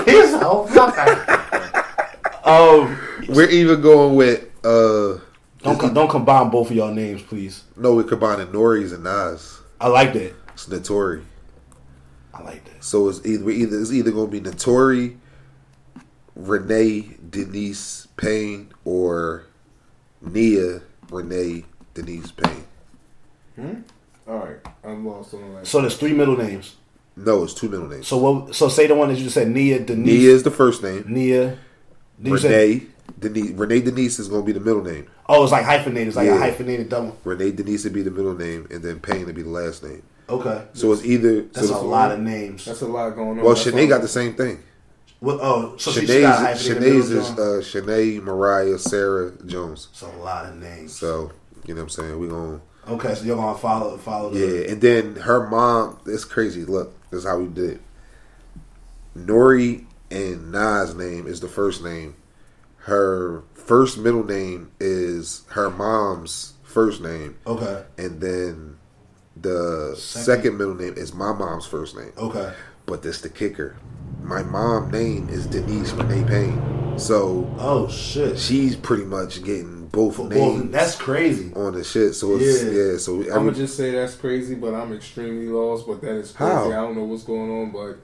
he's 0.11 0.31
so 0.31 0.67
fluffy. 0.67 1.07
Um, 2.45 2.99
We're 3.29 3.49
even 3.51 3.81
going 3.81 4.15
with 4.17 4.45
uh 4.65 5.19
don't 5.63 5.79
com- 5.79 5.93
don't 5.95 6.09
combine 6.09 6.51
both 6.51 6.71
of 6.71 6.77
y'all 6.77 6.93
names, 6.95 7.23
please. 7.23 7.65
no, 7.77 7.95
we're 7.95 8.05
combining 8.05 8.47
Nori's 8.49 8.93
and 8.93 9.05
Nas. 9.05 9.59
I 9.81 9.89
like 9.89 10.13
that. 10.15 10.35
It's 10.55 10.67
Notori. 10.67 11.25
I 12.33 12.43
like 12.43 12.65
that. 12.65 12.83
So 12.85 13.09
it's 13.09 13.25
either 13.27 13.45
we 13.45 13.57
either 13.57 13.81
it's 13.81 13.93
either 13.93 14.11
gonna 14.13 14.29
be 14.29 14.41
Notori, 14.41 15.17
Renee 16.37 17.17
Denise 17.29 18.07
Payne, 18.17 18.71
or 18.85 19.45
Nia 20.21 20.81
Renee 21.11 21.65
Denise 21.95 22.31
Payne. 22.31 23.85
All 24.29 24.39
right, 24.39 24.57
I'm 24.85 25.07
lost 25.07 25.33
on 25.35 25.41
the 25.41 25.47
last. 25.57 25.69
So 25.69 25.81
there's 25.81 25.97
three 25.97 26.13
middle 26.13 26.37
names. 26.37 26.77
No, 27.17 27.43
it's 27.45 27.55
two 27.55 27.69
middle 27.69 27.89
names. 27.89 28.07
So 28.07 28.19
what? 28.19 28.55
So 28.55 28.69
say 28.69 28.87
the 28.87 28.95
one 28.95 29.09
that 29.09 29.17
you 29.17 29.25
just 29.25 29.35
said, 29.35 29.49
Nia 29.49 29.81
Denise. 29.81 30.07
Nia 30.07 30.31
is 30.31 30.43
the 30.43 30.51
first 30.51 30.83
name. 30.83 31.05
Nia. 31.09 31.59
Then 32.19 32.33
you 32.33 32.39
said- 32.39 32.51
Renee 32.51 32.87
Denise 33.19 33.51
Renee 33.53 33.81
Denise 33.81 34.19
is 34.19 34.29
gonna 34.29 34.43
be 34.43 34.53
the 34.53 34.61
middle 34.61 34.83
name. 34.83 35.07
oh, 35.29 35.43
it's 35.43 35.51
like 35.53 35.65
hyphenated. 35.65 36.09
It's 36.09 36.17
like 36.17 36.29
a 36.29 36.37
hyphenated 36.39 36.89
double. 36.91 37.17
Renee 37.25 37.53
Denise 37.53 37.85
would 37.85 37.93
be 37.95 38.03
the 38.03 38.11
middle 38.11 38.35
name, 38.35 38.69
and 38.71 38.83
then 38.83 39.01
Payne 39.01 39.25
would 39.27 39.35
be 39.35 39.43
the 39.43 39.49
last 39.49 39.83
name. 39.83 40.03
Okay. 40.29 40.63
So 40.75 40.93
it's 40.93 41.05
either 41.05 41.43
That's 41.43 41.69
so 41.69 41.81
a 41.81 41.83
lot 41.83 42.13
of 42.13 42.21
names. 42.21 42.67
That's 42.67 42.83
a 42.83 42.87
lot 42.87 43.11
going 43.17 43.39
on. 43.39 43.45
well, 43.45 43.55
That's 43.55 43.67
Shanae 43.67 43.89
got 43.89 44.03
the 44.03 44.09
same 44.09 44.35
thing. 44.35 44.63
What, 45.21 45.39
oh, 45.41 45.77
so 45.79 45.91
she, 45.91 46.07
she 46.07 46.21
got 46.21 46.39
Shanae's, 46.39 46.67
hyphenated 46.69 46.83
Shanae's 46.83 47.09
middle 47.09 47.23
is 47.23 47.29
Jones? 47.29 47.39
uh, 47.39 47.81
Shanae 47.81 48.23
Mariah 48.23 48.79
Sarah 48.79 49.33
Jones. 49.47 49.89
It's 49.91 50.03
a 50.03 50.09
lot 50.09 50.45
of 50.47 50.57
names. 50.57 50.95
So 50.95 51.33
you 51.67 51.75
know 51.75 51.81
what 51.81 51.85
I'm 51.85 51.89
saying. 51.89 52.19
We 52.21 52.29
gonna 52.29 52.61
Okay, 52.89 53.15
so 53.15 53.25
you're 53.25 53.37
gonna 53.37 53.59
follow 53.59 53.97
follow 53.99 54.31
the 54.31 54.39
yeah, 54.39 54.71
and 54.73 54.81
then 54.81 55.17
her 55.17 55.47
mom. 55.49 55.99
It's 56.07 56.25
crazy. 56.25 56.65
Look, 56.65 56.93
this 57.11 57.19
is 57.21 57.27
how 57.27 57.39
we 57.39 57.47
did. 57.49 57.71
it. 57.73 57.81
Nori 59.17 59.85
and 60.11 60.53
Nas' 60.53 60.95
name 60.95 61.27
is 61.27 61.41
the 61.41 61.49
first 61.49 61.83
name. 61.83 62.15
Her 62.79 63.43
first 63.55 63.99
middle 63.99 64.25
name 64.25 64.71
is 64.81 65.43
her 65.49 65.69
mom's 65.71 66.55
first 66.63 67.03
name, 67.03 67.37
Okay. 67.47 67.83
and 67.99 68.21
then 68.21 68.79
the 69.37 69.95
Second. 69.99 70.25
second, 70.25 70.57
middle 70.59 70.75
name 70.75 70.95
is 70.97 71.13
my 71.13 71.33
mom's 71.33 71.67
first 71.67 71.95
name. 71.97 72.13
Okay. 72.17 72.53
But 72.87 73.03
this 73.03 73.21
the 73.21 73.29
kicker. 73.29 73.77
My 74.23 74.43
mom 74.43 74.91
name 74.91 75.29
is 75.29 75.47
Denise 75.47 75.93
Renee 75.93 76.25
Payne, 76.27 76.99
so 76.99 77.47
Oh 77.59 77.89
shit. 77.89 78.39
she's 78.39 78.75
pretty 78.77 79.05
much 79.05 79.45
getting 79.45 79.78
both 79.91 80.17
For 80.17 80.29
names 80.29 80.63
both- 80.63 80.73
that's 80.73 80.95
crazy. 80.97 81.53
on 81.55 81.75
the 81.75 81.85
shit. 81.85 82.15
So 82.15 82.37
it's 82.37 82.63
Yeah. 82.65 82.71
yeah. 82.71 82.97
so 82.99 83.15
I'm 83.15 83.21
every, 83.23 83.33
gonna 83.33 83.53
just 83.53 83.77
say 83.77 83.91
that's 83.93 84.15
crazy, 84.15 84.55
but 84.55 84.75
I'm 84.75 84.93
extremely 84.93 85.47
lost. 85.47 85.87
But 85.87 86.01
that 86.03 86.13
is 86.17 86.33
crazy. 86.33 86.53
How? 86.53 86.69
I 86.71 86.75
don't 86.75 86.97
know 86.97 87.05
what's 87.05 87.25
going 87.25 87.51
on, 87.51 87.71
but 87.71 87.99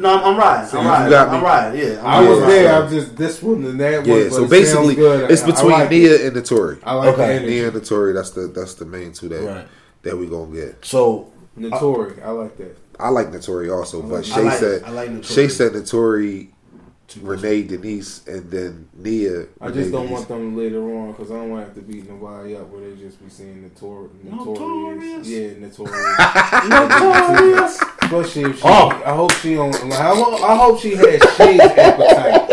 No, 0.00 0.16
I'm, 0.18 0.24
I'm 0.32 0.36
right. 0.36 0.68
See, 0.68 0.76
I'm 0.76 0.84
you 0.84 0.90
right. 1.16 1.28
I'm 1.28 1.40
me. 1.40 1.46
right. 1.46 1.74
Yeah. 1.76 2.00
I'm 2.00 2.24
I 2.24 2.28
was 2.28 2.38
Yeah. 2.40 2.46
there. 2.46 2.82
I'm 2.82 2.90
just 2.90 3.16
this 3.16 3.42
one 3.42 3.64
and 3.64 3.78
that 3.80 4.06
one. 4.06 4.18
yeah. 4.18 4.28
So 4.30 4.44
it 4.44 4.50
basically, 4.50 4.94
sounds 4.94 4.96
good. 4.96 5.30
it's 5.30 5.42
I- 5.42 5.44
I 5.46 5.50
between 5.50 5.70
like 5.72 5.86
it. 5.86 5.90
Nia 5.90 6.26
and 6.26 6.36
the 6.36 6.42
Tory. 6.42 6.76
I 6.84 6.94
like 6.94 7.08
Okay. 7.14 7.38
the 7.38 7.46
Nia 7.46 7.66
and 7.68 7.76
the 7.76 7.80
Tory. 7.80 8.12
That's 8.12 8.30
the 8.30 8.48
that's 8.48 8.74
the 8.74 8.84
main 8.84 9.12
two 9.12 9.28
that 9.28 9.42
Right. 9.42 9.68
that 10.02 10.16
we 10.18 10.26
gonna 10.26 10.52
get. 10.54 10.84
So 10.84 11.28
Notori. 11.58 12.24
I 12.24 12.30
like 12.30 12.56
that. 12.58 12.76
I 12.98 13.10
like 13.10 13.30
Notori 13.30 13.74
also, 13.74 14.00
but 14.02 14.10
like- 14.16 14.24
Shay 14.24 14.40
I 14.40 14.44
like- 14.44 14.58
said 14.58 14.82
I 14.84 14.90
like 14.90 15.10
Notori. 15.10 15.24
Shay 15.24 15.48
said 15.48 15.72
Notori, 15.72 16.40
Too- 16.40 16.48
Renee 17.20 17.62
Denise, 17.62 18.26
and 18.26 18.50
then 18.50 18.88
Nia. 18.94 19.46
I 19.60 19.66
Renee 19.66 19.74
just 19.80 19.92
don't 19.92 20.02
Denise. 20.06 20.10
want 20.12 20.28
them 20.28 20.56
later 20.56 20.82
on 20.82 21.12
because 21.12 21.30
I 21.30 21.34
don't 21.34 21.50
want 21.50 21.62
to 21.62 21.66
have 21.66 21.74
to 21.76 21.80
beat 21.82 22.08
nobody 22.08 22.56
up 22.56 22.68
where 22.70 22.80
they 22.88 22.96
just 23.00 23.22
be 23.22 23.30
seeing 23.30 23.70
notor- 23.70 24.10
notorious. 24.24 25.26
Notorious. 25.26 25.28
Yeah, 25.28 25.58
notorious. 25.58 26.18
Notorious. 26.68 27.80
Especially 28.02 28.42
if 28.50 28.56
she, 28.58 28.62
Oh. 28.64 28.88
I 29.04 29.12
hope 29.14 29.32
she 29.32 29.54
don't. 29.54 29.74
I 29.92 30.14
hope, 30.14 30.42
I 30.42 30.56
hope 30.56 30.78
she 30.80 30.94
has 30.96 31.20
Shay's 31.36 31.60
appetite. 31.78 32.50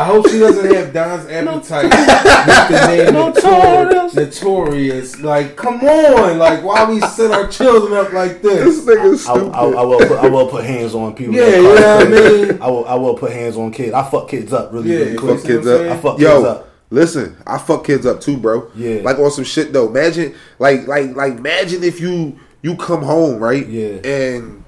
Don's. 0.00 0.10
I 0.10 0.12
hope 0.14 0.28
she 0.28 0.38
doesn't 0.38 0.74
have 0.74 0.92
Don's 0.92 1.26
appetite 1.30 1.84
with 1.84 2.68
the 2.68 2.86
name 2.86 3.14
Notorious. 3.14 4.14
Notorious. 4.14 4.40
Notorious. 4.42 5.20
Like, 5.20 5.56
come 5.56 5.80
on. 5.82 6.38
Like, 6.38 6.62
why 6.62 6.88
we 6.90 7.00
set 7.00 7.30
our 7.30 7.48
children 7.48 7.92
up 7.94 8.12
like 8.12 8.42
This 8.42 8.84
this? 8.84 8.96
nigga's 8.96 9.26
I, 9.28 9.34
stupid. 9.34 9.54
I, 9.54 9.60
I 9.62 9.82
will 9.82 9.98
put, 9.98 10.12
I 10.18 10.28
will 10.28 10.48
put 10.48 10.64
hands 10.64 10.94
on 10.94 11.14
people. 11.14 11.34
Yeah, 11.34 11.44
that 11.50 11.56
you 11.56 11.62
know 11.62 11.70
what 11.74 11.84
I 11.84 12.48
mean? 12.52 12.62
I 12.62 12.68
will 12.68 12.84
I 12.86 12.94
will 12.94 13.14
put 13.16 13.32
hands 13.32 13.56
on 13.56 13.70
kids. 13.72 13.92
I 13.92 14.08
fuck 14.10 14.28
kids 14.28 14.52
up 14.52 14.72
really, 14.72 14.90
Yeah, 14.92 14.98
really 14.98 15.16
quick. 15.16 15.36
fuck 15.38 15.46
kids 15.46 15.66
up. 15.66 15.80
I 15.80 15.96
fuck 16.00 16.18
Yo, 16.18 16.36
kids 16.36 16.46
up. 16.48 16.68
listen, 16.90 17.36
I 17.46 17.58
fuck 17.58 17.84
kids 17.84 18.06
up 18.06 18.20
too, 18.20 18.36
bro. 18.36 18.70
Yeah. 18.74 19.00
Like 19.02 19.18
on 19.18 19.30
some 19.30 19.44
shit 19.44 19.72
though. 19.72 19.88
Imagine, 19.88 20.34
like, 20.58 20.86
like, 20.86 21.14
like, 21.14 21.34
imagine 21.38 21.82
if 21.84 22.00
you 22.00 22.38
you 22.62 22.76
come 22.76 23.02
home 23.02 23.38
right, 23.40 23.66
Yeah. 23.66 24.00
and 24.04 24.64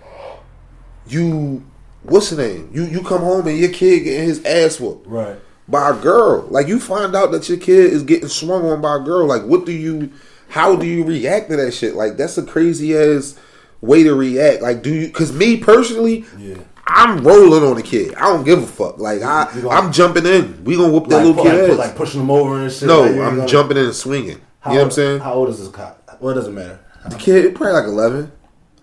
you 1.09 1.63
what's 2.05 2.31
the 2.31 2.43
name? 2.43 2.71
You 2.73 2.85
you 2.85 3.03
come 3.03 3.21
home 3.21 3.47
and 3.47 3.59
your 3.59 3.71
kid 3.71 4.01
getting 4.01 4.25
his 4.29 4.45
ass 4.45 4.81
whooped 4.81 5.07
Right. 5.07 5.37
by 5.69 5.91
a 5.91 5.95
girl. 5.95 6.47
Like 6.51 6.69
you 6.69 6.79
find 6.81 7.15
out 7.17 7.33
that 7.33 7.49
your 7.49 7.59
kid 7.59 7.93
is 7.93 8.03
getting 8.03 8.29
swung 8.29 8.65
on 8.67 8.81
by 8.81 8.97
a 8.97 9.01
girl. 9.01 9.27
Like 9.27 9.43
what 9.45 9.67
do 9.67 9.73
you? 9.73 10.11
How 10.49 10.77
do 10.77 10.87
you 10.87 11.05
react 11.05 11.49
to 11.51 11.57
that 11.57 11.73
shit? 11.73 11.95
Like 11.95 12.17
that's 12.17 12.37
a 12.39 12.43
crazy 12.45 12.97
ass 12.97 13.39
way 13.81 14.03
to 14.03 14.15
react. 14.15 14.63
Like 14.63 14.83
do 14.83 14.93
you? 14.95 15.07
Because 15.09 15.33
me 15.33 15.57
personally. 15.59 16.25
Yeah. 16.39 16.57
I'm 16.85 17.23
rolling 17.25 17.63
on 17.63 17.77
the 17.77 17.83
kid. 17.83 18.15
I 18.17 18.23
don't 18.23 18.45
give 18.45 18.61
a 18.63 18.67
fuck. 18.67 18.99
Like 18.99 19.23
I, 19.23 19.45
gonna, 19.55 19.69
I'm 19.71 19.93
jumping 19.93 20.27
in. 20.27 20.63
We 20.65 20.77
gonna 20.77 20.93
whoop 20.93 21.07
that 21.09 21.19
Like, 21.19 21.27
little 21.27 21.43
put, 21.43 21.45
like, 21.53 21.61
kid 21.61 21.71
ass. 21.71 21.79
like 21.79 21.97
pushing 21.97 22.21
them 22.21 22.31
over 22.31 22.61
and 22.61 22.73
shit. 22.73 22.89
No, 22.89 23.03
like, 23.03 23.11
I'm 23.13 23.37
gonna- 23.37 23.47
jumping 23.47 23.77
in 23.79 23.85
and 23.87 23.95
swinging. 23.95 24.41
How 24.61 24.73
you 24.73 24.77
know 24.79 24.83
what 24.83 24.87
I'm 24.87 24.91
saying? 24.91 25.21
How 25.21 25.33
old 25.35 25.49
is 25.49 25.59
this 25.61 25.69
cop? 25.69 26.19
Well, 26.21 26.33
it 26.33 26.35
doesn't 26.35 26.55
matter. 26.55 26.81
the 27.09 27.17
kid 27.17 27.55
probably 27.55 27.73
like 27.73 27.85
11. 27.87 28.33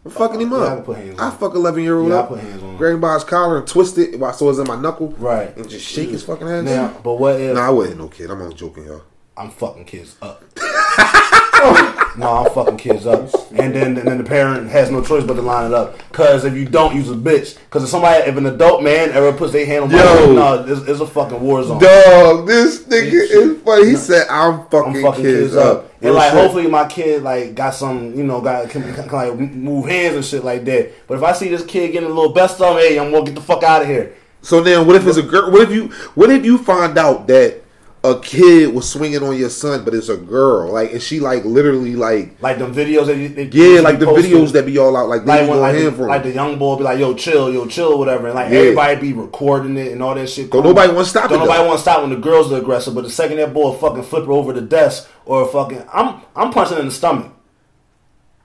I'm 0.09 0.15
fucking 0.15 0.41
him 0.41 0.51
Yeah, 0.51 0.57
up. 0.57 0.89
I 0.89 1.29
fuck 1.31 1.53
11 1.55 1.83
year 1.83 1.97
old 1.99 2.11
up. 2.11 2.29
put 2.29 2.39
hands 2.39 2.63
on 2.63 2.69
him. 2.71 2.77
Grab 2.77 2.93
him 2.95 3.01
by 3.01 3.13
his 3.13 3.23
collar 3.23 3.57
and 3.59 3.67
twist 3.67 3.97
it 3.97 4.19
while 4.19 4.33
so 4.33 4.49
it's 4.49 4.59
in 4.59 4.67
my 4.67 4.75
knuckle. 4.79 5.09
Right. 5.17 5.55
And 5.55 5.69
just 5.69 5.85
shake 5.85 6.09
his 6.09 6.23
fucking 6.23 6.47
head. 6.47 6.65
Now, 6.65 6.95
but 7.03 7.15
what 7.15 7.39
if 7.39 7.53
Nah, 7.55 7.67
I 7.67 7.69
wasn't 7.69 7.99
no 7.99 8.07
kid. 8.07 8.29
I'm 8.31 8.41
only 8.41 8.55
joking, 8.55 8.85
y'all. 8.85 9.03
I'm 9.37 9.51
fucking 9.51 9.85
kids 9.85 10.15
up? 10.21 10.43
no, 12.19 12.45
I'm 12.45 12.51
fucking 12.53 12.77
kids 12.77 13.07
up, 13.07 13.33
and 13.51 13.73
then 13.73 13.97
and 13.97 14.07
then 14.07 14.17
the 14.17 14.23
parent 14.23 14.69
has 14.69 14.91
no 14.91 15.01
choice 15.01 15.23
but 15.23 15.35
to 15.35 15.41
line 15.41 15.67
it 15.67 15.73
up. 15.73 15.97
Cause 16.11 16.43
if 16.43 16.53
you 16.53 16.65
don't, 16.65 16.93
use 16.93 17.09
a 17.09 17.15
bitch. 17.15 17.57
Cause 17.69 17.83
if 17.83 17.89
somebody, 17.89 18.23
if 18.23 18.35
an 18.35 18.45
adult 18.45 18.83
man 18.83 19.11
ever 19.11 19.31
puts 19.31 19.53
their 19.53 19.65
hand 19.65 19.85
on 19.85 19.91
my 19.91 19.97
Yo. 19.97 20.03
head, 20.03 20.35
no, 20.35 20.65
it's, 20.67 20.81
it's 20.87 20.99
a 20.99 21.07
fucking 21.07 21.39
war 21.39 21.63
zone. 21.63 21.81
Dog, 21.81 22.45
this 22.45 22.83
nigga 22.83 23.13
is 23.13 23.61
funny. 23.61 23.85
He 23.91 23.95
said, 23.95 24.27
"I'm 24.29 24.65
fucking, 24.67 24.97
I'm 24.97 25.01
fucking 25.01 25.23
kids, 25.23 25.39
kids 25.39 25.55
up. 25.55 25.77
up." 25.77 25.93
And 25.95 26.03
Real 26.05 26.13
like, 26.15 26.31
shit. 26.31 26.41
hopefully, 26.41 26.67
my 26.67 26.87
kid 26.87 27.23
like 27.23 27.55
got 27.55 27.73
some, 27.73 28.13
you 28.13 28.23
know, 28.23 28.41
got 28.41 28.69
can, 28.69 28.83
can, 28.83 29.07
can, 29.07 29.11
like 29.11 29.33
move 29.37 29.87
hands 29.87 30.15
and 30.15 30.25
shit 30.25 30.43
like 30.43 30.65
that. 30.65 31.07
But 31.07 31.17
if 31.17 31.23
I 31.23 31.31
see 31.31 31.47
this 31.47 31.65
kid 31.65 31.93
getting 31.93 32.09
a 32.09 32.13
little 32.13 32.33
best 32.33 32.59
of, 32.59 32.77
hey, 32.77 32.99
I'm 32.99 33.11
gonna 33.11 33.25
get 33.25 33.35
the 33.35 33.41
fuck 33.41 33.63
out 33.63 33.81
of 33.81 33.87
here. 33.87 34.13
So 34.41 34.61
then, 34.61 34.85
what 34.85 34.97
if 34.97 35.07
it's 35.07 35.17
a 35.17 35.23
girl? 35.23 35.51
What 35.51 35.61
if 35.61 35.71
you? 35.71 35.87
What 36.15 36.29
if 36.29 36.43
you 36.43 36.57
find 36.57 36.97
out 36.97 37.27
that 37.27 37.63
a 38.01 38.17
kid 38.21 38.73
was 38.73 38.89
swinging 38.89 39.21
on 39.23 39.37
your 39.37 39.49
son, 39.49 39.83
but 39.83 39.93
it's 39.93 40.07
a 40.07 40.15
girl? 40.15 40.71
Like, 40.71 40.91
is 40.91 41.03
she 41.05 41.19
like 41.19 41.43
literally 41.43 41.95
like? 41.97 42.41
Like 42.41 42.57
them 42.57 42.73
videos 42.73 43.07
that 43.07 43.17
you, 43.17 43.27
that 43.29 43.53
Yeah, 43.53 43.81
like 43.81 43.99
the 43.99 44.05
posted. 44.05 44.31
videos 44.31 44.51
that 44.53 44.65
be 44.65 44.77
all 44.77 44.95
out, 44.95 45.09
like, 45.09 45.25
like 45.25 45.49
when 45.49 45.59
like, 45.59 45.75
the, 45.75 45.91
for 45.91 46.07
like 46.07 46.23
the 46.23 46.31
young 46.31 46.57
boy 46.57 46.77
be 46.77 46.83
like, 46.83 46.97
"Yo, 46.97 47.13
chill, 47.13 47.51
yo, 47.53 47.65
chill, 47.67 47.99
whatever," 47.99 48.27
and 48.27 48.35
like 48.35 48.51
Yeah. 48.51 48.59
everybody 48.59 48.95
be 49.01 49.13
recording 49.13 49.75
it 49.77 49.91
and 49.91 50.01
all 50.01 50.15
that 50.15 50.29
shit. 50.29 50.49
Don't 50.49 50.61
cool. 50.61 50.71
nobody 50.71 50.93
wanna 50.93 51.05
stop 51.05 51.29
Don't 51.29 51.39
nobody 51.39 51.59
want 51.65 51.77
to 51.77 51.81
stop 51.81 52.01
when 52.01 52.11
the 52.11 52.15
girls 52.17 52.51
are 52.53 52.57
aggressive. 52.59 52.95
But 52.95 53.03
the 53.03 53.09
second 53.09 53.35
that 53.37 53.53
boy 53.53 53.73
fucking 53.73 54.03
flip 54.03 54.25
her 54.25 54.31
over 54.31 54.53
the 54.53 54.61
desk 54.61 55.09
or 55.25 55.45
fucking, 55.47 55.83
I'm 55.93 56.21
I'm 56.35 56.51
punching 56.51 56.77
in 56.77 56.85
the 56.85 56.91
stomach. 56.91 57.33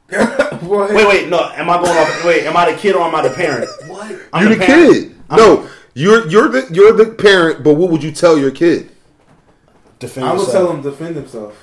Wait, 0.10 1.06
wait, 1.08 1.28
no, 1.28 1.50
am 1.54 1.68
I 1.70 1.76
going 1.78 1.88
off? 1.96 2.24
Wait, 2.24 2.44
am 2.44 2.56
I 2.56 2.70
the 2.72 2.76
kid 2.78 2.94
or 2.94 3.02
am 3.02 3.14
I 3.14 3.22
the 3.26 3.34
parent? 3.34 3.68
What? 3.86 4.18
I'm 4.32 4.46
you're 4.46 4.54
the, 4.56 4.64
parent. 4.64 4.92
kid. 4.92 5.16
I'm 5.30 5.36
no, 5.38 5.68
you're 5.94 6.26
you're 6.28 6.48
the 6.48 6.68
you're 6.72 6.92
the 6.92 7.06
parent. 7.06 7.62
But 7.64 7.74
what 7.74 7.90
would 7.90 8.02
you 8.02 8.10
tell 8.12 8.36
your 8.38 8.50
kid? 8.50 8.90
Defend 10.04 10.26
I 10.26 10.32
would 10.32 10.40
yourself. 10.40 10.52
tell 10.66 10.72
him 10.76 10.82
defend 10.82 11.16
himself. 11.16 11.56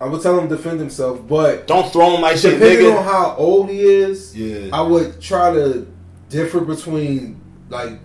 I 0.00 0.06
would 0.06 0.22
tell 0.22 0.38
him 0.38 0.48
defend 0.48 0.80
himself, 0.80 1.26
but 1.28 1.66
Don't 1.66 1.92
throw 1.92 2.14
him 2.16 2.22
like 2.22 2.36
shit, 2.38 2.54
depending 2.58 2.86
nigga. 2.86 2.98
on 2.98 3.04
how 3.04 3.34
old 3.36 3.68
he 3.68 3.80
is, 3.82 4.34
Yeah. 4.36 4.70
I 4.72 4.80
would 4.80 5.20
try 5.20 5.52
to 5.52 5.86
differ 6.30 6.60
between 6.60 7.40
like 7.68 7.98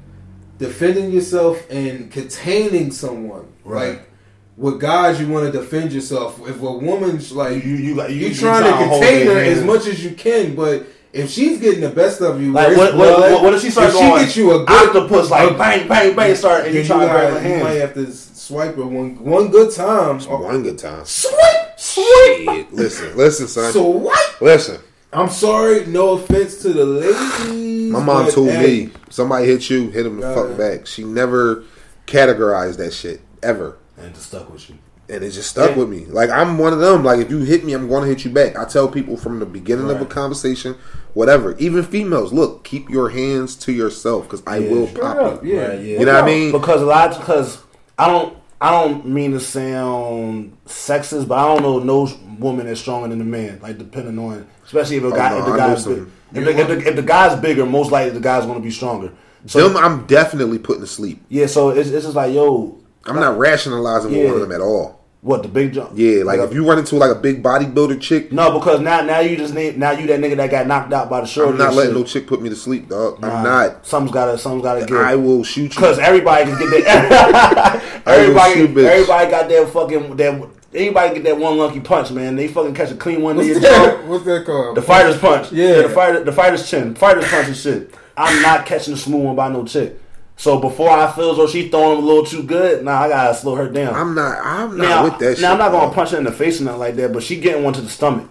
defending 0.57 1.11
yourself 1.11 1.65
and 1.69 2.11
containing 2.11 2.91
someone. 2.91 3.45
Right. 3.63 3.89
Like 3.89 4.09
with 4.57 4.79
guys, 4.79 5.19
you 5.19 5.27
want 5.27 5.51
to 5.51 5.57
defend 5.57 5.91
yourself. 5.93 6.39
If 6.47 6.61
a 6.61 6.71
woman's 6.71 7.31
like 7.31 7.63
You- 7.65 7.75
you 7.75 7.95
got- 7.95 8.09
you- 8.11 8.17
you're 8.17 8.29
you 8.29 8.35
trying 8.35 8.63
to 8.63 8.69
trying 8.69 8.83
to 8.89 8.89
contain 8.99 9.27
her 9.27 9.37
as 9.37 9.63
much 9.63 9.87
as 9.87 10.03
you 10.03 10.11
can, 10.11 10.55
but 10.55 10.85
if 11.15 11.31
she's 11.31 11.59
getting 11.59 11.81
the 11.81 11.89
best 11.89 12.21
of 12.21 12.41
you, 12.41 12.51
Like 12.51 12.75
what, 12.75 12.95
what, 12.95 13.17
blood, 13.17 13.31
what, 13.31 13.43
what 13.43 13.53
if 13.53 13.61
she 13.61 13.69
starts 13.69 13.93
if 13.93 13.99
going 14.01 14.19
she 14.19 14.25
gets 14.25 14.35
you 14.37 14.51
a 14.51 14.65
good 14.65 14.89
octopus 14.89 15.29
like 15.31 15.51
a- 15.51 15.53
bang 15.57 15.87
bang 15.87 16.15
bang 16.15 16.35
start 16.35 16.65
and 16.65 16.75
then 16.75 16.81
you 16.81 16.87
try 16.87 16.99
to 16.99 17.05
grab 17.05 17.33
gotta- 17.33 17.39
her 17.47 17.57
you 17.57 17.63
might 17.63 17.71
have 17.73 17.93
to 17.93 18.11
swipe 18.11 18.75
her 18.75 18.85
one 18.85 19.23
one 19.23 19.49
good 19.49 19.71
time. 19.73 20.19
One 20.19 20.61
good 20.63 20.77
time. 20.77 21.05
Swipe, 21.05 21.79
swipe. 21.79 22.67
Listen, 22.71 23.15
listen, 23.17 23.47
son. 23.47 23.71
So 23.71 23.87
what? 23.87 24.41
listen. 24.41 24.79
I'm 25.13 25.29
sorry, 25.29 25.85
no 25.85 26.17
offense 26.17 26.61
to 26.63 26.73
the 26.73 26.83
ladies. 26.85 27.91
My 27.91 28.03
mom 28.03 28.29
told 28.29 28.49
hey, 28.49 28.87
me 28.87 28.91
somebody 29.09 29.45
hit 29.45 29.69
you, 29.69 29.89
hit 29.89 30.05
him 30.05 30.19
the 30.19 30.33
fuck 30.33 30.57
back. 30.57 30.85
She 30.85 31.05
never 31.05 31.63
categorized 32.05 32.77
that 32.77 32.91
shit 32.93 33.21
ever. 33.41 33.77
and 33.97 34.07
it 34.07 34.17
stuck 34.17 34.51
with 34.51 34.69
you. 34.69 34.77
And 35.07 35.23
it 35.23 35.31
just 35.31 35.49
stuck 35.49 35.71
Yeah. 35.71 35.77
with 35.77 35.89
me. 35.89 36.05
Like 36.07 36.29
I'm 36.29 36.57
one 36.57 36.73
of 36.73 36.79
them. 36.79 37.03
Like 37.03 37.19
if 37.19 37.29
you 37.29 37.39
hit 37.39 37.63
me, 37.65 37.73
I'm 37.73 37.87
going 37.87 38.03
to 38.03 38.09
hit 38.09 38.25
you 38.25 38.31
back. 38.31 38.57
I 38.57 38.65
tell 38.65 38.87
people 38.87 39.17
from 39.17 39.39
the 39.39 39.45
beginning 39.45 39.89
of 39.89 40.01
a 40.01 40.05
conversation, 40.05 40.75
whatever. 41.13 41.55
Even 41.57 41.83
females, 41.83 42.33
look, 42.33 42.63
keep 42.63 42.89
your 42.89 43.09
hands 43.09 43.55
to 43.57 43.71
yourself 43.71 44.23
because 44.23 44.41
I 44.47 44.57
Yeah. 44.57 44.71
will 44.71 44.87
pop 44.87 45.17
up, 45.17 45.43
you. 45.45 45.55
yeah. 45.55 45.67
Right, 45.67 45.79
yeah. 45.79 45.99
You 45.99 46.05
know 46.05 46.13
what 46.15 46.23
I 46.23 46.27
mean? 46.27 46.51
Because 46.51 46.81
a 46.81 46.85
lot, 46.85 47.17
because 47.19 47.59
I 47.99 48.07
don't, 48.07 48.37
I 48.59 48.71
don't 48.71 49.05
mean 49.07 49.31
to 49.33 49.39
sound 49.39 50.57
sexist, 50.65 51.27
but 51.27 51.37
I 51.37 51.53
don't 51.53 51.61
know 51.61 51.79
no 51.79 52.09
woman 52.39 52.67
is 52.67 52.79
stronger 52.79 53.07
than 53.09 53.19
the 53.19 53.25
man. 53.25 53.59
Like 53.61 53.77
depending 53.77 54.17
on, 54.17 54.47
especially 54.65 54.97
if 54.97 55.03
a 55.03 55.07
oh, 55.07 55.11
guy, 55.11 55.29
no, 55.29 55.39
if 55.39 55.45
the 55.45 55.57
guy's 55.57 55.85
big, 55.85 55.97
if, 56.33 56.45
the, 56.45 56.59
if, 56.59 56.67
the, 56.67 56.87
if 56.89 56.95
the 56.95 57.01
guy's 57.01 57.39
bigger, 57.39 57.65
most 57.65 57.91
likely 57.91 58.11
the 58.11 58.19
guy's 58.19 58.45
going 58.45 58.57
to 58.57 58.63
be 58.63 58.71
stronger. 58.71 59.11
So 59.45 59.69
Them, 59.69 59.77
I'm 59.77 60.05
definitely 60.07 60.57
putting 60.57 60.81
to 60.81 60.87
sleep. 60.87 61.21
yeah, 61.29 61.45
so 61.45 61.69
it's, 61.69 61.89
it's 61.89 62.05
just 62.05 62.15
like 62.15 62.33
yo, 62.33 62.79
I'm 63.05 63.15
not 63.15 63.37
rationalizing 63.37 64.11
with 64.11 64.19
Yeah. 64.19 64.25
one 64.27 64.35
of 64.35 64.41
them 64.41 64.51
at 64.51 64.61
all. 64.61 65.01
what 65.21 65.41
the 65.41 65.49
big 65.49 65.73
jump? 65.73 65.89
Yeah, 65.95 66.23
like 66.23 66.39
if 66.39 66.53
you 66.53 66.67
run 66.67 66.77
into 66.77 66.95
like 66.97 67.09
a 67.09 67.15
big 67.19 67.41
bodybuilder 67.41 67.99
chick, 67.99 68.31
No, 68.31 68.51
because 68.59 68.79
now 68.79 69.01
now 69.01 69.19
you 69.21 69.35
just 69.35 69.55
need 69.55 69.75
now 69.77 69.89
you 69.91 70.05
that 70.07 70.19
nigga 70.19 70.37
that 70.37 70.51
got 70.51 70.67
knocked 70.67 70.93
out 70.93 71.09
by 71.09 71.21
the 71.21 71.25
shorty. 71.27 71.53
I'm 71.53 71.57
not 71.57 71.73
letting 71.73 71.93
shit. 71.93 71.99
no 71.99 72.03
chick 72.05 72.27
put 72.27 72.41
me 72.43 72.49
to 72.49 72.55
sleep, 72.55 72.89
dog. 72.89 73.19
Nah, 73.21 73.35
I'm 73.37 73.43
not. 73.43 73.87
Something's 73.87 74.11
gotta 74.13 74.37
something's 74.37 74.61
gotta 74.63 74.85
give. 74.85 74.97
I 74.97 75.15
will 75.15 75.43
shoot 75.43 75.63
you. 75.63 75.69
Because 75.69 75.97
everybody 75.97 76.45
can 76.45 76.59
get 76.59 76.83
that. 76.85 77.81
I 78.05 78.11
will 78.17 78.21
everybody, 78.23 78.53
shoot, 78.53 78.69
bitch. 78.75 78.85
everybody 78.87 79.31
got 79.31 79.49
that 79.49 79.69
fucking 79.69 80.15
that. 80.17 80.49
Anybody 80.75 81.13
get 81.15 81.23
that 81.23 81.37
one 81.39 81.57
lucky 81.57 81.79
punch, 81.79 82.11
man? 82.11 82.35
They 82.35 82.47
fucking 82.49 82.73
catch 82.75 82.91
a 82.91 82.95
clean 82.95 83.21
one 83.21 83.31
in 83.39 83.47
What's 83.47 83.49
your 83.49 83.59
that, 83.61 84.01
jaw. 84.01 84.05
what's 84.07 84.25
that 84.25 84.45
called? 84.45 84.77
The 84.77 84.81
fighter's 84.83 85.17
punch. 85.17 85.51
Yeah. 85.53 85.83
the 85.83 85.89
fighter, 85.89 86.23
the 86.23 86.33
fighter's 86.33 86.69
chin, 86.69 86.93
fighter's 86.95 87.27
punch 87.29 87.47
and 87.47 87.55
shit. 87.57 87.95
I'm 88.17 88.41
not 88.43 88.65
catching 88.65 88.93
a 88.93 88.97
smooth 88.97 89.23
one 89.25 89.35
by 89.35 89.47
no 89.49 89.63
chick. 89.65 89.99
So 90.37 90.59
before 90.59 90.89
I 90.89 91.11
feel 91.11 91.31
as 91.31 91.37
though 91.37 91.47
she's 91.47 91.71
throwing 91.71 91.97
him 91.97 92.03
a 92.03 92.07
little 92.07 92.25
too 92.25 92.43
good, 92.43 92.83
nah, 92.83 93.01
I 93.01 93.09
gotta 93.09 93.33
slow 93.35 93.55
her 93.55 93.69
down. 93.69 93.93
I'm 93.93 94.13
not. 94.15 94.37
I'm 94.43 94.77
not 94.77 94.83
now, 94.83 95.03
with 95.05 95.19
that. 95.19 95.35
shit. 95.35 95.41
now 95.41 95.53
I'm 95.53 95.57
not 95.57 95.71
gonna 95.71 95.87
dog. 95.87 95.95
punch 95.95 96.09
her 96.11 96.17
in 96.17 96.25
the 96.25 96.31
face 96.31 96.59
or 96.59 96.65
nothing 96.65 96.79
like 96.79 96.95
that, 96.95 97.13
but 97.13 97.23
she 97.23 97.39
getting 97.39 97.63
one 97.63 97.73
to 97.73 97.81
the 97.81 97.89
stomach. 97.89 98.29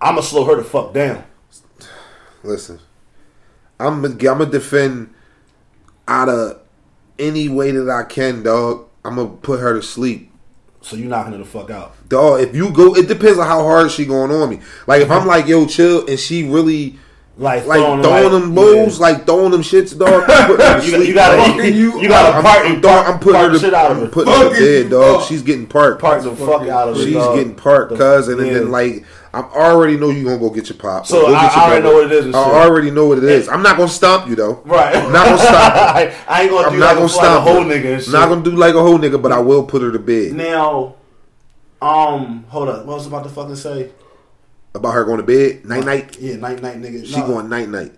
I'ma 0.00 0.20
slow 0.20 0.44
her 0.44 0.56
the 0.56 0.64
fuck 0.64 0.92
down. 0.92 1.24
Listen, 2.42 2.78
I'm 3.80 4.04
I'm 4.04 4.16
gonna 4.16 4.46
defend 4.46 5.12
out 6.06 6.28
of 6.28 6.60
any 7.18 7.48
way 7.48 7.72
that 7.72 7.90
I 7.90 8.04
can, 8.04 8.42
dog. 8.42 8.86
I'm 9.04 9.16
gonna 9.16 9.30
put 9.30 9.60
her 9.60 9.74
to 9.74 9.82
sleep. 9.82 10.30
So 10.80 10.94
you 10.94 11.06
knocking 11.06 11.32
her 11.32 11.38
the 11.38 11.44
fuck 11.44 11.70
out. 11.70 11.96
Dog, 12.08 12.40
if 12.40 12.54
you 12.54 12.70
go, 12.70 12.94
it 12.94 13.08
depends 13.08 13.38
on 13.38 13.46
how 13.46 13.62
hard 13.62 13.90
she 13.90 14.04
going 14.04 14.30
on 14.30 14.48
me. 14.48 14.60
Like 14.86 15.02
if 15.02 15.10
I'm 15.10 15.26
like, 15.26 15.48
yo, 15.48 15.66
chill, 15.66 16.06
and 16.06 16.18
she 16.18 16.48
really 16.48 16.98
Like, 17.38 17.66
like 17.66 17.78
throwing, 17.80 18.02
throwing, 18.02 18.22
like, 18.22 18.32
them 18.32 18.50
moves, 18.54 18.96
yeah. 18.98 19.02
like 19.02 19.26
throwing 19.26 19.50
them 19.50 19.60
shits, 19.60 19.96
dog. 19.98 20.24
I'm 20.26 20.46
putting 20.46 20.66
her 20.66 20.80
to 20.80 20.86
You, 20.86 20.92
sleep, 20.96 21.08
you 21.08 21.14
gotta, 21.14 21.36
dog. 21.36 21.56
you, 21.58 21.62
you- 21.64 22.00
you 22.00 22.08
gotta 22.08 22.34
I'm, 22.38 22.42
park, 22.42 22.64
I'm, 22.66 22.74
you 22.76 22.80
dog, 22.80 23.06
I'm 23.06 23.18
putting 23.18 23.32
park 23.34 23.46
her 23.48 23.52
to 23.52 23.58
shit 23.58 23.74
out 23.74 23.90
of 23.90 23.96
I'm 23.98 24.02
her. 24.04 24.08
putting 24.10 24.32
her 24.32 24.44
to 24.48 24.50
bed, 24.58 24.90
dog. 24.90 25.18
fuck. 25.20 25.28
She's 25.28 25.42
getting 25.42 25.66
parked. 25.66 26.00
Park 26.00 26.22
the 26.22 26.34
fuck 26.34 26.62
out 26.62 26.88
of 26.88 26.96
her. 26.96 27.02
She's 27.04 27.12
dog. 27.12 27.36
getting 27.36 27.54
parked, 27.54 27.90
The- 27.92 27.98
cuz, 27.98 28.28
and, 28.28 28.40
then- 28.40 28.46
yeah. 28.46 28.52
then 28.54 28.70
like 28.70 29.04
I 29.34 29.40
already 29.40 29.98
know 29.98 30.08
you 30.08 30.24
gonna 30.24 30.38
go 30.38 30.48
get 30.48 30.70
your 30.70 30.78
pop. 30.78 31.06
So 31.06 31.20
Go 31.20 31.26
get 31.32 31.36
I- 31.36 31.42
your 31.42 31.50
I 31.52 31.66
already 31.66 31.82
know 31.82 31.92
what 31.94 32.06
it 32.06 32.12
is 32.12 32.24
I 32.24 32.28
shit. 32.28 32.34
already 32.54 32.90
know 32.90 33.06
what 33.06 33.18
it 33.18 33.24
is. 33.24 33.48
I'm 33.50 33.62
not 33.62 33.76
gonna 33.76 33.88
stop 33.90 34.26
you 34.30 34.34
though. 34.34 34.62
Right. 34.64 34.96
I'm 34.96 35.12
not 35.12 35.26
gonna 35.26 35.38
stop 35.38 35.72
her. 35.74 36.14
I 36.28 36.40
ain't 36.42 36.50
gonna 36.50 36.68
I'm 36.68 36.72
do 36.72 36.78
not 36.78 36.86
like, 36.86 36.94
gonna 36.94 37.04
a, 37.04 37.08
stop 37.10 37.22
like 37.22 37.36
a 37.36 37.40
whole 37.52 37.62
her. 37.64 37.70
nigga 37.70 37.94
and 37.96 38.02
shit. 38.02 38.12
Not 38.14 38.28
gonna 38.30 38.42
do 38.42 38.52
like 38.52 38.74
a 38.74 38.80
whole 38.82 38.98
nigga, 38.98 39.20
but 39.20 39.32
I 39.32 39.40
will 39.40 39.64
put 39.64 39.82
her 39.82 39.92
to 39.92 39.98
bed. 39.98 40.32
Now, 40.32 40.94
um, 41.82 42.46
hold 42.48 42.70
up. 42.70 42.86
What 42.86 42.94
was 42.96 43.04
I 43.04 43.08
about 43.08 43.24
to 43.24 43.28
fucking 43.28 43.56
say? 43.56 43.90
About 44.76 44.92
her 44.92 45.04
going 45.04 45.18
to 45.18 45.22
bed, 45.22 45.64
night 45.64 45.84
night. 45.84 46.18
Yeah, 46.20 46.36
night 46.36 46.60
night 46.62 46.80
nigga. 46.80 47.04
She 47.06 47.16
No. 47.18 47.26
going 47.26 47.48
night 47.48 47.68
night. 47.68 47.92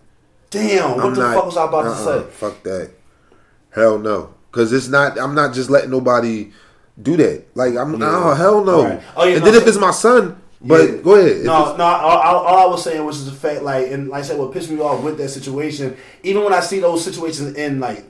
Damn, 0.50 0.92
what 0.96 1.04
I'm 1.06 1.14
the 1.14 1.20
not. 1.20 1.34
fuck 1.34 1.46
was 1.46 1.56
I 1.56 1.66
about 1.66 1.86
uh-uh, 1.86 2.18
to 2.20 2.22
say? 2.24 2.30
Fuck 2.30 2.62
that. 2.62 2.90
Hell 3.70 3.98
no. 3.98 4.34
Cause 4.52 4.72
it's 4.72 4.88
not. 4.88 5.18
I'm 5.18 5.34
not 5.34 5.52
just 5.54 5.68
letting 5.70 5.90
nobody 5.90 6.52
do 7.00 7.16
that. 7.18 7.44
Like 7.54 7.76
I'm. 7.76 8.00
Yeah. 8.00 8.08
Oh 8.10 8.34
hell 8.34 8.64
no. 8.64 8.84
Right. 8.84 9.02
Oh, 9.16 9.24
yeah, 9.24 9.34
and 9.36 9.44
no, 9.44 9.50
then 9.50 9.60
if 9.60 9.68
it's 9.68 9.76
my 9.76 9.90
son, 9.90 10.40
but 10.60 10.88
Yeah. 10.88 10.96
go 10.98 11.14
ahead. 11.16 11.44
No, 11.44 11.62
it's- 11.62 11.78
no. 11.78 11.84
All, 11.84 12.18
all, 12.18 12.36
all 12.46 12.68
I 12.68 12.70
was 12.70 12.82
saying 12.82 13.04
was 13.04 13.26
the 13.26 13.32
fact, 13.32 13.62
like, 13.62 13.90
and 13.90 14.08
like 14.08 14.20
I 14.24 14.26
said, 14.26 14.38
what 14.38 14.52
pissed 14.52 14.70
me 14.70 14.80
off 14.80 15.02
with 15.02 15.18
that 15.18 15.28
situation, 15.28 15.96
even 16.22 16.42
when 16.44 16.52
I 16.52 16.60
see 16.60 16.80
those 16.80 17.04
situations 17.04 17.56
in 17.56 17.78
like 17.80 18.04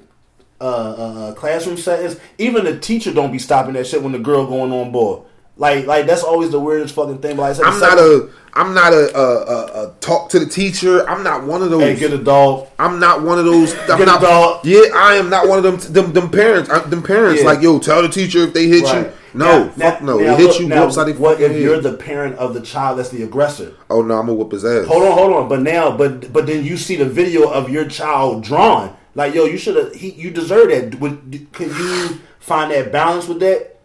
uh, 0.61 0.65
uh, 0.65 1.35
classroom 1.35 1.77
settings, 1.77 2.19
even 2.39 2.65
the 2.65 2.79
teacher 2.79 3.13
don't 3.13 3.33
be 3.33 3.39
stopping 3.39 3.73
that 3.75 3.87
shit 3.87 4.03
when 4.03 4.13
the 4.13 4.19
girl 4.19 4.47
going 4.47 4.73
on 4.73 4.93
board. 4.93 5.23
Like, 5.59 5.87
like 5.87 6.07
that's 6.07 6.23
always 6.23 6.51
the 6.51 6.61
weirdest 6.61 6.95
fucking 6.95 7.19
thing. 7.19 7.37
But 7.37 7.43
like 7.43 7.51
I 7.51 7.55
said, 7.55 7.65
I'm 7.67 7.81
not 7.81 7.99
a. 7.99 8.31
I'm 8.55 8.75
not 8.75 8.93
a, 8.93 9.17
a, 9.17 9.85
a, 9.89 9.95
talk 10.01 10.31
to 10.31 10.39
the 10.41 10.47
teacher. 10.47 11.09
I'm 11.09 11.23
not 11.23 11.45
one 11.45 11.63
of 11.63 11.71
those. 11.71 11.83
Hey, 11.83 11.95
get 11.97 12.13
a 12.13 12.19
dog. 12.19 12.67
I'm 12.79 12.99
not 12.99 13.23
one 13.23 13.39
of 13.39 13.45
those. 13.45 13.73
I'm 13.89 13.99
Get 13.99 14.09
a 14.09 14.19
dog. 14.21 14.65
Yeah, 14.65 14.81
I 14.95 15.15
am 15.15 15.29
not 15.31 15.47
one 15.49 15.59
of 15.59 15.65
them. 15.65 15.93
Them, 15.93 16.13
them 16.13 16.31
parents. 16.31 16.69
uh, 16.71 16.81
Them 16.81 17.03
parents. 17.03 17.43
Yeah. 17.43 17.47
Like, 17.49 17.63
yo, 17.63 17.79
tell 17.79 18.03
the 18.03 18.09
teacher 18.09 18.39
if 18.41 18.55
they 18.55 18.67
hit 18.67 18.83
Right. 18.85 19.07
you. 19.07 19.13
No, 19.35 19.65
Now- 19.65 19.69
fuck 19.91 20.01
now- 20.01 20.07
no. 20.07 20.19
now 20.19 20.37
They 20.37 20.43
hit 20.43 20.47
look, 20.53 20.61
you. 20.61 20.67
now, 20.69 20.85
Whoops, 20.87 20.97
what 21.19 21.41
if 21.41 21.53
head. 21.53 21.61
you're 21.61 21.81
the 21.81 21.93
parent 21.93 22.37
of 22.37 22.55
the 22.55 22.61
child 22.61 22.99
that's 22.99 23.11
the 23.11 23.23
aggressor? 23.23 23.75
Oh 23.91 24.01
no, 24.03 24.15
I'm 24.19 24.27
gonna 24.27 24.35
whoop 24.35 24.51
his 24.53 24.65
ass. 24.65 24.87
Hold 24.87 25.05
on, 25.05 25.13
hold 25.13 25.33
on. 25.35 25.49
But 25.49 25.61
now, 25.61 25.97
but 25.97 26.33
but 26.33 26.47
then 26.47 26.65
you 26.65 26.77
see 26.79 26.97
the 26.97 27.05
video 27.05 27.49
of 27.49 27.69
your 27.69 27.85
child 27.85 28.43
drawn. 28.43 28.97
Like, 29.15 29.35
yo, 29.35 29.45
you 29.45 29.59
should 29.59 29.77
have. 29.77 29.95
He, 29.95 30.11
you 30.13 30.31
deserve 30.31 30.71
that. 30.71 30.99
Would, 30.99 31.49
can 31.53 31.69
you 31.69 32.19
find 32.41 32.73
that 32.73 32.91
balance 32.91 33.29
with 33.29 33.39
that? 33.41 33.78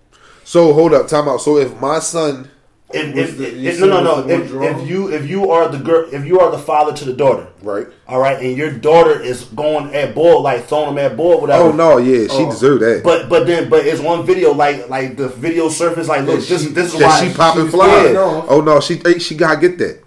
So 0.43 0.73
hold 0.73 0.93
up, 0.93 1.07
time 1.07 1.27
out. 1.27 1.41
So 1.41 1.57
if 1.57 1.79
my 1.79 1.99
son, 1.99 2.49
If, 2.93 3.15
if, 3.15 3.37
the- 3.37 3.47
if- 3.67 3.73
if- 3.75 3.79
no, 3.79 3.87
no, 3.87 4.03
no. 4.03 4.27
If, 4.29 4.51
if 4.53 4.87
you 4.87 5.11
if 5.11 5.27
you 5.27 5.49
are 5.51 5.67
the 5.67 5.79
girl, 5.79 6.07
if 6.13 6.25
you 6.25 6.39
are 6.39 6.51
the 6.51 6.59
father 6.59 6.93
to 6.93 7.05
the 7.05 7.13
daughter, 7.13 7.47
right? 7.63 7.87
all 8.07 8.19
right, 8.19 8.37
and 8.43 8.55
your 8.55 8.69
daughter 8.71 9.19
is 9.19 9.45
going 9.45 9.95
at 9.95 10.13
ball, 10.13 10.41
like 10.43 10.65
throwing 10.67 10.93
them 10.95 11.03
at 11.11 11.17
ball, 11.17 11.41
whatever. 11.41 11.63
Oh 11.63 11.71
no, 11.71 11.97
yeah, 11.97 12.27
she 12.27 12.43
Oh. 12.43 12.51
deserved 12.51 12.81
that. 12.83 13.01
But 13.03 13.29
but 13.29 13.47
then 13.47 13.67
but 13.69 13.87
it's 13.87 13.99
one 14.01 14.25
video 14.27 14.53
like 14.53 14.89
like 14.89 15.17
the 15.17 15.29
video 15.29 15.69
surface 15.69 16.07
like 16.07 16.21
look 16.27 16.41
Yeah, 16.41 16.45
this 16.45 16.63
she- 16.63 16.69
this 16.69 16.93
is 16.93 16.99
yeah, 16.99 17.07
why 17.07 17.27
she 17.27 17.33
popping 17.33 17.63
was 17.63 17.73
fly. 17.73 17.87
popping. 18.13 18.49
Oh 18.49 18.61
no, 18.61 18.79
she 18.79 19.01
hey, 19.03 19.17
she 19.17 19.33
gotta 19.35 19.59
get 19.59 19.77
that. 19.79 20.03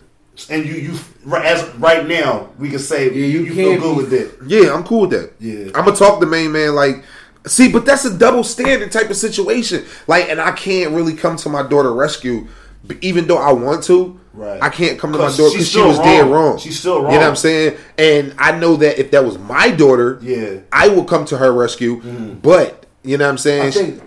and 0.51 0.65
you 0.65 0.75
you 0.75 0.93
as 1.35 1.65
right 1.79 2.07
now 2.07 2.51
we 2.59 2.69
can 2.69 2.79
say 2.79 3.07
Yeah, 3.07 3.27
you 3.27 3.41
you, 3.47 3.55
feel 3.55 3.71
can't 3.71 3.83
good 3.83 3.97
be- 3.97 4.03
with 4.03 4.13
it. 4.13 4.31
Yeah, 4.47 4.73
I'm 4.75 4.85
cool 4.85 5.01
with 5.09 5.11
that. 5.11 5.33
Yeah. 5.41 5.73
I'm 5.75 5.85
gonna 5.87 5.97
talk 5.97 6.21
the 6.21 6.27
main 6.27 6.53
man 6.53 6.75
like. 6.77 7.03
See, 7.47 7.71
but 7.71 7.87
that's 7.87 8.05
a 8.05 8.17
double 8.17 8.45
standard 8.45 8.91
type 8.91 9.09
of 9.11 9.17
situation. 9.17 9.85
Like, 10.07 10.29
and 10.29 10.41
I 10.41 10.53
can't 10.53 10.93
really 10.93 11.15
come 11.15 11.37
to 11.37 11.49
my 11.49 11.63
daughter 11.63 11.93
rescue, 11.93 12.49
even 13.01 13.27
though 13.27 13.39
I 13.39 13.53
want 13.53 13.85
to. 13.85 14.19
Right. 14.33 14.63
I 14.63 14.69
can't 14.69 14.99
come 14.99 15.13
to 15.13 15.19
my 15.19 15.29
daughter 15.29 15.51
because 15.51 15.69
she 15.69 15.81
was 15.81 15.99
dead 15.99 16.23
wrong. 16.23 16.31
wrong. 16.31 16.59
She's 16.59 16.79
still 16.79 17.03
wrong. 17.03 17.13
You 17.13 17.19
know 17.19 17.25
what 17.25 17.31
I'm 17.31 17.37
saying? 17.37 17.79
And 17.97 18.35
I 18.37 18.59
know 18.59 18.77
that 18.77 18.99
if 18.99 19.11
that 19.13 19.25
was 19.25 19.39
my 19.39 19.71
daughter, 19.71 20.19
Yeah. 20.21 20.61
I 20.73 20.89
would 20.89 21.09
come 21.09 21.25
to 21.27 21.39
her 21.39 21.53
rescue. 21.53 22.03
Mm-hmm. 22.03 22.35
But 22.41 22.85
you 23.03 23.17
know 23.17 23.25
what 23.25 23.31
I'm 23.31 23.39
saying? 23.39 23.63
I 23.63 23.71
think 23.71 24.03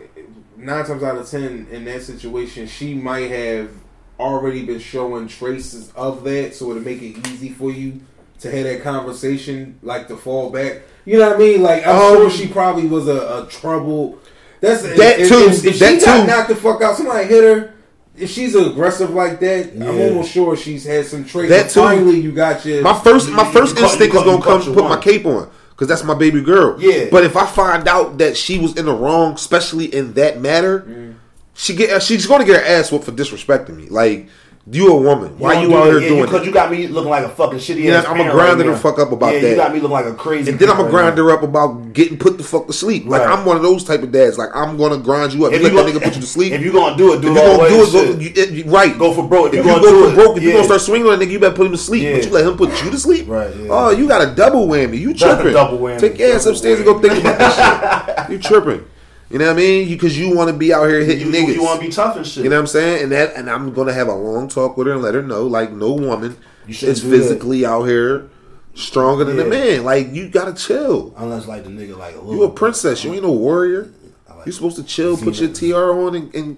nine 0.57 0.85
times 0.85 1.01
out 1.01 1.17
of 1.17 1.27
ten 1.29 1.67
in 1.71 1.85
that 1.85 2.03
situation, 2.03 2.67
she 2.67 2.93
might 2.93 3.31
have 3.31 3.71
already 4.19 4.65
been 4.65 4.79
showing 4.79 5.27
traces 5.27 5.91
of 5.93 6.23
that, 6.25 6.53
so 6.53 6.69
it'll 6.71 6.83
make 6.83 7.01
it 7.01 7.27
easy 7.29 7.49
for 7.49 7.71
you 7.71 8.01
to 8.39 8.51
have 8.51 8.63
that 8.65 8.81
conversation, 8.83 9.79
like 9.83 10.07
to 10.07 10.17
fall 10.17 10.49
back. 10.49 10.81
You 11.05 11.17
know 11.19 11.27
what 11.29 11.35
I 11.37 11.39
mean? 11.39 11.61
Like 11.61 11.85
I'm 11.85 11.95
Um, 11.95 12.15
sure 12.17 12.29
she 12.29 12.47
probably 12.47 12.87
was 12.87 13.07
a, 13.07 13.43
a 13.43 13.47
trouble. 13.49 14.19
That's 14.61 14.81
That 14.83 15.19
if, 15.19 15.29
too, 15.29 15.47
If, 15.49 15.65
if 15.65 15.79
that 15.79 15.99
she 15.99 16.05
got 16.05 16.21
too. 16.21 16.27
knocked 16.27 16.49
the 16.49 16.55
fuck 16.55 16.81
out, 16.81 16.95
somebody 16.97 17.27
hit 17.27 17.43
her. 17.43 17.73
If 18.17 18.29
she's 18.29 18.53
aggressive 18.53 19.11
like 19.11 19.39
that, 19.39 19.71
I'm 19.75 19.97
almost 20.01 20.31
sure 20.31 20.57
she's 20.57 20.83
had 20.85 21.05
some 21.05 21.23
traits. 21.23 21.49
That 21.49 21.69
too. 21.69 21.79
Finally, 21.81 22.19
you 22.19 22.33
got 22.33 22.65
your 22.65 22.81
My 22.81 22.99
first, 22.99 23.29
my 23.29 23.49
first 23.51 23.77
instinct 23.77 24.13
is 24.15 24.23
gonna 24.23 24.41
come 24.43 24.61
put 24.61 24.83
my 24.83 24.97
cape 24.99 25.25
on 25.25 25.49
because 25.71 25.87
that's 25.87 26.03
my 26.03 26.15
baby 26.15 26.41
girl. 26.41 26.75
Yeah. 26.81 27.05
But 27.09 27.23
if 27.23 27.37
I 27.37 27.45
find 27.45 27.87
out 27.87 28.17
that 28.17 28.35
she 28.35 28.59
was 28.59 28.75
in 28.77 28.85
the 28.85 28.93
wrong, 28.93 29.33
especially 29.35 29.85
in 29.93 30.13
that 30.13 30.41
matter, 30.41 30.81
Mm. 30.81 31.13
she 31.53 31.73
get 31.75 32.03
she's 32.03 32.25
gonna 32.27 32.43
get 32.43 32.57
her 32.61 32.67
ass 32.67 32.91
whooped 32.91 33.05
for 33.05 33.13
disrespecting 33.13 33.77
me. 33.77 33.87
Like 33.87 34.27
you 34.71 34.87
a 34.91 34.97
woman, 35.01 35.37
why 35.39 35.55
don't 35.55 35.69
you 35.69 35.75
out 35.77 35.85
here 35.85 35.99
yeah, 35.99 36.09
doing 36.09 36.23
Because 36.25 36.45
you 36.45 36.51
got 36.51 36.69
me 36.71 36.87
looking 36.87 37.09
like 37.09 37.23
a 37.23 37.29
fucking 37.29 37.57
shitty 37.59 37.83
Yeah, 37.85 37.95
ass. 37.99 38.05
I'ma 38.05 38.15
parent 38.17 38.31
grind 38.33 38.59
right 38.59 38.65
her 38.67 38.71
the 38.73 38.77
fuck 38.77 38.99
up 38.99 39.11
about 39.11 39.33
yeah, 39.33 39.39
that. 39.41 39.49
You 39.49 39.55
got 39.55 39.73
me 39.73 39.79
looking 39.79 39.93
like 39.93 40.05
a 40.05 40.13
crazy. 40.13 40.51
And 40.51 40.59
then 40.59 40.69
I'm 40.69 40.75
parent 40.75 40.91
gonna 40.91 41.03
grind 41.03 41.17
right 41.17 41.23
her 41.25 41.31
up 41.37 41.43
about 41.43 41.93
getting 41.93 42.17
put 42.19 42.37
the 42.37 42.43
fuck 42.43 42.67
to 42.67 42.73
sleep. 42.73 43.05
Like 43.07 43.21
Right. 43.21 43.31
I'm 43.37 43.45
one 43.45 43.57
of 43.57 43.63
those 43.63 43.83
type 43.83 44.03
of 44.03 44.11
dads. 44.11 44.37
Like 44.37 44.49
I'm 44.53 44.77
gonna 44.77 44.97
grind 44.99 45.33
you 45.33 45.45
up. 45.45 45.51
now. 45.51 45.57
You 45.57 45.65
If 45.65 45.73
let 45.73 45.85
you 45.87 45.91
that 45.93 45.93
go- 45.93 45.99
nigga 45.99 46.03
put 46.03 46.15
you 46.15 46.21
to 46.21 46.27
sleep. 46.27 46.53
If 46.53 46.61
you 46.61 46.71
gonna 46.71 46.95
do 46.97 47.13
it, 47.13 47.21
do 47.21 47.31
If 47.31 47.37
it 47.37 47.39
you 47.43 47.49
all 47.49 47.57
gonna 47.57 47.69
do 47.69 47.83
it, 47.83 47.91
go, 47.91 48.19
you, 48.19 48.31
it- 48.59 48.65
right. 48.67 48.97
Go 48.99 49.13
for 49.13 49.27
broke. 49.27 49.47
If 49.47 49.53
If 49.59 49.65
you 49.65 49.71
you 49.71 49.77
gonna 49.77 49.81
go 49.81 49.91
do 49.91 50.03
for 50.05 50.11
it, 50.11 50.15
broke, 50.15 50.37
if 50.37 50.43
you 50.43 50.49
yeah. 50.49 50.55
gonna 50.55 50.65
start 50.65 50.81
swinging 50.81 51.07
on 51.07 51.13
a 51.13 51.17
nigga, 51.25 51.31
you 51.31 51.39
better 51.39 51.55
put 51.55 51.65
him 51.65 51.71
to 51.71 51.77
sleep. 51.77 52.03
Yeah. 52.03 52.13
But 52.17 52.25
you 52.25 52.31
let 52.31 52.45
him 52.45 52.57
put 52.57 52.83
you 52.83 52.91
to 52.91 52.99
sleep. 52.99 53.27
Right, 53.27 53.55
yeah. 53.55 53.67
Oh, 53.71 53.89
you 53.89 54.07
got 54.07 54.21
a 54.21 54.35
double 54.35 54.67
whammy. 54.67 54.99
You 54.99 55.13
tripping. 55.15 55.53
double 55.53 55.79
whammy. 55.79 55.99
Take 55.99 56.19
your 56.19 56.35
ass 56.35 56.45
upstairs 56.45 56.77
and 56.79 56.85
go 56.85 56.99
think 56.99 57.19
about 57.19 57.37
that 57.39 58.27
shit. 58.27 58.31
You 58.31 58.37
tripping. 58.37 58.85
You 59.29 59.37
know 59.37 59.45
what 59.45 59.53
I 59.53 59.57
mean? 59.57 59.87
Because 59.87 60.17
you, 60.17 60.35
want 60.35 60.49
to 60.49 60.57
be 60.57 60.73
out 60.73 60.87
here 60.87 61.01
hitting 61.03 61.27
you, 61.27 61.31
niggas. 61.31 61.53
you 61.53 61.63
want 61.63 61.79
to 61.79 61.85
be 61.87 61.91
tough 61.91 62.15
and 62.17 62.25
shit. 62.25 62.43
You 62.43 62.49
know 62.49 62.55
what 62.55 62.61
I'm 62.61 62.67
saying? 62.67 63.03
And 63.03 63.11
that, 63.11 63.35
and 63.35 63.49
I'm 63.49 63.73
gonna 63.73 63.93
have 63.93 64.07
a 64.07 64.13
long 64.13 64.47
talk 64.47 64.75
with 64.75 64.87
her 64.87 64.93
and 64.93 65.03
let 65.03 65.13
her 65.13 65.21
know, 65.21 65.45
like, 65.45 65.71
no 65.71 65.91
woman 65.93 66.35
You 66.65 66.71
is 66.71 66.79
do 66.79 67.09
that. 67.09 67.15
physically 67.17 67.63
out 67.65 67.83
here 67.83 68.27
stronger 68.73 69.23
than 69.25 69.37
Yeah. 69.37 69.43
a 69.43 69.47
man. 69.47 69.83
Like, 69.83 70.11
you 70.13 70.29
gotta 70.29 70.53
chill. 70.53 71.13
Unless 71.15 71.45
like 71.47 71.63
the 71.63 71.69
nigga 71.69 71.95
like 71.95 72.15
a 72.15 72.19
little. 72.19 72.33
You 72.33 72.43
a 72.43 72.49
princess. 72.49 73.03
You 73.03 73.13
ain't 73.13 73.23
no 73.23 73.31
warrior. 73.31 73.91
Like 74.27 74.45
You 74.47 74.51
supposed 74.51 74.77
to 74.77 74.83
chill, 74.83 75.15
put 75.17 75.39
your 75.39 75.49
TR 75.53 75.91
on, 75.91 76.15
and, 76.15 76.33
and 76.33 76.57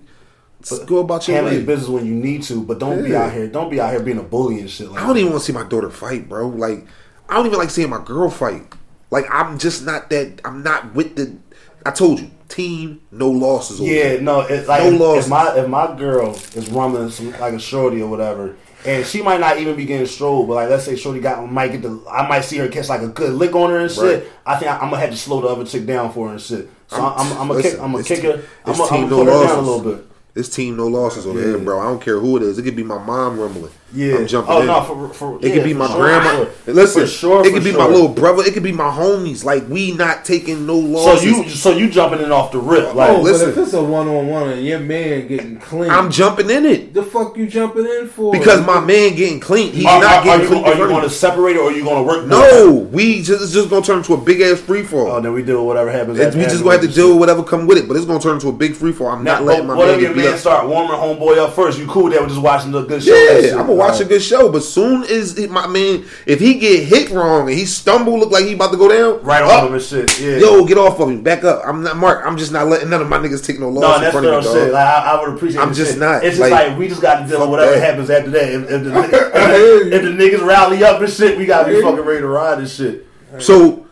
go 0.85 0.99
about 0.99 1.27
your 1.27 1.35
handle 1.37 1.51
your 1.53 1.63
business 1.63 1.89
when 1.89 2.05
you 2.05 2.13
need 2.13 2.43
to, 2.43 2.61
but 2.63 2.79
don't 2.79 3.03
be 3.03 3.15
out 3.15 3.33
here. 3.33 3.47
Don't 3.47 3.69
be 3.69 3.81
out 3.81 3.89
here 3.91 3.99
being 3.99 4.19
a 4.19 4.23
bully 4.23 4.59
and 4.61 4.69
shit. 4.69 4.89
Like 4.91 5.01
I 5.03 5.07
don't 5.07 5.17
even 5.17 5.31
want 5.31 5.41
to 5.43 5.45
see 5.51 5.53
my 5.57 5.67
daughter 5.67 5.89
fight, 5.89 6.29
bro. 6.29 6.47
Like, 6.47 6.85
I 7.27 7.33
don't 7.35 7.47
even 7.47 7.57
like 7.57 7.69
seeing 7.71 7.89
my 7.89 8.01
girl 8.03 8.29
fight. 8.29 8.63
Like, 9.11 9.25
I'm 9.29 9.59
just 9.59 9.85
not 9.85 10.09
that. 10.09 10.41
I'm 10.43 10.63
not 10.63 10.95
with 10.95 11.15
the. 11.15 11.37
I 11.85 11.91
told 11.91 12.19
you, 12.19 12.31
team, 12.51 13.01
no 13.11 13.29
losses. 13.29 13.79
Yeah, 13.79 14.19
no, 14.19 14.41
it's 14.41 14.67
like 14.67 14.83
No 14.83 14.91
if, 14.91 14.99
losses. 14.99 15.25
if 15.25 15.29
my 15.29 15.55
if 15.55 15.67
my 15.67 15.97
girl 15.97 16.31
is 16.55 16.69
rumbling 16.69 17.09
some 17.09 17.31
like 17.39 17.53
a 17.53 17.59
shorty 17.59 18.01
or 18.01 18.09
whatever, 18.09 18.55
and 18.85 19.05
she 19.05 19.21
might 19.21 19.39
not 19.39 19.57
even 19.57 19.75
be 19.75 19.85
getting 19.85 20.05
strolled, 20.05 20.47
but 20.47 20.55
like 20.55 20.69
let's 20.69 20.83
say 20.83 20.95
shorty 20.95 21.19
got 21.19 21.49
might 21.51 21.71
get 21.71 21.81
the 21.81 22.03
I 22.09 22.27
might 22.27 22.41
see 22.41 22.57
her 22.57 22.67
catch 22.67 22.89
like 22.89 23.01
a 23.01 23.07
good 23.07 23.33
lick 23.33 23.55
on 23.55 23.69
her 23.69 23.79
and 23.79 23.91
shit. 23.91 24.23
Right. 24.23 24.31
I 24.45 24.55
think 24.57 24.71
I, 24.71 24.75
am 24.75 24.89
gonna 24.89 24.97
have 24.97 25.11
to 25.11 25.17
slow 25.17 25.41
the 25.41 25.47
other 25.47 25.65
chick 25.65 25.85
down 25.85 26.11
for 26.11 26.27
her 26.27 26.33
and 26.33 26.41
shit. 26.41 26.69
So 26.87 26.97
I'm 26.97 27.31
I'm, 27.31 27.37
I'm 27.41 27.47
gonna 27.47 27.61
kick 27.61 27.79
I'm 27.79 27.91
gonna 27.91 28.03
kick 28.03 28.23
her. 28.23 28.43
I'm 28.65 28.77
gonna, 28.77 28.83
I'm 28.83 28.89
gonna 28.89 29.09
no 29.09 29.17
put 29.17 29.27
her 29.27 29.47
down 29.47 29.59
a 29.59 29.61
little 29.61 29.95
bit. 29.95 30.10
This 30.33 30.47
team, 30.47 30.77
no 30.77 30.87
losses 30.87 31.25
over 31.27 31.39
Yeah. 31.39 31.47
there, 31.47 31.57
bro. 31.57 31.79
I 31.79 31.83
don't 31.83 32.01
care 32.01 32.19
who 32.19 32.37
it 32.37 32.43
is. 32.43 32.57
It 32.57 32.63
could 32.63 32.75
be 32.75 32.83
my 32.83 32.97
mom 33.03 33.37
rumbling. 33.37 33.71
Yeah. 33.93 34.15
I'm 34.19 34.27
jumping 34.27 34.53
in. 34.55 34.57
Oh 34.57 34.61
in. 34.61 34.67
no, 34.67 34.81
for 34.83 35.13
for 35.13 35.35
It 35.37 35.49
yeah, 35.49 35.53
could 35.55 35.63
be 35.65 35.73
for 35.73 35.79
my 35.79 35.87
sure, 35.87 35.97
grandma. 35.97 36.29
for 36.45 36.63
sure. 36.63 36.73
Listen, 36.73 37.01
For 37.01 37.07
sure, 37.07 37.45
it 37.45 37.53
could 37.53 37.63
be 37.65 37.71
sure. 37.71 37.79
my 37.79 37.87
little 37.87 38.07
brother. 38.07 38.43
It 38.43 38.53
could 38.53 38.63
be 38.63 38.71
my 38.71 38.89
homies. 38.89 39.43
Like 39.43 39.67
we 39.67 39.91
not 39.91 40.23
taking 40.23 40.65
no 40.65 40.77
losses. 40.77 41.21
So 41.21 41.27
you 41.27 41.49
so 41.49 41.69
you 41.71 41.89
jumping 41.89 42.21
in 42.21 42.31
off 42.31 42.53
the 42.53 42.59
rip 42.59 42.87
oh, 42.87 42.93
like 42.93 43.09
oh, 43.09 43.19
listen. 43.21 43.49
but 43.49 43.57
if 43.57 43.65
it's 43.65 43.73
a 43.73 43.83
one 43.83 44.07
on 44.07 44.27
one 44.27 44.49
and 44.49 44.65
your 44.65 44.79
man 44.79 45.27
getting 45.27 45.59
clean, 45.59 45.91
I'm 45.91 46.09
jumping 46.09 46.49
in 46.49 46.65
it 46.65 46.93
the 46.93 47.03
fuck 47.03 47.35
you 47.35 47.47
jumping 47.47 47.85
in 47.85 48.07
for? 48.07 48.31
because 48.31 48.65
my 48.65 48.79
man 48.79 49.15
getting 49.15 49.41
clean. 49.41 49.73
He's 49.73 49.85
are, 49.85 49.99
not 49.99 50.13
are, 50.13 50.19
are 50.19 50.23
getting 50.23 50.41
you, 50.43 50.47
clean. 50.47 50.63
are 50.63 50.71
in 50.71 50.77
you 50.77 50.87
going 50.87 51.03
to 51.03 51.09
separate 51.09 51.57
it 51.57 51.59
or 51.59 51.69
are 51.69 51.71
you 51.73 51.83
going 51.83 51.97
to 51.97 52.03
work? 52.03 52.27
No, 52.27 52.87
we 52.93 53.21
just 53.21 53.43
it's 53.43 53.51
just 53.51 53.69
gonna 53.69 53.85
turn 53.85 53.97
into 53.97 54.13
a 54.13 54.17
big 54.17 54.39
ass 54.39 54.61
free 54.61 54.83
fall. 54.83 55.07
Oh, 55.07 55.19
then 55.19 55.33
we 55.33 55.43
deal 55.43 55.57
with 55.57 55.67
whatever 55.67 55.91
happens. 55.91 56.17
We 56.17 56.43
just 56.43 56.63
gonna 56.63 56.77
have 56.77 56.81
to 56.81 56.87
deal 56.87 57.09
with 57.09 57.19
whatever 57.19 57.43
come 57.43 57.67
with 57.67 57.77
it, 57.77 57.89
but 57.89 57.97
it's 57.97 58.05
gonna 58.05 58.21
turn 58.21 58.35
into 58.35 58.47
a 58.47 58.53
big 58.53 58.73
free 58.73 58.93
fall. 58.93 59.07
I'm 59.09 59.25
Now, 59.25 59.35
not 59.39 59.43
letting 59.43 59.67
my 59.67 59.75
what 59.75 59.87
man 59.87 60.20
if 60.21 60.25
get 60.25 60.29
your 60.29 60.29
beat 60.29 60.31
man 60.31 60.39
start 60.39 60.67
warming 60.67 60.91
homeboy 60.97 61.37
up 61.37 61.53
first? 61.53 61.79
You 61.79 61.87
cool 61.87 62.09
there 62.09 62.21
with 62.21 62.29
just 62.29 62.41
watching 62.41 62.71
the 62.71 62.83
good 62.83 63.03
show? 63.03 63.13
Yeah, 63.13 63.41
shit. 63.41 63.51
I'm 63.53 63.67
gonna 63.67 63.73
watch 63.73 63.99
a 63.99 64.05
good 64.05 64.21
show, 64.21 64.51
but 64.51 64.61
soon 64.61 65.03
as 65.03 65.37
it, 65.37 65.51
my 65.51 65.67
man, 65.67 66.05
if 66.25 66.39
he 66.39 66.55
get 66.55 66.83
hit 66.85 67.09
wrong 67.09 67.49
and 67.49 67.57
he 67.57 67.65
stumble, 67.65 68.19
look 68.19 68.31
like 68.31 68.45
he 68.45 68.53
about 68.53 68.71
to 68.71 68.77
go 68.77 68.87
down, 68.89 69.23
right 69.23 69.43
up, 69.43 69.63
on 69.63 69.67
him 69.67 69.73
and 69.75 69.83
shit. 69.83 70.19
Yeah. 70.19 70.37
Yo, 70.37 70.65
get 70.65 70.77
off 70.77 70.99
of 70.99 71.09
me, 71.09 71.17
back 71.17 71.43
up. 71.43 71.61
I'm 71.65 71.83
not 71.83 71.97
Mark. 71.97 72.25
I'm 72.25 72.37
just 72.37 72.51
not 72.51 72.67
letting 72.67 72.89
none 72.89 73.01
of 73.01 73.09
my 73.09 73.17
niggas 73.17 73.45
take 73.45 73.59
no 73.59 73.69
loss 73.69 73.81
no, 73.81 73.95
in 73.95 74.01
that's 74.01 74.11
front 74.13 74.27
of 74.27 74.43
me, 74.43 74.49
shit. 74.49 74.53
dog. 74.53 74.73
Like 74.73 74.87
I, 74.87 75.11
I 75.11 75.21
would 75.21 75.35
appreciate. 75.35 75.61
I'm 75.61 75.73
just 75.73 75.91
shit. 75.91 75.99
not, 75.99 76.23
It's 76.23 76.37
just 76.37 76.39
like, 76.39 76.51
like, 76.51 76.77
we 76.77 76.87
just 76.87 77.01
got 77.01 77.21
to 77.21 77.27
deal 77.27 77.41
with 77.41 77.49
whatever 77.49 77.71
that. 77.71 77.83
happens 77.83 78.09
after 78.09 78.29
that. 78.31 78.49
If, 78.49 78.63
if, 78.69 78.83
the, 78.83 78.99
if, 79.03 79.93
if 79.93 80.01
the 80.03 80.09
niggas 80.09 80.45
rally 80.45 80.83
up 80.83 81.01
and 81.01 81.11
shit, 81.11 81.37
we 81.37 81.45
gotta 81.45 81.71
be 81.71 81.81
fucking 81.81 82.05
ready 82.05 82.21
to 82.21 82.27
ride 82.27 82.59
and 82.59 82.69
shit. 82.69 83.07
So 83.39 83.85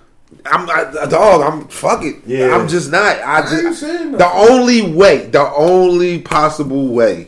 I'm 0.45 0.69
I, 0.69 1.05
dog. 1.07 1.41
I'm 1.41 1.67
fuck 1.67 2.03
it. 2.03 2.17
Yeah. 2.25 2.55
I'm 2.55 2.67
just 2.67 2.91
not. 2.91 3.17
I 3.19 3.39
ain't 3.39 3.49
just 3.49 3.79
saying 3.81 4.13
the 4.13 4.27
only 4.31 4.81
way, 4.93 5.25
the 5.27 5.47
only 5.53 6.19
possible 6.21 6.87
way. 6.89 7.27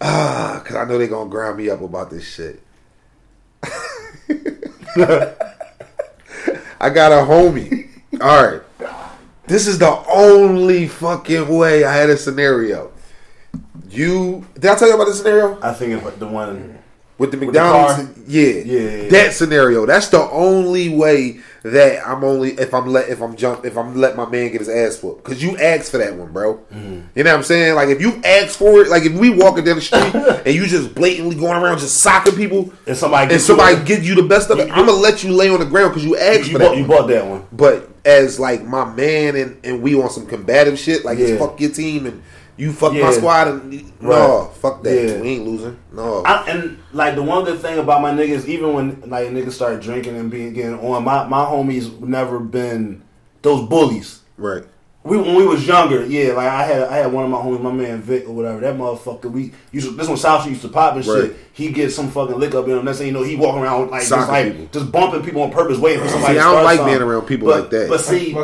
Ah, 0.00 0.62
cause 0.64 0.76
I 0.76 0.84
know 0.84 0.98
they're 0.98 1.06
gonna 1.08 1.30
grind 1.30 1.56
me 1.56 1.70
up 1.70 1.80
about 1.80 2.10
this 2.10 2.26
shit. 2.26 2.60
I 6.80 6.90
got 6.90 7.12
a 7.12 7.24
homie. 7.26 7.88
All 8.20 8.46
right. 8.52 8.60
This 9.46 9.66
is 9.66 9.78
the 9.78 10.02
only 10.08 10.88
fucking 10.88 11.48
way 11.48 11.84
I 11.84 11.92
had 11.94 12.10
a 12.10 12.16
scenario. 12.16 12.92
You 13.90 14.46
did 14.54 14.66
I 14.66 14.74
tell 14.74 14.88
you 14.88 14.94
about 14.94 15.06
the 15.06 15.14
scenario? 15.14 15.58
I 15.62 15.72
think 15.72 16.02
it's 16.02 16.16
the 16.18 16.26
one. 16.26 16.78
With 17.16 17.30
the 17.30 17.36
the 17.36 17.46
McDonald's, 17.46 17.94
car? 17.94 18.14
yeah, 18.26 18.42
Yeah, 18.42 18.62
yeah, 18.64 19.02
yeah. 19.04 19.08
that 19.10 19.32
scenario. 19.34 19.86
That's 19.86 20.08
the 20.08 20.22
only 20.30 20.88
way 20.88 21.40
that 21.64 22.06
I'm 22.06 22.22
only 22.22 22.50
if 22.52 22.74
I'm 22.74 22.86
let 22.86 23.08
if 23.08 23.22
I'm 23.22 23.36
jump 23.36 23.64
if 23.64 23.78
I'm 23.78 23.96
let 23.96 24.16
my 24.16 24.28
man 24.28 24.52
get 24.52 24.60
his 24.60 24.68
ass 24.68 25.02
whooped 25.02 25.24
because 25.24 25.42
you 25.42 25.56
asked 25.56 25.90
for 25.90 25.96
that 25.98 26.14
one, 26.14 26.30
bro. 26.30 26.58
Mm-hmm. 26.58 27.00
You 27.14 27.24
know 27.24 27.30
what 27.30 27.38
I'm 27.38 27.42
saying? 27.42 27.74
Like 27.74 27.88
if 27.88 28.02
you 28.02 28.20
ask 28.22 28.58
for 28.58 28.82
it, 28.82 28.88
like 28.88 29.04
if 29.04 29.14
we 29.14 29.30
walking 29.30 29.64
down 29.64 29.76
the 29.76 29.80
street 29.80 30.14
and 30.14 30.54
you 30.54 30.66
just 30.66 30.94
blatantly 30.94 31.36
going 31.36 31.56
around 31.62 31.78
just 31.78 31.98
socking 32.02 32.34
people, 32.36 32.70
And 32.86 32.94
somebody 32.96 33.32
and 33.32 33.40
somebody 33.42 33.78
you, 33.78 33.84
give 33.84 34.04
you 34.04 34.14
the 34.14 34.22
best 34.24 34.50
of 34.50 34.58
it, 34.58 34.70
I'm 34.70 34.84
gonna 34.84 34.92
let 34.92 35.24
you 35.24 35.32
lay 35.32 35.48
on 35.48 35.58
the 35.58 35.64
ground 35.66 35.92
because 35.92 36.04
you 36.04 36.18
asked 36.18 36.48
you, 36.48 36.52
for 36.52 36.58
that. 36.58 36.68
bought, 36.68 36.76
you 36.76 36.84
one. 36.84 36.98
bought 36.98 37.06
that 37.08 37.26
one. 37.26 37.46
But 37.50 37.88
as 38.04 38.38
like 38.38 38.62
my 38.62 38.84
man 38.94 39.34
and 39.34 39.58
and 39.64 39.80
we 39.80 39.98
on 39.98 40.10
some 40.10 40.26
combative 40.26 40.78
shit, 40.78 41.02
like 41.04 41.18
Yeah. 41.18 41.28
it's 41.28 41.38
fuck 41.40 41.58
your 41.60 41.70
team 41.70 42.04
and 42.04 42.22
you 42.56 42.72
fuck 42.72 42.92
my 42.92 43.10
squad 43.12 43.48
and 43.48 43.72
no, 44.00 44.08
Right. 44.44 44.56
fuck 44.56 44.82
that. 44.84 44.94
Yeah. 44.94 45.20
We 45.20 45.28
ain't 45.30 45.46
losing. 45.46 45.76
No. 45.92 46.22
I, 46.24 46.44
and 46.50 46.78
like 46.92 47.14
the 47.16 47.22
one 47.22 47.44
good 47.44 47.58
thing 47.60 47.78
about 47.78 48.00
my 48.02 48.12
niggas, 48.12 48.46
even 48.46 48.72
when 48.74 49.00
like 49.06 49.28
niggas 49.28 49.52
start 49.52 49.80
drinking 49.82 50.16
and 50.16 50.30
being 50.30 50.52
getting 50.52 50.78
on, 50.78 51.04
my 51.04 51.26
my 51.26 51.44
homies 51.44 51.98
never 52.00 52.38
been 52.38 53.02
those 53.42 53.68
bullies. 53.68 54.20
right. 54.36 54.64
We 55.06 55.18
when 55.18 55.34
we 55.34 55.46
was 55.46 55.66
younger, 55.66 56.06
yeah, 56.06 56.32
like 56.32 56.48
I 56.48 56.62
had 56.64 56.82
I 56.84 56.96
had 56.96 57.12
one 57.12 57.24
of 57.26 57.30
my 57.30 57.36
homies, 57.36 57.60
my 57.60 57.70
man 57.70 58.00
Vic 58.00 58.26
or 58.26 58.32
whatever. 58.34 58.60
That 58.60 58.74
motherfucker, 58.76 59.30
we 59.30 59.52
used 59.70 59.86
to, 59.86 59.94
this 59.94 60.08
one 60.08 60.16
South 60.16 60.40
Street 60.40 60.52
used 60.52 60.62
to 60.62 60.68
pop 60.68 60.96
and 60.96 61.06
Right. 61.06 61.24
shit. 61.24 61.36
He 61.52 61.70
get 61.72 61.92
some 61.92 62.08
fucking 62.10 62.38
lick 62.38 62.54
up 62.54 62.66
in 62.68 62.78
him. 62.78 62.86
That's 62.86 62.96
thing 62.98 63.08
you 63.08 63.12
know, 63.12 63.22
he 63.22 63.36
walking 63.36 63.60
around 63.62 63.90
like 63.90 64.08
just 64.08 64.28
like 64.30 64.52
people. 64.52 64.68
just 64.72 64.90
bumping 64.90 65.22
people 65.22 65.42
on 65.42 65.50
purpose, 65.50 65.76
waiting 65.76 66.02
for 66.02 66.08
somebody. 66.08 66.32
See, 66.32 66.38
to 66.38 66.40
I 66.40 66.44
don't 66.44 66.52
start 66.52 66.64
like 66.64 66.76
something. 66.78 66.94
being 66.98 67.02
around 67.10 67.26
people 67.26 67.48
But- 67.48 67.60
like 67.60 67.70
that. 67.70 67.88
But 67.90 68.00
see, 68.00 68.34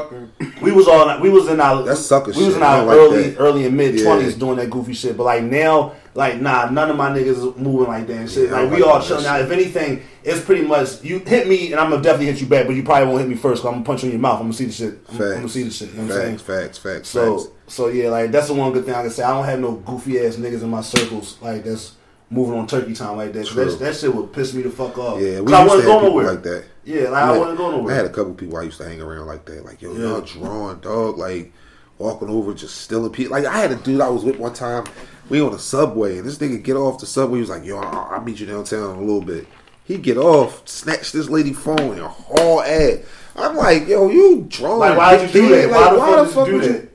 we 0.60 0.70
was 0.72 0.86
all 0.86 1.18
we 1.22 1.30
was 1.30 1.48
in 1.48 1.60
our 1.62 1.82
That's 1.82 2.00
sucker 2.00 2.32
we 2.36 2.44
was 2.44 2.56
in 2.56 2.62
our 2.62 2.76
don't 2.84 2.86
like 2.88 2.96
early 2.98 3.22
that. 3.30 3.38
early 3.40 3.64
and 3.66 3.74
mid 3.74 4.02
twenties 4.04 4.34
Yeah. 4.34 4.38
doing 4.38 4.56
that 4.58 4.68
goofy 4.68 4.92
shit. 4.92 5.16
But 5.16 5.24
like 5.24 5.42
now, 5.42 5.92
like 6.14 6.40
nah, 6.40 6.68
none 6.70 6.90
of 6.90 6.96
my 6.96 7.08
niggas 7.10 7.26
is 7.28 7.56
moving 7.56 7.86
like 7.88 8.06
that 8.08 8.16
and 8.16 8.30
shit. 8.30 8.50
Yeah, 8.50 8.60
like 8.60 8.70
we 8.72 8.82
all 8.82 9.00
chilling 9.02 9.26
out. 9.26 9.40
If 9.40 9.50
anything, 9.50 10.02
it's 10.24 10.40
pretty 10.44 10.66
much 10.66 11.02
you 11.04 11.20
hit 11.20 11.46
me 11.48 11.70
and 11.72 11.80
I'm 11.80 11.90
gonna 11.90 12.02
definitely 12.02 12.26
hit 12.26 12.40
you 12.40 12.46
back, 12.46 12.66
but 12.66 12.74
you 12.74 12.82
probably 12.82 13.06
won't 13.08 13.20
hit 13.20 13.28
me 13.28 13.36
first. 13.36 13.62
Cause 13.62 13.68
I'm 13.68 13.74
gonna 13.74 13.84
punch 13.84 14.02
you 14.02 14.08
in 14.08 14.14
your 14.14 14.20
mouth. 14.20 14.36
I'm 14.40 14.42
gonna 14.46 14.52
see 14.54 14.64
the 14.66 14.72
shit. 14.72 14.98
I'm, 15.08 15.14
I'm 15.14 15.18
gonna 15.18 15.40
Facts. 15.40 15.52
see 15.52 15.62
the 15.62 15.70
shit. 15.70 15.90
You 15.90 15.94
know 15.98 16.02
what 16.02 16.12
I'm 16.12 16.18
saying? 16.22 16.38
Facts, 16.38 16.78
facts, 16.78 16.78
facts, 16.78 17.08
So 17.10 17.38
facts. 17.38 17.52
so 17.68 17.88
yeah, 17.88 18.08
like 18.10 18.30
that's 18.32 18.48
the 18.48 18.54
one 18.54 18.72
good 18.72 18.84
thing 18.84 18.94
I 18.94 19.02
can 19.02 19.10
say. 19.10 19.22
I 19.22 19.30
don't 19.30 19.44
have 19.44 19.60
no 19.60 19.72
goofy 19.72 20.18
ass 20.18 20.36
niggas 20.36 20.62
in 20.62 20.68
my 20.70 20.80
circles 20.80 21.38
like 21.40 21.62
that's 21.64 21.94
moving 22.28 22.58
on 22.58 22.66
turkey 22.66 22.94
time 22.94 23.16
like 23.16 23.32
that. 23.32 23.46
That, 23.48 23.78
that 23.80 23.96
shit 23.96 24.14
would 24.14 24.32
piss 24.32 24.52
me 24.54 24.62
the 24.62 24.70
fuck 24.70 24.96
off. 24.98 25.20
Yeah, 25.20 25.40
we 25.40 25.52
I 25.52 25.64
wasn't 25.64 25.82
have 25.84 26.00
going 26.00 26.04
nowhere. 26.06 26.26
like 26.32 26.42
that. 26.44 26.64
Yeah, 26.84 27.08
like 27.10 27.22
I 27.24 27.32
Yeah. 27.34 27.38
wasn't 27.38 27.58
going 27.58 27.76
nowhere. 27.76 27.92
I 27.92 27.96
had 27.96 28.06
a 28.06 28.10
couple 28.10 28.34
people 28.34 28.56
I 28.56 28.62
used 28.62 28.78
to 28.78 28.88
hang 28.88 29.00
around 29.00 29.26
like 29.26 29.44
that. 29.46 29.64
Like, 29.64 29.80
yo, 29.82 29.92
Yeah. 29.92 29.98
y'all 30.00 30.20
drawing, 30.22 30.78
dog. 30.80 31.18
Like, 31.18 31.52
walking 31.98 32.28
over, 32.30 32.54
just 32.54 32.76
stealing 32.82 33.10
people. 33.12 33.32
Like, 33.32 33.44
I 33.46 33.58
had 33.58 33.72
a 33.72 33.76
dude 33.76 34.00
I 34.00 34.08
was 34.08 34.24
with 34.24 34.38
one 34.38 34.54
time. 34.54 34.84
We 35.30 35.40
on 35.40 35.52
the 35.52 35.58
subway, 35.58 36.18
and 36.18 36.26
this 36.26 36.38
nigga 36.38 36.62
get 36.62 36.76
off 36.76 37.00
the 37.00 37.06
subway. 37.06 37.36
He 37.38 37.40
was 37.40 37.50
like, 37.50 37.64
yo, 37.64 37.78
I'll, 37.78 38.14
I'll 38.14 38.20
meet 38.20 38.40
you 38.40 38.46
downtown 38.46 38.90
in 38.90 38.96
a 38.96 39.00
little 39.00 39.22
bit. 39.22 39.46
He 39.84 39.96
get 39.96 40.18
off, 40.18 40.68
snatch 40.68 41.12
this 41.12 41.28
lady 41.28 41.52
phone, 41.52 41.78
and 41.92 42.00
haul 42.02 42.60
ass. 42.62 42.98
I'm 43.36 43.56
like, 43.56 43.86
yo, 43.88 44.10
you 44.10 44.44
drawing. 44.48 44.80
Like, 44.80 44.98
why 44.98 45.16
did 45.16 45.34
you 45.34 45.40
do 45.42 45.48
that? 45.50 45.60
deal. 45.68 45.70
Why 45.70 45.90
the 45.90 46.22
Like, 46.22 46.30
fuck 46.30 46.46
did 46.46 46.54
you 46.54 46.60
do 46.62 46.68
would 46.72 46.82
that? 46.82 46.90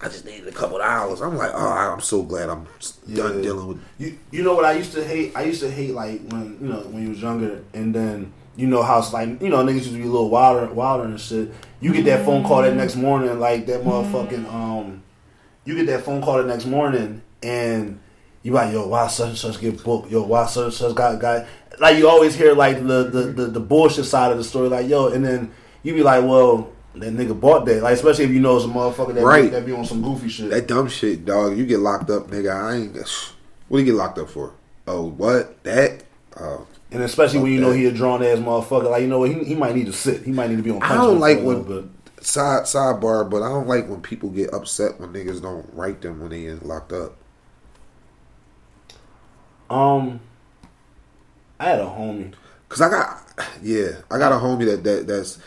I 0.00 0.08
just 0.08 0.24
needed 0.24 0.46
a 0.46 0.52
couple 0.52 0.78
dollars. 0.78 1.20
I'm 1.20 1.36
like, 1.36 1.50
oh, 1.52 1.58
I'm 1.68 2.00
so 2.00 2.22
glad 2.22 2.48
I'm 2.48 2.64
done 3.14 3.36
Yeah. 3.38 3.42
dealing 3.42 3.66
with. 3.66 3.80
You 3.98 4.18
you 4.30 4.42
know 4.44 4.54
what 4.54 4.64
I 4.64 4.72
used 4.74 4.92
to 4.92 5.04
hate? 5.04 5.32
I 5.36 5.42
used 5.42 5.60
to 5.60 5.70
hate 5.70 5.92
like 5.92 6.20
when 6.28 6.56
you 6.60 6.68
know 6.68 6.80
when 6.82 7.02
you 7.02 7.08
was 7.10 7.20
younger, 7.20 7.64
and 7.74 7.92
then 7.92 8.32
you 8.54 8.68
know 8.68 8.82
how 8.84 9.00
it's 9.00 9.12
like 9.12 9.42
you 9.42 9.48
know 9.48 9.56
niggas 9.64 9.74
used 9.74 9.90
to 9.90 9.96
be 9.96 10.02
a 10.02 10.06
little 10.06 10.30
wilder, 10.30 10.72
wilder 10.72 11.02
and 11.04 11.20
shit. 11.20 11.52
You 11.80 11.92
get 11.92 12.04
that 12.04 12.24
phone 12.24 12.44
call 12.44 12.62
that 12.62 12.76
next 12.76 12.94
morning, 12.94 13.40
like 13.40 13.66
that 13.66 13.82
motherfucking 13.82 14.52
um, 14.52 15.02
you 15.64 15.74
get 15.74 15.86
that 15.86 16.04
phone 16.04 16.22
call 16.22 16.38
the 16.38 16.44
next 16.48 16.66
morning, 16.66 17.20
and 17.42 18.00
you 18.42 18.52
like 18.52 18.72
yo, 18.72 18.86
why 18.88 19.06
such 19.08 19.28
and 19.28 19.38
such 19.38 19.60
get 19.60 19.82
booked? 19.82 20.10
Yo, 20.10 20.22
why 20.22 20.46
such 20.46 20.64
and 20.64 20.72
such 20.72 20.94
got 20.94 21.20
got 21.20 21.46
like 21.80 21.96
you 21.96 22.08
always 22.08 22.34
hear 22.34 22.54
like 22.54 22.76
the 22.78 23.04
the, 23.04 23.22
the 23.32 23.46
the 23.46 23.60
bullshit 23.60 24.04
side 24.04 24.32
of 24.32 24.38
the 24.38 24.44
story, 24.44 24.68
like 24.68 24.88
yo, 24.88 25.08
and 25.08 25.24
then 25.24 25.52
you 25.82 25.94
be 25.94 26.02
like, 26.02 26.24
well. 26.24 26.72
That 26.94 27.14
nigga 27.14 27.38
bought 27.38 27.64
that, 27.66 27.80
like 27.84 27.94
especially 27.94 28.24
if 28.24 28.32
you 28.32 28.40
know 28.40 28.56
it's 28.56 28.64
a 28.64 28.68
motherfucker 28.68 29.14
that, 29.14 29.22
Right. 29.22 29.42
be, 29.42 29.48
that 29.50 29.64
be 29.64 29.70
on 29.72 29.84
some 29.84 30.02
goofy 30.02 30.28
shit. 30.28 30.50
That 30.50 30.66
dumb 30.66 30.88
shit, 30.88 31.24
dog. 31.24 31.56
You 31.56 31.64
get 31.64 31.78
locked 31.78 32.10
up, 32.10 32.28
nigga. 32.28 32.52
I 32.52 32.76
ain't. 32.76 32.96
What 33.68 33.78
do 33.78 33.84
you 33.84 33.92
get 33.92 33.96
locked 33.96 34.18
up 34.18 34.28
for? 34.28 34.54
Oh, 34.84 35.04
what? 35.04 35.62
That? 35.62 36.02
Oh. 36.40 36.66
And 36.90 37.02
especially 37.02 37.38
when 37.40 37.52
you 37.52 37.60
know 37.60 37.70
he 37.70 37.86
a 37.86 37.92
drawn 37.92 38.24
ass 38.24 38.38
motherfucker, 38.38 38.90
like 38.90 39.02
you 39.02 39.06
know 39.08 39.20
what, 39.20 39.30
he, 39.30 39.44
he 39.44 39.54
might 39.54 39.76
need 39.76 39.86
to 39.86 39.92
sit. 39.92 40.22
He 40.22 40.32
might 40.32 40.50
need 40.50 40.56
to 40.56 40.62
be 40.62 40.70
on. 40.72 40.82
I 40.82 40.94
don't 40.94 41.20
like 41.20 41.40
when 41.40 41.88
side 42.20 42.64
sidebar, 42.64 43.30
but 43.30 43.42
I 43.44 43.48
don't 43.50 43.68
like 43.68 43.88
when 43.88 44.00
people 44.00 44.30
get 44.30 44.52
upset 44.52 44.98
when 44.98 45.12
niggas 45.12 45.40
don't 45.40 45.68
write 45.74 46.00
them 46.00 46.20
when 46.20 46.30
they 46.30 46.42
get 46.44 46.66
locked 46.66 46.92
up. 46.92 47.16
Um, 49.70 50.20
I 51.60 51.64
had 51.70 51.80
a 51.80 51.84
homie. 51.84 52.32
Cause 52.68 52.80
I 52.82 52.90
got, 52.90 53.22
yeah, 53.62 53.88
I 54.10 54.18
got 54.18 54.32
a 54.32 54.36
homie 54.36 54.66
that 54.66 54.84
that 54.84 55.06
that's. 55.06 55.38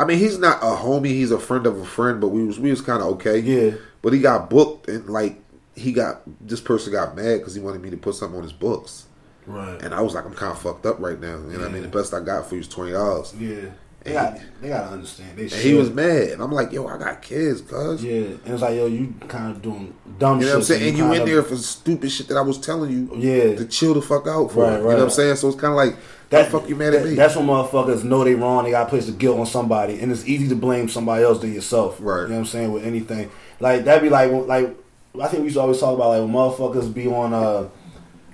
I 0.00 0.04
mean, 0.04 0.18
he's 0.18 0.38
not 0.38 0.60
a 0.60 0.76
homie. 0.76 1.06
He's 1.06 1.30
a 1.30 1.38
friend 1.38 1.66
of 1.66 1.78
a 1.78 1.84
friend, 1.84 2.20
but 2.20 2.28
we 2.28 2.44
was 2.44 2.58
we 2.58 2.70
was 2.70 2.80
kind 2.80 3.00
of 3.00 3.08
okay. 3.14 3.38
Yeah. 3.38 3.76
But 4.02 4.12
he 4.12 4.20
got 4.20 4.50
booked 4.50 4.88
and 4.88 5.08
like 5.08 5.38
he 5.76 5.92
got 5.92 6.22
this 6.46 6.60
person 6.60 6.92
got 6.92 7.14
mad 7.16 7.38
because 7.38 7.54
he 7.54 7.60
wanted 7.60 7.80
me 7.80 7.90
to 7.90 7.96
put 7.96 8.14
something 8.16 8.36
on 8.36 8.42
his 8.42 8.52
books, 8.52 9.06
Right. 9.46 9.80
and 9.82 9.94
I 9.94 10.00
was 10.00 10.14
like, 10.14 10.24
I'm 10.24 10.34
kind 10.34 10.52
of 10.52 10.60
fucked 10.60 10.84
up 10.86 10.98
right 11.00 11.18
now. 11.20 11.36
You 11.36 11.52
know 11.54 11.60
what 11.60 11.68
I 11.68 11.72
mean? 11.72 11.82
The 11.82 11.88
best 11.88 12.12
I 12.12 12.20
got 12.20 12.46
for 12.48 12.56
you 12.56 12.60
is 12.62 12.68
twenty 12.68 12.92
dollars. 12.92 13.32
yeah. 13.38 13.66
They 14.04 14.12
got 14.12 14.38
they 14.60 14.68
gotta 14.68 14.88
understand. 14.92 15.36
They 15.36 15.46
he 15.48 15.72
was 15.74 15.90
mad, 15.90 16.28
and 16.28 16.42
I'm 16.42 16.52
like, 16.52 16.72
yo, 16.72 16.86
I 16.86 16.98
got 16.98 17.22
kids, 17.22 17.62
cuz. 17.62 18.04
Yeah, 18.04 18.12
and 18.14 18.40
it's 18.48 18.60
like 18.62 18.76
yo, 18.76 18.84
you 18.86 19.14
kind 19.28 19.50
of 19.56 19.62
doing 19.62 19.94
dumb 20.18 20.40
You 20.40 20.46
know 20.46 20.50
shit. 20.50 20.54
what 20.54 20.56
I'm 20.58 20.62
saying? 20.64 20.88
And 20.90 20.98
you 20.98 21.04
in 21.06 21.10
kinda- 21.12 21.32
there 21.32 21.42
for 21.42 21.56
stupid 21.56 22.10
shit 22.10 22.28
that 22.28 22.36
I 22.36 22.42
was 22.42 22.58
telling 22.58 22.92
you 22.92 23.10
Yeah. 23.16 23.56
to 23.56 23.64
chill 23.64 23.94
the 23.94 24.02
fuck 24.02 24.26
out 24.28 24.52
for. 24.52 24.64
Right, 24.64 24.72
You 24.76 24.78
know 24.80 24.84
what 24.88 24.98
I'm 25.00 25.10
saying? 25.10 25.36
So 25.36 25.48
it's 25.48 25.58
kind 25.58 25.72
of 25.72 25.76
like, 25.78 25.96
that, 26.30 26.50
fuck 26.50 26.68
you 26.68 26.76
mad 26.76 26.92
at 26.94 27.02
that- 27.02 27.08
me? 27.08 27.14
That's 27.14 27.34
when 27.34 27.46
motherfuckers 27.46 28.04
know 28.04 28.24
they 28.24 28.34
wrong. 28.34 28.64
They 28.64 28.72
got 28.72 28.84
to 28.84 28.90
place 28.90 29.06
the 29.06 29.12
guilt 29.12 29.38
on 29.38 29.46
somebody, 29.46 29.98
and 30.00 30.12
it's 30.12 30.26
easy 30.28 30.48
to 30.48 30.54
blame 30.56 30.88
somebody 30.90 31.24
else 31.24 31.40
than 31.40 31.54
yourself. 31.54 31.96
Right. 31.98 32.22
You 32.22 32.28
know 32.28 32.34
what 32.34 32.40
I'm 32.40 32.46
saying? 32.46 32.72
With 32.72 32.84
anything 32.84 33.30
like 33.58 33.84
that'd 33.86 34.02
be 34.02 34.10
like 34.10 34.30
like 34.46 34.76
I 35.18 35.28
think 35.28 35.40
we 35.40 35.44
used 35.44 35.54
to 35.56 35.60
always 35.62 35.78
talk 35.80 35.94
about 35.94 36.08
like 36.10 36.20
when 36.20 36.30
motherfuckers 36.32 36.92
be 36.92 37.06
on 37.06 37.32
uh 37.32 37.68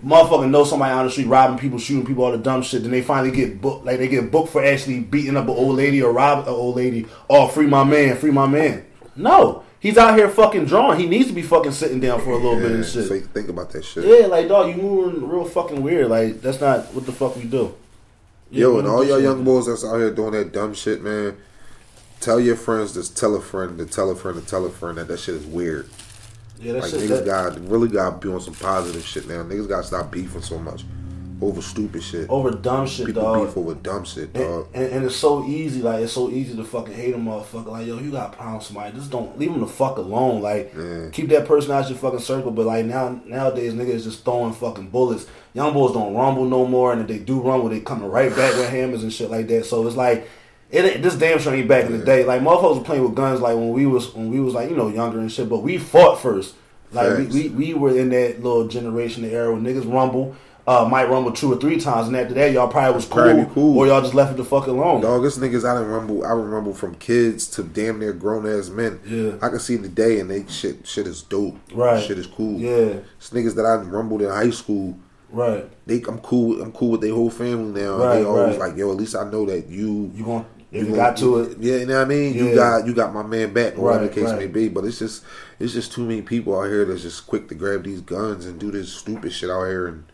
motherfucker 0.05 0.49
know 0.51 0.65
somebody 0.65 0.93
on 0.93 1.05
the 1.07 1.11
street 1.11 1.27
robbing 1.27 1.59
people, 1.59 1.79
shooting 1.79 2.07
people, 2.07 2.25
all 2.25 2.33
the 2.33 2.39
dumb 2.39 2.63
shit. 2.63 2.83
Then 2.83 2.91
they 2.91 3.03
finally 3.03 3.31
get 3.35 3.61
booked, 3.61 3.85
like 3.85 3.99
they 3.99 4.09
get 4.09 4.31
booked 4.31 4.51
for 4.51 4.65
actually 4.65 5.01
beating 5.01 5.37
up 5.37 5.45
an 5.45 5.51
old 5.51 5.77
lady 5.77 6.03
or 6.03 6.13
robbing 6.13 6.47
an 6.47 6.55
old 6.55 6.77
lady. 6.77 7.07
Oh, 7.29 7.49
free 7.49 7.67
my 7.67 7.85
man, 7.85 8.17
free 8.17 8.31
my 8.31 8.47
man. 8.47 8.85
No, 9.17 9.65
he's 9.81 9.99
out 9.99 10.17
here 10.17 10.29
fucking 10.29 10.65
drawing. 10.67 10.99
He 11.01 11.07
needs 11.07 11.27
to 11.29 11.35
be 11.35 11.43
fucking 11.43 11.73
sitting 11.73 12.01
down 12.01 12.21
for 12.21 12.31
a 12.31 12.37
little 12.37 12.57
bit 12.57 12.71
Yeah, 12.71 12.77
and 12.77 12.85
shit. 12.87 13.09
so 13.09 13.15
you 13.15 13.21
think 13.23 13.49
about 13.49 13.71
that 13.73 13.85
shit. 13.85 14.05
Yeah, 14.05 14.27
like 14.27 14.49
dog, 14.49 14.69
you 14.75 14.81
moving 14.81 15.29
real 15.29 15.45
fucking 15.45 15.83
weird. 15.83 16.09
Like 16.09 16.41
that's 16.41 16.61
not 16.61 16.95
what 16.95 17.07
the 17.07 17.13
fuck 17.13 17.37
we 17.37 17.45
do. 17.45 17.75
Yo, 18.51 18.79
and 18.79 18.89
all 18.89 19.05
y'all 19.05 19.21
young 19.21 19.45
boys 19.45 19.67
that's 19.67 19.85
out 19.85 19.97
here 19.99 20.11
doing 20.13 20.33
that 20.33 20.53
dumb 20.53 20.75
shit, 20.75 21.03
man. 21.03 21.37
Tell 22.21 22.41
your 22.41 22.57
friends 22.57 22.93
to 22.93 23.15
tell 23.15 23.35
a 23.37 23.41
friend 23.41 23.79
to 23.79 23.87
tell 23.87 24.11
a 24.11 24.15
friend 24.17 24.41
to 24.41 24.47
tell 24.47 24.67
a 24.67 24.71
friend 24.71 24.99
that 24.99 25.09
that 25.09 25.21
shit 25.21 25.37
is 25.37 25.47
weird. 25.47 25.89
Yeah, 26.61 26.75
that 26.75 26.83
Like 26.83 26.93
niggas 26.93 27.09
That, 27.09 27.25
got 27.27 27.69
really 27.69 27.89
got 27.89 28.21
to 28.21 28.27
be 28.29 28.33
on 28.33 28.41
some 28.41 28.55
positive 28.55 29.03
shit 29.05 29.27
now. 29.29 29.43
Niggas 29.43 29.69
got 29.69 29.81
to 29.83 29.87
stop 29.87 30.11
beefing 30.11 30.43
so 30.43 30.59
much 30.59 30.85
over 31.43 31.63
stupid 31.63 32.03
shit. 32.03 32.29
over 32.29 32.51
dumb 32.51 32.87
shit, 32.87 33.07
People 33.07 33.23
dog. 33.23 33.47
beef 33.47 33.57
over 33.57 33.73
dumb 33.75 34.05
shit, 34.05 34.25
And, 34.35 34.45
dog. 34.45 34.69
and, 34.75 34.85
and 34.93 35.05
it's 35.07 35.17
so 35.17 35.43
easy, 35.47 35.81
like 35.81 36.03
it's 36.03 36.13
so 36.13 36.29
easy 36.29 36.55
to 36.55 36.63
fucking 36.65 36.93
hate 36.93 37.15
a 37.15 37.17
motherfucker. 37.17 37.69
Like 37.69 37.87
yo, 37.87 37.99
you 37.99 38.11
got 38.11 38.35
a 38.35 38.37
problem 38.37 38.57
with 38.59 38.65
somebody, 38.67 38.95
just 38.95 39.11
don't 39.11 39.39
leave 39.39 39.51
them 39.51 39.61
the 39.63 39.67
fuck 39.67 39.97
alone. 39.97 40.43
Like 40.43 40.75
Yeah. 40.77 41.09
keep 41.11 41.31
that 41.31 41.47
person 41.47 41.73
out 41.73 41.89
your 41.89 41.97
fucking 41.97 42.19
circle. 42.19 42.51
But 42.51 42.67
like 42.67 42.85
now 42.85 43.19
nowadays, 43.25 43.73
niggas 43.73 44.05
just 44.05 44.23
throwing 44.23 44.53
fucking 44.53 44.91
bullets. 44.91 45.25
Young 45.55 45.73
boys 45.73 45.95
don't 45.95 46.15
rumble 46.15 46.45
no 46.45 46.67
more, 46.67 46.93
and 46.93 47.01
if 47.01 47.09
they 47.09 47.19
do 47.19 47.41
rumble, 47.41 47.71
they 47.71 47.81
coming 47.81 48.11
right 48.11 48.29
back 48.37 48.55
with 48.57 48.69
hammers 48.69 49.03
and 49.03 49.11
shit 49.11 49.31
like 49.31 49.47
that. 49.49 49.65
So 49.65 49.87
it's 49.87 49.97
like. 49.97 50.29
It 50.71 51.03
this 51.03 51.17
damn 51.17 51.39
sure 51.41 51.55
ain't 51.55 51.67
back 51.69 51.87
in 51.87 51.99
the 51.99 52.05
day. 52.05 52.25
Like 52.25 52.43
motherfuckers 52.43 52.79
were 52.79 52.85
playing 52.85 53.03
with 53.03 53.15
guns 53.17 53.41
like 53.41 53.57
when 53.57 53.71
we 53.71 53.87
was 53.87 54.15
when 54.15 54.31
we 54.31 54.39
was 54.41 54.55
like 54.55 54.71
you 54.71 54.77
know 54.77 54.89
younger 54.89 55.19
and 55.19 55.31
shit. 55.31 55.49
But 55.49 55.59
we 55.63 55.79
fought 55.79 56.21
first. 56.21 56.55
Like 56.93 57.19
we, 57.19 57.27
we, 57.27 57.49
we 57.51 57.75
were 57.75 57.97
in 57.97 58.09
that 58.11 58.43
little 58.43 58.67
generation, 58.67 59.25
era 59.25 59.53
when 59.55 59.63
niggas 59.63 59.89
rumble, 59.93 60.35
uh, 60.67 60.89
might 60.91 61.09
rumble 61.09 61.31
two 61.31 61.53
or 61.53 61.57
three 61.57 61.79
times, 61.79 62.09
and 62.09 62.17
after 62.17 62.35
that 62.35 62.51
y'all 62.53 62.67
probably 62.67 62.97
was 62.97 63.05
cool, 63.05 63.23
Probably 63.23 63.47
cool. 63.55 63.79
or 63.79 63.87
y'all 63.87 64.01
just 64.01 64.13
left 64.15 64.33
it 64.33 64.37
the 64.39 64.45
fuck 64.45 64.67
alone. 64.67 65.01
Dog, 65.01 65.23
this 65.23 65.39
niggas 65.39 65.65
I 65.69 65.75
done 65.75 65.87
rumble. 65.87 66.25
I 66.25 66.31
done 66.31 66.51
rumble 66.51 66.75
from 66.75 66.97
kids 66.97 67.47
to 67.51 67.63
damn 67.63 68.01
near 68.01 68.13
grown 68.13 68.45
ass 68.45 68.71
men. 68.71 68.99
Yeah. 69.07 69.35
I 69.41 69.51
can 69.51 69.61
see 69.61 69.77
the 69.77 69.89
day 69.89 70.19
and 70.19 70.29
they 70.29 70.47
shit. 70.49 70.85
Shit 70.85 71.07
is 71.07 71.23
dope. 71.23 71.59
Right. 71.73 72.03
Shit 72.03 72.19
is 72.19 72.27
cool. 72.27 72.59
Yeah, 72.59 72.99
It's 73.19 73.31
niggas 73.31 73.55
that 73.55 73.67
I 73.67 73.75
rumbled 73.77 74.23
in 74.23 74.29
high 74.31 74.51
school. 74.51 74.99
right. 75.31 75.69
They, 75.87 76.03
I'm 76.09 76.19
cool. 76.19 76.61
I'm 76.61 76.73
cool 76.73 76.91
with 76.93 77.03
their 77.03 77.15
whole 77.15 77.31
family 77.31 77.83
now. 77.83 77.97
Right, 77.99 78.19
they 78.19 78.25
always 78.25 78.57
right. 78.57 78.69
like, 78.71 78.77
yo, 78.77 78.91
at 78.91 78.97
least 78.97 79.15
I 79.17 79.31
know 79.31 79.47
that 79.47 79.69
you. 79.69 80.11
You 80.15 80.25
going 80.25 80.45
if 80.73 80.83
you 80.83 80.87
gon- 80.89 80.97
got 80.97 81.17
to 81.19 81.41
it. 81.41 81.59
Yeah, 81.59 81.77
you 81.77 81.87
know 81.87 81.97
what 81.99 82.03
I 82.07 82.09
mean. 82.09 82.35
You 82.35 82.55
got 82.55 82.87
you 82.87 82.95
got 82.95 83.13
my 83.13 83.23
man 83.23 83.53
back, 83.53 83.77
or 83.79 83.83
whatever 83.83 84.05
Right, 84.05 84.15
the 84.15 84.21
case 84.21 84.31
right. 84.31 84.39
may 84.39 84.47
be. 84.47 84.69
But 84.69 84.85
it's 84.85 84.99
just 84.99 85.25
it's 85.59 85.73
just 85.73 85.93
too 85.93 86.05
many 86.07 86.23
people 86.23 86.59
out 86.59 86.65
here 86.69 86.85
that's 86.85 87.03
just 87.03 87.27
quick 87.27 87.49
to 87.49 87.55
grab 87.55 87.85
these 87.85 88.01
guns 88.01 88.47
and 88.47 88.59
do 88.59 88.71
this 88.71 88.93
stupid 88.93 89.33
shit 89.33 89.51
out 89.51 89.65
here 89.67 89.87
and 89.87 90.05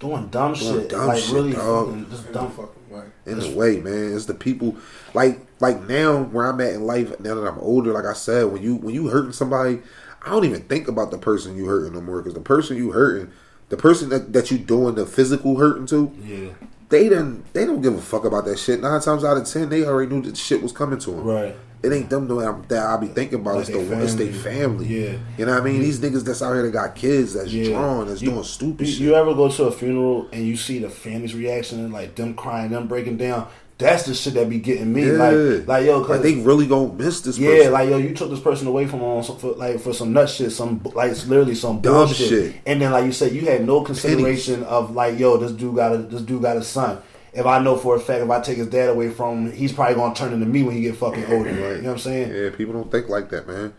Doing 0.00 0.26
dumb 0.28 0.54
Doing 0.54 0.80
shit, 0.80 0.88
dumb 0.90 1.06
like 1.06 1.22
shit, 1.22 1.32
really 1.34 1.52
dog. 1.52 1.86
fucking 1.86 2.10
just 2.10 2.26
In 2.26 2.32
dumb. 2.32 2.50
fucking 2.50 2.90
way. 2.90 3.04
in 3.26 3.40
a 3.40 3.56
way, 3.56 3.80
man. 3.80 4.14
It's 4.14 4.26
the 4.26 4.34
people 4.34 4.76
like 5.14 5.40
like 5.60 5.88
now 5.88 6.22
where 6.24 6.46
I'm 6.46 6.60
at 6.60 6.74
in 6.74 6.84
life. 6.84 7.18
Now 7.20 7.36
that 7.36 7.46
I'm 7.46 7.58
older, 7.60 7.92
like 7.92 8.04
I 8.04 8.12
said, 8.12 8.44
when 8.46 8.60
you 8.62 8.74
when 8.76 8.94
you 8.94 9.08
hurting 9.08 9.32
somebody, 9.32 9.80
I 10.22 10.30
don't 10.30 10.44
even 10.44 10.62
think 10.62 10.88
about 10.88 11.10
the 11.10 11.18
person 11.18 11.56
you 11.56 11.66
hurting 11.66 11.92
no 11.94 12.00
more 12.00 12.18
because 12.20 12.34
the 12.34 12.40
person 12.40 12.76
you 12.76 12.90
hurting, 12.90 13.30
the 13.68 13.76
person 13.76 14.08
that, 14.10 14.32
that 14.32 14.50
you 14.50 14.58
doing 14.58 14.94
the 14.96 15.06
physical 15.06 15.56
hurting 15.58 15.86
to, 15.86 16.12
Yeah, 16.22 16.48
they 16.94 17.08
done 17.08 17.42
they 17.52 17.64
don't 17.66 17.82
give 17.82 17.94
a 17.94 18.00
fuck 18.00 18.24
about 18.24 18.44
that 18.46 18.58
shit. 18.58 18.80
Nine 18.80 19.00
times 19.00 19.24
out 19.24 19.36
of 19.36 19.44
ten, 19.46 19.68
they 19.68 19.84
already 19.84 20.14
knew 20.14 20.22
that 20.22 20.36
shit 20.36 20.62
was 20.62 20.72
coming 20.72 20.98
to 21.00 21.10
them. 21.10 21.24
right. 21.24 21.56
It 21.82 21.92
ain't 21.92 22.08
them 22.08 22.26
that, 22.28 22.68
that 22.70 22.86
I 22.86 22.96
be 22.96 23.08
thinking 23.08 23.40
about. 23.40 23.56
Like 23.56 23.68
it's 23.68 23.76
the 23.76 23.84
they 23.84 24.02
it's 24.02 24.14
their 24.14 24.32
family. 24.32 24.86
family. 24.86 24.86
Yeah. 24.86 25.18
you 25.36 25.44
know 25.44 25.52
what 25.52 25.60
I 25.60 25.64
mean. 25.66 25.80
These 25.82 26.00
niggas 26.00 26.24
that's 26.24 26.40
out 26.40 26.54
here 26.54 26.62
that 26.62 26.70
got 26.70 26.94
kids 26.94 27.34
that's 27.34 27.52
Yeah. 27.52 27.72
drawn 27.72 28.06
that's 28.08 28.22
You- 28.22 28.30
doing 28.30 28.42
stupid 28.42 28.86
You, 28.86 28.92
shit. 28.94 29.02
you 29.02 29.14
ever 29.14 29.34
go 29.34 29.50
to 29.50 29.64
a 29.64 29.70
funeral 29.70 30.26
and 30.32 30.46
you 30.46 30.56
see 30.56 30.78
the 30.78 30.88
family's 30.88 31.34
reaction 31.34 31.80
and 31.80 31.92
like 31.92 32.14
them 32.14 32.32
crying, 32.32 32.70
them 32.70 32.88
breaking 32.88 33.18
down? 33.18 33.48
That's 33.84 34.04
the 34.04 34.14
shit 34.14 34.32
that 34.32 34.48
be 34.48 34.60
getting 34.60 34.92
me. 34.94 35.04
yeah, 35.04 35.12
Like, 35.12 35.68
like 35.68 35.84
yo, 35.84 36.00
cause 36.00 36.08
like 36.10 36.22
they 36.22 36.36
really 36.36 36.66
gonna 36.66 36.90
miss 36.94 37.20
this. 37.20 37.36
Yeah, 37.36 37.50
person. 37.50 37.72
like 37.72 37.90
yo, 37.90 37.98
you 37.98 38.14
took 38.14 38.30
this 38.30 38.40
person 38.40 38.66
away 38.66 38.86
from 38.86 39.00
um, 39.00 39.18
on 39.18 39.22
for, 39.22 39.52
like 39.52 39.78
for 39.78 39.92
some 39.92 40.14
nut 40.14 40.30
shit, 40.30 40.52
some 40.52 40.80
like 40.94 41.10
it's 41.10 41.26
literally 41.26 41.54
some 41.54 41.82
Dumb 41.82 42.06
bullshit. 42.06 42.28
shit. 42.28 42.54
And 42.64 42.80
then 42.80 42.92
like 42.92 43.04
you 43.04 43.12
said, 43.12 43.32
you 43.32 43.42
had 43.42 43.66
no 43.66 43.82
consideration 43.82 44.62
of 44.64 44.92
like 44.92 45.18
yo, 45.18 45.36
this 45.36 45.52
dude 45.52 45.76
got 45.76 45.92
a 45.94 45.98
this 45.98 46.22
dude 46.22 46.40
got 46.40 46.56
a 46.56 46.62
son. 46.64 47.02
If 47.34 47.44
I 47.44 47.58
know 47.58 47.76
for 47.76 47.96
a 47.96 48.00
fact 48.00 48.22
if 48.22 48.30
I 48.30 48.40
take 48.40 48.56
his 48.56 48.68
dad 48.68 48.88
away 48.88 49.10
from 49.10 49.48
him, 49.48 49.52
he's 49.52 49.72
probably 49.74 49.96
gonna 49.96 50.14
turn 50.14 50.32
into 50.32 50.46
me 50.46 50.62
when 50.62 50.74
he 50.74 50.80
get 50.80 50.96
fucking 50.96 51.26
older. 51.26 51.50
You 51.50 51.56
know 51.56 51.88
what 51.88 51.92
I'm 51.92 51.98
saying? 51.98 52.32
Yeah, 52.34 52.56
people 52.56 52.72
don't 52.72 52.90
think 52.90 53.10
like 53.10 53.28
that, 53.30 53.46
man. 53.46 53.74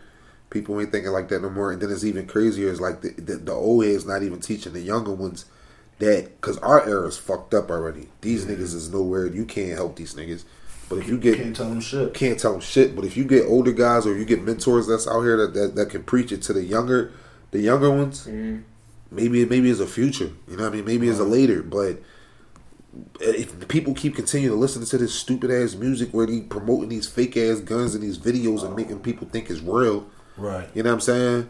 People 0.50 0.80
ain't 0.80 0.92
thinking 0.92 1.10
like 1.10 1.28
that 1.30 1.42
no 1.42 1.50
more. 1.50 1.72
And 1.72 1.82
then 1.82 1.90
it's 1.90 2.04
even 2.04 2.28
crazier. 2.28 2.70
It's 2.70 2.80
like 2.80 3.00
the, 3.00 3.10
the, 3.10 3.36
the 3.38 3.52
old 3.52 3.84
heads 3.84 4.06
not 4.06 4.22
even 4.22 4.38
teaching 4.40 4.72
the 4.72 4.80
younger 4.80 5.12
ones 5.12 5.46
that 5.98 6.40
because 6.40 6.58
our 6.58 6.86
era 6.86 7.06
is 7.06 7.16
fucked 7.16 7.54
up 7.54 7.70
already. 7.70 8.08
These 8.20 8.44
niggas 8.46 8.74
is 8.74 8.92
nowhere. 8.92 9.26
You 9.26 9.44
can't 9.44 9.72
help 9.72 9.96
these 9.96 10.14
niggas. 10.14 10.44
But 10.88 10.98
if 10.98 11.08
you 11.08 11.18
get 11.18 11.36
Can't 11.36 11.56
tell 11.56 11.68
them 11.68 11.80
shit. 11.80 12.14
can't 12.14 12.38
tell 12.38 12.52
them 12.52 12.60
shit. 12.60 12.94
But 12.94 13.04
if 13.04 13.16
you 13.16 13.24
get 13.24 13.46
older 13.46 13.72
guys 13.72 14.06
or 14.06 14.16
you 14.16 14.24
get 14.24 14.42
mentors 14.42 14.86
that's 14.86 15.08
out 15.08 15.22
here 15.22 15.36
that, 15.38 15.54
that, 15.54 15.74
that 15.74 15.90
can 15.90 16.04
preach 16.04 16.30
it 16.30 16.42
to 16.42 16.52
the 16.52 16.62
younger 16.62 17.12
the 17.50 17.60
younger 17.60 17.90
ones, 17.90 18.26
mm-hmm. 18.26 18.60
maybe 19.10 19.44
maybe 19.44 19.70
it's 19.70 19.80
a 19.80 19.86
future. 19.86 20.30
You 20.48 20.56
know 20.56 20.64
what 20.64 20.72
I 20.72 20.76
mean? 20.76 20.84
Maybe 20.84 21.08
it's 21.08 21.18
a 21.18 21.24
later. 21.24 21.62
But 21.62 22.02
if 23.20 23.66
people 23.68 23.94
keep 23.94 24.14
continuing 24.14 24.54
to 24.54 24.60
listen 24.60 24.84
to 24.84 24.98
this 24.98 25.14
stupid 25.14 25.50
ass 25.50 25.74
music 25.74 26.12
where 26.12 26.26
they 26.26 26.40
promoting 26.40 26.88
these 26.88 27.08
fake 27.08 27.36
ass 27.36 27.60
guns 27.60 27.94
and 27.94 28.02
these 28.02 28.18
videos 28.18 28.62
and 28.62 28.72
oh. 28.72 28.76
making 28.76 29.00
people 29.00 29.26
think 29.28 29.50
it's 29.50 29.60
real, 29.60 30.06
Right. 30.36 30.68
you 30.74 30.82
know 30.82 30.90
what 30.90 30.94
I'm 30.94 31.00
saying? 31.00 31.48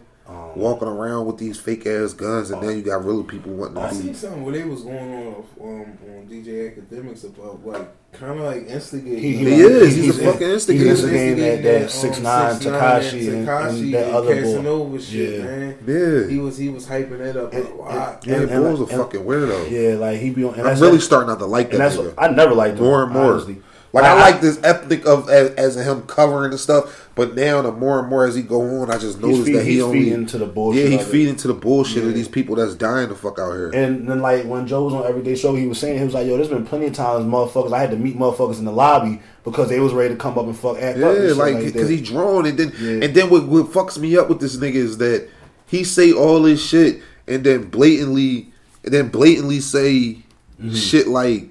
Walking 0.55 0.87
around 0.87 1.25
with 1.27 1.37
these 1.37 1.59
fake 1.59 1.85
ass 1.85 2.13
guns, 2.13 2.49
and 2.51 2.61
then 2.61 2.75
you 2.77 2.81
got 2.81 3.05
really 3.05 3.23
people 3.23 3.53
wanting 3.53 3.77
I 3.77 3.89
to 3.89 3.95
seen 3.95 4.07
be. 4.07 4.13
something 4.13 4.43
where 4.43 4.53
they 4.53 4.63
was 4.63 4.81
going 4.83 4.97
on 5.13 5.35
um, 5.61 5.97
on 6.09 6.27
DJ 6.29 6.75
Akademiks 6.75 7.23
about 7.25 7.63
like 7.65 7.87
kind 8.11 8.39
of 8.39 8.45
like 8.45 8.67
instigating. 8.67 9.19
He, 9.21 9.35
He 9.37 9.45
is. 9.61 9.95
He's 9.95 10.19
a 10.19 10.23
fucking 10.31 10.49
instigator. 10.49 10.83
He's 10.89 11.03
instigating 11.03 11.37
that, 11.37 11.63
that 11.63 11.81
um, 11.83 11.89
six 11.89 12.19
nine 12.19 12.55
6ix9ine 12.55 12.61
Tekashi 12.61 13.33
and, 13.33 13.47
Tekashi 13.47 13.79
and 13.83 13.93
that 13.93 14.13
other 14.13 14.35
boy. 14.35 14.41
Casanova 14.41 15.01
shit, 15.01 15.39
Yeah. 15.39 15.45
man. 15.45 15.77
Yeah, 15.85 16.27
He 16.27 16.39
was 16.39 16.57
he 16.57 16.69
was 16.69 16.87
hyping 16.87 17.19
it 17.19 17.37
up 17.37 17.53
And- 17.53 17.67
a 17.67 17.75
lot. 17.75 18.25
yeah, 18.25 18.35
and- 18.35 18.49
and- 18.49 18.63
Bull's 18.63 18.79
a 18.79 18.83
and- 18.93 19.01
fucking 19.03 19.21
weirdo. 19.21 19.69
Yeah, 19.69 19.95
like 19.99 20.19
he 20.19 20.31
be 20.31 20.43
on. 20.43 20.51
And 20.53 20.61
I'm 20.61 20.67
that's 20.67 20.81
really 20.81 20.97
that- 20.97 21.03
starting 21.03 21.29
not 21.29 21.39
to 21.39 21.45
like 21.45 21.71
And 21.71 21.79
that 21.81 21.89
that's 21.89 21.97
nigga. 21.97 22.15
what, 22.17 22.23
I 22.23 22.29
never 22.33 22.53
liked 22.55 22.77
him 22.79 22.83
more 22.85 23.03
and 23.03 23.13
more. 23.13 23.33
Honestly. 23.33 23.61
Like 23.93 24.03
I 24.03 24.13
like 24.19 24.41
this 24.41 24.59
ethnic 24.63 25.05
of 25.07 25.29
as, 25.29 25.51
as 25.51 25.75
him 25.77 26.01
covering 26.03 26.51
the 26.51 26.57
stuff, 26.57 27.09
but 27.15 27.35
now 27.35 27.61
the 27.61 27.71
more 27.71 27.99
and 27.99 28.09
more 28.09 28.25
as 28.27 28.35
he 28.35 28.41
go 28.41 28.61
on, 28.81 28.91
I 28.91 28.97
just 28.97 29.21
notice 29.21 29.45
feed- 29.45 29.55
that 29.55 29.65
he 29.65 29.73
he's 29.75 29.81
only 29.83 30.03
feeding 30.03 30.25
to 30.27 30.37
the 30.37 30.45
bullshit 30.45 30.83
Yeah, 30.83 30.89
he 30.89 30.95
of 30.95 31.01
it. 31.01 31.05
feeding 31.11 31.35
to 31.37 31.47
the 31.47 31.53
bullshit 31.53 32.03
Yeah. 32.03 32.09
of 32.09 32.15
these 32.15 32.27
people 32.27 32.55
that's 32.57 32.75
dying 32.75 33.07
the 33.09 33.15
fuck 33.15 33.39
out 33.39 33.53
here. 33.53 33.69
And 33.73 34.07
then 34.07 34.21
like 34.21 34.43
when 34.45 34.67
Joe 34.67 34.83
was 34.83 34.93
on 34.93 35.05
Everyday 35.05 35.35
Show, 35.35 35.55
he 35.55 35.67
was 35.67 35.79
saying 35.79 35.97
he 35.97 36.03
was 36.03 36.13
like, 36.13 36.27
"Yo, 36.27 36.35
there's 36.35 36.49
been 36.49 36.65
plenty 36.65 36.87
of 36.87 36.93
times, 36.93 37.25
motherfuckers. 37.25 37.71
I 37.71 37.79
had 37.79 37.91
to 37.91 37.97
meet 37.97 38.17
motherfuckers 38.19 38.59
in 38.59 38.65
the 38.65 38.71
lobby 38.73 39.21
because 39.45 39.69
they 39.69 39.79
was 39.79 39.93
ready 39.93 40.13
to 40.13 40.19
come 40.19 40.37
up 40.37 40.45
and 40.45 40.55
fuck 40.57 40.75
act 40.81 40.97
up." 40.99 41.15
yeah, 41.15 41.21
and 41.29 41.37
like 41.37 41.53
like 41.55 41.65
because 41.65 41.87
that. 41.87 41.93
he 41.95 42.01
drawn, 42.01 42.45
and 42.45 42.57
then 42.59 42.73
Yeah. 42.79 43.05
and 43.05 43.15
then 43.15 43.29
what, 43.29 43.47
what 43.47 43.67
fucks 43.67 43.97
me 43.97 44.17
up 44.17 44.27
with 44.29 44.41
this 44.41 44.57
nigga 44.57 44.75
is 44.75 44.97
that 44.97 45.27
he 45.65 45.83
say 45.85 46.11
all 46.11 46.41
this 46.41 46.61
shit 46.63 47.01
and 47.27 47.43
then 47.43 47.63
blatantly 47.63 48.51
and 48.83 48.93
then 48.93 49.07
blatantly 49.09 49.59
say 49.61 50.19
Mm-hmm. 50.61 50.73
shit 50.73 51.07
like, 51.07 51.49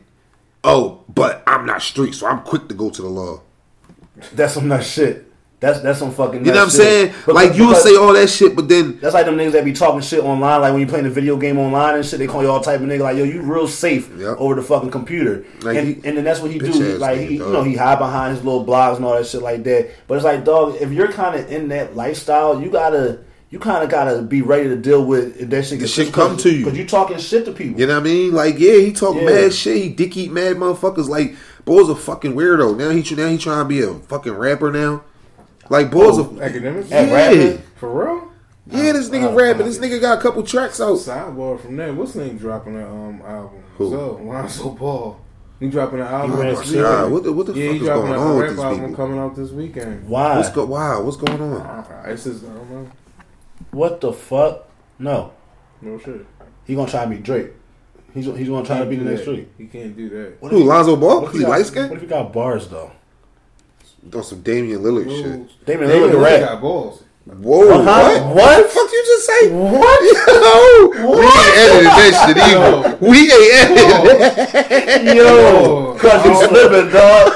"Oh, 0.66 1.04
but 1.08 1.42
I'm 1.46 1.64
not 1.64 1.80
street, 1.80 2.14
so 2.14 2.26
I'm 2.26 2.40
quick 2.42 2.68
to 2.68 2.74
go 2.74 2.90
to 2.90 3.02
the 3.02 3.08
law." 3.08 3.40
that's 4.34 4.54
some 4.54 4.66
nut 4.68 4.82
shit. 4.84 5.22
That's 5.58 5.80
that's 5.80 5.98
some 5.98 6.12
fucking. 6.12 6.44
You 6.44 6.52
know 6.52 6.58
what 6.58 6.62
I'm 6.64 6.68
shit. 6.70 6.76
saying? 6.80 7.06
Because- 7.08 7.34
like 7.34 7.54
you 7.56 7.66
would 7.66 7.72
because- 7.76 7.84
say 7.84 7.96
all 7.96 8.12
that 8.12 8.28
shit, 8.28 8.54
but 8.54 8.68
then 8.68 8.98
That's 9.00 9.14
like 9.14 9.24
them 9.24 9.36
niggas 9.38 9.52
that 9.52 9.64
be 9.64 9.72
talking 9.72 10.02
shit 10.02 10.22
online, 10.22 10.60
like 10.60 10.72
when 10.72 10.80
you 10.82 10.86
playing 10.86 11.06
a 11.06 11.10
video 11.10 11.36
game 11.38 11.58
online 11.58 11.94
and 11.94 12.04
shit. 12.04 12.18
They 12.18 12.26
call 12.26 12.42
you 12.42 12.50
all 12.50 12.60
type 12.60 12.80
of 12.80 12.86
nigga, 12.86 13.00
like 13.00 13.16
yo, 13.16 13.24
you 13.24 13.40
real 13.40 13.66
safe 13.66 14.10
Yep. 14.18 14.36
over 14.38 14.54
the 14.54 14.62
fucking 14.62 14.90
computer. 14.90 15.44
Like 15.62 15.78
and, 15.78 15.86
he- 15.88 15.94
and 16.04 16.16
then 16.18 16.24
that's 16.24 16.40
what 16.40 16.50
he 16.50 16.58
do. 16.58 16.66
He, 16.66 16.82
like 16.98 17.20
he, 17.20 17.36
you 17.36 17.50
know, 17.50 17.62
he 17.62 17.74
hide 17.74 17.98
behind 17.98 18.36
his 18.36 18.44
little 18.44 18.66
blogs 18.66 18.96
and 18.96 19.04
all 19.06 19.14
that 19.16 19.26
shit 19.26 19.40
like 19.40 19.64
that. 19.64 19.88
But 20.06 20.16
it's 20.16 20.24
like, 20.24 20.44
dog, 20.44 20.76
if 20.80 20.92
you're 20.92 21.10
kind 21.10 21.34
of 21.40 21.50
in 21.50 21.68
that 21.68 21.96
lifestyle, 21.96 22.60
you 22.60 22.68
gotta, 22.70 23.20
you 23.50 23.58
kind 23.58 23.84
of 23.84 23.90
gotta 23.90 24.22
be 24.22 24.42
ready 24.42 24.68
to 24.68 24.76
deal 24.76 25.04
with 25.04 25.36
if 25.40 25.50
that 25.50 25.64
shit. 25.64 25.80
The 25.80 25.86
shit 25.88 26.12
come 26.12 26.36
to 26.38 26.50
you. 26.52 26.64
because 26.64 26.78
you 26.78 26.84
talking 26.86 27.18
shit 27.18 27.44
to 27.44 27.52
people. 27.52 27.80
You 27.80 27.86
know 27.86 27.94
what 27.94 28.00
I 28.00 28.04
mean? 28.04 28.32
Like, 28.32 28.58
yeah, 28.58 28.78
he 28.78 28.92
talk 28.92 29.14
Yeah. 29.16 29.24
mad 29.24 29.54
shit. 29.54 29.76
He 29.76 29.88
dick 29.88 30.16
eat 30.16 30.32
mad 30.32 30.56
motherfuckers. 30.56 31.08
Like, 31.08 31.34
boy's 31.64 31.88
a 31.88 31.94
fucking 31.94 32.34
weirdo. 32.34 32.76
Now 32.76 32.90
he 32.90 33.02
now 33.14 33.28
he 33.28 33.38
trying 33.38 33.64
to 33.64 33.68
be 33.68 33.80
a 33.82 33.94
fucking 33.94 34.32
rapper 34.34 34.70
now. 34.72 35.02
Like, 35.68 35.90
boy's 35.90 36.18
Oh, 36.18 36.22
a 36.22 36.24
Akademiks. 36.48 36.90
At 36.92 37.08
yeah, 37.08 37.14
rapping? 37.14 37.62
For 37.76 37.90
real? 38.04 38.28
yeah. 38.68 38.92
This 38.92 39.08
nigga 39.10 39.32
uh, 39.32 39.34
rapping. 39.34 39.62
uh, 39.62 39.66
This 39.66 39.78
nigga 39.78 40.00
got 40.00 40.18
a 40.18 40.20
couple 40.22 40.42
tracks 40.42 40.80
out. 40.80 40.96
Sidebar 40.96 41.60
from 41.60 41.76
that. 41.76 41.94
What's 41.94 42.14
name 42.14 42.38
dropping 42.38 42.74
that 42.74 42.86
um 42.88 43.20
album? 43.24 43.62
Who? 43.78 43.90
So 43.90 44.20
Lonzo 44.24 44.70
Ball. 44.70 45.20
He 45.60 45.68
dropping 45.68 46.00
an 46.00 46.06
album. 46.06 46.36
He 46.36 46.42
ran 46.42 46.54
this 46.54 46.72
God, 46.72 47.10
what 47.12 47.22
the 47.22 47.32
what 47.32 47.46
the 47.46 47.54
yeah, 47.54 47.72
fuck 47.72 47.80
is 47.80 47.88
going 47.88 48.12
on 48.12 48.36
with 48.36 48.40
rap 48.42 48.50
these 48.50 48.58
album 48.58 48.80
people? 48.80 48.96
coming 48.96 49.18
out 49.18 49.34
this 49.36 49.50
weekend. 49.52 50.06
Why? 50.08 50.36
What's 50.36 50.50
go? 50.50 50.66
Wow, 50.66 51.02
what's 51.02 51.16
going 51.16 51.40
on? 51.40 51.60
Uh, 51.62 52.02
It's 52.08 52.24
just 52.24 52.44
I 52.44 52.48
don't 52.48 52.70
know. 52.70 52.90
What 53.76 54.00
the 54.00 54.12
fuck? 54.12 54.64
No, 54.98 55.32
No 55.82 55.98
shit. 55.98 56.24
he 56.66 56.74
gonna 56.74 56.90
try 56.90 57.04
to 57.04 57.10
be 57.10 57.18
Drake. 57.18 57.52
He's 58.14 58.24
he's 58.24 58.48
gonna 58.48 58.64
try 58.66 58.78
to 58.80 58.86
be 58.86 58.96
the 58.96 59.04
next 59.04 59.24
that. 59.26 59.34
Drake. 59.34 59.48
He 59.58 59.66
can't 59.66 59.94
do 59.96 60.08
that. 60.08 60.40
What 60.40 60.50
Who, 60.52 60.58
if 60.58 60.62
he- 60.62 60.68
Lonzo 60.68 60.96
Ball? 60.96 61.20
what 61.20 61.26
if 61.28 61.32
He 61.32 61.38
he 61.38 61.44
got- 61.44 61.50
light 61.50 61.90
What 61.90 61.92
if 61.96 62.00
he 62.00 62.06
got 62.06 62.32
bars 62.32 62.68
though? 62.68 62.90
On 64.14 64.22
some 64.22 64.40
Damian 64.40 64.80
Lillard 64.82 65.04
Bro, 65.04 65.16
shit. 65.16 65.66
Damian 65.66 65.88
Damian 65.90 66.10
Lillard 66.10 66.12
Lillard 66.14 66.40
got 66.40 66.60
balls. 66.60 67.02
Whoa, 67.26 67.68
Uh-huh. 67.70 68.24
what? 68.28 68.36
What 68.36 68.62
the 68.62 68.68
fuck 68.68 68.92
you 68.92 69.02
just 69.04 69.26
say? 69.26 69.50
What? 69.50 70.00
Yo, 71.02 71.06
what? 71.08 71.18
we 71.18 71.26
ain't 71.26 71.56
edited 71.58 71.92
that 71.98 72.12
shit 72.22 72.36
either. 72.38 72.98
We 73.00 73.18
ain't 73.18 73.54
edited 73.58 75.04
that. 75.04 75.16
Yo, 75.16 75.94
cause 75.98 76.24
you 76.24 76.32
Oh. 76.34 76.46
slipping, 76.48 76.92
dog. 76.92 77.26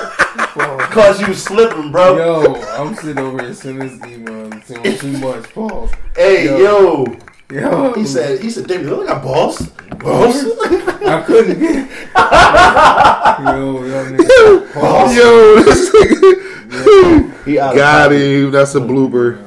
Cause 0.90 1.20
you 1.20 1.34
slipping, 1.34 1.92
bro. 1.92 2.16
Yo, 2.16 2.54
I'm 2.76 2.94
sitting 2.96 3.18
over 3.18 3.42
here 3.42 3.54
sending 3.54 3.88
this 3.98 4.10
email 4.10 4.52
and 4.52 4.64
saying 4.64 4.98
too 4.98 5.18
much. 5.18 5.44
Pause. 5.54 5.92
Hey, 6.16 6.44
yo. 6.58 7.06
Yo, 7.50 7.92
He 7.94 8.04
said, 8.06 8.40
he 8.40 8.50
said, 8.50 8.66
David, 8.68 8.86
you 8.86 9.06
got 9.06 9.22
balls. 9.22 9.58
Balls? 9.98 10.36
I 10.62 11.22
couldn't 11.26 11.58
get. 11.58 11.88
Yo, 13.40 13.84
yo, 13.84 14.04
nigga. 14.12 14.72
Pause. 14.72 15.16
Yo, 15.16 15.62
this 15.62 15.90
nigga. 15.90 17.44
he 17.44 17.58
out 17.58 17.74
Got 17.74 18.04
pocket. 18.10 18.20
him. 18.20 18.50
That's 18.52 18.74
a 18.76 18.80
blooper. 18.80 19.44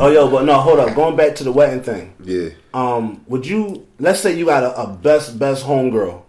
Oh, 0.00 0.10
yo, 0.10 0.28
but 0.28 0.44
no, 0.44 0.58
hold 0.58 0.80
up. 0.80 0.94
Going 0.96 1.14
back 1.14 1.36
to 1.36 1.44
the 1.44 1.52
wedding 1.52 1.82
thing. 1.82 2.14
Yeah. 2.24 2.48
Um, 2.72 3.22
would 3.28 3.46
you? 3.46 3.86
Let's 4.00 4.18
say 4.20 4.36
you 4.36 4.46
got 4.46 4.64
a, 4.64 4.74
a 4.82 4.86
best 4.88 5.38
best 5.38 5.64
homegirl, 5.64 6.22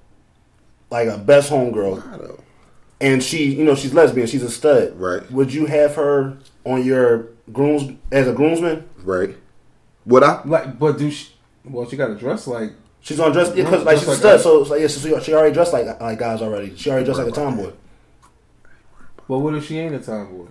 like 0.91 1.07
a 1.07 1.17
best 1.17 1.49
homegirl, 1.49 2.05
I 2.13 2.17
know. 2.17 2.37
And 3.01 3.21
she, 3.23 3.53
you 3.53 3.63
know, 3.63 3.75
she's 3.75 3.93
lesbian. 3.93 4.27
She's 4.27 4.43
a 4.43 4.49
stud. 4.49 4.99
Right. 4.99 5.29
Would 5.31 5.53
you 5.53 5.65
have 5.65 5.95
her 5.95 6.37
on 6.63 6.83
your 6.85 7.29
grooms 7.51 7.97
as 8.11 8.27
a 8.27 8.33
groomsman? 8.33 8.87
Right. 9.03 9.35
Would 10.05 10.23
I? 10.23 10.41
Like, 10.45 10.79
but 10.79 10.97
do 10.97 11.09
she? 11.11 11.31
Well, 11.63 11.89
she 11.89 11.97
got 11.97 12.07
to 12.07 12.15
dress 12.15 12.47
like. 12.47 12.71
She's 13.01 13.19
on 13.19 13.31
dress 13.33 13.49
because 13.49 13.83
like 13.83 13.97
Dress 13.97 13.99
she's 13.99 14.07
a 14.09 14.15
stud. 14.15 14.39
that. 14.39 14.43
So, 14.43 14.63
so 14.63 14.75
yeah, 14.75 14.87
so 14.87 15.19
she 15.19 15.33
already 15.33 15.53
dressed 15.53 15.73
like 15.73 15.99
like 16.01 16.17
guys 16.17 16.41
already. 16.41 16.75
She 16.75 16.89
already 16.89 17.05
dressed 17.05 17.19
like 17.19 17.27
a 17.27 17.31
tomboy. 17.31 17.71
But 19.27 19.39
what 19.39 19.53
if 19.55 19.67
she 19.67 19.77
ain't 19.77 19.93
a 19.95 19.99
tomboy? 19.99 20.47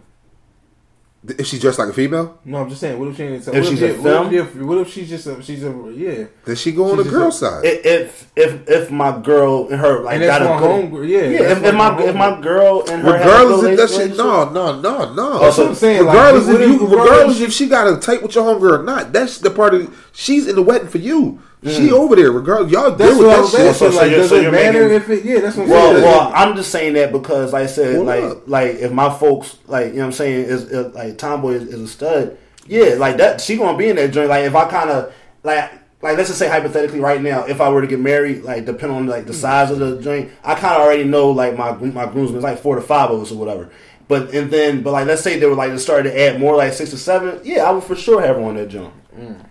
If 1.26 1.46
she 1.46 1.58
dressed 1.58 1.78
like 1.78 1.88
a 1.88 1.92
female, 1.94 2.38
No, 2.44 2.58
I'm 2.58 2.68
just 2.68 2.82
saying. 2.82 2.98
What 2.98 3.08
if 3.08 3.16
she 3.16 3.22
ain't? 3.22 3.46
A 3.46 3.50
If 3.56 3.64
what 3.64 3.70
she's 3.70 3.80
if, 3.80 3.98
a 3.98 4.02
what 4.02 4.24
femme? 4.24 4.34
if, 4.34 4.54
what 4.56 4.78
if 4.78 4.92
she's 4.92 5.08
just 5.08 5.26
a 5.26 5.42
she's 5.42 5.64
a 5.64 5.70
yeah? 5.96 6.24
then 6.44 6.54
she 6.54 6.70
go 6.70 6.90
on 6.90 6.98
the 6.98 7.04
girl 7.04 7.28
just 7.28 7.40
side. 7.40 7.64
If 7.64 7.86
if 7.86 8.30
if, 8.36 8.68
if 8.68 8.90
my 8.90 9.18
girl 9.22 9.68
and 9.70 9.80
her 9.80 10.02
like 10.02 10.16
And 10.16 10.24
got 10.24 10.40
that's 10.40 10.50
a 10.50 10.54
my 10.54 10.60
good, 10.60 10.90
homegirl. 10.92 11.08
Yeah, 11.08 11.18
yeah. 11.20 11.52
If, 11.52 11.64
if 11.64 11.74
my 11.74 12.02
if 12.02 12.14
my 12.14 12.40
girl 12.42 12.84
and 12.90 13.02
her 13.02 13.12
Regardless 13.14 13.62
if 13.62 13.76
that 13.78 13.90
shit, 13.90 14.16
no, 14.18 14.50
no, 14.50 14.78
no, 14.80 15.14
no. 15.14 15.38
That's 15.38 15.56
so- 15.56 15.62
what 15.62 15.68
I'm 15.70 15.74
saying. 15.76 16.04
like, 16.04 16.14
regardless 16.14 16.46
what 16.46 16.60
if 16.60 16.68
you, 16.68 16.72
regardless- 16.74 17.00
regardless 17.10 17.40
if 17.40 17.52
she 17.54 17.68
got 17.68 17.86
a 17.90 17.96
tight 17.98 18.22
with 18.22 18.34
your 18.34 18.44
homegirl 18.44 18.80
or 18.80 18.82
not, 18.82 19.12
that's 19.14 19.38
the 19.38 19.50
part 19.50 19.72
of 19.74 20.08
she's 20.12 20.46
in 20.46 20.56
the 20.56 20.62
wedding 20.62 20.88
for 20.88 20.98
you. 20.98 21.40
She 21.66 21.90
over 21.90 22.14
there, 22.16 22.30
regardless. 22.30 22.72
Y'all 22.72 22.90
That's 22.90 23.10
deal 23.12 23.18
with 23.20 23.26
what 23.28 23.42
that 23.42 23.50
shit. 23.50 23.60
asking. 23.66 23.74
So- 23.74 23.90
so 23.90 23.96
like, 23.96 24.10
you're- 24.10 24.20
does 24.20 24.28
so 24.28 24.36
it 24.36 24.52
matter 24.52 24.88
making- 24.88 24.96
if 24.96 25.10
it? 25.10 25.24
Yeah, 25.24 25.40
that's 25.40 25.56
what 25.56 25.62
I'm 25.64 25.70
Well, 25.70 25.92
saying. 25.92 26.04
well, 26.04 26.32
I'm 26.34 26.56
just 26.56 26.70
saying 26.70 26.92
that 26.94 27.12
because, 27.12 27.52
like 27.52 27.62
I 27.62 27.66
said, 27.66 27.94
Hold 27.96 28.06
like, 28.06 28.22
up. 28.24 28.38
like 28.46 28.76
if 28.80 28.92
my 28.92 29.08
folks, 29.10 29.56
like, 29.66 29.86
you 29.88 29.92
know, 29.94 29.98
what 30.00 30.04
I'm 30.06 30.12
saying, 30.12 30.44
is, 30.44 30.62
is 30.64 30.94
like 30.94 31.16
Tomboy 31.16 31.52
is, 31.52 31.62
is 31.64 31.80
a 31.80 31.88
stud, 31.88 32.36
yeah, 32.66 32.94
like 32.98 33.16
that, 33.16 33.40
she 33.40 33.56
gonna 33.56 33.78
be 33.78 33.88
in 33.88 33.96
that 33.96 34.12
joint. 34.12 34.28
Like, 34.28 34.44
if 34.44 34.54
I 34.54 34.66
kind 34.66 34.90
of, 34.90 35.12
like, 35.42 35.70
like 36.02 36.18
let's 36.18 36.28
just 36.28 36.38
say 36.38 36.48
hypothetically, 36.50 37.00
right 37.00 37.22
now, 37.22 37.44
if 37.44 37.62
I 37.62 37.70
were 37.70 37.80
to 37.80 37.86
get 37.86 37.98
married, 38.00 38.42
like, 38.42 38.66
depending 38.66 38.98
on 38.98 39.06
like 39.06 39.24
the 39.26 39.32
size 39.32 39.70
of 39.70 39.78
the 39.78 39.96
joint, 40.02 40.30
I 40.44 40.54
kind 40.56 40.74
of 40.76 40.82
already 40.82 41.04
know 41.04 41.30
like 41.30 41.56
my 41.56 41.72
my 41.72 42.04
groomsmen, 42.04 42.42
like 42.42 42.58
four 42.58 42.74
to 42.76 42.82
five 42.82 43.10
of 43.10 43.22
us 43.22 43.32
or 43.32 43.36
whatever. 43.38 43.70
But 44.06 44.34
and 44.34 44.50
then, 44.50 44.82
but 44.82 44.92
like, 44.92 45.06
let's 45.06 45.22
say 45.22 45.38
they 45.38 45.46
were 45.46 45.54
like, 45.54 45.70
they 45.70 45.78
started 45.78 46.10
to 46.10 46.20
add 46.20 46.38
more, 46.38 46.56
like 46.56 46.74
six 46.74 46.90
to 46.90 46.98
seven. 46.98 47.40
Yeah, 47.42 47.62
I 47.64 47.70
would 47.70 47.84
for 47.84 47.96
sure 47.96 48.20
have 48.20 48.36
her 48.36 48.42
on 48.42 48.56
that 48.56 48.68
joint. 48.68 48.92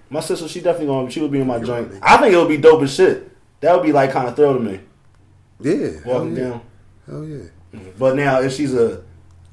My 0.09 0.19
sister, 0.19 0.47
she 0.47 0.61
definitely 0.61 0.87
gonna, 0.87 1.09
she 1.09 1.21
would 1.21 1.31
be 1.31 1.39
in 1.39 1.47
my 1.47 1.59
joint. 1.59 1.91
I 2.01 2.17
think 2.17 2.33
it 2.33 2.37
would 2.37 2.47
be 2.49 2.57
dope 2.57 2.81
as 2.83 2.93
shit. 2.93 3.29
That 3.61 3.75
would 3.75 3.83
be 3.85 3.91
like 3.93 4.11
kind 4.11 4.27
of 4.27 4.35
thrill 4.35 4.53
to 4.55 4.59
me 4.59 4.79
Yeah, 5.61 5.99
hell 6.03 6.13
walking 6.19 6.35
yeah. 6.35 6.43
down. 6.43 6.61
Hell 7.07 7.25
yeah. 7.25 7.43
But 7.97 8.15
now, 8.15 8.41
if 8.41 8.53
she's 8.53 8.73
a 8.73 9.03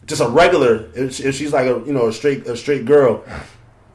just 0.06 0.20
a 0.20 0.28
regular, 0.28 0.90
if, 0.94 1.14
she- 1.14 1.24
if 1.24 1.34
she's 1.36 1.52
like 1.52 1.66
a 1.66 1.80
you 1.86 1.92
know 1.92 2.08
a 2.08 2.12
straight 2.12 2.46
a 2.46 2.56
straight 2.56 2.84
girl, 2.84 3.24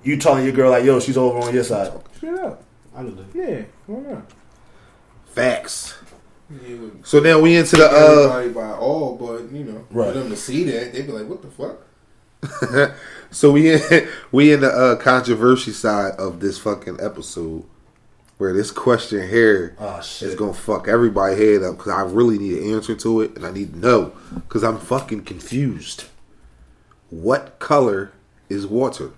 you 0.03 0.17
telling 0.17 0.43
your 0.45 0.53
girl 0.53 0.71
like, 0.71 0.83
yo, 0.85 0.99
she's 0.99 1.17
over 1.17 1.37
on 1.39 1.53
your 1.53 1.63
side. 1.63 1.91
Straight 2.15 2.35
up. 2.39 2.63
I 2.95 3.01
know 3.03 3.11
that. 3.11 3.25
Yeah, 3.35 3.63
why 3.87 4.11
not? 4.13 4.31
Facts. 5.25 5.95
You 6.67 6.77
would 6.77 7.05
So 7.07 7.19
now 7.19 7.39
we 7.39 7.55
into 7.55 7.75
the 7.75 7.85
uh 7.89 7.89
everybody 8.39 8.49
by 8.49 8.71
all, 8.77 9.15
but 9.17 9.51
you 9.51 9.63
know, 9.65 9.85
Right. 9.91 10.13
for 10.13 10.19
them 10.19 10.29
to 10.29 10.35
see 10.37 10.63
that, 10.65 10.93
they'd 10.93 11.05
be 11.05 11.11
like, 11.11 11.27
"What 11.27 11.41
the 11.41 11.49
fuck?" 11.49 11.84
so 13.31 13.51
we 13.51 13.73
in 13.73 14.07
we 14.31 14.53
in 14.53 14.61
the 14.61 14.69
uh 14.69 14.95
controversy 14.97 15.71
side 15.71 16.13
of 16.19 16.39
this 16.39 16.57
fucking 16.59 16.97
episode 17.01 17.63
where 18.37 18.53
this 18.53 18.69
question 18.71 19.27
here 19.27 19.75
Oh 19.79 19.97
is 19.99 20.35
gonna 20.35 20.53
fuck 20.53 20.87
everybody 20.87 21.35
head 21.35 21.63
up 21.63 21.77
because 21.77 21.91
I 21.93 22.01
really 22.03 22.37
need 22.37 22.57
an 22.59 22.73
answer 22.73 22.95
to 22.95 23.21
it 23.21 23.35
and 23.35 23.45
I 23.45 23.51
need 23.51 23.73
to 23.73 23.79
know 23.79 24.13
because 24.33 24.63
I'm 24.63 24.77
fucking 24.77 25.23
confused. 25.23 26.05
What 27.09 27.59
color 27.59 28.11
is 28.49 28.67
water? 28.67 29.11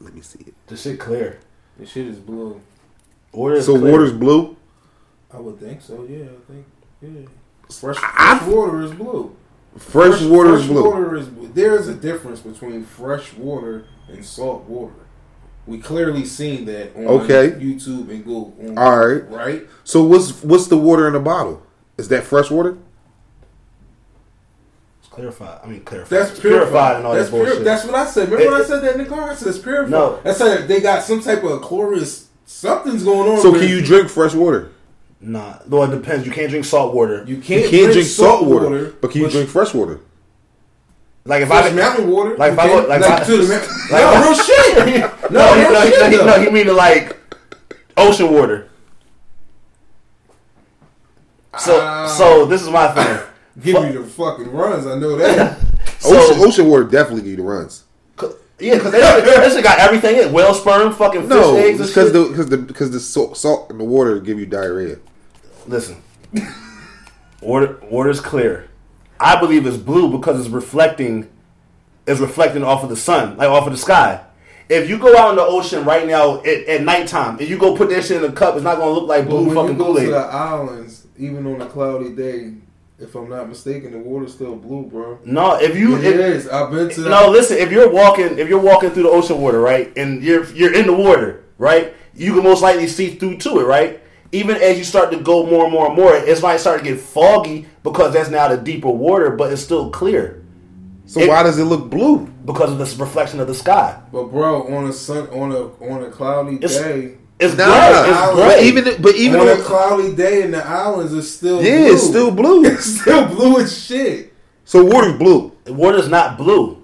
Let 0.00 0.14
me 0.14 0.22
see 0.22 0.40
it. 0.46 0.54
This 0.66 0.82
shit 0.82 0.98
clear. 0.98 1.38
This 1.78 1.90
shit 1.90 2.06
is 2.06 2.18
blue. 2.18 2.60
Water 3.32 3.56
is 3.56 3.66
So 3.66 3.78
clear. 3.78 3.92
water's 3.92 4.12
blue. 4.12 4.56
I 5.32 5.38
would 5.38 5.60
think 5.60 5.82
so. 5.82 6.04
Yeah, 6.08 6.24
I 6.24 6.52
think. 6.52 6.66
Yeah. 7.02 7.28
Fresh, 7.70 7.96
I- 8.02 8.38
fresh 8.38 8.48
water 8.48 8.82
is 8.82 8.92
blue. 8.92 9.36
Fresh, 9.76 10.20
water 10.22 10.54
is 10.56 10.66
blue. 10.66 10.84
Water 10.84 11.16
is. 11.16 11.28
There 11.54 11.74
is 11.76 11.88
a 11.88 11.94
difference 11.94 12.40
between 12.40 12.84
fresh 12.84 13.32
water 13.34 13.84
and 14.08 14.24
salt 14.24 14.64
water. 14.64 14.92
We 15.66 15.78
clearly 15.78 16.24
seen 16.24 16.64
that 16.66 16.96
on 16.96 17.06
Okay. 17.06 17.52
YouTube 17.52 18.10
and 18.10 18.24
Google. 18.24 18.54
on- 18.60 18.78
All 18.78 19.06
right. 19.06 19.30
Right? 19.30 19.66
So 19.84 20.02
what's 20.02 20.42
what's 20.42 20.66
the 20.66 20.76
water 20.76 21.06
in 21.06 21.12
the 21.12 21.20
bottle? 21.20 21.62
Is 21.96 22.08
that 22.08 22.24
fresh 22.24 22.50
water? 22.50 22.78
It's 25.00 25.08
clarified. 25.08 25.60
I 25.62 25.66
mean 25.68 25.80
clarified. 25.82 26.18
That's 26.18 26.30
It's 26.32 26.40
purified. 26.40 26.96
and 26.96 27.06
all 27.06 27.14
that's 27.14 27.30
that 27.30 27.36
bullshit. 27.36 27.54
pure- 27.54 27.64
That's 27.64 27.84
what 27.84 27.94
I 27.94 28.06
said. 28.06 28.30
Remember 28.30 28.44
It- 28.44 28.52
when 28.52 28.62
I 28.62 28.64
said 28.64 28.82
that 28.82 28.92
in 28.96 29.04
the 29.04 29.08
car? 29.08 29.30
I 29.30 29.34
said 29.34 29.48
it's 29.48 29.58
purified. 29.58 29.90
No. 29.90 30.18
That's 30.24 30.40
like 30.40 30.66
they 30.66 30.80
got 30.80 31.04
some 31.04 31.20
type 31.22 31.44
of 31.44 31.60
chlorous. 31.62 32.26
Something's 32.46 33.04
going 33.04 33.30
on. 33.30 33.40
So 33.40 33.52
can 33.52 33.68
you 33.68 33.80
drink 33.82 34.08
fresh 34.08 34.34
water? 34.34 34.70
Nah, 35.20 35.58
well, 35.68 35.84
it 35.90 35.94
depends. 35.96 36.26
You 36.26 36.32
can't 36.32 36.50
drink 36.50 36.64
salt 36.64 36.94
water. 36.94 37.24
You 37.26 37.36
You 37.36 37.42
can't, 37.42 37.70
can't 37.70 37.92
drink 37.92 38.06
salt 38.08 38.46
water, 38.46 38.94
but 39.00 39.10
can 39.10 39.22
you 39.22 39.30
drink 39.30 39.48
fresh 39.48 39.72
water? 39.74 40.00
like 41.26 41.42
if 41.42 41.48
fresh 41.48 41.66
I 41.66 41.68
drink 41.70 41.76
mountain 41.82 42.10
water? 42.10 42.36
like 42.36 42.52
if 42.54 42.58
I 42.58 42.66
can. 42.68 42.82
go- 42.82 42.88
like 42.88 43.00
if 43.02 43.06
I- 43.10 43.24
to 43.24 43.36
the 43.36 43.44
like- 43.92 44.14
no, 44.14 44.22
real 44.22 44.34
shit. 44.44 45.30
no, 45.30 45.38
No, 45.38 45.54
he, 45.54 45.60
real 45.60 45.72
no, 45.72 45.82
shit. 45.84 46.00
no, 46.00 46.08
he, 46.10 46.16
no, 46.26 46.40
he 46.44 46.50
mean 46.50 46.74
like 46.76 47.16
ocean 47.96 48.32
water. 48.32 48.68
So 51.58 51.78
Ah. 51.82 52.06
so 52.06 52.46
this 52.46 52.62
is 52.62 52.68
my 52.70 52.88
thing. 52.88 53.18
Give 53.62 53.82
me 53.82 53.90
the 53.92 54.04
fucking 54.04 54.50
runs. 54.52 54.86
I 54.86 54.96
know 54.98 55.16
that. 55.16 55.58
So- 55.98 56.16
ocean, 56.16 56.42
ocean 56.44 56.66
water 56.68 56.84
definitely 56.84 57.22
give 57.22 57.30
you 57.32 57.36
the 57.38 57.42
runs. 57.42 57.84
Yeah, 58.58 58.74
because 58.74 58.92
that 58.92 59.52
shit 59.52 59.64
got 59.64 59.78
everything 59.78 60.16
in 60.18 60.32
whale 60.34 60.52
sperm, 60.52 60.92
fucking 60.92 61.22
fish 61.22 61.30
No, 61.30 61.56
eggs, 61.56 61.80
and 61.80 61.88
because 61.88 62.12
the 62.12 62.24
because 62.28 62.48
the 62.50 62.58
because 62.58 62.90
the 62.90 63.00
salt, 63.00 63.38
salt 63.38 63.70
in 63.70 63.78
the 63.78 63.84
water 63.84 64.20
give 64.20 64.38
you 64.38 64.44
diarrhea. 64.44 64.98
Listen, 65.66 66.02
water 67.40 67.78
water's 67.90 68.20
clear. 68.20 68.68
I 69.18 69.38
believe 69.38 69.66
it's 69.66 69.76
blue 69.76 70.10
because 70.10 70.40
it's 70.40 70.48
reflecting, 70.48 71.28
it's 72.06 72.20
reflecting 72.20 72.64
off 72.64 72.82
of 72.82 72.88
the 72.88 72.96
sun, 72.96 73.36
like 73.36 73.48
off 73.48 73.66
of 73.66 73.72
the 73.72 73.78
sky. 73.78 74.24
If 74.68 74.88
you 74.88 74.98
go 74.98 75.16
out 75.16 75.30
in 75.30 75.36
the 75.36 75.42
ocean 75.42 75.84
right 75.84 76.06
now 76.06 76.40
at, 76.42 76.46
at 76.68 76.82
nighttime 76.82 77.38
and 77.38 77.48
you 77.48 77.58
go 77.58 77.76
put 77.76 77.90
that 77.90 78.04
shit 78.04 78.22
in 78.22 78.30
a 78.30 78.32
cup, 78.32 78.54
it's 78.54 78.64
not 78.64 78.78
gonna 78.78 78.92
look 78.92 79.08
like 79.08 79.26
blue 79.26 79.52
fucking 79.54 79.76
Kool 79.76 79.94
to 79.96 80.00
Aid. 80.00 80.08
the 80.10 80.16
islands, 80.16 81.06
even 81.18 81.46
on 81.46 81.60
a 81.60 81.66
cloudy 81.66 82.10
day, 82.10 82.54
if 82.98 83.14
I'm 83.14 83.28
not 83.28 83.48
mistaken, 83.48 83.92
the 83.92 83.98
water's 83.98 84.32
still 84.34 84.54
blue, 84.56 84.84
bro. 84.84 85.18
No, 85.24 85.56
if 85.56 85.76
you 85.76 85.96
It 85.96 86.04
if, 86.04 86.14
is. 86.14 86.48
I've 86.48 86.70
been 86.70 86.88
to. 86.90 87.00
no, 87.08 87.28
listen. 87.30 87.58
If 87.58 87.72
you're 87.72 87.90
walking, 87.90 88.38
if 88.38 88.48
you're 88.48 88.60
walking 88.60 88.90
through 88.90 89.04
the 89.04 89.08
ocean 89.10 89.40
water, 89.40 89.60
right, 89.60 89.92
and 89.96 90.22
you're 90.22 90.44
you're 90.52 90.72
in 90.74 90.86
the 90.86 90.92
water, 90.94 91.44
right, 91.58 91.94
you 92.14 92.32
can 92.34 92.44
most 92.44 92.62
likely 92.62 92.86
see 92.86 93.14
through 93.16 93.38
to 93.38 93.60
it, 93.60 93.64
right. 93.64 94.00
Even 94.32 94.56
as 94.56 94.78
you 94.78 94.84
start 94.84 95.10
to 95.10 95.18
go 95.18 95.44
more 95.46 95.64
and 95.64 95.72
more 95.72 95.86
and 95.88 95.96
more, 95.96 96.14
it's 96.14 96.40
might 96.42 96.58
start 96.58 96.78
to 96.78 96.84
get 96.84 97.00
foggy 97.00 97.66
because 97.82 98.12
that's 98.12 98.30
now 98.30 98.46
the 98.48 98.56
deeper 98.56 98.88
water, 98.88 99.30
but 99.30 99.52
it's 99.52 99.62
still 99.62 99.90
clear 99.90 100.36
So 101.06 101.20
It- 101.20 101.28
why 101.28 101.42
does 101.42 101.58
it 101.58 101.64
look 101.64 101.90
blue? 101.90 102.28
because 102.44 102.70
of 102.70 102.78
this 102.78 102.96
reflection 102.96 103.40
of 103.40 103.48
the 103.48 103.54
sky. 103.54 103.96
But 104.12 104.24
bro, 104.30 104.62
on 104.68 104.86
a 104.86 104.92
sun, 104.92 105.26
on 105.32 105.50
a 105.52 105.62
on 105.92 106.04
a 106.04 106.10
cloudy 106.10 106.56
It's- 106.56 106.78
day, 106.78 107.12
It's 107.40 107.56
Nah, 107.56 107.64
gray. 107.64 108.10
It's 108.10 108.20
but 108.20 108.34
but 108.36 108.62
even 108.62 108.84
but 109.02 109.14
even 109.16 109.40
on 109.40 109.48
a 109.48 109.56
cloudy 109.56 110.12
day 110.12 110.42
in 110.42 110.50
the 110.50 110.64
islands, 110.64 111.12
it's 111.14 111.28
still 111.30 111.62
yeah, 111.62 111.78
blue. 111.78 111.92
it's 111.94 112.02
still 112.02 112.30
blue. 112.30 112.64
it's 112.70 113.00
still 113.00 113.24
blue 113.26 113.58
as 113.60 113.76
shit. 113.76 114.32
So 114.66 114.84
water's 114.84 115.14
blue. 115.14 115.50
water's 115.66 116.08
not 116.08 116.36
blue. 116.36 116.76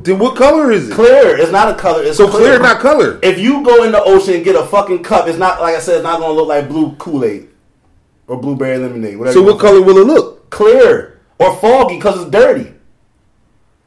Then 0.00 0.18
what 0.18 0.36
color 0.36 0.70
is 0.70 0.90
it? 0.90 0.94
Clear. 0.94 1.36
It's 1.38 1.50
not 1.50 1.68
a 1.70 1.74
color. 1.74 2.02
It's 2.02 2.16
So 2.18 2.28
clear, 2.28 2.58
not 2.58 2.80
color. 2.80 3.18
If 3.22 3.38
you 3.38 3.64
go 3.64 3.82
in 3.84 3.92
the 3.92 4.02
ocean 4.02 4.34
and 4.34 4.44
get 4.44 4.54
a 4.54 4.64
fucking 4.66 5.02
cup, 5.02 5.26
it's 5.26 5.38
not 5.38 5.60
like 5.60 5.74
I 5.74 5.80
said. 5.80 5.96
It's 5.96 6.04
not 6.04 6.20
gonna 6.20 6.34
look 6.34 6.48
like 6.48 6.68
blue 6.68 6.92
Kool 6.96 7.24
Aid 7.24 7.48
or 8.28 8.38
blueberry 8.40 8.78
lemonade. 8.78 9.16
Whatever. 9.18 9.34
So 9.34 9.42
what 9.42 9.58
color 9.58 9.80
will 9.82 9.96
it 9.98 10.06
look? 10.06 10.50
Clear 10.50 11.20
or 11.38 11.56
foggy 11.56 11.96
because 11.96 12.20
it's 12.20 12.30
dirty. 12.30 12.72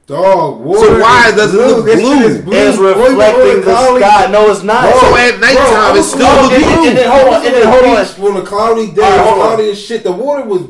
Dog, 0.07 0.61
water. 0.61 0.79
So 0.79 0.99
why 0.99 1.29
is 1.29 1.35
does 1.35 1.53
it 1.53 1.57
look 1.57 1.85
blue? 1.85 1.93
is 2.25 2.41
blue. 2.41 2.57
It's 2.57 2.77
Boy, 2.77 2.83
you 2.83 2.95
on 2.95 3.11
reflecting 3.11 3.55
the 3.57 3.61
cloudy- 3.61 4.01
sky. 4.03 4.31
No, 4.31 4.49
it's 4.49 4.63
not. 4.63 4.81
Bro, 4.89 4.99
So 5.01 5.15
at 5.15 5.39
nighttime, 5.39 5.91
bro, 5.91 5.95
it's 5.99 6.07
still 6.09 6.25
I 6.25 6.41
was- 6.41 6.49
Oh, 6.49 6.55
and, 6.55 6.63
blue. 6.63 6.87
and 6.89 6.97
then 6.97 7.09
hold 7.11 7.27
on. 7.33 7.45
And 7.45 7.53
then 7.55 7.67
hold 7.67 7.83
on. 7.85 8.35
On 8.35 8.41
a 8.41 8.45
cloudy 8.45 8.91
day, 8.91 9.01
All 9.03 9.09
right, 9.09 9.19
it's 9.19 9.29
hold 9.29 9.41
on. 9.41 9.47
cloudy 9.47 9.69
as 9.69 9.79
shit. 9.79 10.03
The 10.03 10.11
water 10.11 10.43
was. 10.45 10.61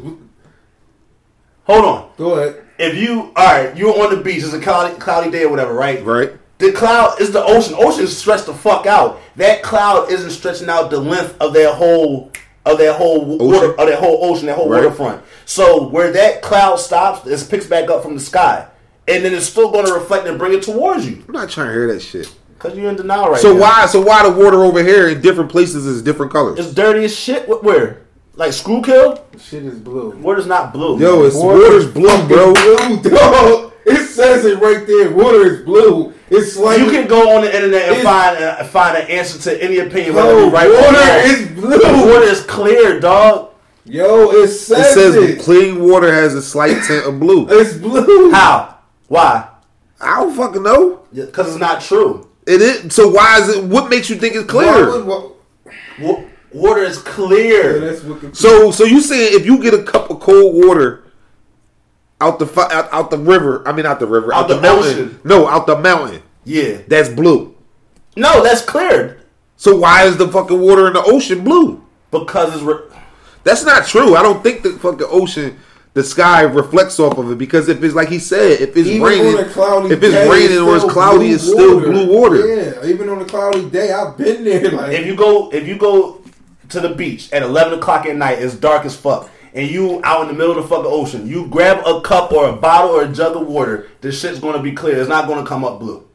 Hold 1.64 1.86
on. 1.86 2.10
Go 2.18 2.32
ahead. 2.34 2.56
If 2.80 2.96
you 2.96 3.32
all 3.36 3.46
right, 3.46 3.76
you're 3.78 4.02
on 4.04 4.16
the 4.16 4.22
beach. 4.22 4.44
It's 4.44 4.54
a 4.54 4.60
cloudy, 4.60 4.96
cloudy 5.00 5.30
day 5.30 5.44
or 5.44 5.50
whatever, 5.50 5.74
right? 5.74 6.04
Right. 6.04 6.34
The 6.58 6.72
cloud 6.74 7.22
is 7.22 7.32
the 7.32 7.44
ocean. 7.44 7.76
Ocean 7.78 8.04
is 8.04 8.18
stretched 8.18 8.48
the 8.48 8.54
fuck 8.54 8.86
out. 8.86 9.22
That 9.38 9.64
cloud 9.64 10.12
isn't 10.12 10.32
stretching 10.32 10.70
out 10.70 10.90
the 10.90 11.00
length 11.00 11.38
of 11.40 11.54
their 11.54 11.74
whole 11.74 12.32
of 12.66 12.78
their 12.78 12.94
whole 12.94 13.24
water 13.26 13.68
Ocean. 13.68 13.80
of 13.80 13.88
that 13.88 14.00
whole 14.00 14.20
ocean, 14.22 14.48
that 14.48 14.56
whole 14.56 14.70
Right. 14.70 14.84
waterfront. 14.84 15.22
So 15.46 15.88
where 15.88 16.12
that 16.12 16.42
cloud 16.42 16.76
stops, 16.78 17.26
it 17.28 17.50
picks 17.50 17.66
back 17.66 17.90
up 17.90 18.04
from 18.04 18.16
the 18.16 18.20
sky, 18.20 18.66
and 19.08 19.24
then 19.24 19.34
it's 19.34 19.46
still 19.46 19.72
going 19.72 19.86
to 19.86 19.94
reflect 19.94 20.28
and 20.28 20.38
bring 20.38 20.54
it 20.54 20.62
towards 20.64 21.08
you 21.08 21.24
I'm 21.28 21.34
not 21.34 21.50
trying 21.50 21.68
to 21.68 21.74
hear 21.74 21.88
that 21.94 22.02
shit. 22.02 22.30
because 22.58 22.78
you're 22.78 22.90
in 22.90 22.98
denial 22.98 23.30
right 23.32 23.40
So 23.42 23.54
now. 23.54 23.62
why? 23.62 23.86
So 23.86 24.02
why 24.02 24.24
the 24.24 24.32
water 24.32 24.62
over 24.64 24.84
here 24.84 25.08
in 25.08 25.22
different 25.22 25.50
places 25.50 25.86
is 25.86 26.02
different 26.02 26.32
colors? 26.34 26.60
It's 26.60 26.74
dirty 26.74 27.06
as 27.06 27.16
shit. 27.16 27.48
Where? 27.48 28.02
Like 28.40 28.54
Schuylkill? 28.54 29.26
Shit 29.38 29.64
is 29.66 29.78
blue. 29.78 30.12
Water's 30.18 30.48
not 30.48 30.72
blue. 30.72 30.98
Yo, 30.98 31.26
it's 31.26 31.36
Water 31.36 31.60
water's 31.60 31.86
is 31.86 31.92
blue, 31.92 32.28
bro. 32.28 32.54
Blue, 32.54 33.02
dog. 33.10 33.66
It 33.86 34.06
says 34.08 34.46
it 34.46 34.60
right 34.60 34.86
there. 34.86 35.10
Water 35.12 35.46
is 35.48 35.62
blue. 35.66 36.14
It's 36.30 36.56
like 36.58 36.80
You 36.80 36.92
can 36.92 37.08
go 37.08 37.36
on 37.36 37.44
the 37.44 37.56
internet 37.56 37.90
and 37.94 38.04
find 38.04 38.38
uh, 38.38 38.64
find 38.66 38.98
an 38.98 39.10
answer 39.10 39.40
to 39.50 39.64
any 39.64 39.80
opinion. 39.80 40.14
Yo, 40.16 40.50
whether 40.50 40.52
right 40.52 40.70
water 40.70 40.98
wrong. 40.98 41.22
is 41.26 41.48
blue. 41.60 42.14
Water 42.14 42.26
is 42.26 42.42
clear, 42.44 43.00
dog. 43.00 43.52
Yo, 43.86 44.30
it 44.32 44.48
says 44.50 44.80
It 44.80 44.94
says 44.94 45.14
says 45.16 45.16
it. 45.16 45.40
clean 45.40 45.84
water 45.84 46.14
has 46.14 46.36
a 46.36 46.42
slight 46.42 46.78
tint 46.86 47.06
of 47.08 47.20
blue. 47.20 47.48
It's 47.50 47.74
blue. 47.78 48.32
How? 48.32 48.78
Why? 49.08 49.48
I 50.00 50.20
don't 50.20 50.36
fucking 50.36 50.62
know. 50.64 51.02
Because 51.14 51.48
it's 51.50 51.60
not 51.60 51.82
true. 51.82 52.28
It 52.46 52.62
is. 52.62 52.94
So 52.94 53.10
why 53.10 53.40
is 53.40 53.50
it? 53.50 53.64
What 53.64 53.90
makes 53.90 54.10
you 54.10 54.18
think 54.18 54.36
it's 54.36 54.54
Why 54.54 54.66
clear? 54.72 54.86
would- 54.92 55.06
why- 55.06 55.30
Wa- 56.02 56.24
Water 56.54 56.82
is 56.82 56.98
Yeah, 56.98 57.12
clear. 57.12 57.94
what 58.04 58.36
So, 58.36 58.72
so 58.72 58.84
you 58.84 59.02
saying 59.02 59.40
if 59.40 59.46
you 59.46 59.62
get 59.62 59.74
a 59.74 59.84
cup 59.84 60.10
of 60.10 60.20
cold 60.20 60.56
water 60.66 61.04
out 62.22 62.40
the 62.40 62.46
fu- 62.48 62.62
out, 62.62 62.92
out 62.92 63.12
the 63.12 63.18
river, 63.18 63.62
I 63.68 63.72
mean 63.72 63.86
out 63.86 64.00
the 64.00 64.08
river, 64.08 64.34
out, 64.34 64.44
Out 64.44 64.48
the, 64.50 64.56
the 64.56 64.62
mountain, 64.62 64.92
ocean. 64.92 65.20
no, 65.24 65.48
out 65.48 65.68
the 65.68 65.78
mountain, 65.78 66.22
Yeah. 66.44 66.80
that's 66.88 67.10
blue. 67.10 67.56
No, 68.16 68.44
that's 68.44 68.62
clear. 68.62 69.22
So 69.58 69.78
why 69.78 70.04
is 70.06 70.18
the 70.18 70.28
fucking 70.28 70.60
water 70.60 70.88
in 70.88 70.94
the 70.94 71.04
ocean 71.04 71.44
blue? 71.44 71.84
Because 72.12 72.54
it's. 72.56 72.64
Re- 72.64 72.88
That's 73.44 73.64
not 73.64 73.86
true. 73.86 74.16
I 74.16 74.24
don't 74.24 74.42
think 74.44 74.64
the 74.64 74.72
fucking 74.72 75.06
ocean, 75.10 75.58
the 75.94 76.04
sky 76.04 76.42
reflects 76.42 77.00
off 77.00 77.18
of 77.18 77.32
it 77.32 77.38
because 77.38 77.70
if 77.70 77.84
it's 77.84 77.94
like 77.94 78.10
he 78.10 78.20
said, 78.20 78.60
if 78.62 78.76
it's 78.76 78.88
Even 78.88 79.02
raining, 79.04 79.36
on 79.38 79.44
a 79.44 79.50
cloudy 79.50 79.94
if 79.94 80.02
it's 80.04 80.14
day, 80.14 80.30
raining 80.30 80.58
or 80.60 80.76
it's 80.76 80.86
cloudy, 80.86 81.30
it's 81.30 81.44
still 81.44 81.80
blue 81.80 82.08
water. 82.12 82.46
Yeah, 82.48 82.86
even 82.86 83.08
on 83.10 83.22
a 83.22 83.26
cloudy 83.26 83.70
day, 83.70 83.92
I've 83.92 84.18
been 84.18 84.44
there. 84.44 84.72
Like, 84.72 84.94
if 84.94 85.06
you 85.06 85.16
go, 85.16 85.50
if 85.52 85.68
you 85.68 85.78
go 85.78 86.22
to 86.70 86.80
the 86.80 86.90
beach 86.90 87.32
at 87.32 87.42
eleven 87.44 87.78
o'clock 87.78 88.06
at 88.06 88.16
night, 88.16 88.40
it's 88.40 88.56
dark 88.56 88.86
as 88.86 88.96
fuck, 88.96 89.30
and 89.54 89.70
you 89.70 90.02
out 90.04 90.22
in 90.24 90.28
the 90.28 90.34
middle 90.34 90.52
of 90.58 90.64
the 90.64 90.68
fucking 90.68 90.86
ocean, 90.92 91.28
you 91.28 91.48
grab 91.48 91.86
a 91.86 92.02
cup 92.02 92.32
or 92.32 92.50
a 92.50 92.54
bottle 92.54 92.92
or 92.92 93.04
a 93.04 93.08
jug 93.08 93.36
of 93.36 93.48
water, 93.48 93.88
this 94.02 94.20
shit's 94.20 94.40
gonna 94.40 94.62
be 94.62 94.72
clear. 94.72 94.98
It's 95.00 95.10
not 95.10 95.28
gonna 95.28 95.46
come 95.46 95.64
up 95.66 95.80
blue. 95.80 96.06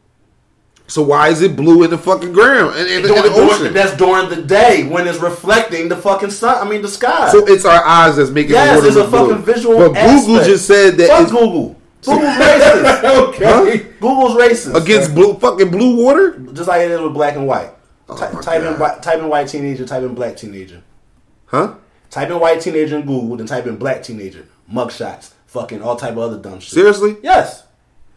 So 0.86 1.02
why 1.02 1.28
is 1.28 1.40
it 1.40 1.56
blue 1.56 1.82
in 1.82 1.88
the 1.90 1.96
fucking 1.96 2.32
ground 2.34 2.76
and 2.76 2.86
in, 2.86 3.02
the- 3.02 3.08
in 3.08 3.14
During- 3.14 3.22
the 3.22 3.28
during- 3.30 3.50
ocean? 3.50 3.72
that's 3.72 3.96
during 3.96 4.28
the 4.28 4.42
day 4.42 4.86
when 4.86 5.08
it's 5.08 5.18
reflecting 5.18 5.88
the 5.88 5.96
fucking 5.96 6.30
sun. 6.30 6.56
I 6.66 6.68
mean 6.70 6.82
the 6.82 6.88
sky. 6.88 7.30
So 7.32 7.38
it's 7.46 7.64
our 7.64 7.82
eyes 7.82 8.16
that's 8.16 8.28
making 8.30 8.52
yes, 8.52 8.68
the 8.68 8.74
water 8.76 8.88
it's 8.88 8.96
a 8.96 9.10
blue. 9.10 9.28
fucking 9.30 9.44
visual. 9.44 9.78
But 9.78 9.88
Google 9.94 10.36
aspect. 10.36 10.44
just 10.46 10.66
said 10.66 10.96
that 10.98 11.08
Fuck 11.08 11.22
it's 11.22 11.30
Google. 11.32 11.76
Google's 12.04 12.36
racist. 12.36 13.04
okay. 13.28 13.86
Google's 13.98 14.34
racist. 14.36 14.74
against 14.82 15.14
blue 15.14 15.34
fucking 15.38 15.70
blue 15.70 15.96
water. 16.04 16.38
just 16.52 16.68
like 16.68 16.82
it 16.82 16.90
is 16.90 17.00
with 17.00 17.14
black 17.14 17.34
and 17.36 17.46
white. 17.46 17.70
Oh 18.08 18.16
Ty- 18.16 18.40
type 18.42 18.62
in 18.62 19.00
type 19.02 19.18
in 19.18 19.28
white 19.28 19.48
teenager, 19.48 19.86
type 19.86 20.02
in 20.02 20.14
black 20.14 20.36
teenager. 20.36 20.82
Huh? 21.46 21.74
Type 22.10 22.30
in 22.30 22.38
white 22.38 22.60
teenager 22.60 22.96
in 22.98 23.06
Google, 23.06 23.36
then 23.36 23.46
type 23.46 23.66
in 23.66 23.76
black 23.76 24.02
teenager. 24.02 24.46
Mugshots, 24.70 25.32
fucking 25.46 25.82
all 25.82 25.96
type 25.96 26.12
of 26.12 26.18
other 26.18 26.38
dumb 26.38 26.60
shit. 26.60 26.74
Seriously? 26.74 27.16
Yes, 27.22 27.64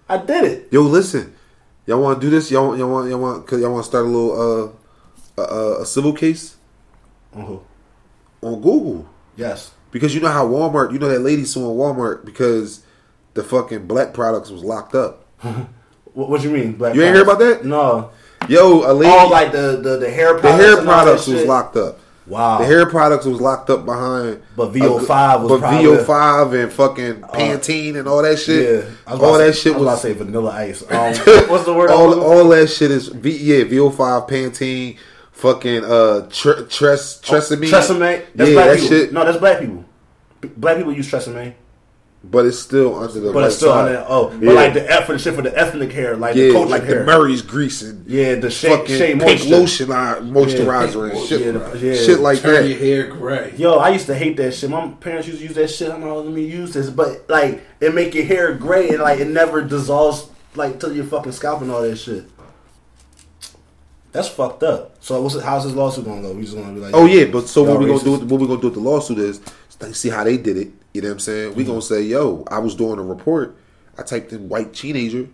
I 0.09 0.17
did 0.17 0.43
it. 0.43 0.67
Yo, 0.71 0.81
listen. 0.81 1.33
Y'all 1.85 2.01
want 2.01 2.19
to 2.19 2.25
do 2.27 2.29
this? 2.29 2.51
Y'all, 2.51 2.77
y'all 2.77 2.89
want, 2.91 3.09
y'all 3.09 3.19
want, 3.19 3.47
cause 3.47 3.61
y'all 3.61 3.71
want 3.71 3.83
to 3.85 3.89
start 3.89 4.05
a 4.05 4.09
little, 4.09 4.75
uh, 5.37 5.41
uh, 5.41 5.79
a 5.81 5.85
civil 5.85 6.11
case 6.11 6.57
Mhm. 7.33 7.61
on 8.41 8.55
Google 8.61 9.07
Yes. 9.37 9.71
because 9.91 10.13
you 10.13 10.19
know 10.19 10.27
how 10.29 10.45
Walmart, 10.45 10.91
you 10.91 10.99
know 10.99 11.07
that 11.07 11.19
lady 11.21 11.45
suing 11.45 11.77
Walmart 11.77 12.25
because 12.25 12.81
the 13.35 13.43
fucking 13.43 13.87
black 13.87 14.13
products 14.13 14.49
was 14.49 14.63
locked 14.63 14.95
up. 14.95 15.25
What, 16.13 16.31
what 16.31 16.41
you 16.43 16.49
mean? 16.49 16.73
Black 16.73 16.95
You 16.95 17.03
ain't 17.03 17.13
hear 17.13 17.21
about 17.23 17.37
that? 17.37 17.63
No. 17.63 18.09
Yo, 18.49 18.81
a 18.83 19.07
All 19.07 19.29
like 19.29 19.51
the 19.51 19.79
the, 19.81 19.97
the 19.97 20.09
hair 20.09 20.37
products. 20.37 20.41
the 20.57 20.63
hair 20.63 20.77
and 20.77 20.85
products 20.87 21.27
was 21.27 21.39
shit? 21.39 21.47
locked 21.47 21.75
up. 21.77 21.99
Wow. 22.25 22.57
The 22.57 22.65
hair 22.65 22.85
products 22.85 23.25
was 23.25 23.39
locked 23.39 23.69
up 23.69 23.85
behind. 23.85 24.41
But 24.57 24.73
VO5 24.73 25.41
was 25.43 25.49
but 25.49 25.59
probably- 25.61 25.95
Uh, 25.97 26.03
VO5 26.03 26.63
and 26.63 26.73
fucking 26.73 27.21
Pantene 27.21 27.97
and 27.97 28.05
all 28.07 28.21
that 28.21 28.37
shit. 28.37 28.63
Yeah. 28.85 28.89
I 29.07 29.11
was 29.11 29.19
about 29.19 29.23
all 29.23 29.37
that 29.37 29.53
say- 29.55 29.61
shit 29.61 29.73
I 29.73 29.77
was 29.77 29.83
about 29.83 29.91
was 29.93 30.01
to 30.01 30.07
say 30.07 30.13
vanilla 30.13 30.51
ice. 30.51 30.81
Um, 30.89 31.49
what's 31.49 31.63
the 31.63 31.73
word? 31.73 31.89
All, 31.89 32.19
all 32.21 32.49
that 32.49 32.67
shit 32.67 32.91
is 32.91 33.07
v, 33.07 33.29
yeah 33.31 33.63
VO5 33.63 34.29
Pantene 34.29 34.97
fucking 35.31 35.85
uh 35.85 36.27
tre, 36.29 36.53
Tres 36.67 37.21
Tresemme. 37.23 37.63
Tresemme. 37.69 38.25
That's 38.35 38.49
yeah, 38.49 38.55
black 38.55 38.65
that 38.65 38.73
people. 38.79 38.87
shit. 38.89 39.13
No, 39.13 39.23
that's 39.23 39.37
black 39.37 39.59
people. 39.61 39.85
B- 40.41 40.49
Black 40.57 40.75
people 40.77 40.93
use 40.93 41.09
Tresemme. 41.09 41.53
But 42.23 42.45
it's 42.45 42.59
still 42.59 42.95
under 42.99 43.19
the. 43.19 43.31
But 43.31 43.45
it's 43.45 43.55
still 43.57 43.71
on 43.71 43.85
side. 43.85 43.95
there. 43.95 44.05
Oh, 44.09 44.31
Yeah. 44.31 44.37
but 44.47 44.55
like 44.55 44.73
the 44.73 44.91
effort, 44.91 45.19
shit 45.21 45.33
for 45.35 45.43
the 45.43 45.57
ethnic 45.57 45.93
hair, 45.93 46.17
like 46.17 46.33
the 46.35 46.47
yeah, 46.51 46.57
like 46.59 46.83
hair. 46.83 46.99
the 46.99 47.05
Murray's 47.05 47.41
grease 47.41 47.81
and 47.83 48.05
yeah, 48.07 48.35
the 48.35 48.49
shea, 48.49 48.69
fucking 48.69 48.97
shea 48.97 49.15
pink 49.17 49.45
lotion 49.45 49.91
uh, 49.91 50.15
moisturizer 50.21 51.11
and 51.11 51.27
shit, 51.27 51.41
Yeah, 51.41 51.51
the- 51.51 51.77
yeah. 51.79 51.93
shit 51.93 52.19
like 52.19 52.39
Turn 52.41 52.55
that. 52.63 52.67
your 52.67 52.79
hair 52.79 53.07
gray. 53.07 53.53
Yo, 53.55 53.75
I 53.75 53.89
used 53.89 54.07
to 54.07 54.15
hate 54.15 54.35
that 54.37 54.53
shit. 54.55 54.69
My 54.69 54.87
parents 54.99 55.27
used 55.27 55.39
to 55.39 55.45
use 55.45 55.55
that 55.55 55.69
shit. 55.69 55.89
I 55.91 55.97
know, 55.99 56.19
let 56.19 56.33
me 56.33 56.43
use 56.43 56.73
this, 56.73 56.89
but 56.89 57.29
like 57.29 57.61
it 57.79 57.93
make 57.93 58.13
your 58.13 58.25
hair 58.25 58.53
gray 58.55 58.89
and 58.89 58.99
like 58.99 59.19
it 59.19 59.27
never 59.29 59.61
dissolves 59.63 60.27
like 60.55 60.79
to 60.81 60.93
your 60.93 61.05
fucking 61.05 61.31
scalp 61.31 61.61
and 61.61 61.71
all 61.71 61.83
that 61.83 61.95
shit. 61.97 62.25
That's 64.11 64.27
fucked 64.27 64.63
up. 64.63 64.95
So 64.99 65.21
what's 65.21 65.35
it, 65.35 65.43
how's 65.43 65.65
this 65.65 65.73
lawsuit 65.73 66.05
gonna 66.05 66.21
go? 66.21 66.33
We 66.33 66.41
just 66.43 66.55
gonna 66.55 66.73
be 66.73 66.79
like, 66.79 66.93
Oh 66.95 67.05
yeah, 67.05 67.25
but 67.25 67.47
so 67.47 67.61
what 67.63 67.73
y'all 67.73 67.79
we 67.79 67.85
gonna 67.87 68.03
do? 68.03 68.11
With, 68.13 68.23
what 68.23 68.41
we 68.41 68.47
gonna 68.47 68.61
do 68.61 68.67
with 68.67 68.73
the 68.73 68.79
lawsuit 68.79 69.19
is 69.19 69.39
like, 69.79 69.95
see 69.95 70.09
how 70.09 70.23
they 70.23 70.37
did 70.37 70.57
it. 70.57 70.71
You 70.93 71.01
know 71.01 71.09
what 71.09 71.13
I'm 71.13 71.19
saying? 71.19 71.55
We 71.55 71.63
Mm-hmm. 71.63 71.71
gonna 71.71 71.81
say, 71.81 72.01
yo, 72.01 72.43
I 72.49 72.59
was 72.59 72.75
doing 72.75 72.97
a 72.99 73.03
report. 73.03 73.57
I 73.97 74.03
typed 74.03 74.31
in 74.33 74.49
white 74.49 74.73
teenager, 74.73 75.27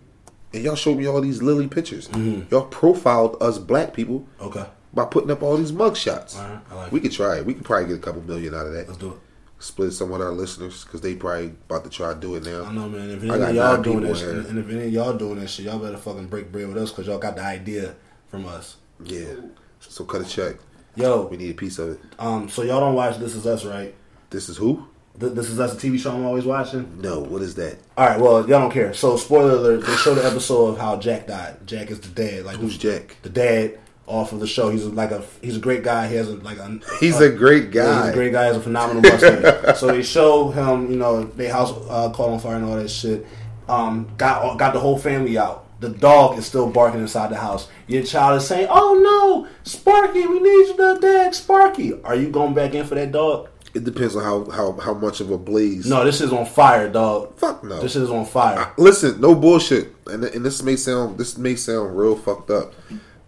and 0.52 0.62
y'all 0.62 0.74
showed 0.74 0.98
me 0.98 1.06
all 1.06 1.20
these 1.20 1.42
lily 1.42 1.68
pictures. 1.68 2.08
Mm-hmm. 2.08 2.52
Y'all 2.54 2.66
profiled 2.66 3.36
us 3.42 3.58
black 3.58 3.92
people 3.94 4.26
Okay, 4.40 4.66
by 4.92 5.04
putting 5.06 5.30
up 5.30 5.42
all 5.42 5.56
these 5.56 5.72
mug 5.72 5.96
shots. 5.96 6.38
Like 6.70 6.92
we 6.92 7.00
could 7.00 7.12
try 7.12 7.38
it. 7.38 7.46
We 7.46 7.54
could 7.54 7.64
probably 7.64 7.88
get 7.88 7.96
a 7.96 8.00
couple 8.00 8.22
million 8.22 8.54
out 8.54 8.66
of 8.66 8.72
that. 8.72 8.86
let's 8.88 8.98
do 8.98 9.12
it. 9.12 9.18
Split 9.58 9.92
some 9.94 10.10
with 10.10 10.20
our 10.20 10.32
listeners 10.32 10.84
because 10.84 11.00
they 11.00 11.14
probably 11.14 11.46
about 11.70 11.84
to 11.84 11.90
try 11.90 12.12
to 12.12 12.20
do 12.20 12.34
it 12.34 12.44
now. 12.44 12.64
I 12.64 12.72
know, 12.72 12.86
man. 12.88 13.08
If 13.08 13.22
any 13.22 13.30
of 13.30 13.54
y'all 13.54 13.80
doing 13.80 14.00
people 14.00 14.12
that, 14.14 14.18
shit, 14.20 14.34
here. 14.34 14.44
and 14.48 14.58
if 14.58 14.68
any 14.68 14.86
of 14.86 14.92
y'all 14.92 15.16
doing 15.16 15.38
that 15.40 15.48
shit, 15.48 15.64
y'all 15.66 15.78
better 15.78 15.96
fucking 15.96 16.26
break 16.26 16.52
bread 16.52 16.68
with 16.68 16.76
us 16.76 16.90
because 16.90 17.06
y'all 17.06 17.18
got 17.18 17.36
the 17.36 17.42
idea 17.42 17.94
from 18.28 18.44
us. 18.46 18.76
Yeah. 19.02 19.34
So 19.80 20.04
cut 20.04 20.20
a 20.20 20.24
check. 20.24 20.56
Yo, 20.96 21.26
We 21.26 21.38
need 21.38 21.50
a 21.50 21.54
piece 21.54 21.78
of 21.78 21.90
it. 21.90 22.00
um, 22.18 22.48
so 22.50 22.62
y'all 22.62 22.80
don't 22.80 22.94
watch 22.94 23.16
This 23.18 23.34
Is 23.34 23.46
Us, 23.46 23.64
right? 23.64 23.94
This 24.34 24.48
is 24.48 24.56
who? 24.56 24.84
Th- 25.20 25.32
This 25.32 25.48
Is 25.48 25.60
Us, 25.60 25.74
a 25.74 25.76
TV 25.76 25.96
show 25.96 26.10
I'm 26.10 26.26
always 26.26 26.44
watching. 26.44 27.00
No. 27.00 27.20
What 27.20 27.40
is 27.40 27.54
that? 27.54 27.76
All 27.96 28.04
right, 28.04 28.18
well, 28.18 28.40
y'all 28.40 28.58
don't 28.58 28.72
care. 28.72 28.92
So, 28.92 29.16
spoiler 29.16 29.52
alert: 29.52 29.86
they 29.86 29.94
show 29.94 30.12
the 30.12 30.26
episode 30.26 30.70
of 30.70 30.78
how 30.78 30.96
Jack 30.96 31.28
died. 31.28 31.64
Jack 31.68 31.92
is 31.92 32.00
the 32.00 32.08
dad. 32.08 32.44
Like 32.44 32.56
Who's 32.56 32.76
Jack? 32.76 33.16
The 33.22 33.28
dad 33.28 33.78
off 34.06 34.32
of 34.32 34.40
the 34.40 34.46
show. 34.48 34.70
He's 34.70 34.84
like 34.86 35.12
a 35.12 35.22
he's 35.40 35.56
a 35.56 35.60
great 35.60 35.84
guy. 35.84 36.08
He 36.08 36.16
has 36.16 36.28
a, 36.28 36.34
like 36.38 36.58
a 36.58 36.80
He's 36.98 37.20
a 37.20 37.30
great 37.30 37.66
yeah, 37.66 37.84
guy. 37.84 38.00
he's 38.00 38.10
a 38.10 38.12
great 38.12 38.32
guy. 38.32 38.48
He's 38.48 38.56
a 38.56 38.60
phenomenal 38.60 39.02
wrestler. 39.02 39.74
so 39.76 39.86
they 39.86 40.02
show 40.02 40.50
him, 40.50 40.90
you 40.90 40.96
know, 40.96 41.22
they 41.22 41.46
house 41.46 41.70
uh, 41.88 42.10
caught 42.10 42.30
on 42.30 42.40
fire 42.40 42.56
and 42.56 42.64
all 42.64 42.74
that 42.74 42.90
shit. 42.90 43.24
Um, 43.68 44.10
got 44.18 44.58
got 44.58 44.72
the 44.72 44.80
whole 44.80 44.98
family 44.98 45.38
out. 45.38 45.60
The 45.78 45.90
dog 45.90 46.38
is 46.38 46.46
still 46.46 46.68
barking 46.68 47.00
inside 47.00 47.30
the 47.30 47.36
house. 47.36 47.68
Your 47.86 48.02
child 48.02 48.38
is 48.38 48.48
saying, 48.48 48.66
"Oh 48.68 48.98
no, 49.00 49.48
Sparky, 49.62 50.26
we 50.26 50.40
need 50.40 50.68
you 50.68 50.76
to 50.76 50.98
dad, 51.00 51.34
Sparky." 51.36 52.02
Are 52.02 52.16
you 52.16 52.30
going 52.30 52.52
back 52.54 52.74
in 52.74 52.84
for 52.84 52.96
that 52.96 53.12
dog? 53.12 53.48
It 53.74 53.82
depends 53.84 54.14
on 54.14 54.22
how, 54.22 54.48
how, 54.50 54.72
how 54.80 54.94
much 54.94 55.20
of 55.20 55.30
a 55.32 55.38
blaze. 55.38 55.86
No, 55.86 56.04
this 56.04 56.20
is 56.20 56.32
on 56.32 56.46
fire, 56.46 56.88
dog. 56.88 57.36
Fuck 57.38 57.64
no. 57.64 57.80
This 57.80 57.96
is 57.96 58.08
on 58.08 58.24
fire. 58.24 58.72
Listen, 58.78 59.20
no 59.20 59.34
bullshit. 59.34 59.92
And, 60.06 60.22
and 60.24 60.44
this 60.44 60.62
may 60.62 60.76
sound 60.76 61.18
this 61.18 61.36
may 61.36 61.56
sound 61.56 61.96
real 61.98 62.16
fucked 62.16 62.50
up, 62.50 62.72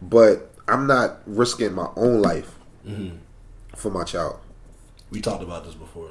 but 0.01 0.53
I'm 0.69 0.87
not 0.87 1.19
risking 1.27 1.73
my 1.75 1.89
own 1.97 2.23
life 2.23 2.53
Mm-hmm. 2.87 3.17
for 3.75 3.91
my 3.91 4.05
child. 4.05 4.39
We 5.11 5.21
talked 5.21 5.43
about 5.43 5.65
this 5.65 5.75
before. 5.75 6.11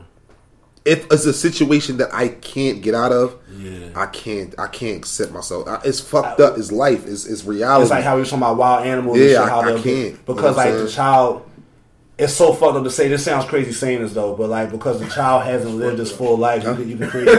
If 0.84 1.06
it's 1.12 1.26
a 1.26 1.34
situation 1.34 1.98
that 1.98 2.14
I 2.14 2.28
can't 2.28 2.82
get 2.82 2.94
out 2.94 3.12
of, 3.14 3.38
Yeah. 3.58 3.90
I 3.96 4.06
can't. 4.08 4.54
I 4.60 4.68
can't 4.68 4.98
accept 4.98 5.32
myself. 5.32 5.68
I- 5.68 5.82
It's 5.86 6.00
fucked 6.02 6.40
up. 6.42 6.58
It's 6.58 6.72
life. 6.74 7.08
It's, 7.08 7.26
it's 7.26 7.44
reality. 7.46 7.84
It's 7.84 7.92
like 7.92 8.04
how 8.04 8.16
we 8.16 8.20
was 8.20 8.30
talking 8.30 8.44
about 8.44 8.58
wild 8.58 8.86
animals. 8.86 9.18
Yeah, 9.18 9.24
and 9.24 9.32
shit, 9.32 9.40
I- 9.40 9.50
how 9.50 9.62
I 9.62 9.72
can't. 9.72 9.86
You 9.86 10.12
know 10.12 10.18
because 10.28 10.58
like 10.58 10.74
the 10.74 10.90
child. 10.90 11.50
It's 12.18 12.32
so 12.32 12.54
fucked 12.54 12.78
up 12.78 12.84
to 12.86 12.90
say. 12.90 13.10
This 13.10 13.26
sounds 13.26 13.44
crazy 13.44 13.74
saying 13.74 14.02
this 14.02 14.14
though, 14.14 14.36
but 14.36 14.50
like 14.50 14.72
because 14.72 15.02
the 15.02 15.08
child 15.10 15.44
hasn't 15.44 15.76
lived 15.76 16.00
his 16.00 16.14
full 16.14 16.38
life, 16.38 16.64
you 16.64 16.74
can, 16.74 16.90
you 16.90 16.96
can 16.96 17.10
create. 17.10 17.26
you're 17.28 17.38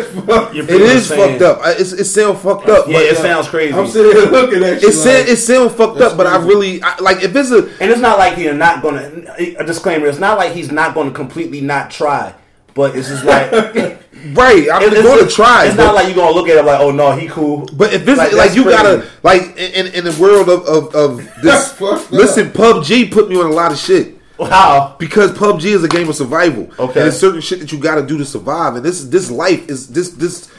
it 0.64 0.68
pretty 0.68 0.98
saying- 1.00 1.38
fucked 1.38 1.42
up. 1.42 1.60
I- 1.64 1.72
It's, 1.72 1.92
it 1.92 2.04
sounds 2.04 2.40
fucked 2.42 2.68
up. 2.68 2.86
Yeah, 2.86 2.92
but, 2.98 3.02
it 3.04 3.16
sounds 3.16 3.48
crazy. 3.48 3.72
I'm 3.72 3.86
sitting 3.86 4.12
here 4.12 4.30
looking 4.30 4.62
at 4.62 4.82
you. 4.82 4.88
It 4.88 4.94
like, 4.96 5.28
it 5.28 5.36
sound 5.38 5.72
fucked 5.72 6.00
up, 6.02 6.18
but 6.18 6.26
I 6.26 6.36
really 6.44 6.82
I, 6.82 6.98
like 7.00 7.22
if 7.22 7.34
it's 7.34 7.50
a 7.52 7.68
And 7.82 7.90
it's 7.90 8.00
not 8.02 8.18
like 8.18 8.34
he's 8.36 8.52
not 8.52 8.82
gonna. 8.82 9.24
A 9.58 9.64
disclaimer: 9.64 10.08
It's 10.08 10.18
not 10.18 10.36
like 10.36 10.52
he's 10.52 10.70
not 10.70 10.94
gonna 10.94 11.10
completely 11.10 11.62
not 11.62 11.90
try, 11.90 12.34
but 12.74 12.94
it's 12.94 13.08
just 13.08 13.24
like 13.24 13.50
right. 14.34 14.68
I'm 14.70 14.82
It- 14.82 15.02
going 15.02 15.26
to 15.26 15.30
try. 15.34 15.68
It's 15.68 15.76
but- 15.76 15.84
not 15.84 15.94
like 15.94 16.06
you're 16.08 16.16
gonna 16.16 16.34
look 16.34 16.48
at 16.50 16.58
it 16.58 16.64
like, 16.66 16.80
oh 16.80 16.90
no, 16.90 17.12
he 17.12 17.28
cool. 17.28 17.66
But 17.72 17.94
if 17.94 18.04
this 18.04 18.18
Like, 18.18 18.34
like, 18.34 18.54
you 18.54 18.64
crazy. 18.64 18.76
gotta 18.76 19.06
like 19.22 19.56
in, 19.56 19.86
in 19.86 19.94
in 19.94 20.04
the 20.04 20.16
world 20.20 20.50
of 20.50 20.66
of, 20.66 20.94
of 20.94 21.16
this. 21.42 21.80
listen, 22.10 22.50
PUBG 22.50 23.10
put 23.10 23.30
me 23.30 23.36
on 23.40 23.46
a 23.46 23.54
lot 23.54 23.72
of 23.72 23.78
shit 23.78 24.15
How? 24.38 24.96
because 24.98 25.32
PUBG 25.32 25.64
is 25.64 25.84
a 25.84 25.88
game 25.88 26.08
of 26.08 26.16
survival. 26.16 26.64
Okay. 26.64 26.82
and 26.84 26.94
there's 26.94 27.18
certain 27.18 27.40
shit 27.40 27.60
that 27.60 27.72
you 27.72 27.78
got 27.78 27.96
to 27.96 28.06
do 28.06 28.18
to 28.18 28.24
survive. 28.24 28.76
And 28.76 28.84
this 28.84 29.04
this 29.04 29.30
life 29.30 29.68
is 29.68 29.88
this 29.88 30.10
this 30.10 30.50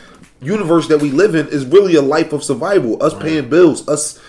universe 0.41 0.87
that 0.87 1.01
we 1.01 1.11
live 1.11 1.35
in 1.35 1.47
is 1.47 1.65
really 1.65 1.95
a 1.95 2.01
life 2.01 2.33
of 2.33 2.43
survival. 2.43 3.01
Us 3.03 3.13
paying 3.13 3.49
bills, 3.49 3.87
us 3.87 4.19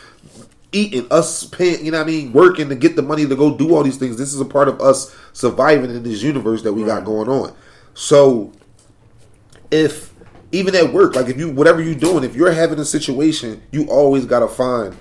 eating, 0.73 1.07
us 1.11 1.45
paying. 1.45 1.85
You 1.85 1.93
know 1.93 1.99
what 1.99 2.09
I 2.09 2.11
mean? 2.11 2.33
Working 2.33 2.69
to 2.69 2.75
get 2.75 2.97
the 2.97 3.03
money 3.03 3.27
to 3.27 3.37
go 3.37 3.57
do 3.57 3.75
all 3.75 3.83
these 3.83 3.97
things. 3.97 4.17
This 4.17 4.35
is 4.35 4.41
a 4.41 4.45
part 4.45 4.69
of 4.69 4.81
us 4.81 5.15
surviving 5.33 5.91
in 5.91 6.03
this 6.03 6.23
universe 6.23 6.63
that 6.63 6.73
we 6.73 6.85
got 6.85 7.05
going 7.05 7.29
on. 7.29 7.55
So 7.95 8.53
if 9.71 10.15
even 10.53 10.75
at 10.75 10.93
work, 10.93 11.15
like 11.15 11.29
if 11.29 11.39
you 11.39 11.51
whatever 11.51 11.83
you're 11.83 11.95
doing, 11.95 12.25
if 12.25 12.35
you're 12.35 12.53
having 12.53 12.79
a 12.79 12.85
situation, 12.85 13.63
you 13.71 13.87
always 13.89 14.25
gotta 14.25 14.49
find 14.49 14.97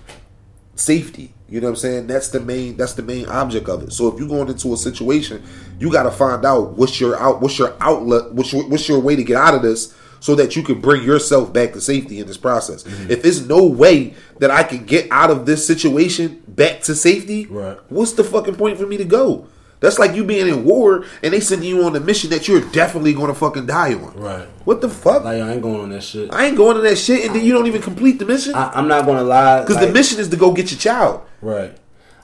safety. 0.75 1.33
You 1.49 1.61
know 1.61 1.67
what 1.67 1.71
I'm 1.71 1.75
saying? 1.77 2.07
That's 2.07 2.27
the 2.29 2.39
main 2.41 2.75
that's 2.75 2.93
the 2.93 3.03
main 3.03 3.25
object 3.27 3.69
of 3.69 3.83
it. 3.83 3.93
So 3.93 4.07
if 4.09 4.19
you're 4.19 4.27
going 4.27 4.49
into 4.49 4.73
a 4.73 4.77
situation, 4.77 5.43
you 5.79 5.91
gotta 5.91 6.11
find 6.11 6.45
out 6.45 6.77
what's 6.77 6.99
your 6.99 7.17
out 7.19 7.41
what's 7.41 7.57
your 7.57 7.73
outlet, 7.79 8.33
what's 8.33 8.51
your, 8.51 8.67
what's 8.67 8.87
your 8.89 8.99
way 8.99 9.15
to 9.15 9.23
get 9.23 9.37
out 9.37 9.55
of 9.55 9.61
this 9.61 9.93
so 10.19 10.35
that 10.35 10.55
you 10.55 10.63
can 10.63 10.81
bring 10.81 11.03
yourself 11.03 11.53
back 11.53 11.73
to 11.73 11.79
safety 11.79 12.19
in 12.19 12.27
this 12.27 12.37
process. 12.37 12.83
Mm-hmm. 12.83 13.11
If 13.11 13.21
there's 13.21 13.47
no 13.47 13.65
way 13.65 14.15
that 14.39 14.49
I 14.51 14.63
can 14.63 14.83
get 14.85 15.07
out 15.11 15.29
of 15.29 15.45
this 15.45 15.65
situation 15.65 16.41
back 16.47 16.81
to 16.83 16.95
safety, 16.95 17.45
Right. 17.45 17.77
what's 17.89 18.13
the 18.13 18.23
fucking 18.23 18.55
point 18.55 18.77
for 18.79 18.87
me 18.87 18.97
to 18.97 19.05
go? 19.05 19.47
That's 19.79 19.99
like 19.99 20.15
you 20.15 20.23
being 20.23 20.47
in 20.47 20.65
war 20.65 21.05
and 21.21 21.31
they 21.33 21.39
sending 21.39 21.69
you 21.69 21.83
on 21.83 21.95
a 21.95 21.99
mission 21.99 22.31
that 22.31 22.47
you're 22.47 22.61
definitely 22.71 23.13
going 23.13 23.27
to 23.27 23.35
fucking 23.35 23.67
die 23.67 23.93
on. 23.93 24.11
Right. 24.15 24.47
What 24.65 24.81
the 24.81 24.89
fuck? 24.89 25.23
Like 25.23 25.39
I 25.39 25.53
ain't 25.53 25.61
going 25.61 25.81
on 25.81 25.89
that 25.91 26.01
shit. 26.03 26.33
I 26.33 26.47
ain't 26.47 26.57
going 26.57 26.75
to 26.77 26.81
that 26.81 26.97
shit, 26.97 27.25
and 27.27 27.35
then 27.35 27.45
you 27.45 27.53
don't 27.53 27.67
even 27.67 27.83
complete 27.83 28.17
the 28.17 28.25
mission 28.25 28.55
I, 28.55 28.71
I'm 28.73 28.87
not 28.87 29.05
gonna 29.05 29.23
lie. 29.23 29.61
because 29.61 29.75
like- 29.75 29.87
the 29.87 29.93
mission 29.93 30.19
is 30.19 30.29
to 30.29 30.35
go 30.35 30.51
get 30.51 30.71
your 30.71 30.79
child. 30.79 31.21
Right. 31.41 31.77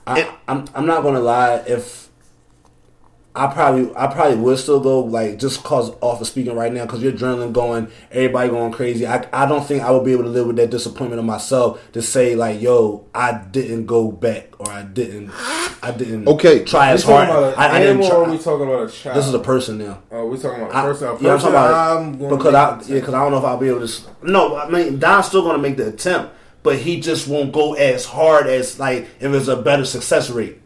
I, 0.06 0.34
I'm 0.48 0.66
I'm 0.74 0.86
not 0.86 1.02
gonna 1.02 1.20
lie. 1.20 1.62
If 1.66 2.08
I 3.36 3.46
probably 3.48 3.90
I 3.96 4.06
probably 4.08 4.36
would 4.36 4.58
still 4.58 4.78
go 4.80 5.00
like 5.00 5.38
just 5.38 5.64
cause 5.64 5.90
off 6.00 6.20
of 6.20 6.26
speaking 6.26 6.54
right 6.54 6.72
now 6.72 6.84
because 6.84 7.02
your 7.02 7.12
adrenaline 7.12 7.52
going, 7.52 7.88
everybody 8.12 8.50
going 8.50 8.70
crazy. 8.72 9.06
I 9.06 9.26
I 9.32 9.46
don't 9.46 9.64
think 9.66 9.82
I 9.82 9.90
would 9.90 10.04
be 10.04 10.12
able 10.12 10.24
to 10.24 10.28
live 10.28 10.46
with 10.46 10.56
that 10.56 10.70
disappointment 10.70 11.18
of 11.18 11.24
myself 11.24 11.80
to 11.92 12.02
say 12.02 12.36
like, 12.36 12.60
yo, 12.60 13.06
I 13.14 13.32
didn't 13.50 13.86
go 13.86 14.12
back 14.12 14.60
or 14.60 14.70
I 14.70 14.82
didn't 14.82 15.30
I 15.82 15.90
didn't 15.96 16.28
Okay. 16.28 16.64
try 16.64 16.88
We 16.90 16.94
as 16.94 17.02
hard. 17.04 17.28
about 17.28 17.54
an 17.54 17.58
I, 17.58 17.68
I 17.76 17.78
didn't 17.80 18.02
animal 18.02 18.06
or 18.06 18.24
try. 18.26 18.32
we 18.34 18.38
talking 18.38 18.66
about 18.68 18.88
a 18.88 18.92
child? 18.92 19.16
This 19.16 19.26
is 19.26 19.34
a 19.34 19.38
person 19.40 19.78
now. 19.78 20.02
Oh, 20.12 20.26
we 20.26 20.38
talking 20.38 20.60
about 20.62 20.72
a 20.72 20.76
I, 20.76 20.82
person. 20.82 21.08
A 21.08 21.10
yeah, 21.20 21.32
I'm 21.32 21.38
talking 21.38 21.48
about 21.50 21.96
I'm 21.98 22.18
gonna 22.18 22.36
because 22.36 22.52
make 22.52 22.54
I 22.54 22.94
yeah, 22.94 23.00
because 23.00 23.14
I 23.14 23.22
don't 23.22 23.32
know 23.32 23.38
if 23.38 23.44
I'll 23.44 23.58
be 23.58 23.68
able 23.68 23.86
to. 23.88 24.02
No, 24.22 24.56
I 24.58 24.68
mean 24.68 24.98
Don's 24.98 25.26
still 25.26 25.42
going 25.42 25.56
to 25.56 25.62
make 25.62 25.76
the 25.76 25.88
attempt, 25.88 26.34
but 26.64 26.78
he 26.78 26.98
just 26.98 27.28
won't 27.28 27.52
go 27.52 27.74
as 27.74 28.04
hard 28.04 28.48
as 28.48 28.80
like 28.80 29.04
if 29.20 29.32
it's 29.32 29.46
a 29.46 29.54
better 29.56 29.84
success 29.84 30.28
rate. 30.30 30.60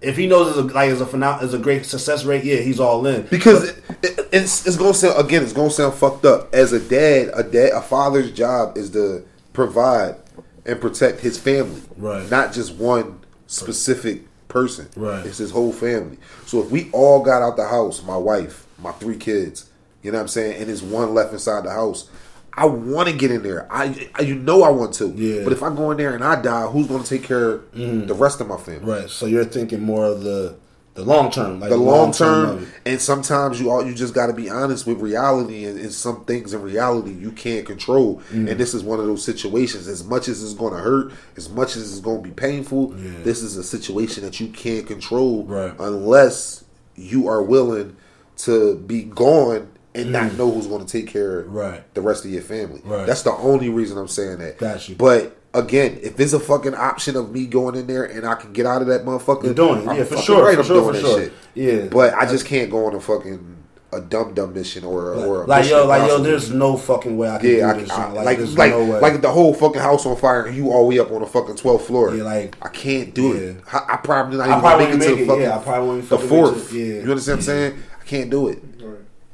If 0.00 0.16
he 0.16 0.26
knows 0.26 0.48
it's 0.48 0.58
a, 0.58 0.62
like 0.62 0.90
it's 0.90 1.00
a 1.02 1.06
phenom- 1.06 1.42
it's 1.42 1.52
a 1.52 1.58
great 1.58 1.84
success 1.84 2.24
rate, 2.24 2.42
yeah, 2.44 2.56
he's 2.56 2.80
all 2.80 3.06
in. 3.06 3.22
Because 3.26 3.68
it, 3.68 3.84
it, 4.02 4.28
it's 4.32 4.66
it's 4.66 4.76
gonna 4.76 4.94
sound 4.94 5.24
again, 5.24 5.42
it's 5.42 5.52
gonna 5.52 5.70
sound 5.70 5.94
fucked 5.94 6.24
up. 6.24 6.54
As 6.54 6.72
a 6.72 6.80
dad, 6.80 7.30
a 7.34 7.42
dad, 7.42 7.72
a 7.72 7.82
father's 7.82 8.30
job 8.32 8.78
is 8.78 8.90
to 8.90 9.24
provide 9.52 10.16
and 10.64 10.80
protect 10.80 11.20
his 11.20 11.38
family, 11.38 11.82
Right. 11.96 12.28
Not 12.30 12.52
just 12.52 12.74
one 12.74 13.20
specific 13.48 14.22
person, 14.48 14.88
Right. 14.96 15.26
It's 15.26 15.38
his 15.38 15.50
whole 15.50 15.72
family. 15.72 16.18
So 16.46 16.62
if 16.62 16.70
we 16.70 16.88
all 16.92 17.20
got 17.22 17.42
out 17.42 17.56
the 17.56 17.66
house, 17.66 18.02
my 18.02 18.16
wife, 18.16 18.66
my 18.78 18.92
three 18.92 19.16
kids, 19.16 19.68
you 20.02 20.12
know 20.12 20.18
what 20.18 20.22
I'm 20.22 20.28
saying, 20.28 20.58
and 20.60 20.68
there's 20.68 20.82
one 20.82 21.14
left 21.14 21.32
inside 21.32 21.64
the 21.64 21.70
house. 21.70 22.08
I 22.54 22.66
want 22.66 23.08
to 23.08 23.14
get 23.16 23.30
in 23.30 23.42
there. 23.42 23.66
I, 23.72 24.08
I, 24.14 24.22
you 24.22 24.34
know, 24.34 24.62
I 24.62 24.68
want 24.70 24.92
to. 24.94 25.08
Yeah. 25.08 25.42
But 25.44 25.52
if 25.54 25.62
I 25.62 25.74
go 25.74 25.90
in 25.90 25.96
there 25.96 26.14
and 26.14 26.22
I 26.22 26.40
die, 26.40 26.66
who's 26.66 26.86
going 26.86 27.02
to 27.02 27.08
take 27.08 27.22
care 27.22 27.50
of 27.52 27.72
the 28.08 28.14
rest 28.14 28.40
of 28.40 28.46
my 28.48 28.56
family? 28.58 28.84
right, 28.92 29.08
so 29.10 29.26
you're 29.26 29.44
thinking 29.44 29.80
more 29.80 30.04
of 30.04 30.22
the 30.22 30.56
the 30.94 31.02
long 31.02 31.30
term, 31.30 31.58
like 31.58 31.70
the 31.70 31.76
long 31.78 32.12
term, 32.12 32.66
and 32.84 33.00
sometimes 33.00 33.58
you 33.58 33.70
all 33.70 33.82
you 33.82 33.94
just 33.94 34.12
got 34.12 34.26
to 34.26 34.34
be 34.34 34.50
honest 34.50 34.86
with 34.86 35.00
reality 35.00 35.64
and, 35.64 35.80
and 35.80 35.90
some 35.90 36.22
things 36.26 36.52
in 36.52 36.60
reality 36.60 37.12
you 37.12 37.32
can't 37.32 37.64
control 37.64 38.20
Mm. 38.30 38.50
and 38.50 38.60
this 38.60 38.74
is 38.74 38.82
one 38.84 39.00
of 39.00 39.06
those 39.06 39.24
situations 39.24 39.88
as 39.88 40.04
much 40.04 40.28
as 40.28 40.44
it's 40.44 40.52
going 40.52 40.74
to 40.74 40.80
hurt 40.80 41.12
as 41.38 41.48
much 41.48 41.76
as 41.76 41.90
it's 41.90 42.00
going 42.00 42.22
to 42.22 42.28
be 42.28 42.34
painful 42.34 42.92
Yeah. 42.98 43.10
this 43.24 43.42
is 43.42 43.56
a 43.56 43.64
situation 43.64 44.22
that 44.24 44.38
you 44.38 44.48
can't 44.48 44.86
control 44.86 45.44
Right. 45.44 45.72
unless 45.78 46.64
you 46.94 47.26
are 47.26 47.42
willing 47.42 47.96
to 48.44 48.76
be 48.76 49.02
gone 49.04 49.71
and 49.94 50.10
not 50.12 50.32
know 50.38 50.50
who's 50.50 50.66
going 50.66 50.84
to 50.84 50.90
take 50.90 51.06
care 51.06 51.40
of 51.40 51.46
Mm. 51.48 51.54
Right. 51.54 51.94
the 51.94 52.00
rest 52.00 52.24
of 52.24 52.30
your 52.30 52.42
family 52.42 52.80
Right. 52.84 53.06
that's 53.06 53.22
the 53.22 53.32
only 53.32 53.68
reason 53.68 53.98
i'm 53.98 54.08
saying 54.08 54.38
that 54.38 54.58
Got 54.58 54.88
you. 54.88 54.94
but 54.96 55.36
Again, 55.54 55.98
if 56.02 56.16
there's 56.16 56.32
a 56.32 56.40
fucking 56.40 56.74
option 56.74 57.14
of 57.14 57.30
me 57.30 57.44
going 57.44 57.74
in 57.74 57.86
there 57.86 58.04
and 58.04 58.26
I 58.26 58.36
can 58.36 58.54
get 58.54 58.64
out 58.64 58.80
of 58.80 58.88
that 58.88 59.04
motherfucker, 59.04 59.44
You're 59.44 59.52
doing 59.52 59.82
it, 59.82 59.86
I'm 59.88 59.96
yeah, 59.98 60.04
for 60.04 60.16
sure, 60.16 60.42
right, 60.46 60.54
for 60.54 60.60
I'm 60.62 60.66
sure, 60.66 60.80
doing 60.80 60.86
for 60.86 60.92
that 61.02 61.06
sure. 61.06 61.20
shit. 61.24 61.32
Yeah. 61.54 61.88
But 61.92 62.14
I 62.14 62.24
just 62.24 62.46
can't 62.46 62.70
go 62.70 62.86
on 62.86 62.94
a 62.94 63.00
fucking 63.00 63.56
a 63.92 64.00
dumb 64.00 64.32
dumb 64.32 64.54
mission 64.54 64.82
or 64.82 65.12
or 65.12 65.42
a 65.42 65.46
like 65.46 65.68
yo, 65.68 65.84
like 65.86 66.08
yo, 66.08 66.22
there's 66.22 66.50
no 66.50 66.78
fucking 66.78 67.18
way 67.18 67.28
I 67.28 67.36
can 67.36 67.50
yeah, 67.50 67.56
do 67.56 67.64
I, 67.66 67.74
this. 67.82 67.90
I, 67.90 68.06
shit. 68.06 68.14
like 68.14 68.38
Like, 68.38 68.56
like 68.56 68.70
no 68.70 68.98
like 69.00 69.20
the 69.20 69.30
whole 69.30 69.52
fucking 69.52 69.82
house 69.82 70.06
on 70.06 70.16
fire 70.16 70.46
and 70.46 70.56
you 70.56 70.70
all 70.70 70.84
the 70.88 70.96
way 70.96 70.98
up 71.00 71.12
on 71.12 71.20
the 71.20 71.26
fucking 71.26 71.56
12th 71.56 71.82
floor. 71.82 72.14
Yeah, 72.16 72.22
like- 72.22 72.56
I 72.62 72.68
can't 72.70 73.12
do 73.12 73.34
it. 73.34 73.56
I, 73.70 73.84
I 73.90 73.96
probably 73.98 74.38
not 74.38 74.48
I 74.48 74.52
even 74.52 74.60
probably 74.62 74.86
make 74.86 74.94
it 74.94 75.08
to 75.10 75.16
the 75.16 75.26
fucking 75.26 75.42
yeah, 75.42 75.58
I 75.58 75.62
probably 75.62 76.00
the 76.00 76.18
fourth. 76.18 76.72
yeah. 76.72 76.82
You 76.82 77.00
understand 77.10 77.26
what 77.26 77.32
I'm 77.40 77.42
saying? 77.42 77.82
I 78.00 78.04
can't 78.04 78.30
do 78.30 78.48
it. 78.48 78.71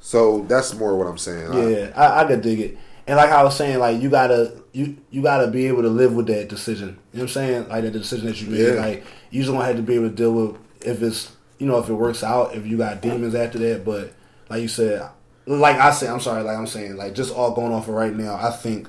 So 0.08 0.40
that's 0.48 0.72
more 0.72 0.96
what 0.96 1.06
I'm 1.06 1.18
saying. 1.18 1.52
Yeah, 1.52 1.92
I, 1.94 2.22
I 2.22 2.24
could 2.24 2.40
dig 2.40 2.60
it. 2.60 2.78
And 3.06 3.18
like 3.18 3.28
I 3.28 3.42
was 3.42 3.54
saying, 3.54 3.78
like 3.78 4.00
you 4.00 4.08
gotta 4.08 4.62
you 4.72 4.96
you 5.10 5.20
gotta 5.20 5.48
be 5.48 5.66
able 5.66 5.82
to 5.82 5.90
live 5.90 6.14
with 6.14 6.28
that 6.28 6.48
decision. 6.48 6.88
You 6.88 6.94
know 6.94 6.98
what 7.12 7.22
I'm 7.24 7.28
saying? 7.28 7.68
Like 7.68 7.82
the 7.82 7.90
decision 7.90 8.26
that 8.26 8.40
you 8.40 8.48
made. 8.48 8.58
Yeah. 8.58 8.80
Like 8.80 9.04
you 9.30 9.42
just 9.42 9.52
gonna 9.52 9.66
have 9.66 9.76
to 9.76 9.82
be 9.82 9.96
able 9.96 10.08
to 10.08 10.14
deal 10.14 10.32
with 10.32 10.56
if 10.80 11.02
it's 11.02 11.36
you 11.58 11.66
know 11.66 11.76
if 11.76 11.90
it 11.90 11.92
works 11.92 12.24
out. 12.24 12.54
If 12.54 12.66
you 12.66 12.78
got 12.78 13.02
demons 13.02 13.34
after 13.34 13.58
that, 13.58 13.84
but 13.84 14.14
like 14.48 14.62
you 14.62 14.68
said, 14.68 15.10
like 15.44 15.76
I 15.76 15.90
said, 15.90 16.08
I'm 16.08 16.20
sorry. 16.20 16.42
Like 16.42 16.56
I'm 16.56 16.66
saying, 16.66 16.96
like 16.96 17.14
just 17.14 17.34
all 17.34 17.54
going 17.54 17.74
off 17.74 17.86
of 17.88 17.94
right 17.94 18.14
now. 18.14 18.36
I 18.36 18.50
think. 18.50 18.88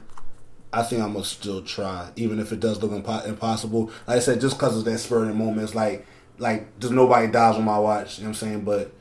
I 0.72 0.84
think 0.84 1.01
I'm 1.01 1.11
gonna 1.11 1.26
still 1.26 1.63
try, 1.63 2.11
even 2.15 2.39
if 2.39 2.53
it 2.53 2.61
does 2.61 2.82
look 2.82 2.91
impo- 2.91 3.28
impossible. 3.28 3.91
Like 4.07 4.17
I 4.17 4.20
said, 4.20 4.39
just 4.39 4.57
because 4.57 4.78
of 4.78 4.86
that 4.86 4.99
spur 4.99 5.24
in 5.24 5.30
the 5.30 5.34
moment, 5.34 5.63
it's 5.63 5.76
like, 5.76 6.05
like 6.38 6.80
just 6.80 6.93
nobody 6.93 7.28
dies 7.28 7.55
on 7.55 7.65
my 7.65 7.80
watch. 7.80 8.20
You 8.20 8.24
know 8.26 8.30
what 8.30 8.41
I'm 8.41 8.47
saying? 8.47 8.61
But 8.61 8.93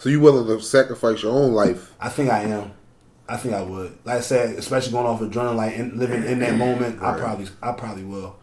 So 0.00 0.08
you 0.08 0.18
willing 0.20 0.46
to 0.46 0.62
sacrifice 0.64 1.22
your 1.22 1.32
own 1.32 1.52
life? 1.52 1.94
I 2.00 2.08
think 2.08 2.30
I 2.30 2.40
am. 2.44 2.72
I 3.28 3.36
think 3.36 3.54
I 3.54 3.62
would. 3.62 3.98
Like 4.04 4.16
I 4.16 4.20
said, 4.22 4.58
especially 4.58 4.92
going 4.92 5.06
off 5.06 5.20
adrenaline, 5.20 5.56
like 5.56 5.74
in, 5.76 5.98
living 5.98 6.24
in 6.24 6.38
that 6.40 6.56
moment, 6.56 7.02
I 7.02 7.18
probably, 7.18 7.48
I 7.62 7.72
probably 7.72 8.04
will. 8.04 8.34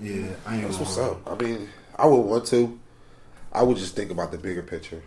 Yeah, 0.00 0.28
I 0.46 0.54
ain't. 0.54 0.62
That's 0.62 0.78
what's 0.78 0.96
up. 0.96 1.28
I 1.28 1.34
mean, 1.42 1.68
I 1.96 2.06
would 2.06 2.20
want 2.20 2.46
to. 2.46 2.78
I 3.52 3.64
would 3.64 3.76
just 3.78 3.96
think 3.96 4.12
about 4.12 4.30
the 4.30 4.38
bigger 4.38 4.62
picture. 4.62 5.02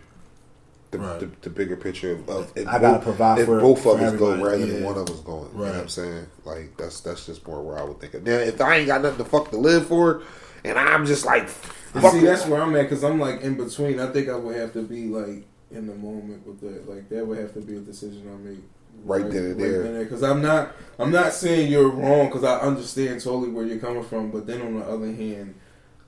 The, 0.90 0.98
Right. 0.98 1.18
the, 1.18 1.30
the 1.40 1.50
bigger 1.50 1.76
picture 1.76 2.12
of, 2.12 2.28
of 2.28 2.52
if 2.54 2.68
I 2.68 2.78
gotta 2.78 3.02
provide 3.02 3.38
if 3.40 3.46
for- 3.46 3.58
both 3.60 3.82
for 3.82 3.96
of 3.96 4.02
us 4.02 4.12
go 4.16 4.32
everybody, 4.32 4.42
rather 4.62 4.66
than 4.66 4.84
one 4.84 4.98
of 4.98 5.08
us 5.10 5.20
going. 5.20 5.50
You 5.54 5.58
know 5.58 5.64
what 5.64 5.74
I'm 5.74 5.88
saying? 5.88 6.26
Like 6.44 6.76
that's 6.76 7.00
that's 7.00 7.26
just 7.26 7.44
more 7.48 7.62
where 7.62 7.78
I 7.78 7.82
would 7.84 8.00
think 8.00 8.14
of. 8.14 8.22
Now 8.22 8.32
if 8.34 8.60
I 8.60 8.76
ain't 8.76 8.86
got 8.86 9.00
nothing 9.02 9.18
to 9.18 9.24
fuck 9.24 9.50
to 9.50 9.56
live 9.56 9.88
for, 9.88 10.22
and 10.62 10.78
I'm 10.78 11.04
just 11.04 11.24
like, 11.24 11.48
fuck 11.48 12.12
see, 12.12 12.18
it. 12.18 12.24
that's 12.26 12.46
where 12.46 12.62
I'm 12.62 12.76
at 12.76 12.82
because 12.82 13.02
I'm 13.02 13.18
like 13.18 13.40
in 13.40 13.56
between. 13.56 13.98
I 13.98 14.12
think 14.12 14.28
I 14.28 14.36
would 14.36 14.54
have 14.54 14.72
to 14.74 14.82
be 14.82 15.06
like 15.06 15.46
in 15.74 15.86
the 15.86 15.94
moment 15.94 16.46
with 16.46 16.60
that. 16.60 16.88
Like 16.88 17.08
that 17.10 17.26
would 17.26 17.38
have 17.38 17.52
to 17.54 17.60
be 17.60 17.76
a 17.76 17.80
decision 17.80 18.22
I 18.32 18.36
make 18.48 18.58
Right 19.04 19.28
then 19.28 19.44
and 19.46 19.60
there. 19.60 20.04
Because 20.04 20.22
I'm 20.22 20.40
not, 20.40 20.72
I'm 21.00 21.10
not 21.10 21.32
saying 21.32 21.70
you're 21.70 21.88
wrong 21.90 22.26
because 22.28 22.44
I 22.44 22.60
understand 22.60 23.20
totally 23.20 23.50
where 23.50 23.66
you're 23.66 23.78
coming 23.78 24.04
from. 24.04 24.30
But 24.30 24.46
then 24.46 24.62
on 24.62 24.78
the 24.78 24.86
other 24.86 25.06
hand, 25.12 25.56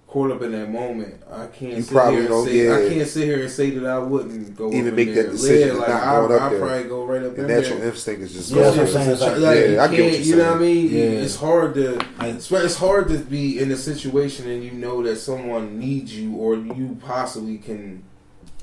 caught 0.07 0.31
up 0.31 0.41
in 0.43 0.53
that 0.53 0.71
moment, 0.71 1.21
I 1.29 1.47
can't 1.49 1.75
You 1.79 1.83
sit 1.83 1.93
probably 1.93 2.13
here 2.13 2.21
and 2.21 2.29
don't- 2.31 2.47
say 2.47 2.65
yeah. 2.65 2.77
I 2.77 2.89
can't 2.89 3.09
sit 3.09 3.25
here 3.25 3.41
and 3.43 3.51
say 3.51 3.71
that 3.71 3.85
I 3.91 3.99
wouldn't 3.99 4.57
go 4.57 4.69
Even 4.73 4.89
up 4.89 4.95
make 4.95 5.09
in 5.09 5.15
that 5.17 5.23
there. 5.25 5.31
decision 5.33 5.67
Yeah, 5.67 5.73
of 5.75 5.79
like 5.81 5.89
not 5.89 6.03
I, 6.05 6.15
going 6.21 6.33
up 6.33 6.41
I 6.43 6.49
there. 6.51 6.59
probably 6.61 6.85
go 6.85 7.05
right 7.07 7.23
up 7.25 7.35
the 7.35 7.43
in 7.43 7.49
natural 7.49 7.79
there. 7.81 7.89
instinct 7.89 8.23
is 8.23 8.33
just 8.33 8.51
Yeah, 8.53 8.63
that's 8.63 8.77
go 8.77 8.83
what 8.83 8.97
I'm 8.97 9.17
saying. 9.17 9.19
Like- 9.21 9.41
Like, 9.43 9.59
Yeah, 9.59 9.65
you 9.67 9.81
I 9.81 9.89
get 9.89 9.91
what 9.91 9.91
can't- 9.91 10.13
you're 10.13 10.21
You 10.21 10.37
know 10.37 10.51
what 10.53 10.57
I 10.57 10.61
mean? 10.61 10.87
Yeah. 10.89 11.01
It's 11.03 11.37
hard 11.37 11.75
to. 11.75 11.99
It's, 12.21 12.53
it's 12.53 12.77
hard 12.77 13.09
to 13.09 13.19
be 13.19 13.59
in 13.59 13.73
a 13.73 13.77
situation 13.77 14.49
and 14.49 14.63
you 14.63 14.71
know 14.71 15.03
that 15.03 15.17
someone 15.17 15.77
needs 15.81 16.17
you 16.17 16.37
or 16.37 16.55
you 16.55 16.97
possibly 17.05 17.59
can 17.59 18.05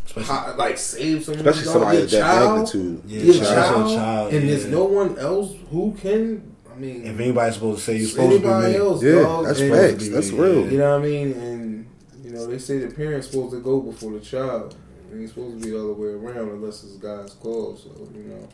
Especially, 0.05 0.35
po- 0.35 0.55
like 0.57 0.77
save 0.77 1.23
someone. 1.23 1.47
Especially 1.47 1.71
somebody 1.71 1.97
your 1.97 2.05
of 2.05 2.11
that 2.11 2.19
child, 2.19 2.51
magnitude. 2.57 3.01
yeah, 3.07 3.21
Your 3.21 3.34
child, 3.35 3.45
child, 3.47 3.95
child, 3.97 4.34
and 4.34 4.43
yeah. 4.43 4.49
there's 4.49 4.65
no 4.67 4.84
one 4.85 5.17
else 5.17 5.55
who 5.71 5.93
can. 5.99 6.55
I 6.71 6.75
mean, 6.75 7.05
If 7.05 7.19
anybody's 7.19 7.53
supposed 7.55 7.80
to 7.80 7.84
say 7.85 7.97
you're 7.97 8.07
supposed 8.09 8.31
anybody 8.43 8.73
to 8.73 8.80
be 8.80 8.84
me, 8.84 8.89
else, 8.89 9.03
Yeah, 9.03 9.21
dog, 9.21 9.45
that's 9.45 9.59
facts. 9.59 10.09
That's 10.09 10.31
Yeah. 10.31 10.41
real. 10.41 10.71
You 10.71 10.77
know 10.80 10.97
what 10.97 11.05
I 11.05 11.07
mean? 11.09 11.34
And 11.34 11.85
you 12.23 12.31
know 12.31 12.47
they 12.47 12.57
say 12.57 12.80
the 12.80 12.93
parent's 12.93 13.27
supposed 13.30 13.53
to 13.53 13.59
go 13.59 13.80
before 13.80 14.11
the 14.11 14.19
child. 14.19 14.75
And 15.11 15.21
he's 15.21 15.30
supposed 15.30 15.61
to 15.61 15.69
be 15.69 15.75
all 15.77 15.88
the 15.88 15.93
way 15.93 16.09
around 16.09 16.49
unless 16.49 16.84
it's 16.84 16.93
God's 16.97 17.34
call. 17.34 17.77
So 17.77 17.89
you 18.15 18.23
know. 18.23 18.49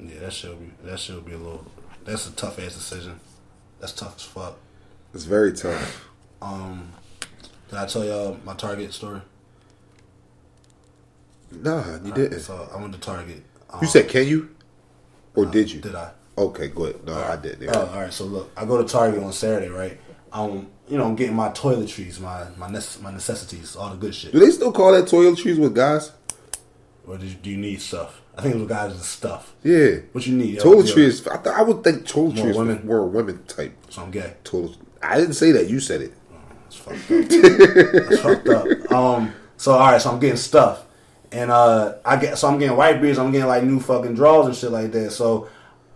yeah, 0.00 0.18
that 0.20 0.32
should 0.32 0.58
be 0.58 0.72
that 0.88 0.98
should 0.98 1.24
be 1.24 1.32
a 1.32 1.38
little. 1.38 1.64
That's 2.04 2.28
a 2.28 2.32
tough 2.32 2.58
ass 2.58 2.74
decision. 2.74 3.20
That's 3.80 3.92
tough 3.92 4.16
as 4.16 4.22
fuck. 4.24 4.56
It's 5.14 5.24
very 5.24 5.52
tough. 5.52 6.08
Um, 6.42 6.90
did 7.70 7.78
I 7.78 7.86
tell 7.86 8.04
y'all 8.04 8.36
my 8.44 8.54
Target 8.54 8.92
story? 8.92 9.20
Nah, 11.62 11.98
you 12.04 12.12
didn't. 12.12 12.40
So 12.40 12.68
I 12.74 12.80
went 12.80 12.92
to 12.94 13.00
Target. 13.00 13.42
Um, 13.70 13.80
You 13.82 13.86
said, 13.88 14.08
can 14.08 14.26
you? 14.26 14.50
Or 15.34 15.46
did 15.46 15.70
you? 15.70 15.80
Did 15.80 15.94
I? 15.94 16.12
Okay, 16.36 16.68
good. 16.68 17.04
No, 17.06 17.14
I 17.14 17.36
didn't. 17.36 17.68
Oh, 17.74 17.86
all 17.92 18.00
right. 18.00 18.12
So 18.12 18.24
look, 18.24 18.50
I 18.56 18.64
go 18.64 18.80
to 18.82 18.88
Target 18.88 19.22
on 19.22 19.32
Saturday, 19.32 19.68
right? 19.68 20.00
I'm, 20.32 20.68
you 20.88 20.98
know, 20.98 21.04
I'm 21.04 21.14
getting 21.16 21.36
my 21.36 21.50
toiletries, 21.50 22.18
my 22.20 22.46
my 22.56 22.68
nece- 22.68 23.00
my 23.00 23.12
necessities, 23.12 23.76
all 23.76 23.90
the 23.90 23.96
good 23.96 24.14
shit. 24.14 24.32
Do 24.32 24.40
they 24.40 24.50
still 24.50 24.72
call 24.72 24.92
that 24.92 25.04
toiletries 25.04 25.58
with 25.58 25.74
guys? 25.74 26.12
Or 27.06 27.18
do 27.18 27.26
you, 27.26 27.34
do 27.34 27.50
you 27.50 27.56
need 27.56 27.80
stuff? 27.80 28.20
I 28.36 28.42
think 28.42 28.54
it 28.56 28.58
was 28.58 28.68
guys 28.68 28.92
and 28.92 29.00
stuff. 29.00 29.54
Yeah. 29.62 29.96
What 30.12 30.26
you 30.26 30.36
need? 30.36 30.58
Toiletries. 30.58 31.30
I, 31.30 31.36
th- 31.42 31.54
I 31.54 31.62
would 31.62 31.84
think 31.84 32.04
toiletries 32.04 32.36
More 32.36 32.46
were 32.46 32.54
women? 32.58 32.86
more 32.86 33.06
women 33.06 33.44
type. 33.44 33.76
So 33.90 34.02
I'm 34.02 34.10
gay. 34.10 34.34
Toilet. 34.42 34.76
I 35.02 35.18
didn't 35.20 35.34
say 35.34 35.52
that. 35.52 35.68
You 35.68 35.78
said 35.80 36.00
it. 36.00 36.14
That's 36.64 36.76
fucked 36.76 37.10
up. 37.10 38.08
That's 38.08 38.20
fucked 38.20 38.48
up. 38.48 38.66
Um. 38.90 39.32
So 39.56 39.72
all 39.72 39.92
right. 39.92 40.00
So 40.00 40.10
I'm 40.10 40.18
getting 40.18 40.36
stuff, 40.36 40.83
and 41.34 41.50
uh, 41.50 41.94
I 42.04 42.16
get 42.16 42.38
so 42.38 42.48
I'm 42.48 42.58
getting 42.58 42.76
white 42.76 43.00
briefs. 43.00 43.18
I'm 43.18 43.32
getting 43.32 43.48
like 43.48 43.64
new 43.64 43.80
fucking 43.80 44.14
drawers 44.14 44.46
and 44.46 44.54
shit 44.54 44.70
like 44.70 44.92
that. 44.92 45.10
So 45.10 45.48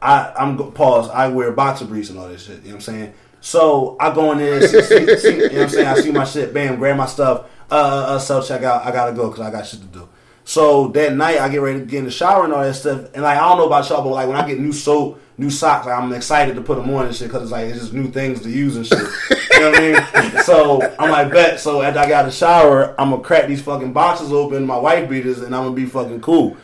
I 0.02 0.32
I'm 0.36 0.72
pause. 0.72 1.08
I 1.08 1.28
wear 1.28 1.52
boxer 1.52 1.84
briefs 1.84 2.10
and 2.10 2.18
all 2.18 2.28
this 2.28 2.44
shit. 2.44 2.58
You 2.58 2.62
know 2.62 2.68
what 2.70 2.74
I'm 2.74 2.80
saying? 2.80 3.14
So 3.40 3.96
I 4.00 4.12
go 4.12 4.32
in 4.32 4.38
there. 4.38 4.66
See, 4.66 4.82
see, 4.82 5.16
see, 5.16 5.36
you 5.36 5.48
know 5.48 5.48
what 5.48 5.62
I'm 5.62 5.68
saying? 5.68 5.86
I 5.86 5.94
see 6.00 6.10
my 6.10 6.24
shit. 6.24 6.52
Bam. 6.52 6.76
Grab 6.76 6.96
my 6.96 7.06
stuff. 7.06 7.46
Uh, 7.70 7.74
uh, 7.74 8.14
uh 8.14 8.18
self 8.18 8.48
checkout. 8.48 8.84
I 8.84 8.90
gotta 8.90 9.12
go 9.12 9.30
because 9.30 9.46
I 9.46 9.52
got 9.52 9.64
shit 9.64 9.80
to 9.80 9.86
do. 9.86 10.08
So 10.42 10.88
that 10.88 11.14
night 11.14 11.38
I 11.38 11.48
get 11.48 11.60
ready 11.60 11.80
to 11.80 11.84
get 11.84 11.98
in 11.98 12.04
the 12.06 12.10
shower 12.10 12.44
and 12.44 12.52
all 12.52 12.62
that 12.62 12.74
stuff. 12.74 13.12
And 13.14 13.22
like 13.22 13.38
I 13.38 13.48
don't 13.48 13.58
know 13.58 13.66
about 13.66 13.88
y'all, 13.88 14.02
but 14.02 14.10
like 14.10 14.26
when 14.26 14.36
I 14.36 14.46
get 14.46 14.58
new 14.58 14.72
soap, 14.72 15.20
new 15.38 15.50
socks, 15.50 15.86
like, 15.86 15.96
I'm 15.96 16.12
excited 16.12 16.56
to 16.56 16.60
put 16.60 16.76
them 16.76 16.92
on 16.92 17.06
and 17.06 17.14
shit 17.14 17.28
because 17.28 17.44
it's 17.44 17.52
like 17.52 17.68
it's 17.68 17.78
just 17.78 17.92
new 17.92 18.10
things 18.10 18.42
to 18.42 18.50
use 18.50 18.76
and 18.76 18.84
shit. 18.86 18.98
you 18.98 19.60
know 19.60 19.70
what 19.70 19.80
I 19.80 20.22
mean? 20.22 20.42
So 20.48 20.82
I'm 20.98 21.10
like, 21.10 21.30
bet. 21.30 21.60
So 21.60 21.82
after 21.82 22.00
I 22.00 22.08
got 22.08 22.26
a 22.26 22.30
shower, 22.30 22.94
I'm 22.98 23.10
gonna 23.10 23.22
crack 23.22 23.46
these 23.46 23.62
fucking 23.62 23.92
boxes 23.92 24.32
open, 24.32 24.66
my 24.66 24.78
white 24.78 25.08
beaters, 25.08 25.40
and 25.40 25.54
I'm 25.54 25.64
gonna 25.64 25.76
be 25.76 25.86
fucking 25.86 26.20
cool. 26.20 26.56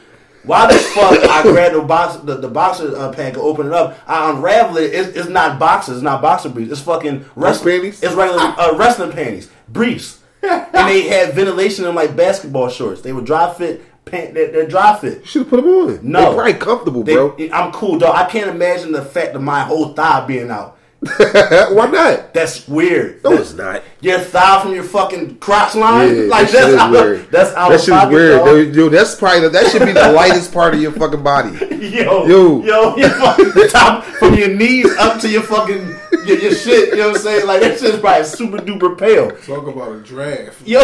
Why 0.45 0.71
the 0.71 0.79
fuck 0.79 1.25
I 1.25 1.43
grab 1.43 1.73
the 1.73 1.81
box, 1.81 2.17
the, 2.17 2.37
the 2.37 2.49
boxer 2.49 2.95
uh, 2.97 3.13
pack, 3.13 3.35
and 3.35 3.43
open 3.43 3.67
it 3.67 3.73
up? 3.73 3.99
I 4.07 4.31
unravel 4.31 4.77
it. 4.77 4.93
It's, 4.93 5.17
it's 5.17 5.29
not 5.29 5.59
boxes, 5.59 5.97
it's 5.97 6.03
not 6.03 6.21
boxer 6.21 6.51
briefs. 6.51 6.73
It's 6.73 6.81
fucking 6.83 7.25
wrestling 7.35 7.77
panties? 7.77 8.03
It's 8.03 8.15
regular 8.15 8.41
uh, 8.41 8.77
wrestling 8.77 9.13
panties, 9.13 9.51
briefs, 9.69 10.21
and 10.43 10.89
they 10.89 11.03
had 11.03 11.35
ventilation 11.35 11.85
in 11.87 11.95
like 11.95 12.15
basketball 12.17 12.69
shorts. 12.69 13.01
They 13.01 13.13
were 13.13 13.23
dry 13.23 13.53
fit. 13.55 13.85
Pant, 14.05 14.35
they're, 14.35 14.53
they're 14.53 14.67
dry 14.69 14.97
fit. 14.99 15.21
You 15.21 15.27
should 15.27 15.43
have 15.43 15.51
put 15.51 15.57
them 15.63 15.69
on. 15.71 15.99
No. 16.03 16.21
They're 16.21 16.35
probably 16.35 16.55
comfortable, 16.55 17.03
They- 17.03 17.15
bro. 17.15 17.37
I'm 17.53 17.73
cool, 17.73 17.99
dog. 17.99 18.15
I 18.15 18.29
can't 18.29 18.51
imagine 18.51 18.93
the 18.93 19.03
fact 19.05 19.35
of 19.35 19.43
my 19.43 19.61
whole 19.61 19.95
thigh 19.95 20.27
being 20.27 20.51
out. 20.51 20.77
Why 21.75 21.87
not? 21.91 22.33
That's 22.35 22.67
weird. 22.69 23.23
No, 23.25 23.31
That's- 23.31 23.51
it's 23.51 23.59
not. 23.59 23.83
Your 24.01 24.19
thigh 24.19 24.61
from 24.63 24.75
your 24.75 24.85
fucking 24.85 25.39
crotch 25.39 25.75
line, 25.75 26.15
Yeah, 26.15 26.23
like 26.25 26.51
that 26.51 26.53
that's 26.53 26.69
is 26.69 26.75
out, 26.75 26.91
weird. 26.91 27.31
that's 27.31 27.55
out 27.55 27.69
that 27.71 27.75
of 27.77 27.81
shit's 27.81 27.91
pocket, 27.91 28.13
weird. 28.13 28.39
dog. 28.39 28.47
Yo, 28.47 28.85
yo, 28.85 28.89
that's 28.91 29.15
probably 29.15 29.41
the, 29.41 29.49
that 29.51 29.71
should 29.71 29.85
be 29.87 29.93
the 29.93 30.13
lightest 30.17 30.53
part 30.53 30.75
of 30.75 30.81
your 30.83 30.93
fucking 30.93 31.23
body. 31.23 31.57
Yo, 31.75 32.27
Yo. 32.27 32.63
yo, 32.63 32.95
the 32.97 33.69
top 33.73 34.05
from 34.05 34.35
your 34.35 34.49
knees 34.49 34.95
up 34.99 35.19
to 35.23 35.29
your 35.31 35.43
fucking 35.43 35.97
your, 36.27 36.39
your 36.39 36.55
shit. 36.55 36.91
You 36.91 36.97
know 36.97 37.09
what 37.09 37.17
I'm 37.17 37.23
saying? 37.23 37.47
Like 37.47 37.61
that 37.63 37.79
shit's 37.81 37.99
probably 37.99 38.25
super 38.25 38.59
duper 38.59 38.99
pale. 38.99 39.31
Talk 39.31 39.67
about 39.69 39.93
a 39.93 40.01
draft. 40.01 40.67
Yo, 40.67 40.81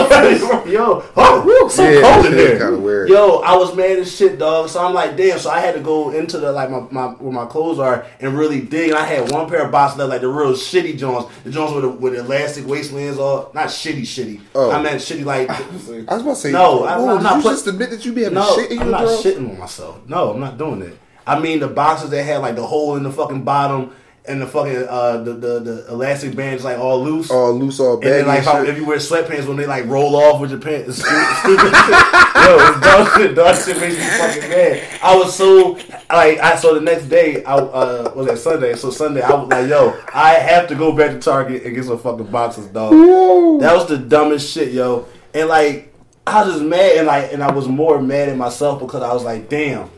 yo, 0.64 1.04
oh, 1.16 1.42
woo, 1.44 1.68
so 1.70 1.88
Yeah, 1.88 2.00
cold 2.14 2.26
in 2.26 2.32
there. 2.36 2.58
kinda 2.58 2.78
weird. 2.78 3.08
Yo, 3.10 3.36
I 3.40 3.54
was 3.56 3.76
mad 3.76 3.98
as 3.98 4.14
shit, 4.14 4.38
dog. 4.38 4.70
So 4.70 4.82
I'm 4.84 4.94
like, 4.94 5.16
damn. 5.18 5.38
So 5.38 5.50
I 5.50 5.60
had 5.60 5.74
to 5.74 5.80
go 5.80 6.10
into 6.10 6.38
the 6.38 6.52
like 6.52 6.70
my, 6.70 6.80
my 6.90 7.06
where 7.14 7.32
my 7.32 7.44
clothes 7.46 7.78
are 7.78 8.06
and 8.18 8.36
really 8.38 8.62
dig. 8.62 8.90
And 8.90 8.98
I 8.98 9.04
had 9.04 9.30
one 9.30 9.48
pair 9.48 9.64
of 9.66 9.70
boxes 9.72 9.98
that 9.98 10.06
like 10.10 10.20
the 10.20 10.28
real 10.28 10.52
shitty 10.52 10.98
Jones, 10.98 11.26
the 11.44 11.50
Jones 11.50 11.72
with 11.72 11.84
the, 11.84 11.88
with 11.90 12.14
elastic 12.14 12.66
waistbands, 12.66 13.18
all 13.18 13.50
not 13.54 13.68
shitty, 13.68 14.02
shitty. 14.02 14.40
Oh. 14.54 14.70
I 14.70 14.82
meant 14.82 15.00
shitty 15.00 15.24
like. 15.24 15.48
I 15.48 15.60
was 15.70 15.88
about 16.22 16.24
to 16.24 16.36
say, 16.36 16.52
No, 16.52 16.84
I'm- 16.84 17.08
I'm 17.08 17.16
did 17.16 17.22
not 17.22 17.36
you 17.36 17.42
put- 17.42 17.50
just 17.52 17.66
admit 17.66 17.90
that 17.90 18.04
you 18.04 18.12
be 18.12 18.22
having 18.24 18.34
No, 18.34 18.54
shit 18.56 18.70
in 18.72 18.80
I'm 18.80 18.90
not 18.90 19.00
drawers? 19.02 19.22
shitting 19.22 19.50
on 19.50 19.58
myself. 19.58 20.00
No, 20.06 20.30
I'm 20.32 20.40
not 20.40 20.58
doing 20.58 20.82
it. 20.82 20.98
I 21.26 21.38
mean 21.38 21.60
the 21.60 21.68
boxes 21.68 22.10
that 22.10 22.22
had 22.24 22.38
like 22.38 22.56
the 22.56 22.66
hole 22.66 22.96
in 22.96 23.02
the 23.04 23.12
fucking 23.12 23.42
bottom 23.42 23.92
and 24.26 24.40
the 24.42 24.46
fucking 24.46 24.86
uh 24.88 25.18
the 25.18 25.32
the, 25.32 25.60
the 25.60 25.86
elastic 25.90 26.36
bands 26.36 26.62
like 26.64 26.78
all 26.78 27.02
loose. 27.02 27.30
All 27.30 27.52
loose, 27.52 27.80
all 27.80 27.94
And 27.94 28.02
then, 28.02 28.26
like, 28.26 28.44
how, 28.44 28.62
if 28.62 28.76
you 28.76 28.84
wear 28.84 28.98
sweatpants 28.98 29.46
when 29.46 29.56
they 29.56 29.66
like 29.66 29.86
roll 29.86 30.14
off 30.16 30.40
with 30.40 30.50
your 30.50 30.60
pants, 30.60 30.88
it's 30.88 30.98
stupid. 30.98 31.72
Yo, 32.40 32.56
it's 32.58 32.80
dumb 32.80 33.08
shit. 33.16 33.34
Dumb 33.34 33.56
shit 33.56 33.78
makes 33.78 33.96
me 33.96 34.04
fucking 34.04 34.50
mad. 34.50 35.00
I 35.02 35.16
was 35.16 35.34
so 35.34 35.72
like, 36.10 36.38
I 36.38 36.56
so 36.56 36.74
the 36.74 36.80
next 36.80 37.06
day, 37.06 37.42
I 37.44 37.54
uh 37.56 38.12
was 38.14 38.26
that 38.26 38.38
Sunday. 38.38 38.74
So 38.76 38.90
Sunday, 38.90 39.22
I 39.22 39.32
was 39.32 39.48
like, 39.48 39.68
yo, 39.68 39.98
I 40.14 40.34
have 40.34 40.68
to 40.68 40.74
go 40.74 40.92
back 40.94 41.10
to 41.12 41.18
Target 41.18 41.64
and 41.64 41.74
get 41.74 41.84
some 41.84 41.98
fucking 41.98 42.26
boxes, 42.26 42.66
dog. 42.66 42.92
Whoa. 42.92 43.58
That 43.60 43.74
was 43.74 43.88
the 43.88 43.98
dumbest 43.98 44.52
shit, 44.52 44.72
yo. 44.72 45.06
And 45.34 45.48
like, 45.48 45.94
I 46.26 46.44
was 46.44 46.54
just 46.54 46.64
mad, 46.64 46.98
and 46.98 47.06
like, 47.06 47.32
and 47.32 47.42
I 47.42 47.50
was 47.50 47.66
more 47.68 48.00
mad 48.00 48.28
at 48.28 48.36
myself 48.36 48.80
because 48.80 49.02
I 49.02 49.12
was 49.12 49.24
like, 49.24 49.48
damn, 49.48 49.90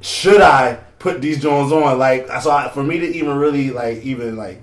should 0.00 0.40
I 0.40 0.78
put 1.02 1.20
these 1.20 1.40
Jones 1.42 1.72
on? 1.72 1.98
Like, 1.98 2.28
so 2.40 2.50
I, 2.50 2.68
for 2.68 2.82
me 2.82 2.98
to 3.00 3.06
even 3.06 3.36
really 3.36 3.70
like 3.70 3.98
even 4.02 4.36
like 4.36 4.62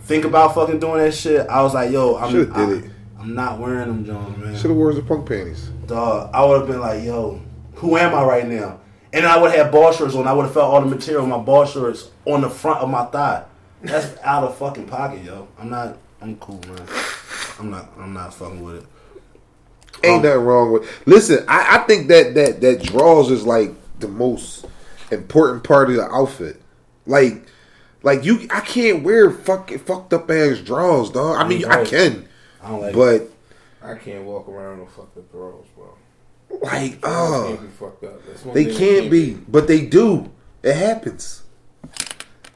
think 0.00 0.24
about 0.24 0.54
fucking 0.54 0.80
doing 0.80 0.98
that 0.98 1.14
shit, 1.14 1.46
I 1.48 1.62
was 1.62 1.72
like, 1.74 1.90
yo, 1.90 2.16
I'm 2.16 2.30
Shoulda 2.30 2.52
did 2.66 2.84
I, 2.84 2.86
it. 2.86 2.90
I'm 3.18 3.34
not 3.34 3.58
wearing 3.58 3.88
them 3.88 4.04
Jones, 4.04 4.36
man. 4.38 4.54
Should 4.56 4.70
have 4.70 4.76
worn 4.76 4.94
the 4.94 5.02
punk 5.02 5.26
panties. 5.28 5.68
Dog, 5.86 6.30
I 6.34 6.44
would 6.44 6.58
have 6.60 6.68
been 6.68 6.80
like, 6.80 7.02
yo, 7.04 7.40
who 7.76 7.96
am 7.96 8.14
I 8.14 8.24
right 8.24 8.46
now? 8.46 8.80
And 9.12 9.24
I 9.24 9.40
would 9.40 9.52
have 9.52 9.72
ball 9.72 9.92
shorts 9.92 10.14
on. 10.14 10.26
I 10.28 10.32
would 10.32 10.42
have 10.44 10.52
felt 10.52 10.72
all 10.72 10.80
the 10.80 10.86
material 10.86 11.22
of 11.22 11.28
my 11.30 11.38
ball 11.38 11.64
shorts 11.64 12.10
on 12.26 12.42
the 12.42 12.50
front 12.50 12.80
of 12.80 12.90
my 12.90 13.04
thigh. 13.06 13.44
That's 13.82 14.18
out 14.22 14.44
of 14.44 14.56
fucking 14.58 14.86
pocket, 14.86 15.24
yo. 15.24 15.48
I'm 15.58 15.70
not. 15.70 15.96
I'm 16.20 16.36
cool, 16.36 16.60
man. 16.68 16.86
I'm 17.58 17.70
not. 17.70 17.88
I'm 17.98 18.12
not 18.12 18.34
fucking 18.34 18.62
with 18.62 18.76
it. 18.82 18.86
Ain't 20.04 20.16
Um, 20.18 20.22
nothing 20.22 20.40
wrong 20.40 20.72
with. 20.72 21.06
Listen, 21.06 21.44
I, 21.48 21.78
I 21.78 21.86
think 21.86 22.08
that 22.08 22.34
that 22.34 22.60
that 22.60 22.82
draws 22.82 23.30
is 23.30 23.44
like 23.44 23.72
the 24.00 24.08
most 24.08 24.66
important 25.10 25.64
part 25.64 25.90
of 25.90 25.96
the 25.96 26.04
outfit. 26.04 26.60
Like, 27.06 27.46
like 28.02 28.24
you, 28.24 28.46
I 28.50 28.60
can't 28.60 29.02
wear 29.02 29.30
fucking 29.30 29.80
fucked 29.80 30.12
up 30.12 30.30
ass 30.30 30.58
draws, 30.58 31.10
dog. 31.10 31.36
I 31.36 31.48
mean, 31.48 31.64
I 31.64 31.84
can, 31.84 32.28
I 32.62 32.68
don't 32.68 32.80
like. 32.80 32.94
it. 32.94 32.96
but 33.82 33.88
I 33.88 33.94
can't 33.96 34.24
walk 34.24 34.48
around 34.48 34.80
with 34.80 34.90
fucked 34.90 35.16
up 35.16 35.30
drawers, 35.30 35.66
bro. 35.76 35.94
like, 36.62 37.00
Drawers 37.00 37.04
oh, 37.04 37.44
can't 37.48 37.58
uh, 37.58 37.62
be 37.62 37.68
fucked 37.68 38.04
up. 38.04 38.26
That's 38.26 38.44
one 38.44 38.54
they 38.54 38.74
can't 38.74 39.10
be, 39.10 39.34
but 39.34 39.66
they 39.68 39.86
do. 39.86 40.30
It 40.62 40.74
happens. 40.74 41.42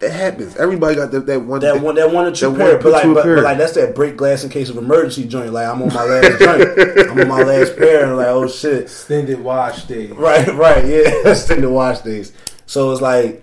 It 0.03 0.13
happens. 0.13 0.57
Everybody 0.57 0.95
got 0.95 1.11
that 1.11 1.27
that 1.27 1.43
one. 1.43 1.61
That 1.61 1.81
one, 1.83 1.95
that 1.97 2.11
one 2.11 2.25
or 2.27 2.31
two 2.33 2.51
That 2.51 2.57
pair, 2.59 2.73
one 2.75 2.83
but 2.83 2.93
like, 2.93 3.03
two 3.03 3.15
but, 3.15 3.23
pair. 3.25 3.35
but 3.37 3.45
like 3.45 3.59
that's 3.59 3.75
that 3.75 3.95
break 3.95 4.17
glass 4.17 4.45
in 4.45 4.51
case 4.51 4.71
of 4.71 4.79
emergency 4.79 5.27
joint. 5.27 5.53
Like 5.53 5.69
I'm 5.69 5.83
on 5.83 5.93
my 5.93 6.05
last 6.05 6.39
joint, 6.39 7.11
I'm 7.11 7.21
on 7.21 7.29
my 7.29 7.43
last 7.43 7.77
pair, 7.79 8.07
and 8.07 8.17
like 8.17 8.29
oh 8.29 8.49
shit, 8.49 8.83
Extended 8.85 9.41
wash 9.41 9.85
days. 9.85 10.11
Right, 10.13 10.47
right, 10.55 10.85
yeah. 10.87 11.21
That's 11.23 11.45
the 11.45 11.69
watch 11.69 12.03
days. 12.03 12.33
So 12.65 12.91
it's 12.93 13.03
like, 13.03 13.43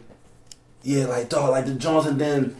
yeah, 0.82 1.06
like 1.06 1.30
dog, 1.30 1.52
like 1.52 1.66
the 1.68 1.76
Jones, 1.76 2.08
and 2.08 2.20
then 2.20 2.56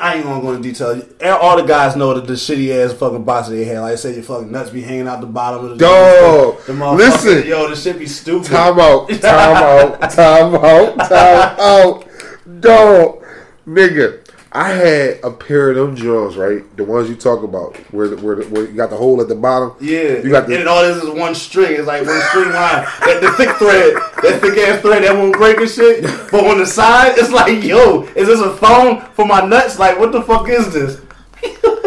I 0.00 0.16
ain't 0.16 0.24
gonna 0.24 0.40
go 0.42 0.52
into 0.54 0.62
detail. 0.72 1.00
All 1.40 1.56
the 1.56 1.62
guys 1.62 1.94
know 1.94 2.14
that 2.14 2.26
the 2.26 2.32
shitty 2.32 2.70
ass 2.70 2.92
fucking 2.92 3.22
boxer 3.22 3.52
they 3.52 3.64
had. 3.66 3.78
Like 3.80 3.92
I 3.92 3.96
said, 3.96 4.16
your 4.16 4.24
fucking 4.24 4.50
nuts 4.50 4.70
be 4.70 4.82
hanging 4.82 5.06
out 5.06 5.20
the 5.20 5.26
bottom 5.28 5.64
of 5.64 5.70
the 5.70 5.76
Dog, 5.76 6.60
The 6.66 6.72
listen. 6.72 7.46
yo, 7.46 7.68
this 7.68 7.84
shit 7.84 8.00
be 8.00 8.06
stupid. 8.06 8.48
Time 8.48 8.80
out. 8.80 9.08
Time 9.10 9.20
out. 10.02 10.10
Time 10.10 10.54
out. 10.56 10.98
Time 11.08 11.56
out. 11.60 12.04
Dog. 12.60 13.24
Nigga. 13.68 14.24
I 14.50 14.70
had 14.70 15.20
a 15.22 15.30
pair 15.30 15.68
of 15.70 15.76
them 15.76 15.94
drawers, 15.94 16.34
right? 16.38 16.64
The 16.78 16.82
ones 16.84 17.10
you 17.10 17.16
talk 17.16 17.42
about, 17.42 17.76
where 17.92 18.08
the, 18.08 18.16
where, 18.16 18.36
the, 18.36 18.44
where 18.46 18.62
you 18.64 18.72
got 18.72 18.88
the 18.88 18.96
hole 18.96 19.20
at 19.20 19.28
the 19.28 19.34
bottom. 19.34 19.72
Yeah, 19.78 20.22
You 20.22 20.30
got 20.30 20.46
the- 20.46 20.58
and 20.58 20.66
all 20.66 20.82
this 20.82 21.02
is 21.02 21.10
one 21.10 21.34
string. 21.34 21.72
It's 21.76 21.86
like 21.86 22.06
one 22.06 22.18
string 22.30 22.46
line. 22.48 22.84
That 23.02 23.18
the 23.20 23.30
thick 23.32 23.50
thread, 23.56 23.94
that 24.22 24.40
thick 24.40 24.56
ass 24.66 24.80
thread 24.80 25.04
that 25.04 25.14
won't 25.14 25.34
break 25.34 25.58
and 25.58 25.68
shit. 25.68 26.02
But 26.30 26.46
on 26.46 26.58
the 26.58 26.66
side, 26.66 27.18
it's 27.18 27.30
like, 27.30 27.62
yo, 27.62 28.04
is 28.16 28.26
this 28.26 28.40
a 28.40 28.56
phone 28.56 29.02
for 29.12 29.26
my 29.26 29.42
nuts? 29.44 29.78
Like, 29.78 29.98
what 29.98 30.12
the 30.12 30.22
fuck 30.22 30.48
is 30.48 30.72
this? 30.72 30.98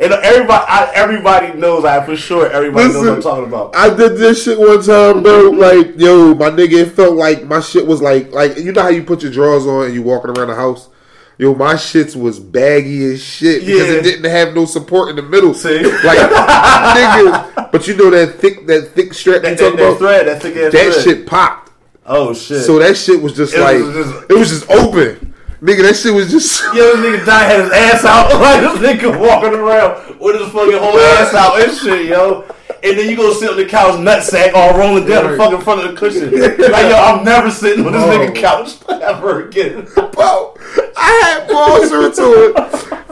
and 0.00 0.12
everybody, 0.12 0.64
I, 0.68 0.90
everybody 0.94 1.52
knows. 1.58 1.84
I 1.84 2.04
for 2.04 2.16
sure 2.16 2.50
everybody 2.50 2.88
knows 2.92 3.04
what 3.06 3.08
I'm 3.16 3.22
talking 3.22 3.44
about. 3.44 3.74
I 3.76 3.94
did 3.94 4.16
this 4.16 4.44
shit 4.44 4.58
one 4.58 4.82
time, 4.82 5.22
bro. 5.22 5.50
Like, 5.50 5.98
yo, 5.98 6.34
my 6.34 6.50
nigga, 6.50 6.82
it 6.86 6.92
felt 6.92 7.14
like 7.16 7.44
my 7.44 7.60
shit 7.60 7.86
was 7.86 8.00
like, 8.02 8.32
like 8.32 8.56
you 8.58 8.72
know 8.72 8.82
how 8.82 8.88
you 8.88 9.02
put 9.04 9.22
your 9.22 9.32
drawers 9.32 9.66
on 9.66 9.86
and 9.86 9.94
you 9.94 10.02
walking 10.02 10.30
around 10.30 10.48
the 10.48 10.54
house. 10.54 10.88
Yo, 11.36 11.52
my 11.52 11.74
shits 11.74 12.14
was 12.14 12.38
baggy 12.38 13.04
as 13.12 13.20
shit 13.22 13.66
because 13.66 13.88
Yeah. 13.88 13.94
it 13.94 14.02
didn't 14.02 14.30
have 14.30 14.54
no 14.54 14.66
support 14.66 15.08
in 15.10 15.16
the 15.16 15.22
middle. 15.22 15.52
See? 15.52 15.82
like 15.82 16.18
nigga, 16.18 17.72
but 17.72 17.86
you 17.88 17.96
know 17.96 18.10
that 18.10 18.34
thick, 18.36 18.66
that 18.66 18.90
thick 18.94 19.12
strap 19.14 19.42
That, 19.42 19.52
you 19.52 19.56
talking 19.56 19.76
that 19.78 19.86
about. 19.88 19.98
thread, 19.98 20.26
that 20.28 20.42
thick 20.42 20.56
ass 20.56 20.72
that 20.72 20.92
thread. 20.92 21.04
shit 21.04 21.26
popped. 21.26 21.72
Oh 22.06 22.34
shit. 22.34 22.62
So 22.62 22.78
that 22.78 22.96
shit 22.96 23.20
was 23.20 23.32
just 23.34 23.54
It 23.54 23.60
like 23.60 23.78
was 23.78 23.94
just- 23.94 24.30
it 24.30 24.34
was 24.34 24.48
just 24.50 24.70
open, 24.70 25.33
nigga. 25.64 25.82
That 25.82 25.96
shit 25.96 26.14
was 26.14 26.30
just. 26.30 26.62
Yo, 26.74 26.96
this 26.96 27.00
nigga 27.00 27.26
Don 27.26 27.40
had 27.40 27.60
his 27.60 27.72
ass 27.72 28.04
out. 28.04 28.30
Like, 28.44 28.60
this 28.60 29.00
nigga 29.00 29.18
walking 29.18 29.54
around 29.54 30.20
with 30.20 30.38
his 30.38 30.50
fucking 30.52 30.78
whole 30.78 30.98
ass 30.98 31.32
out 31.34 31.60
and 31.60 31.76
shit, 31.76 32.06
yo. 32.06 32.42
And 32.82 32.98
then 32.98 33.08
you 33.08 33.16
go 33.16 33.32
sit 33.32 33.48
on 33.48 33.56
the 33.56 33.64
couch, 33.64 33.94
nutsack, 33.94 34.52
all 34.52 34.76
rolling 34.78 35.06
down 35.06 35.30
the 35.30 35.36
fucking 35.38 35.62
front 35.62 35.80
of 35.80 35.90
the 35.90 35.96
cushion. 35.98 36.30
Like, 36.30 36.90
yo, 36.90 36.96
I'm 36.96 37.24
never 37.24 37.50
sitting 37.50 37.86
on 37.86 37.92
this 37.92 38.02
nigga 38.02 38.34
couch 38.34 38.76
ever 38.88 39.48
again. 39.48 39.86
Bro, 39.94 40.56
I 40.96 41.20
had 41.22 41.48
ball 41.48 41.88
shorts 41.88 42.18
on. 42.18 42.52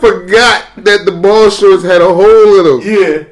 Forgot 0.01 0.66
that 0.85 1.05
the 1.07 1.12
ball 1.12 1.49
shorts 1.49 1.83
had 1.83 2.03
a 2.03 2.12
hole 2.12 2.59
in 2.59 2.65
them. 2.65 2.81
Yeah. 2.83 3.24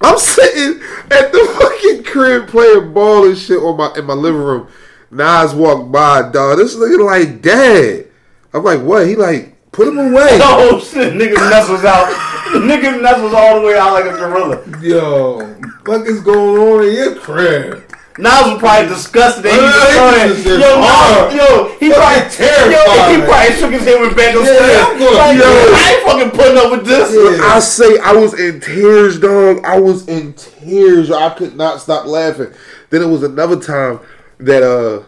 I'm 0.00 0.18
sitting 0.18 0.82
at 1.10 1.30
the 1.30 1.56
fucking 1.60 2.04
crib 2.04 2.48
playing 2.48 2.92
ball 2.92 3.26
and 3.26 3.38
shit 3.38 3.58
on 3.58 3.76
my 3.76 3.94
in 3.96 4.06
my 4.06 4.14
living 4.14 4.42
room. 4.42 4.68
Nas 5.10 5.54
walked 5.54 5.92
by, 5.92 6.30
dog. 6.30 6.58
This 6.58 6.74
nigga 6.74 7.04
like, 7.04 7.40
dad. 7.40 8.06
I'm 8.54 8.62
like, 8.64 8.80
what? 8.80 9.06
He 9.06 9.16
like, 9.16 9.52
put 9.72 9.88
him 9.88 9.98
away. 9.98 10.38
Oh 10.42 10.78
shit, 10.80 11.12
nigga 11.14 11.34
Ness 11.50 11.68
was 11.68 11.84
out. 11.84 12.08
nigga 12.54 13.02
Ness 13.02 13.20
was 13.20 13.34
all 13.34 13.60
the 13.60 13.66
way 13.66 13.76
out 13.76 13.92
like 13.92 14.04
a 14.06 14.16
gorilla. 14.16 14.62
Yo, 14.80 15.40
fuck 15.84 16.06
is 16.06 16.20
going 16.20 16.56
on 16.60 16.86
in 16.88 16.94
your 16.94 17.16
crib? 17.16 17.82
Nas 18.16 18.46
was 18.46 18.60
probably 18.60 18.86
disgusted 18.88 19.44
he 19.44 19.50
Uh, 19.50 19.60
was 19.60 20.36
he 20.38 20.44
just 20.44 20.60
Yo, 20.60 20.80
Nas, 20.80 21.34
yo, 21.34 21.76
he 21.80 21.90
probably 21.92 22.30
terrified, 22.30 22.70
Yo, 22.70 23.20
he 23.20 23.26
probably 23.26 23.56
shook 23.56 23.72
his 23.72 23.82
head 23.82 24.00
with 24.00 24.16
Yeah, 24.16 24.44
Stare. 24.44 24.84
I'm 24.84 24.98
going- 25.00 25.14
Like, 25.16 25.36
yo. 25.36 25.44
I 25.50 25.94
ain't 25.96 26.06
fucking 26.06 26.30
putting 26.30 26.58
up 26.58 26.70
with 26.70 26.86
this. 26.86 27.10
Yeah. 27.12 27.44
I 27.44 27.58
say 27.58 27.98
I 27.98 28.12
was 28.12 28.38
in 28.38 28.60
tears, 28.60 29.18
dog. 29.18 29.64
I 29.64 29.80
was 29.80 30.06
in 30.06 30.32
tears. 30.34 31.10
I 31.10 31.30
could 31.30 31.56
not 31.56 31.80
stop 31.80 32.06
laughing. 32.06 32.52
Then 32.90 33.02
it 33.02 33.06
was 33.08 33.24
another 33.24 33.58
time 33.58 33.98
that 34.38 34.62
uh 34.62 35.02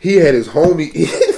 he 0.00 0.16
had 0.16 0.32
his 0.32 0.48
homie 0.48 0.90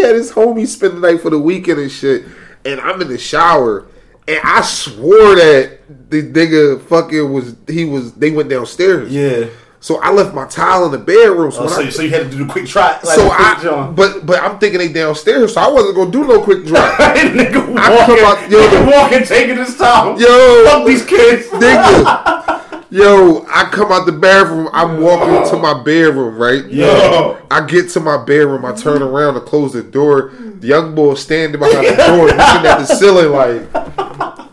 he 0.00 0.06
had 0.06 0.14
his 0.16 0.32
homie 0.32 0.66
spend 0.66 0.94
the 0.96 1.00
night 1.12 1.20
for 1.20 1.30
the 1.30 1.38
weekend 1.38 1.78
and 1.80 1.90
shit. 1.90 2.24
And 2.64 2.80
I'm 2.80 3.00
in 3.02 3.08
the 3.08 3.18
shower 3.18 3.86
and 4.28 4.38
I 4.44 4.60
swore 4.62 5.34
that 5.36 5.78
the 6.10 6.22
nigga 6.22 6.80
fucking 6.82 7.32
was 7.32 7.56
he 7.68 7.84
was 7.84 8.12
they 8.14 8.30
went 8.30 8.48
downstairs. 8.48 9.10
Yeah. 9.12 9.46
So 9.82 9.98
I 10.02 10.12
left 10.12 10.34
my 10.34 10.46
towel 10.46 10.84
in 10.84 10.92
the 10.92 10.98
bedroom. 10.98 11.50
So 11.50 11.62
Oh, 11.62 11.66
so, 11.68 11.80
I, 11.80 11.84
you- 11.84 11.90
so 11.90 12.02
you 12.02 12.10
had 12.10 12.30
to 12.30 12.36
do 12.36 12.44
the 12.44 12.52
quick 12.52 12.66
try. 12.66 12.92
Like 12.92 13.02
so 13.16 13.28
quick 13.30 13.40
I 13.40 13.62
John. 13.62 13.94
but 13.94 14.26
but 14.26 14.42
I'm 14.42 14.58
thinking 14.58 14.78
they 14.78 14.92
downstairs, 14.92 15.54
so 15.54 15.60
I 15.62 15.68
wasn't 15.70 15.96
gonna 15.96 16.10
do 16.10 16.26
no 16.26 16.42
quick 16.42 16.64
drop. 16.66 16.92
nigga 17.00 17.54
walking, 17.60 17.78
I 17.78 18.04
come 18.06 18.18
out- 18.24 18.50
yo, 18.50 18.58
nigga 18.60 18.92
walking, 18.92 19.24
taking 19.24 19.56
his 19.56 19.76
time. 19.78 20.18
Yo. 20.20 20.64
fuck 20.66 20.86
these 20.86 21.04
kids. 21.06 21.46
nigga. 21.48 22.66
Yo, 22.90 23.46
I 23.48 23.70
come 23.70 23.92
out 23.92 24.04
the 24.04 24.12
bathroom. 24.12 24.68
I'm 24.72 25.00
walking 25.00 25.48
to 25.50 25.56
my 25.58 25.80
bedroom, 25.80 26.36
right? 26.36 26.64
Yo. 26.66 27.38
I 27.48 27.64
get 27.64 27.88
to 27.90 28.00
my 28.00 28.22
bedroom. 28.24 28.64
I 28.64 28.72
turn 28.72 29.00
around 29.00 29.34
to 29.34 29.40
close 29.40 29.72
the 29.72 29.82
door. 29.82 30.32
The 30.32 30.66
young 30.66 30.96
boy 30.96 31.14
standing 31.14 31.60
behind 31.60 31.86
the 31.86 31.94
door, 31.96 32.26
looking 32.26 32.36
at 32.36 32.78
the 32.78 32.86
ceiling, 32.86 33.30
like. 33.30 33.62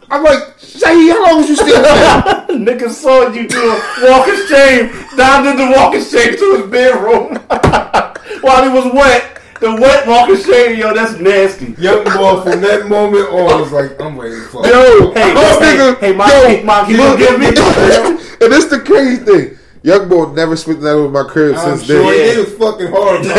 I'm 0.09 0.23
like, 0.23 0.57
Shay, 0.59 1.07
how 1.09 1.25
long 1.25 1.37
was 1.41 1.49
you 1.49 1.55
standing 1.55 1.81
there? 1.81 2.77
Nigga 2.77 2.89
saw 2.89 3.27
you 3.29 3.47
do 3.47 3.59
a 3.59 4.09
walk 4.09 4.27
of 4.27 4.47
shame 4.47 4.89
down 5.17 5.43
to 5.43 5.57
the 5.57 5.71
walk 5.75 5.95
of 5.95 6.03
shame 6.03 6.37
to 6.37 6.61
his 6.61 6.71
bedroom 6.71 7.35
while 8.41 8.63
he 8.63 8.69
was 8.69 8.93
wet. 8.93 9.41
The 9.59 9.73
wet 9.73 10.07
walk 10.07 10.29
of 10.29 10.39
shame, 10.39 10.77
yo, 10.77 10.93
that's 10.93 11.19
nasty. 11.19 11.73
Young 11.81 12.03
boy 12.03 12.41
from 12.43 12.61
that 12.61 12.87
moment 12.87 13.27
on 13.29 13.59
was 13.61 13.71
like, 13.71 13.99
I'm 13.99 14.19
ready 14.19 14.39
for 14.41 14.65
it. 14.65 14.69
Yo, 14.71 15.11
Hey, 15.13 15.33
this 15.33 15.57
hey, 15.57 15.77
nigga, 15.77 15.99
hey, 15.99 16.13
Mom, 16.13 16.29
yo, 16.29 16.47
hey, 16.47 16.63
Mom, 16.63 16.89
you 16.91 16.97
look, 16.97 17.17
give 17.17 17.39
me- 17.39 17.47
and 17.47 18.53
this 18.53 18.65
the 18.65 18.79
crazy 18.85 19.23
thing. 19.23 19.57
Young 19.83 20.09
boy 20.09 20.31
never 20.33 20.55
spent 20.57 20.81
that 20.81 20.95
night 20.95 21.01
with 21.01 21.11
my 21.11 21.23
crib 21.23 21.55
I'm 21.55 21.77
since 21.77 21.87
sure 21.87 22.01
then. 22.11 22.37
it 22.37 22.39
was 22.39 22.53
fucking 22.57 22.87
hard. 22.91 23.21
bro. 23.23 23.29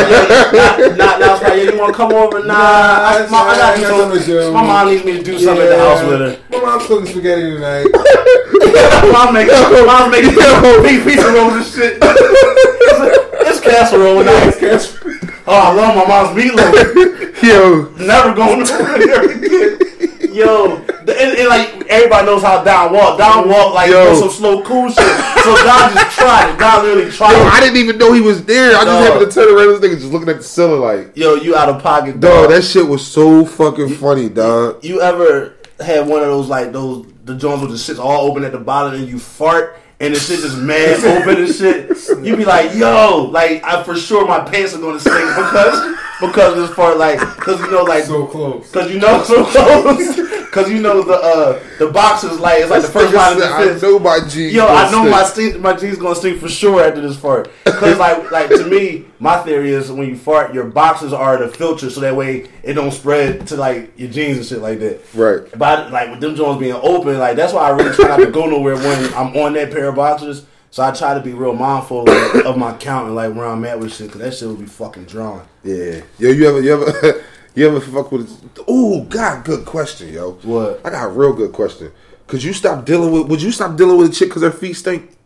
Nah, 0.97 0.97
nah, 0.97 1.19
nah, 1.19 1.41
nah, 1.41 1.53
you 1.55 1.77
want 1.79 1.93
to 1.93 1.97
come 1.97 2.13
over? 2.13 2.43
Nah, 2.45 2.55
I, 2.55 3.27
my, 3.31 3.39
I 3.39 3.57
got 3.59 3.73
I 3.73 3.75
to 3.77 3.81
got 3.83 3.91
do 3.91 3.97
nothing 4.07 4.21
to 4.21 4.27
do. 4.27 4.53
My 4.53 4.63
mom 4.63 4.89
needs 4.89 5.05
me 5.05 5.13
to 5.19 5.23
do 5.23 5.39
something 5.39 5.67
at 5.67 5.69
the 5.69 5.79
house 5.79 6.03
with 6.07 6.21
her. 6.21 6.39
My 6.51 6.59
mom's 6.65 6.87
cooking 6.87 7.07
spaghetti 7.07 7.43
tonight. 7.43 7.87
Mom 9.13 9.35
making, 9.35 9.87
mom 9.87 10.11
making 10.11 10.35
big 10.35 11.05
pizza 11.05 11.31
rolls 11.33 11.55
and 11.55 11.67
shit. 11.67 13.23
It's, 13.49 13.59
it's 13.59 13.67
casserole. 13.67 14.99
Oh, 15.47 15.55
I 15.55 15.73
love 15.73 15.97
my 15.97 16.07
mom's 16.07 16.37
meatloaf. 16.39 17.43
Yo, 17.43 17.89
Never 18.05 18.35
going 18.35 18.65
to 18.67 18.95
again. 18.95 20.35
Yo, 20.35 20.77
the, 21.05 21.15
and, 21.21 21.39
and 21.39 21.49
like 21.49 21.87
everybody 21.89 22.27
knows 22.27 22.43
how 22.43 22.63
Don 22.63 22.93
walk. 22.93 23.19
Don 23.19 23.49
walk 23.49 23.75
like 23.75 23.91
Yo. 23.91 24.15
some 24.21 24.29
slow 24.31 24.63
cool 24.63 24.89
shit. 24.89 24.97
So 24.97 25.57
Don 25.57 25.95
just 25.95 26.17
tried 26.19 26.53
it. 26.53 26.59
Don 26.59 26.85
literally 26.85 27.11
tried 27.11 27.33
yo, 27.33 27.39
it. 27.47 27.53
I 27.53 27.61
didn't 27.61 27.79
even 27.79 27.97
know 27.99 28.13
he 28.13 28.21
was 28.21 28.45
there. 28.45 28.77
I 28.77 28.85
just 28.85 28.87
Dog. 28.87 29.05
happened 29.05 29.33
to 29.33 29.35
turn 29.35 29.57
around. 29.57 29.81
This 29.81 29.91
nigga 29.91 30.01
just 30.01 30.13
looking 30.13 30.29
at 30.29 30.37
the 30.37 30.43
ceiling 30.43 30.81
like. 30.81 31.17
Yo, 31.17 31.35
you 31.35 31.57
out 31.57 31.71
of 31.71 31.83
pocket, 31.83 32.21
Dog, 32.21 32.43
dog. 32.43 32.51
that 32.51 32.63
shit 32.63 32.87
was 32.87 33.07
so 33.07 33.45
fucking 33.47 33.95
funny, 33.95 34.29
dog. 34.29 34.85
you 34.85 35.01
ever 35.01 35.55
had 35.81 36.07
one 36.07 36.21
of 36.21 36.27
those 36.27 36.49
like 36.49 36.73
those 36.73 37.07
the 37.25 37.35
joints 37.37 37.63
with 37.63 37.71
the 37.71 37.79
shit's 37.79 37.99
all 37.99 38.29
open 38.31 38.45
at 38.45 38.53
the 38.53 38.59
bottom 38.59 38.95
and 39.01 39.09
you 39.09 39.19
fart 39.19 39.79
and 40.01 40.15
the 40.15 40.21
shit 40.21 40.41
just 40.41 40.59
mad 40.59 41.05
open 41.05 41.45
and 41.45 41.55
shit? 41.55 42.25
You 42.25 42.37
be 42.37 42.45
like, 42.45 42.75
yo, 42.75 43.29
like 43.33 43.63
I 43.65 43.83
for 43.83 43.97
sure 43.97 44.27
my 44.27 44.41
pants 44.41 44.75
are 44.75 44.81
gonna 44.81 45.01
stink 45.01 45.17
because 45.17 45.97
because 46.21 46.53
of 46.55 46.69
this 46.69 46.75
part, 46.75 46.99
like 46.99 47.21
because 47.21 47.61
you 47.61 47.71
know 47.71 47.83
like 47.83 48.05
So 48.05 48.27
close. 48.27 48.71
Cause 48.71 48.91
you 48.91 48.99
know 48.99 49.23
so 49.23 49.45
close. 49.45 50.28
Cause 50.51 50.71
you 50.71 50.81
know 50.81 51.03
the 51.03 51.15
uh 51.15 51.63
the 51.79 51.89
box 51.89 52.25
is 52.25 52.41
like 52.41 52.61
it's 52.61 52.71
like 52.71 52.83
the 52.83 52.89
first 52.89 53.15
line 53.15 53.37
of 53.37 53.43
I 53.43 53.65
defense. 53.65 53.83
know 53.83 53.99
my 53.99 54.21
G. 54.27 54.51
Yo, 54.51 54.67
I 54.67 54.91
know 54.91 55.09
my 55.09 55.23
stink, 55.23 55.61
my 55.61 55.75
jeans 55.75 55.99
gonna 55.99 56.15
stink 56.15 56.41
for 56.41 56.49
sure 56.49 56.83
after 56.83 57.01
this 57.01 57.19
fart. 57.19 57.51
Cause 57.65 57.99
like 57.99 58.31
like 58.31 58.49
to 58.49 58.65
me, 58.65 59.07
my 59.19 59.43
theory 59.43 59.73
is 59.73 59.93
when 59.93 60.09
you 60.09 60.17
fart, 60.17 60.55
your 60.55 60.65
boxes 60.65 61.13
are 61.13 61.37
the 61.37 61.49
filter, 61.49 61.91
so 61.91 62.01
that 62.01 62.17
way 62.17 62.49
it 62.63 62.75
don't 62.75 62.93
spread 62.93 63.47
to 63.49 63.57
like 63.57 63.99
your 63.99 64.11
jeans 64.11 64.39
and 64.39 64.47
shit 64.47 64.61
like 64.61 64.79
that. 64.81 65.01
Right. 65.15 65.43
But 65.59 65.93
like 65.93 66.11
with 66.11 66.21
them 66.21 66.35
joints 66.35 66.61
being 66.61 66.75
open, 66.75 67.19
like 67.19 67.37
that's 67.37 67.53
why 67.53 67.69
I 67.69 67.71
really 67.71 67.95
try 67.95 68.09
not 68.09 68.17
to 68.19 68.31
go 68.31 68.47
nowhere 68.47 68.77
when 68.77 69.13
I'm 69.15 69.37
on 69.37 69.53
that 69.55 69.71
pair 69.71 69.89
of 69.89 69.97
boxers. 69.97 70.47
So 70.71 70.83
I 70.83 70.93
try 70.93 71.15
to 71.15 71.21
be 71.21 71.33
real 71.33 71.55
mindful 71.55 72.05
like, 72.05 72.45
of 72.45 72.59
my 72.59 72.75
count 72.77 73.07
and 73.07 73.17
like 73.17 73.35
where 73.35 73.47
I'm 73.47 73.65
at 73.65 73.81
with 73.81 73.95
shit, 73.95 74.11
cause 74.11 74.21
that 74.21 74.35
shit 74.35 74.49
would 74.49 74.59
be 74.59 74.67
fucking 74.67 75.05
drawn. 75.05 75.47
Yeah. 75.65 76.03
Yo, 76.19 76.31
you 76.31 76.49
ever, 76.49 76.61
you 76.61 76.75
ever, 76.75 77.25
you 77.59 77.69
ever 77.69 77.81
fuck 77.81 78.13
with? 78.13 78.31
Oh 78.67 79.05
God, 79.05 79.45
good 79.45 79.65
question, 79.67 80.13
yo. 80.13 80.33
What? 80.43 80.81
I 80.85 80.91
got 80.91 81.07
a 81.07 81.09
real 81.09 81.33
good 81.33 81.53
question. 81.53 81.93
Could 82.27 82.43
you 82.43 82.53
stop 82.53 82.85
dealing 82.85 83.11
with? 83.13 83.29
Would 83.29 83.43
you 83.43 83.51
stop 83.53 83.77
dealing 83.77 83.97
with 83.99 84.11
a 84.11 84.15
chick 84.15 84.29
because 84.29 84.43
her 84.43 84.51
feet 84.51 84.75
stink? 84.75 85.17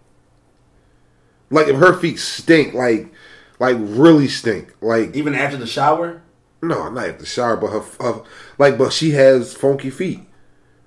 Like 1.51 1.69
if 1.69 1.77
her 1.77 1.93
feet 1.99 2.19
stink, 2.19 2.73
like, 2.75 3.13
like 3.59 3.77
really 3.79 4.29
stink, 4.29 4.75
like 4.81 5.15
Even 5.15 5.35
after 5.35 5.57
the 5.57 5.67
shower? 5.67 6.23
no, 6.63 6.89
not 6.89 7.07
after 7.09 7.21
the 7.21 7.27
shower, 7.27 7.57
but 7.57 7.71
her, 7.71 7.81
her 8.01 8.23
like, 8.59 8.79
but 8.79 8.93
she 8.93 9.11
has 9.11 9.53
funky 9.53 9.91
feet. 9.91 10.21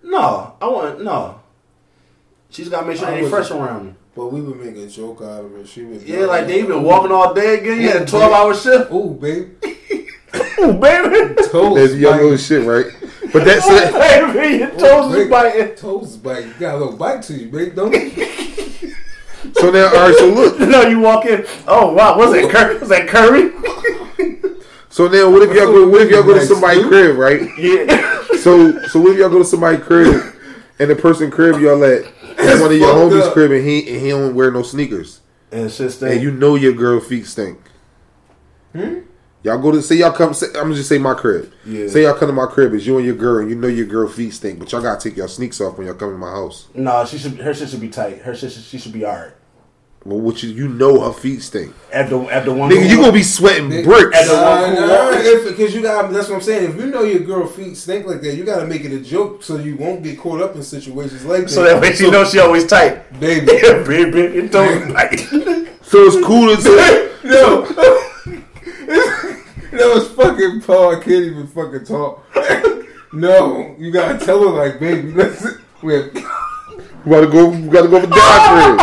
No, 0.01 0.55
I 0.61 0.67
want 0.67 1.03
no. 1.03 1.41
She's 2.49 2.69
got 2.69 2.81
to 2.81 2.87
make 2.87 2.97
sure 2.97 3.07
I 3.07 3.11
they 3.11 3.17
ain't 3.17 3.31
wouldn't- 3.31 3.47
fresh 3.47 3.57
around 3.59 3.85
me. 3.87 3.93
But 4.15 4.27
we 4.27 4.39
would 4.41 4.57
make 4.57 4.77
a 4.77 4.87
joke 4.87 5.21
out 5.21 5.43
of 5.43 5.55
it. 5.57 5.67
She 5.67 5.83
was 5.83 6.01
Yeah, 6.05 6.19
like 6.25 6.47
they 6.47 6.63
been 6.63 6.83
walking 6.83 7.11
all 7.11 7.33
day 7.33 7.59
again. 7.59 7.81
You 7.81 7.89
had 7.89 8.03
a 8.03 8.05
twelve 8.05 8.31
hour 8.31 8.55
shift. 8.55 8.89
Ooh, 8.93 9.09
baby. 9.19 9.51
Ooh, 10.59 10.73
baby. 10.73 11.35
Toes 11.49 11.75
That's 11.75 11.93
young 11.95 12.13
little 12.13 12.29
biting. 12.31 12.37
shit, 12.37 12.65
right? 12.65 12.85
But 13.33 13.43
that's 13.43 13.65
Ooh, 13.67 13.75
it. 13.75 14.33
baby, 14.33 14.57
your 14.59 14.69
toes 14.71 15.15
is 15.15 15.29
biting. 15.29 15.75
Toes 15.75 16.17
bite. 16.17 16.45
You 16.45 16.53
got 16.59 16.75
a 16.75 16.77
little 16.77 16.95
bite 16.97 17.21
to 17.23 17.33
you, 17.33 17.47
baby, 17.49 17.71
don't 17.71 17.93
you? 17.93 18.11
So 19.53 19.69
now, 19.69 19.87
all 19.87 19.93
right. 20.09 20.15
So 20.17 20.27
look. 20.27 20.59
No, 20.67 20.81
you 20.87 20.99
walk 20.99 21.25
in. 21.25 21.45
Oh 21.67 21.93
wow, 21.93 22.17
was 22.17 22.31
that 22.33 22.49
Cur- 22.51 22.79
was 22.79 22.89
that 22.89 23.07
Curry? 23.07 23.51
So 24.89 25.07
now, 25.07 25.29
what 25.29 25.43
if 25.43 25.55
y'all 25.55 25.67
go? 25.67 25.87
What 25.87 26.01
if 26.01 26.09
y'all 26.09 26.23
go 26.23 26.33
to 26.33 26.39
Like 26.39 26.47
somebody's 26.47 26.85
crib, 26.85 27.15
right? 27.17 27.41
Yeah. 27.57 28.23
So, 28.39 28.79
so 28.87 28.99
what 29.01 29.11
if 29.13 29.19
y'all 29.19 29.29
go 29.29 29.39
to 29.39 29.45
somebody's 29.45 29.83
crib, 29.85 30.33
and 30.79 30.89
the 30.89 30.95
person 30.95 31.29
crib 31.29 31.59
y'all 31.59 31.83
at 31.83 32.05
is 32.39 32.59
one 32.61 32.71
of 32.71 32.77
your 32.77 32.93
homies' 32.93 33.21
up. 33.21 33.33
crib, 33.33 33.51
and 33.51 33.63
he 33.65 33.87
and 33.87 34.01
he 34.01 34.09
don't 34.09 34.33
wear 34.35 34.51
no 34.51 34.63
sneakers, 34.63 35.21
And 35.51 35.69
shit 35.71 35.79
and 35.81 35.91
stink. 35.93 36.21
you 36.23 36.31
know 36.31 36.55
your 36.55 36.73
girl 36.73 36.99
feet 36.99 37.25
stink. 37.27 37.59
Hmm? 38.73 38.99
Y'all 39.45 39.59
go 39.59 39.71
to 39.71 39.79
say 39.79 39.95
y'all 39.97 40.11
come. 40.11 40.33
Say, 40.33 40.47
I'm 40.47 40.53
gonna 40.53 40.73
just 40.75 40.89
say 40.89 40.97
my 40.97 41.13
crib. 41.13 41.53
Yeah. 41.67 41.87
Say 41.87 42.01
y'all 42.01 42.15
come 42.15 42.29
to 42.29 42.33
my 42.33 42.47
crib. 42.47 42.73
It's 42.73 42.83
you 42.87 42.97
and 42.97 43.05
your 43.05 43.15
girl, 43.15 43.41
and 43.41 43.49
you 43.49 43.55
know 43.55 43.67
your 43.67 43.85
girl 43.85 44.07
feet 44.07 44.31
stink, 44.33 44.57
but 44.57 44.71
y'all 44.71 44.81
gotta 44.81 44.99
take 45.07 45.15
your 45.15 45.27
sneaks 45.27 45.61
off 45.61 45.77
when 45.77 45.85
y'all 45.85 45.95
come 45.95 46.09
to 46.11 46.17
my 46.17 46.31
house. 46.31 46.67
no, 46.73 47.05
she 47.05 47.19
should. 47.19 47.33
Her 47.33 47.53
shit 47.53 47.69
should 47.69 47.79
be 47.79 47.89
tight. 47.89 48.17
Her 48.23 48.33
shit. 48.35 48.51
Should, 48.51 48.63
she 48.63 48.79
should 48.79 48.91
be 48.93 49.05
alright. 49.05 49.33
Well, 50.03 50.19
what 50.19 50.41
you 50.41 50.49
you 50.49 50.67
know 50.67 51.01
her 51.01 51.13
feet 51.13 51.41
stink, 51.43 51.73
After 51.93 52.31
after 52.31 52.53
one. 52.53 52.71
nigga. 52.71 52.89
You 52.89 52.97
gonna 52.97 53.11
be 53.11 53.21
sweating 53.23 53.69
bricks. 53.83 54.17
At 54.17 54.25
the 54.27 54.33
Nah, 54.33 54.61
one 54.61 54.75
cool 54.77 54.87
nah, 54.87 55.09
if 55.19 55.47
because 55.47 55.75
you 55.75 55.81
got 55.83 56.11
that's 56.11 56.27
what 56.29 56.35
I'm 56.37 56.41
saying. 56.41 56.71
If 56.71 56.77
you 56.77 56.87
know 56.87 57.03
your 57.03 57.19
girl 57.21 57.45
feet 57.47 57.75
stink 57.77 58.07
like 58.07 58.21
that, 58.21 58.35
you 58.35 58.43
got 58.45 58.59
to 58.61 58.65
make 58.67 58.83
it 58.83 58.91
a 58.93 58.99
joke 58.99 59.41
so 59.43 59.57
you 59.57 59.75
won't 59.77 60.01
get 60.03 60.17
caught 60.19 60.41
up 60.41 60.55
in 60.55 60.61
situations 60.63 61.23
like 61.25 61.43
that. 61.43 61.49
So 61.49 61.63
that 61.63 61.79
way 61.81 61.93
she 61.93 62.09
knows 62.09 62.31
she 62.31 62.39
always 62.39 62.65
tight. 62.67 63.19
baby. 63.19 63.45
Yeah, 63.63 63.83
baby, 63.83 64.19
it 64.21 64.51
don't 64.51 64.91
bite. 64.93 65.19
So 65.83 65.99
it's 66.03 66.23
cool 66.25 66.55
to 66.55 66.61
say. 66.63 67.11
no, 67.23 67.63
that 69.77 69.91
was 69.93 70.07
fucking 70.11 70.61
Paul. 70.61 70.95
I 70.95 70.99
can't 70.99 71.25
even 71.25 71.47
fucking 71.47 71.85
talk. 71.85 72.23
no, 73.13 73.75
you 73.77 73.91
gotta 73.91 74.23
tell 74.23 74.39
her 74.39 74.49
like, 74.69 74.79
baby, 74.79 75.11
listen, 75.11 75.61
we 75.81 75.93
have, 75.95 76.13
We 76.13 77.11
gotta 77.11 77.27
go. 77.27 77.49
We 77.49 77.67
gotta 77.69 77.87
go 77.87 77.99
for 78.01 78.07
dog 78.07 78.41
crib. 78.49 78.79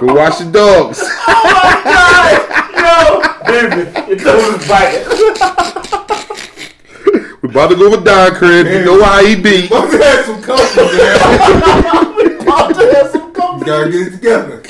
Go 0.00 0.14
wash 0.14 0.40
your 0.40 0.50
dogs. 0.52 1.00
Oh 1.02 1.40
my 1.54 1.82
god, 1.84 2.72
no, 2.76 3.42
baby, 3.46 4.12
it 4.12 4.18
don't 4.24 4.68
bite. 4.68 5.04
We 7.42 7.50
about 7.50 7.68
to 7.68 7.76
go 7.76 7.96
for 7.96 8.02
Don 8.02 8.34
crib. 8.34 8.66
You 8.66 8.84
know 8.84 9.02
how 9.04 9.24
he 9.24 9.36
be. 9.36 9.66
about 9.66 9.90
to 9.90 9.98
have 10.02 10.24
some 10.24 10.42
company, 10.42 10.96
man. 10.96 12.40
About 12.40 12.74
to 12.74 12.94
have 12.94 13.10
some 13.10 13.26
You 13.28 13.32
company. 13.32 13.66
gotta 13.66 13.90
get 13.90 14.06
it 14.08 14.10
together. 14.12 14.62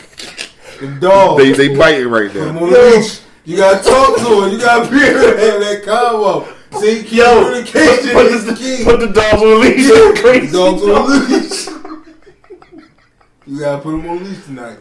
The 0.80 0.98
dog. 1.00 1.38
They 1.38 1.52
they 1.52 1.76
biting 1.76 2.08
right 2.08 2.30
Put 2.30 2.42
him 2.42 2.54
now. 2.56 2.64
on 2.64 2.70
the 2.70 2.78
leash. 2.78 3.20
You 3.44 3.56
gotta 3.58 3.82
talk 3.88 4.16
to 4.18 4.42
him. 4.44 4.52
You 4.52 4.58
gotta 4.58 4.90
be 4.90 4.96
able 5.02 5.20
to 5.20 5.36
have 5.38 5.60
that 5.60 5.82
combo. 5.84 6.46
See, 6.80 7.02
Yo, 7.14 7.44
communication 7.44 8.10
put, 8.12 8.26
is 8.26 8.44
the, 8.46 8.54
key. 8.54 8.84
put 8.84 8.98
the 9.00 9.08
dogs 9.08 9.42
on 9.42 9.60
leash. 9.60 9.88
That's 9.88 10.20
crazy. 10.20 10.52
Dogs 10.52 10.82
on 10.82 10.88
the 10.88 11.16
leash. 11.28 11.68
You 13.46 13.60
gotta 13.60 13.82
put 13.82 13.94
him 13.94 14.08
on 14.08 14.24
leash 14.24 14.44
tonight. 14.44 14.78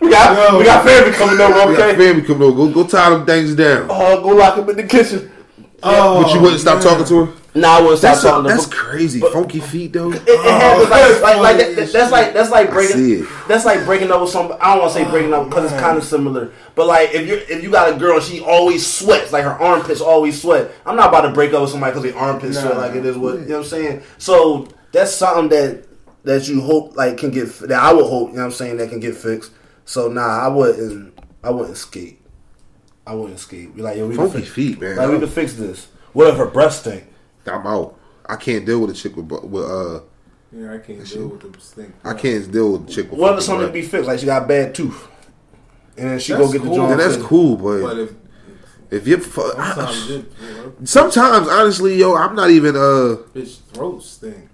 We 0.00 0.10
got 0.10 0.36
Yo. 0.52 0.58
we 0.58 0.64
got 0.64 0.84
family 0.86 1.12
coming 1.12 1.40
over. 1.40 1.70
We 1.70 1.76
got 1.76 1.90
Okay. 1.90 1.96
family 1.98 2.22
coming 2.22 2.42
over. 2.42 2.56
Go, 2.56 2.72
go 2.72 2.86
tie 2.88 3.10
them 3.10 3.26
things 3.26 3.54
down. 3.54 3.86
Oh, 3.90 4.22
go 4.22 4.28
lock 4.36 4.56
them 4.56 4.68
in 4.70 4.76
the 4.76 4.82
kitchen. 4.84 5.30
Oh, 5.82 6.22
but 6.22 6.32
you 6.32 6.40
oh, 6.40 6.42
wouldn't 6.42 6.60
stop 6.60 6.82
talking 6.82 7.06
to 7.06 7.26
her. 7.26 7.32
Nah, 7.54 7.78
I 7.78 7.80
wouldn't 7.80 7.98
stop 7.98 8.12
That's 8.12 8.22
talking 8.22 8.44
to 8.44 8.50
her. 8.50 8.56
that's 8.56 8.68
crazy. 8.68 9.20
Funky 9.20 9.60
feet 9.60 9.92
though. 9.92 10.12
It, 10.12 10.22
it 10.26 10.40
happens 10.40 10.86
oh, 10.86 11.20
like, 11.22 11.22
like, 11.22 11.38
like 11.38 11.76
that, 11.76 11.92
that's 11.92 12.12
like 12.12 12.32
that's 12.34 12.50
like 12.50 12.70
breaking 12.70 13.26
that's 13.46 13.64
like 13.64 13.84
breaking 13.84 14.10
up 14.10 14.20
with 14.20 14.30
some. 14.30 14.52
I 14.60 14.74
don't 14.74 14.80
want 14.80 14.92
to 14.92 14.98
say 14.98 15.10
breaking 15.10 15.32
up 15.32 15.48
because 15.48 15.64
it's 15.64 15.74
oh, 15.74 15.80
kind 15.80 15.96
of 15.96 16.04
similar. 16.04 16.52
But 16.74 16.86
like 16.86 17.14
if 17.14 17.26
you 17.26 17.34
if 17.34 17.62
you 17.62 17.70
got 17.70 17.94
a 17.94 17.98
girl 17.98 18.16
and 18.16 18.22
she 18.22 18.40
always 18.40 18.86
sweats, 18.86 19.32
like 19.32 19.44
her 19.44 19.50
armpits 19.50 20.00
always 20.00 20.40
sweat. 20.40 20.70
I'm 20.84 20.96
not 20.96 21.08
about 21.08 21.22
to 21.22 21.32
break 21.32 21.52
up 21.52 21.62
with 21.62 21.70
somebody 21.70 21.92
because 21.92 22.10
their 22.10 22.20
armpits 22.20 22.56
Nah. 22.56 22.62
sweat. 22.62 22.76
Like 22.76 22.94
it 22.94 23.06
is 23.06 23.16
what 23.16 23.40
you 23.40 23.46
know 23.46 23.58
what 23.58 23.64
I'm 23.64 23.64
saying. 23.64 24.02
So 24.18 24.68
that's 24.92 25.14
something 25.14 25.48
that 25.48 25.86
that 26.24 26.48
you 26.48 26.60
hope 26.60 26.96
like 26.96 27.18
can 27.18 27.30
get 27.30 27.48
that 27.60 27.80
I 27.80 27.92
would 27.92 28.04
hope 28.04 28.30
you 28.30 28.36
know 28.36 28.42
what 28.42 28.46
I'm 28.46 28.52
saying 28.52 28.76
that 28.78 28.90
can 28.90 29.00
get 29.00 29.16
fixed. 29.16 29.52
So 29.84 30.08
nah, 30.08 30.44
I 30.44 30.48
wouldn't 30.48 31.18
I 31.42 31.50
wouldn't 31.50 31.76
skate. 31.76 32.17
I 33.08 33.14
wouldn't 33.14 33.38
skate. 33.40 33.74
Be 33.74 33.82
like 33.82 33.96
yo, 33.96 34.06
we 34.06 34.14
can 34.14 34.24
Funky 34.28 34.40
fix, 34.42 34.52
feet, 34.54 34.80
man. 34.80 34.96
like 34.96 35.08
we 35.10 35.18
can 35.18 35.28
fix 35.28 35.54
this. 35.54 35.88
What 36.12 36.28
if 36.28 36.36
her 36.36 36.46
breast 36.46 36.80
stink? 36.80 37.04
I'm 37.46 37.66
out. 37.66 37.98
I 38.26 38.36
can't 38.36 38.66
deal 38.66 38.80
with 38.80 38.90
a 38.90 38.94
chick 38.94 39.16
with, 39.16 39.26
bu- 39.28 39.46
with 39.46 39.64
uh. 39.64 40.00
Yeah, 40.52 40.74
I 40.74 40.78
can't 40.78 41.04
deal 41.06 41.28
with 41.28 41.52
the 41.52 41.60
stink. 41.60 41.94
I 42.04 42.12
can't 42.14 42.50
deal 42.52 42.72
with 42.72 42.88
a 42.88 42.92
chick 42.92 43.10
with. 43.10 43.18
What 43.20 43.38
if 43.38 43.42
something 43.44 43.64
breath. 43.66 43.72
be 43.74 43.82
fixed? 43.82 44.06
Like 44.06 44.18
she 44.18 44.26
got 44.26 44.42
a 44.42 44.46
bad 44.46 44.74
tooth, 44.74 45.08
and 45.96 46.10
then 46.10 46.18
she 46.18 46.32
That's 46.34 46.44
go 46.46 46.52
get 46.52 46.62
the 46.62 46.68
cool. 46.68 46.76
joint. 46.76 46.92
And 46.92 47.00
that's 47.00 47.14
fixed. 47.14 47.28
cool, 47.28 47.56
but, 47.56 47.82
But 47.82 47.98
if 47.98 48.12
if 48.90 49.06
you're 49.06 49.20
fu- 49.20 49.40
sometimes 49.52 50.10
it, 50.10 50.32
you 50.42 50.54
know, 50.54 50.72
sometimes 50.84 51.48
honestly, 51.48 51.96
yo, 51.96 52.14
I'm 52.14 52.34
not 52.34 52.50
even 52.50 52.76
uh. 52.76 53.16
bitch 53.34 53.58
throat 53.72 54.02
stink. 54.02 54.48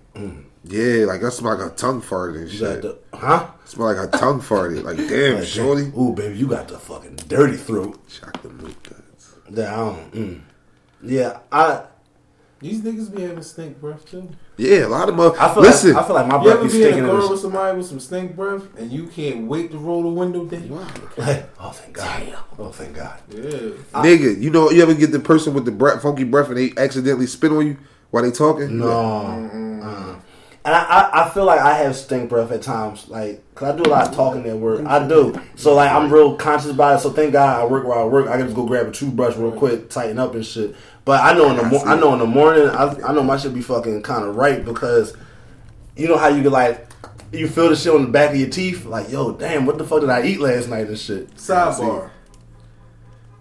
Yeah, 0.67 1.05
like 1.05 1.23
I 1.23 1.29
smell 1.29 1.57
like 1.59 1.73
a 1.73 1.75
tongue 1.75 2.01
farted 2.01 2.43
and 2.43 2.51
You 2.51 2.61
got 2.61 2.73
shit. 2.75 2.83
the 2.83 2.99
huh? 3.17 3.49
smell 3.67 3.95
like 3.95 4.09
a 4.15 4.17
tongue 4.17 4.41
farted. 4.41 4.83
Like 4.83 4.97
damn, 5.09 5.37
Like, 5.37 5.45
shorty. 5.45 5.93
Ooh, 5.99 6.15
baby, 6.15 6.37
you 6.39 6.47
got 6.47 6.69
the 6.69 6.79
fucking 6.79 7.17
dirty 7.29 7.57
throat. 7.57 8.01
Shock 8.09 8.43
the 8.43 8.49
mood 8.49 8.75
guts. 8.83 9.35
That 9.51 9.73
I 9.73 9.77
don't. 9.77 10.13
Mm. 10.13 10.41
Yeah, 11.03 11.39
I. 11.53 11.83
These 12.61 12.81
niggas 12.81 13.15
be 13.15 13.21
having 13.21 13.43
stink 13.43 13.79
breath 13.79 14.11
too. 14.11 14.31
Yeah, 14.57 14.87
a 14.87 14.89
lot 14.89 15.11
of 15.11 15.17
mother. 15.17 15.39
I 15.39 15.53
feel 15.53 15.63
Listen, 15.65 15.93
like 15.93 16.03
I 16.03 16.07
feel 16.07 16.15
like 16.17 16.29
my 16.29 16.37
You 16.39 16.43
breath 16.45 16.57
ever 16.57 16.65
be 16.67 16.73
be 16.73 16.83
in 16.85 16.95
a 16.95 16.97
in 16.97 17.05
car 17.07 17.31
with 17.31 17.41
somebody 17.41 17.77
with 17.77 17.87
some 17.87 18.01
stink 18.01 18.35
breath 18.37 18.63
and 18.79 18.91
you 18.91 19.07
can't 19.09 19.47
wait 19.47 19.71
to 19.73 19.77
roll 19.79 20.03
the 20.03 20.09
window 20.09 20.47
down? 20.47 20.71
Like, 21.19 21.51
oh 21.61 21.71
thank 21.73 21.93
God! 21.93 22.35
Oh 22.59 22.71
thank 22.71 22.95
God! 22.97 23.21
Yeah. 23.29 23.43
nigga, 24.01 24.41
you 24.41 24.49
know 24.49 24.71
you 24.71 24.81
ever 24.83 24.95
get 24.95 25.13
the 25.13 25.21
person 25.21 25.53
with 25.53 25.67
the 25.67 25.73
breath, 25.73 26.01
funky 26.01 26.25
breath 26.25 26.49
and 26.49 26.57
they 26.57 26.73
accidentally 26.79 27.27
spit 27.27 27.53
on 27.53 27.67
you 27.67 27.77
while 28.11 28.23
they 28.23 28.31
talking? 28.31 28.79
No. 28.79 28.89
Uh. 28.89 29.64
And 30.67 30.75
I, 30.75 30.83
I, 30.83 31.25
I 31.27 31.29
feel 31.31 31.45
like 31.45 31.61
I 31.61 31.75
have 31.75 31.95
stink 31.95 32.31
breath 32.31 32.51
at 32.51 32.63
times, 32.63 33.07
like, 33.09 33.43
cause 33.55 33.75
I 33.75 33.77
do 33.77 33.83
a 33.83 33.93
lot 33.93 34.09
of 34.09 34.15
talking 34.15 34.47
at 34.47 34.57
work. 34.57 34.87
I 34.87 35.07
do, 35.07 35.39
so 35.57 35.75
like 35.75 35.91
I'm 35.91 36.11
real 36.11 36.37
conscious 36.37 36.71
about 36.71 36.99
it. 36.99 37.03
So 37.03 37.11
thank 37.11 37.35
God 37.35 37.61
I 37.61 37.67
work 37.67 37.87
where 37.87 37.99
I 37.99 38.05
work. 38.05 38.29
I 38.29 38.39
can 38.39 38.47
just 38.47 38.57
go 38.57 38.65
grab 38.65 38.87
a 38.87 38.91
toothbrush 38.91 39.37
real 39.37 39.53
quick, 39.53 39.91
tighten 39.91 40.19
up 40.19 40.35
and 40.35 40.45
shit. 40.45 40.75
But 41.05 41.23
I 41.23 41.35
know 41.35 41.51
in 41.51 41.57
the 41.59 41.65
mo- 41.65 41.85
I 41.85 42.01
know 42.01 42.15
in 42.15 42.19
the 42.19 42.27
morning, 42.27 42.67
I, 42.69 42.95
I 43.07 43.13
know 43.13 43.23
my 43.23 43.37
shit 43.37 43.53
be 43.53 43.61
fucking 43.61 44.01
kind 44.03 44.25
of 44.25 44.37
right 44.37 44.65
because 44.65 45.15
you 45.97 46.09
know 46.09 46.17
how 46.17 46.29
you 46.29 46.43
get 46.43 46.51
like 46.53 46.89
you 47.31 47.47
feel 47.47 47.69
the 47.69 47.77
shit 47.77 47.93
on 47.93 48.03
the 48.03 48.11
back 48.11 48.31
of 48.31 48.37
your 48.37 48.49
teeth, 48.49 48.87
like 48.87 49.11
yo, 49.11 49.33
damn, 49.33 49.67
what 49.67 49.77
the 49.77 49.85
fuck 49.85 50.01
did 50.01 50.09
I 50.09 50.25
eat 50.25 50.41
last 50.41 50.69
night 50.69 50.87
and 50.87 50.99
shit. 50.99 51.35
Sidebar. 51.37 52.09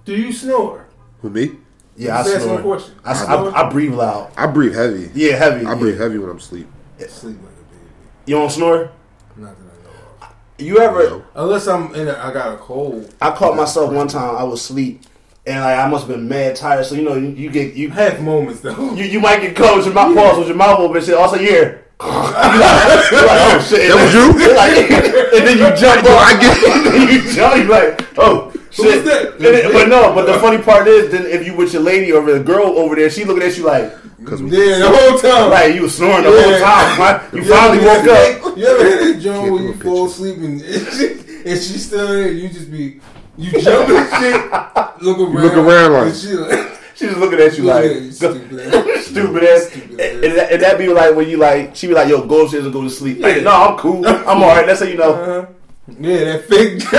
Do 0.03 0.13
you 0.13 0.33
snore? 0.33 0.87
With 1.21 1.33
me? 1.33 1.51
Yeah, 1.95 2.19
I 2.19 2.23
Just 2.23 2.35
ask 2.35 2.47
my 2.47 2.61
snore. 2.61 2.81
I, 3.05 3.13
Snore? 3.13 3.55
I, 3.55 3.61
I 3.61 3.69
breathe 3.69 3.93
loud. 3.93 4.33
I 4.35 4.47
breathe 4.47 4.73
heavy. 4.75 5.09
Yeah, 5.13 5.37
heavy. 5.37 5.65
I 5.65 5.75
breathe 5.75 5.97
heavy 5.97 6.17
when 6.17 6.29
I'm 6.29 6.37
asleep. 6.37 6.67
Sleep 7.09 7.37
like 7.37 7.51
a 7.51 7.63
baby. 7.73 7.89
You 8.25 8.35
don't 8.35 8.49
snore? 8.51 8.91
Not 9.35 9.55
that 9.57 9.63
I 9.63 9.83
know 9.83 10.27
of. 10.27 10.35
You 10.59 10.79
ever? 10.79 11.03
Yo. 11.03 11.23
Unless 11.35 11.67
I'm 11.67 11.93
in 11.95 12.07
a, 12.07 12.17
I 12.17 12.31
got 12.33 12.53
a 12.53 12.57
cold. 12.57 13.13
I 13.21 13.31
caught 13.31 13.55
myself 13.55 13.91
one 13.91 14.07
time. 14.07 14.35
I 14.35 14.43
was 14.43 14.61
asleep, 14.61 15.01
and 15.45 15.61
like 15.61 15.77
I 15.79 15.87
must 15.89 16.07
have 16.07 16.15
been 16.15 16.27
mad 16.27 16.55
tired. 16.55 16.85
So 16.85 16.95
you 16.95 17.01
know, 17.03 17.15
you, 17.15 17.29
you 17.29 17.49
get 17.49 17.73
you, 17.73 17.89
Have 17.89 18.21
moments 18.21 18.61
though. 18.61 18.93
you 18.95 19.03
you 19.05 19.19
might 19.19 19.41
get 19.41 19.55
caught 19.55 19.77
with 19.77 19.85
your 19.85 19.95
mouth 19.95 20.15
pause 20.15 20.37
with 20.37 20.47
your 20.47 20.57
mouth 20.57 20.79
open. 20.79 20.97
and 20.97 21.05
Shit. 21.05 21.15
Also, 21.15 21.37
you 21.37 21.49
hear. 21.49 21.79
you 22.03 22.09
like, 22.09 23.11
you're 23.11 23.25
like, 23.25 23.41
oh 23.47 23.65
shit! 23.69 23.87
That 23.87 23.95
was 23.95 24.13
you? 24.13 24.33
Like, 24.53 24.91
and 25.33 25.47
then 25.47 25.57
you 25.57 25.75
jump. 25.79 26.03
Yo, 26.03 26.11
up. 26.11 26.21
I 26.21 26.39
get 26.39 26.93
And 26.93 27.09
you 27.09 27.33
jump. 27.33 27.57
You 27.57 27.63
like, 27.65 28.19
oh 28.19 28.52
shit! 28.73 28.85
was 28.85 29.03
that? 29.05 29.33
And 29.35 29.41
then- 29.41 29.71
but 29.73 29.87
no, 29.87 30.13
but 30.13 30.25
the 30.25 30.39
funny 30.45 30.57
part 30.61 30.87
is, 30.87 31.11
then 31.11 31.25
if 31.25 31.45
you 31.45 31.55
with 31.55 31.73
your 31.73 31.81
lady 31.81 32.11
or 32.11 32.23
the 32.25 32.39
girl 32.39 32.77
over 32.77 32.95
there, 32.95 33.09
she 33.09 33.23
looking 33.25 33.43
at 33.43 33.57
you 33.57 33.65
like, 33.65 33.91
because 34.19 34.41
we 34.41 34.49
Yeah, 34.51 34.79
the 34.79 34.89
whole 34.89 35.19
time. 35.19 35.49
like 35.49 35.75
you 35.75 35.83
was 35.83 35.95
snoring 35.97 36.23
the 36.23 36.31
Yeah. 36.31 36.41
whole 36.43 36.59
time. 36.59 36.99
right? 36.99 37.33
You 37.33 37.39
You 37.41 37.45
finally 37.53 37.79
ever 37.79 37.87
woke 37.87 38.17
hit- 38.17 38.43
up. 38.43 38.57
You 38.57 38.65
ever 38.65 38.83
hit 38.83 39.13
that 39.15 39.19
joint 39.21 39.51
where 39.53 39.61
you 39.63 39.73
fall 39.75 40.05
asleep 40.07 40.37
and, 40.37 40.61
and 41.45 41.59
she's 41.61 41.85
still 41.87 42.07
there? 42.07 42.31
You 42.31 42.49
just 42.49 42.71
be 42.71 42.99
you 43.37 43.51
jump 43.61 43.89
and 43.89 44.09
shit, 44.21 45.01
look 45.01 45.17
around, 45.19 45.33
look 45.43 45.53
around 45.57 45.93
like- 45.93 46.07
and 46.07 46.15
she 46.15 46.27
like, 46.33 46.69
She 46.95 47.05
just 47.07 47.17
looking 47.17 47.39
at 47.39 47.57
you 47.57 47.63
look 47.63 47.75
like, 47.75 47.85
at 47.85 48.01
you, 48.03 48.11
stupid 48.11 48.59
ass. 48.59 49.05
stupid 49.07 49.43
ass. 49.43 49.65
Stupid 49.67 49.99
And, 49.99 49.99
ass. 49.99 50.23
and 50.29 50.37
that, 50.37 50.51
and 50.53 50.61
that 50.61 50.77
be 50.77 50.87
like 50.89 51.15
when 51.15 51.27
you 51.27 51.37
like, 51.37 51.75
she 51.75 51.87
be 51.87 51.93
like, 51.95 52.07
yo, 52.07 52.23
go 52.27 52.43
upstairs 52.43 52.65
and 52.65 52.71
go 52.73 52.83
to 52.83 52.89
sleep. 52.89 53.19
Like, 53.19 53.41
no, 53.41 53.49
I'm 53.51 53.77
cool. 53.79 54.05
I'm 54.07 54.41
alright. 54.43 54.67
That's 54.67 54.79
how 54.81 54.85
you 54.85 54.97
know. 54.97 55.13
Uh-huh. 55.13 55.45
Yeah, 55.87 56.23
that 56.23 56.45
fake 56.45 56.79
jump, 56.79 56.91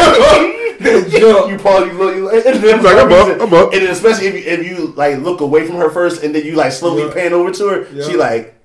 that 0.80 1.08
jump. 1.10 1.50
you 1.50 1.58
pause, 1.58 1.86
you 1.86 1.92
look, 1.94 2.14
you 2.16 2.42
then 2.42 2.82
Like, 2.82 2.96
I'm 2.96 3.12
up, 3.12 3.40
I'm 3.40 3.54
up. 3.54 3.72
And 3.72 3.82
then 3.82 3.90
especially 3.90 4.26
if 4.26 4.34
you, 4.34 4.40
if 4.50 4.66
you 4.66 4.86
like 4.88 5.18
look 5.18 5.40
away 5.40 5.66
from 5.66 5.76
her 5.76 5.90
first, 5.90 6.22
and 6.22 6.34
then 6.34 6.44
you 6.44 6.54
like 6.54 6.72
slowly 6.72 7.04
Yeah. 7.04 7.14
pan 7.14 7.32
over 7.32 7.50
to 7.52 7.68
her, 7.68 7.88
Yeah. 7.92 8.04
she 8.06 8.16
like, 8.16 8.60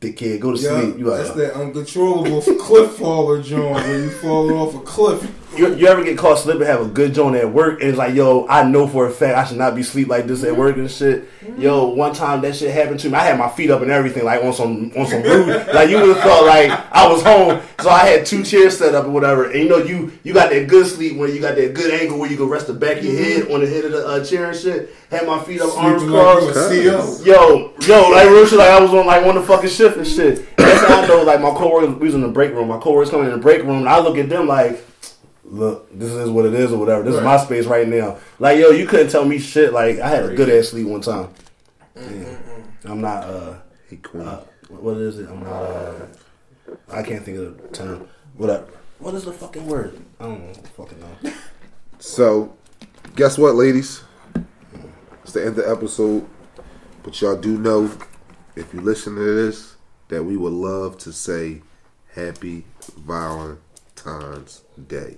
The 0.00 0.12
kid, 0.12 0.40
go 0.40 0.54
to 0.56 0.58
Yeah, 0.62 0.80
sleep. 0.80 0.98
You 0.98 1.06
like, 1.06 1.24
that's 1.24 1.36
that 1.36 1.54
uncontrollable 1.54 2.40
cliff 2.42 2.92
faller 2.92 3.42
joint 3.42 3.74
where 3.74 3.98
you 4.04 4.10
fall 4.10 4.50
off 4.54 4.74
a 4.74 4.80
cliff. 4.80 5.22
You, 5.56 5.74
you 5.74 5.86
ever 5.86 6.04
get 6.04 6.18
caught 6.18 6.38
slipping, 6.38 6.66
have 6.66 6.80
a 6.80 6.88
good 6.88 7.14
joint 7.14 7.36
at 7.36 7.52
work, 7.52 7.80
and 7.80 7.88
it's 7.88 7.98
like, 7.98 8.14
yo, 8.14 8.46
I 8.48 8.68
know 8.68 8.86
for 8.86 9.06
a 9.06 9.10
fact 9.10 9.36
I 9.36 9.44
should 9.44 9.56
not 9.56 9.74
be 9.74 9.82
sleep 9.82 10.08
like 10.08 10.26
this 10.26 10.42
at 10.42 10.50
mm-hmm. 10.50 10.58
work 10.58 10.76
and 10.76 10.90
shit. 10.90 11.28
Mm-hmm. 11.40 11.60
Yo, 11.60 11.88
one 11.88 12.14
time 12.14 12.42
that 12.42 12.54
shit 12.54 12.72
happened 12.72 13.00
to 13.00 13.08
me. 13.08 13.14
I 13.14 13.24
had 13.24 13.38
my 13.38 13.48
feet 13.48 13.70
up 13.70 13.82
and 13.82 13.90
everything, 13.90 14.24
like 14.24 14.42
on 14.44 14.52
some 14.52 14.92
on 14.96 15.06
some 15.06 15.22
rude. 15.22 15.66
like 15.74 15.88
you 15.88 15.96
would 15.96 16.16
have 16.16 16.24
thought 16.24 16.46
like 16.46 16.70
I 16.92 17.08
was 17.08 17.22
home, 17.22 17.60
so 17.80 17.90
I 17.90 18.06
had 18.06 18.26
two 18.26 18.42
chairs 18.42 18.78
set 18.78 18.94
up 18.94 19.06
or 19.06 19.10
whatever. 19.10 19.50
And 19.50 19.62
you 19.62 19.68
know, 19.68 19.78
you 19.78 20.12
you 20.22 20.34
got 20.34 20.50
that 20.50 20.68
good 20.68 20.86
sleep 20.86 21.16
where 21.16 21.28
you 21.28 21.40
got 21.40 21.56
that 21.56 21.74
good 21.74 21.92
angle 21.92 22.18
where 22.18 22.30
you 22.30 22.36
can 22.36 22.48
rest 22.48 22.66
the 22.66 22.74
back 22.74 22.98
of 22.98 23.04
your 23.04 23.16
head 23.16 23.42
mm-hmm. 23.44 23.54
on 23.54 23.60
the 23.60 23.66
head 23.66 23.84
of 23.84 23.92
the 23.92 24.06
uh, 24.06 24.24
chair 24.24 24.50
and 24.50 24.58
shit. 24.58 24.94
Had 25.10 25.26
my 25.26 25.42
feet 25.42 25.60
up, 25.60 25.76
arms 25.78 26.02
Sleeping 26.02 26.16
like 26.16 26.42
you 26.42 26.52
crossed. 26.52 27.26
Yo, 27.26 27.72
yo, 27.80 28.10
like 28.10 28.28
real 28.28 28.46
shit, 28.46 28.58
like 28.58 28.68
I 28.68 28.80
was 28.80 28.92
on 28.92 29.06
like 29.06 29.24
one 29.24 29.36
of 29.36 29.46
the 29.46 29.48
fucking 29.48 29.70
shift 29.70 29.96
and 29.96 30.06
shit. 30.06 30.56
That's 30.56 30.86
how 30.86 31.00
I 31.00 31.06
know, 31.06 31.22
like 31.22 31.40
my 31.40 31.50
coworkers, 31.50 31.94
we 31.94 32.06
was 32.06 32.14
in 32.14 32.20
the 32.20 32.28
break 32.28 32.52
room. 32.52 32.68
My 32.68 32.78
coworkers 32.78 33.10
coming 33.10 33.26
in 33.26 33.32
the 33.32 33.38
break 33.38 33.62
room, 33.62 33.78
and 33.78 33.88
I 33.88 34.00
look 34.00 34.18
at 34.18 34.28
them 34.28 34.46
like, 34.46 34.84
look, 35.50 35.88
this 35.96 36.10
is 36.10 36.30
what 36.30 36.46
it 36.46 36.54
is 36.54 36.72
or 36.72 36.78
whatever. 36.78 37.02
This 37.02 37.14
is 37.14 37.22
my 37.22 37.36
space 37.36 37.66
right 37.66 37.88
now. 37.88 38.18
Like, 38.38 38.58
yo, 38.58 38.70
you 38.70 38.86
couldn't 38.86 39.10
tell 39.10 39.24
me 39.24 39.38
shit. 39.38 39.72
Like, 39.72 39.98
I 39.98 40.08
had 40.08 40.24
a 40.24 40.34
good 40.34 40.48
ass 40.48 40.68
sleep 40.68 40.86
one 40.86 41.00
time. 41.00 41.30
Yeah. 41.96 42.38
I'm 42.84 43.00
not. 43.00 43.24
uh 43.24 43.54
uh, 44.14 44.40
what 44.68 44.98
is 44.98 45.18
it? 45.18 45.28
I'm 45.28 45.40
not. 45.40 45.52
Uh, 45.52 46.06
I 46.90 47.02
can't 47.02 47.24
think 47.24 47.38
of 47.38 47.60
the 47.60 47.68
term. 47.68 48.08
Whatever. 48.36 48.66
What 48.98 49.14
is 49.14 49.24
the 49.24 49.32
fucking 49.32 49.66
word? 49.66 49.98
I 50.20 50.24
don't 50.24 50.46
know. 50.46 50.52
Fucking 50.76 51.00
know. 51.00 51.32
So, 52.00 52.56
guess 53.16 53.36
what, 53.36 53.56
ladies? 53.56 54.04
It's 55.24 55.32
the 55.32 55.40
end 55.40 55.48
of 55.48 55.56
the 55.56 55.68
episode. 55.68 56.24
But 57.02 57.20
y'all 57.20 57.34
do 57.34 57.58
know, 57.58 57.90
if 58.54 58.72
you 58.72 58.80
listen 58.80 59.16
to 59.16 59.20
this, 59.20 59.74
that 60.06 60.22
we 60.22 60.36
would 60.36 60.52
love 60.52 60.96
to 60.98 61.12
say 61.12 61.62
Happy 62.14 62.66
Valentine's 62.96 64.62
Day. 64.86 65.16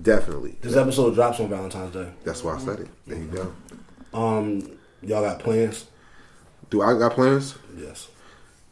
Definitely. 0.00 0.56
This 0.60 0.76
episode 0.76 1.14
drops 1.14 1.40
on 1.40 1.48
Valentine's 1.48 1.92
Day. 1.94 2.08
That's 2.24 2.42
why 2.44 2.56
I 2.56 2.58
said 2.58 2.80
it. 2.80 2.88
There 3.06 3.16
you 3.18 3.24
go. 3.26 3.52
Um, 4.18 4.78
y'all 5.02 5.22
got 5.22 5.38
plans? 5.38 5.86
Do 6.70 6.82
I 6.82 6.98
got 6.98 7.12
plans? 7.12 7.54
Yes. 7.76 8.08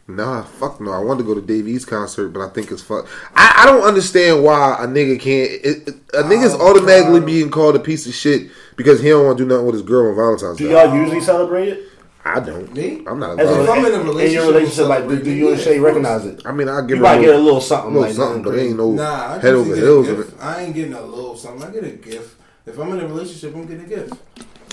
Nah, 0.07 0.43
fuck 0.43 0.82
no. 0.82 0.91
I 0.93 0.99
wanted 0.99 1.23
to 1.23 1.27
go 1.27 1.35
to 1.35 1.41
Dave 1.41 1.66
East 1.66 1.86
concert, 1.86 2.28
but 2.28 2.41
I 2.43 2.51
think 2.51 2.70
it's 2.70 2.82
fuck. 2.82 3.07
I, 3.35 3.62
I 3.62 3.66
don't 3.66 3.82
understand 3.85 4.45
why 4.45 4.77
a 4.78 4.86
nigga 4.86 5.19
can't. 5.19 5.51
It, 5.51 5.89
it- 5.89 5.95
a 6.15 6.23
nigga's 6.23 6.55
Oh, 6.55 6.70
automatically 6.70 7.20
God. 7.20 7.27
being 7.27 7.51
called 7.51 7.74
a 7.74 7.81
piece 7.81 8.07
of 8.07 8.15
shit 8.15 8.51
because 8.77 9.01
he 9.01 9.09
don't 9.09 9.24
want 9.24 9.36
to 9.39 9.45
do 9.45 9.49
nothing 9.49 9.66
with 9.66 9.74
his 9.74 9.82
girl 9.82 10.11
on 10.11 10.15
Valentine's 10.16 10.59
Do 10.59 10.65
Day. 10.69 10.70
Do 10.70 10.77
y'all 10.89 10.95
usually 10.97 11.20
celebrate 11.20 11.69
it? 11.70 11.89
I 12.27 12.41
don't. 12.41 12.73
Me? 12.75 13.03
I'm 13.07 13.19
not. 13.19 13.39
As 13.39 13.51
If 13.51 13.69
a- 13.69 13.71
I'm 13.73 13.85
in 13.85 13.93
a 13.93 14.01
in 14.01 14.07
relationship, 14.07 14.33
your 14.43 14.53
relationship, 14.53 14.87
like, 14.89 15.09
do, 15.09 15.23
do 15.23 15.31
you 15.31 15.53
and 15.53 15.61
Shay 15.61 15.79
recognize 15.79 16.25
it? 16.25 16.41
I 16.47 16.53
mean, 16.53 16.69
I 16.71 16.81
give 16.81 16.97
You 16.97 17.03
might 17.03 17.17
a 17.19 17.21
get 17.21 17.29
a 17.29 17.33
little, 17.33 17.45
little 17.45 17.61
something, 17.61 17.93
little 17.93 18.09
like 18.09 18.17
something, 18.17 18.43
nothing 18.43 18.53
but 18.53 18.59
ain't 18.61 18.77
no 18.79 18.93
Nah, 18.93 19.39
head 19.41 19.55
over 19.55 19.69
get 19.75 19.79
heels 19.85 20.09
of 20.09 20.21
it. 20.21 20.35
I 20.41 20.63
ain't 20.63 20.75
getting 20.75 20.95
a 20.95 21.03
little 21.03 21.37
something. 21.37 21.69
I 21.69 21.71
get 21.71 21.85
a 21.85 21.91
gift. 21.91 22.37
If 22.67 22.79
I'm 22.79 22.91
in 22.93 23.01
a 23.01 23.07
relationship, 23.07 23.55
I'm 23.55 23.67
getting 23.67 23.85
a 23.85 23.89
gift. 23.89 24.15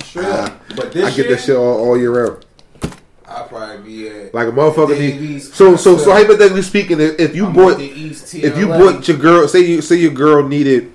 Straight 0.03 0.25
Ah, 0.27 0.45
up. 0.45 0.61
But 0.77 0.91
this 0.93 1.03
I 1.05 1.09
get 1.09 1.25
year, 1.25 1.35
that 1.35 1.41
shit 1.43 1.55
all, 1.57 1.87
all 1.89 1.97
year 1.97 2.11
round. 2.25 2.45
I'll 3.27 3.47
probably 3.47 3.77
be 3.83 4.07
at 4.09 4.33
Like 4.33 4.47
a 4.47 4.51
motherfucker. 4.51 4.89
Dave 4.89 5.19
Need, 5.21 5.29
East 5.31 5.53
so 5.53 5.75
so 5.75 5.97
so 5.97 6.11
hypothetically 6.11 6.61
speaking, 6.61 6.99
if, 7.01 7.19
if 7.19 7.35
you 7.35 7.45
I'm 7.47 7.53
bought 7.53 7.73
at 7.73 7.77
the 7.79 7.83
East 7.85 8.33
if 8.33 8.57
you 8.57 8.67
bought 8.67 9.05
your 9.07 9.17
girl, 9.17 9.47
say 9.49 9.59
you 9.59 9.81
say 9.81 9.97
your 9.97 10.11
girl 10.13 10.47
needed 10.47 10.91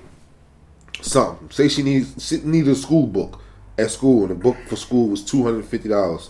something. 1.01 1.49
Say 1.51 1.67
she 1.67 1.83
needs 1.83 2.13
she 2.25 2.37
needed 2.43 2.71
a 2.71 2.75
school 2.75 3.05
book 3.07 3.41
at 3.77 3.91
school, 3.91 4.21
and 4.23 4.31
the 4.31 4.35
book 4.35 4.57
for 4.67 4.75
school 4.75 5.09
was 5.09 5.23
two 5.23 5.43
hundred 5.43 5.65
fifty 5.65 5.89
dollars. 5.89 6.29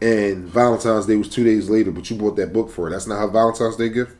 And 0.00 0.44
Valentine's 0.44 1.06
Day 1.06 1.16
was 1.16 1.28
two 1.28 1.44
days 1.44 1.70
later, 1.70 1.90
but 1.90 2.08
you 2.10 2.16
bought 2.16 2.36
that 2.36 2.52
book 2.52 2.70
for 2.70 2.84
her. 2.86 2.90
That's 2.90 3.06
not 3.06 3.18
how 3.18 3.28
Valentine's 3.28 3.76
Day 3.76 3.88
gift. 3.88 4.12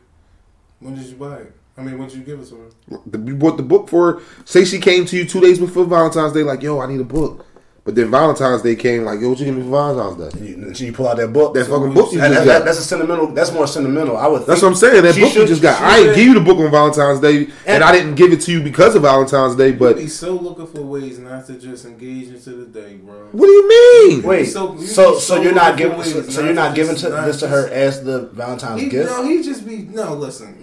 when 0.79 0.95
did 0.95 1.05
you 1.05 1.15
buy 1.15 1.37
it? 1.37 1.53
I 1.77 1.81
mean, 1.83 1.99
when 1.99 2.07
did 2.07 2.17
you 2.17 2.23
give 2.23 2.39
it 2.39 2.47
to 2.47 2.55
her? 2.55 3.19
You 3.23 3.35
bought 3.35 3.57
the 3.57 3.63
book 3.63 3.87
for 3.87 4.13
her. 4.13 4.21
Say 4.45 4.65
she 4.65 4.79
came 4.79 5.05
to 5.05 5.15
you 5.15 5.25
two 5.25 5.39
days 5.39 5.59
before 5.59 5.85
Valentine's 5.85 6.33
Day, 6.33 6.41
like, 6.43 6.63
yo, 6.63 6.79
I 6.79 6.87
need 6.87 6.99
a 6.99 7.03
book. 7.05 7.45
But 7.87 7.95
then 7.95 8.11
Valentine's 8.11 8.63
Day 8.63 8.75
came, 8.75 9.05
like, 9.05 9.21
yo, 9.21 9.29
what 9.29 9.39
you 9.39 9.45
give 9.45 9.55
me 9.55 9.63
for 9.63 9.69
Valentine's 9.69 10.33
Day? 10.33 10.45
You, 10.45 10.87
you 10.87 10.91
pull 10.91 11.07
out 11.07 11.15
that 11.15 11.31
book. 11.31 11.53
That 11.53 11.67
So 11.67 11.71
fucking 11.79 11.93
book 11.93 12.11
you 12.11 12.17
that- 12.19 12.33
just 12.33 12.45
that- 12.45 12.59
got. 12.59 12.65
that's 12.65 12.79
a 12.79 12.83
sentimental. 12.83 13.27
That's 13.27 13.53
more 13.53 13.65
sentimental. 13.65 14.17
I 14.17 14.27
would. 14.27 14.45
That's 14.45 14.61
what 14.61 14.67
I'm 14.67 14.75
saying. 14.75 15.03
That 15.03 15.15
She 15.15 15.21
book 15.21 15.33
you 15.33 15.47
just 15.47 15.61
got. 15.61 15.81
I 15.81 15.95
ain't 15.99 16.05
should- 16.07 16.15
give 16.17 16.25
you 16.27 16.33
the 16.33 16.41
book 16.41 16.57
on 16.57 16.69
Valentine's 16.69 17.21
Day, 17.21 17.43
and, 17.45 17.49
And- 17.65 17.83
I 17.85 17.93
didn't 17.93 18.15
give 18.15 18.33
it 18.33 18.41
to 18.41 18.51
you 18.51 18.59
because 18.61 18.93
of 18.95 19.03
Valentine's 19.03 19.55
Day. 19.55 19.71
But 19.71 19.95
Be 19.95 20.07
so 20.09 20.33
looking 20.35 20.67
for 20.67 20.81
ways 20.81 21.17
not 21.17 21.47
to 21.47 21.53
just 21.53 21.85
engage 21.85 22.27
into 22.27 22.49
the 22.49 22.65
day, 22.65 22.95
bro. 23.01 23.15
what 23.31 23.45
do 23.47 23.51
you 23.53 23.69
mean? 24.09 24.23
Wait, 24.23 24.49
So- 24.51 24.75
so 24.75 24.81
you 24.81 24.87
so, 24.87 25.13
be 25.13 25.19
so 25.21 25.41
you're 25.41 25.53
not 25.53 25.77
giving 25.77 26.03
so, 26.03 26.23
so 26.23 26.41
not 26.41 26.45
you're 26.45 26.53
not 26.53 26.75
giving 26.75 26.95
to, 26.97 27.07
not 27.09 27.25
this 27.25 27.39
to 27.39 27.47
her 27.47 27.69
as 27.69 28.03
the 28.03 28.27
Valentine's 28.33 28.81
He, 28.81 28.89
gift. 28.89 29.09
no, 29.09 29.23
he 29.25 29.41
just 29.41 29.65
be 29.65 29.87
no. 29.93 30.13
Listen, 30.13 30.57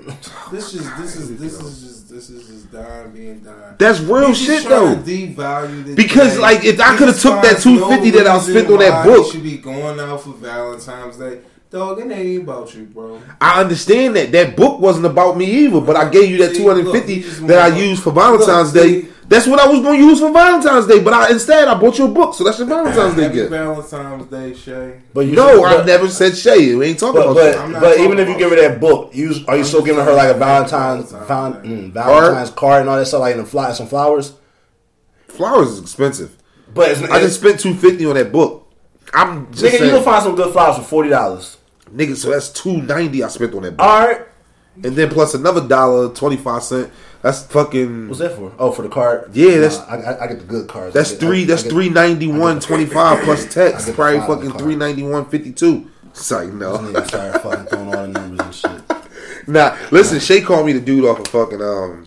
this 0.53 0.75
is 0.75 0.87
this 1.01 1.17
is 1.17 1.37
this 1.41 1.55
is 1.59 1.81
just 1.83 1.95
this 2.11 2.29
is 2.31 2.47
just 2.47 2.71
dying 2.71 3.11
being 3.13 3.39
dying. 3.41 3.57
That's 3.79 3.99
real 4.01 4.29
He's 4.29 4.41
just 4.41 4.61
shit 4.63 4.69
though. 4.69 4.95
to 4.95 5.01
Devalue 5.01 5.85
the 5.87 5.95
Because, 5.95 6.35
day. 6.35 6.39
like, 6.39 6.65
if 6.65 6.79
I 6.79 6.97
coulda 6.97 7.13
just 7.15 7.23
took 7.23 7.43
that 7.43 7.61
250 7.61 8.11
that 8.11 8.27
I 8.27 8.35
reason 8.37 8.53
spent 8.55 8.71
on 8.71 8.79
that 8.79 9.05
book- 9.05 9.33
should 9.33 9.43
be 9.43 9.57
going 9.59 9.99
out 10.01 10.21
for 10.21 10.31
Valentine's 10.31 11.17
Day. 11.17 11.39
Dog, 11.71 11.99
it 11.99 12.11
ain't 12.13 12.43
about 12.45 12.73
you, 12.73 12.85
bro. 12.85 13.21
I 13.41 13.61
understand 13.61 14.15
that 14.15 14.31
that 14.31 14.55
book 14.57 14.79
wasn't 14.79 15.07
about 15.07 15.37
me 15.37 15.45
either, 15.47 15.81
but 15.81 15.97
I 15.97 16.09
gave 16.09 16.31
you 16.31 16.39
that 16.39 16.55
250 16.55 16.99
look, 17.17 17.25
you 17.25 17.29
just 17.29 17.47
that 17.49 17.73
I 17.73 17.77
used 17.77 18.01
for 18.03 18.13
Valentine's 18.13 18.73
Look, 18.73 18.85
Day. 18.85 19.01
see- 19.03 19.09
That's 19.27 19.47
what 19.49 19.59
I 19.59 19.67
was 19.67 19.81
going 19.81 19.99
to 19.99 20.07
use 20.07 20.21
for 20.21 20.31
Valentine's 20.31 20.87
Day, 20.87 21.01
but 21.01 21.13
I 21.15 21.31
instead 21.33 21.67
I 21.67 21.75
bought 21.75 21.99
you 21.99 22.05
a 22.05 22.09
book, 22.09 22.35
so 22.35 22.45
that's 22.45 22.59
your 22.59 22.69
Valentine's 22.69 23.17
Day 23.17 23.33
gift. 23.33 23.51
Valentine's 23.51 24.27
Day, 24.27 24.55
Shay. 24.55 25.01
But 25.15 25.23
you 25.27 25.33
No, 25.35 25.65
I 25.65 25.83
never 25.85 26.09
said 26.09 26.37
Shay. 26.37 26.75
We 26.77 26.87
ain't 26.87 26.99
talking 27.01 27.23
But 27.23 27.31
about 27.31 27.35
but, 27.35 27.73
Shay. 27.73 27.81
But 27.81 27.99
even 28.01 28.19
if 28.21 28.29
you 28.29 28.37
give 28.39 28.51
her 28.51 28.57
that 28.57 28.79
book, 28.81 29.11
you 29.13 29.31
are 29.49 29.57
you 29.57 29.63
I'm 29.63 29.65
still 29.65 29.83
giving 29.83 30.05
her 30.05 30.13
like 30.13 30.29
a 30.31 30.39
Valentine's 30.39 31.11
about 31.11 31.27
Valentine's 31.27 31.67
mm, 31.67 31.93
Valentine's 31.93 32.51
card 32.51 32.83
and 32.83 32.91
all 32.91 32.99
that 32.99 33.07
stuff 33.07 33.21
like 33.21 33.33
in 33.35 33.41
the 33.41 33.47
fly 33.47 33.73
some 33.73 33.87
flowers. 33.89 34.35
Flowers 35.27 35.71
is 35.71 35.81
expensive. 35.81 36.37
But 36.75 36.91
it's, 36.91 37.03
I 37.03 37.21
just 37.21 37.41
spent 37.41 37.61
250 37.61 38.07
on 38.07 38.15
that 38.15 38.33
book. 38.33 38.71
I'm 39.13 39.51
just 39.53 39.63
nigga, 39.65 39.73
you 39.73 39.79
saying, 39.79 39.95
can 39.95 40.05
find 40.05 40.23
some 40.25 40.35
good 40.35 40.53
flowers 40.53 40.77
for 40.77 40.83
forty 40.83 41.09
dollars. 41.09 41.59
nigga, 41.95 42.17
so 42.17 42.31
that's 42.31 42.49
290 42.51 43.23
I 43.23 43.29
spent 43.29 43.55
on 43.55 43.63
that 43.63 43.77
book. 43.77 43.87
All 43.87 44.07
right, 44.09 44.23
And 44.83 44.97
then 44.97 45.09
plus 45.11 45.35
another 45.35 45.67
dollar, 45.67 46.13
25 46.13 46.63
cent. 46.63 46.93
That's 47.23 47.47
fucking 47.47 48.09
what's 48.09 48.19
that 48.21 48.37
for? 48.37 48.53
Oh, 48.59 48.71
for 48.73 48.83
the 48.83 48.89
card. 48.89 49.31
Yeah, 49.35 49.61
that's- 49.61 49.79
Nah, 49.79 49.85
I, 49.95 49.97
I, 49.97 50.25
I 50.25 50.27
get 50.27 50.41
the 50.41 50.45
good 50.45 50.69
cards. 50.69 50.93
That's 50.93 51.13
get- 51.13 51.21
three. 51.21 51.43
I- 51.43 51.47
that's 51.47 51.63
three 51.63 51.89
ninety 51.89 52.27
one 52.27 52.61
twenty 52.61 52.85
five 52.87 53.21
plus 53.25 53.47
tax. 53.53 53.91
Probably 53.93 54.19
fucking 54.21 54.59
three 54.59 54.75
ninety 54.77 55.03
one 55.05 55.25
fifty 55.27 55.53
two. 55.53 55.91
It's 56.11 56.31
like 56.31 56.47
This 56.49 56.55
no. 56.55 56.77
nigga 56.79 57.07
started 57.07 57.41
fucking 57.41 57.67
throwing 57.67 57.95
all 57.95 58.03
the 58.03 58.09
numbers 58.09 58.41
and 58.41 58.55
shit. 58.55 58.83
Nah, 59.47 59.77
listen. 59.91 60.21
Shay 60.21 60.41
called 60.41 60.65
me 60.67 60.73
the 60.73 60.81
dude 60.81 61.05
off 61.07 61.19
of 61.19 61.29
fucking 61.29 61.61
um. 61.63 62.07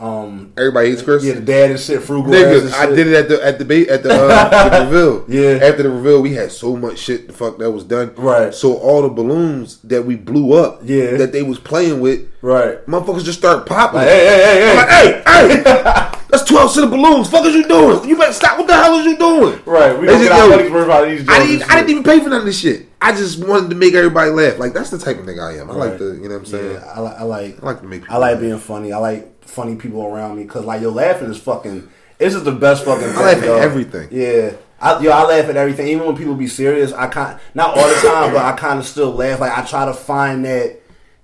Um, 0.00 0.52
Everybody 0.56 0.90
hates 0.90 1.02
Chris. 1.02 1.24
yeah, 1.24 1.34
the 1.34 1.40
dad 1.40 1.70
and 1.72 1.80
shit, 1.80 2.02
frugal. 2.02 2.32
Nigga, 2.32 2.72
I 2.72 2.86
did 2.86 3.06
it 3.08 3.14
at 3.14 3.28
the 3.28 3.44
at 3.44 3.58
the 3.58 3.64
ba- 3.64 3.90
at 3.92 4.02
the, 4.02 4.12
uh, 4.14 4.68
the 4.78 4.84
reveal. 4.90 5.24
Yeah. 5.28 5.66
After 5.66 5.82
the 5.82 5.90
reveal, 5.90 6.22
we 6.22 6.34
had 6.34 6.52
so 6.52 6.76
much 6.76 6.98
shit. 6.98 7.26
The 7.26 7.32
fuck 7.32 7.58
that 7.58 7.70
was 7.70 7.84
done. 7.84 8.14
Right. 8.16 8.54
So 8.54 8.76
all 8.76 9.02
the 9.02 9.08
balloons 9.08 9.78
that 9.82 10.04
we 10.04 10.16
blew 10.16 10.52
up. 10.54 10.80
Yeah. 10.84 11.16
That 11.16 11.32
they 11.32 11.42
was 11.42 11.58
playing 11.58 12.00
with. 12.00 12.28
Right. 12.42 12.84
Motherfuckers 12.86 13.24
just 13.24 13.38
start 13.38 13.66
popping. 13.66 13.96
Like, 13.98 14.08
hey, 14.08 14.26
hey, 14.26 14.44
hey, 14.44 14.60
hey. 14.60 14.70
I'm 14.70 14.76
like, 14.76 14.88
hey, 14.88 15.62
hey, 15.62 16.24
that's 16.30 16.44
twelve 16.44 16.70
cent 16.70 16.84
of 16.84 16.90
balloons. 16.90 17.28
Fuck 17.28 17.44
is 17.46 17.54
you 17.56 17.66
doing? 17.66 18.08
You 18.08 18.16
better 18.16 18.32
stop. 18.32 18.58
What 18.58 18.68
the 18.68 18.74
hell 18.74 18.94
is 18.98 19.06
you 19.06 19.16
doing? 19.18 19.60
Right, 19.66 19.98
we 19.98 20.06
just- 20.06 20.22
get 20.22 20.32
our 20.32 20.48
yo, 20.48 20.56
money's 20.56 20.70
worth 20.70 20.88
out 20.90 21.04
these. 21.08 21.28
I 21.28 21.38
didn't. 21.44 21.70
I 21.70 21.74
didn't 21.76 21.90
even 21.90 22.02
pay 22.04 22.20
for 22.20 22.28
none 22.28 22.40
of 22.40 22.46
this 22.46 22.58
shit. 22.60 22.86
I 23.00 23.12
just 23.12 23.44
wanted 23.46 23.70
to 23.70 23.76
make 23.76 23.94
everybody 23.94 24.30
laugh. 24.30 24.58
Like 24.58 24.72
that's 24.72 24.90
the 24.90 24.98
type 24.98 25.18
of 25.18 25.24
nigga 25.26 25.40
I 25.56 25.60
am. 25.60 25.70
I 25.70 25.74
like 25.74 25.90
Right. 25.92 25.98
to, 25.98 26.14
you 26.14 26.22
know 26.28 26.30
what 26.30 26.34
I'm 26.40 26.46
saying. 26.46 26.72
Yeah, 26.72 26.92
I, 26.94 27.00
li- 27.00 27.14
I 27.18 27.22
like. 27.22 27.62
I 27.62 27.66
like 27.66 27.80
to 27.80 27.86
make. 27.86 28.00
People 28.02 28.14
I 28.16 28.18
like 28.18 28.32
laugh. 28.34 28.40
being 28.40 28.58
funny. 28.58 28.92
I 28.92 28.98
like 28.98 29.37
funny 29.58 29.74
people 29.76 30.04
around 30.06 30.36
me 30.36 30.44
because 30.44 30.64
like 30.64 30.80
yo, 30.82 30.90
laughing 30.90 31.30
is 31.30 31.38
fucking. 31.38 31.88
This 32.18 32.34
is 32.34 32.44
the 32.44 32.52
best 32.52 32.84
fucking. 32.84 33.06
Thing, 33.08 33.16
laugh 33.16 33.36
at 33.42 33.44
everything. 33.44 34.08
Yeah, 34.10 34.52
I, 34.80 35.00
yo, 35.00 35.10
I 35.10 35.24
laugh 35.24 35.48
at 35.48 35.56
everything. 35.56 35.88
Even 35.88 36.06
when 36.06 36.16
people 36.16 36.34
be 36.34 36.46
serious, 36.48 36.92
I 36.92 37.06
kind 37.08 37.38
not 37.54 37.76
all 37.76 37.88
the 37.88 37.94
time, 38.08 38.32
but 38.32 38.44
I 38.44 38.52
kind 38.56 38.78
of 38.78 38.86
still 38.86 39.12
laugh. 39.12 39.40
Like 39.40 39.56
I 39.56 39.64
try 39.64 39.84
to 39.84 39.92
find 39.94 40.44
that 40.44 40.76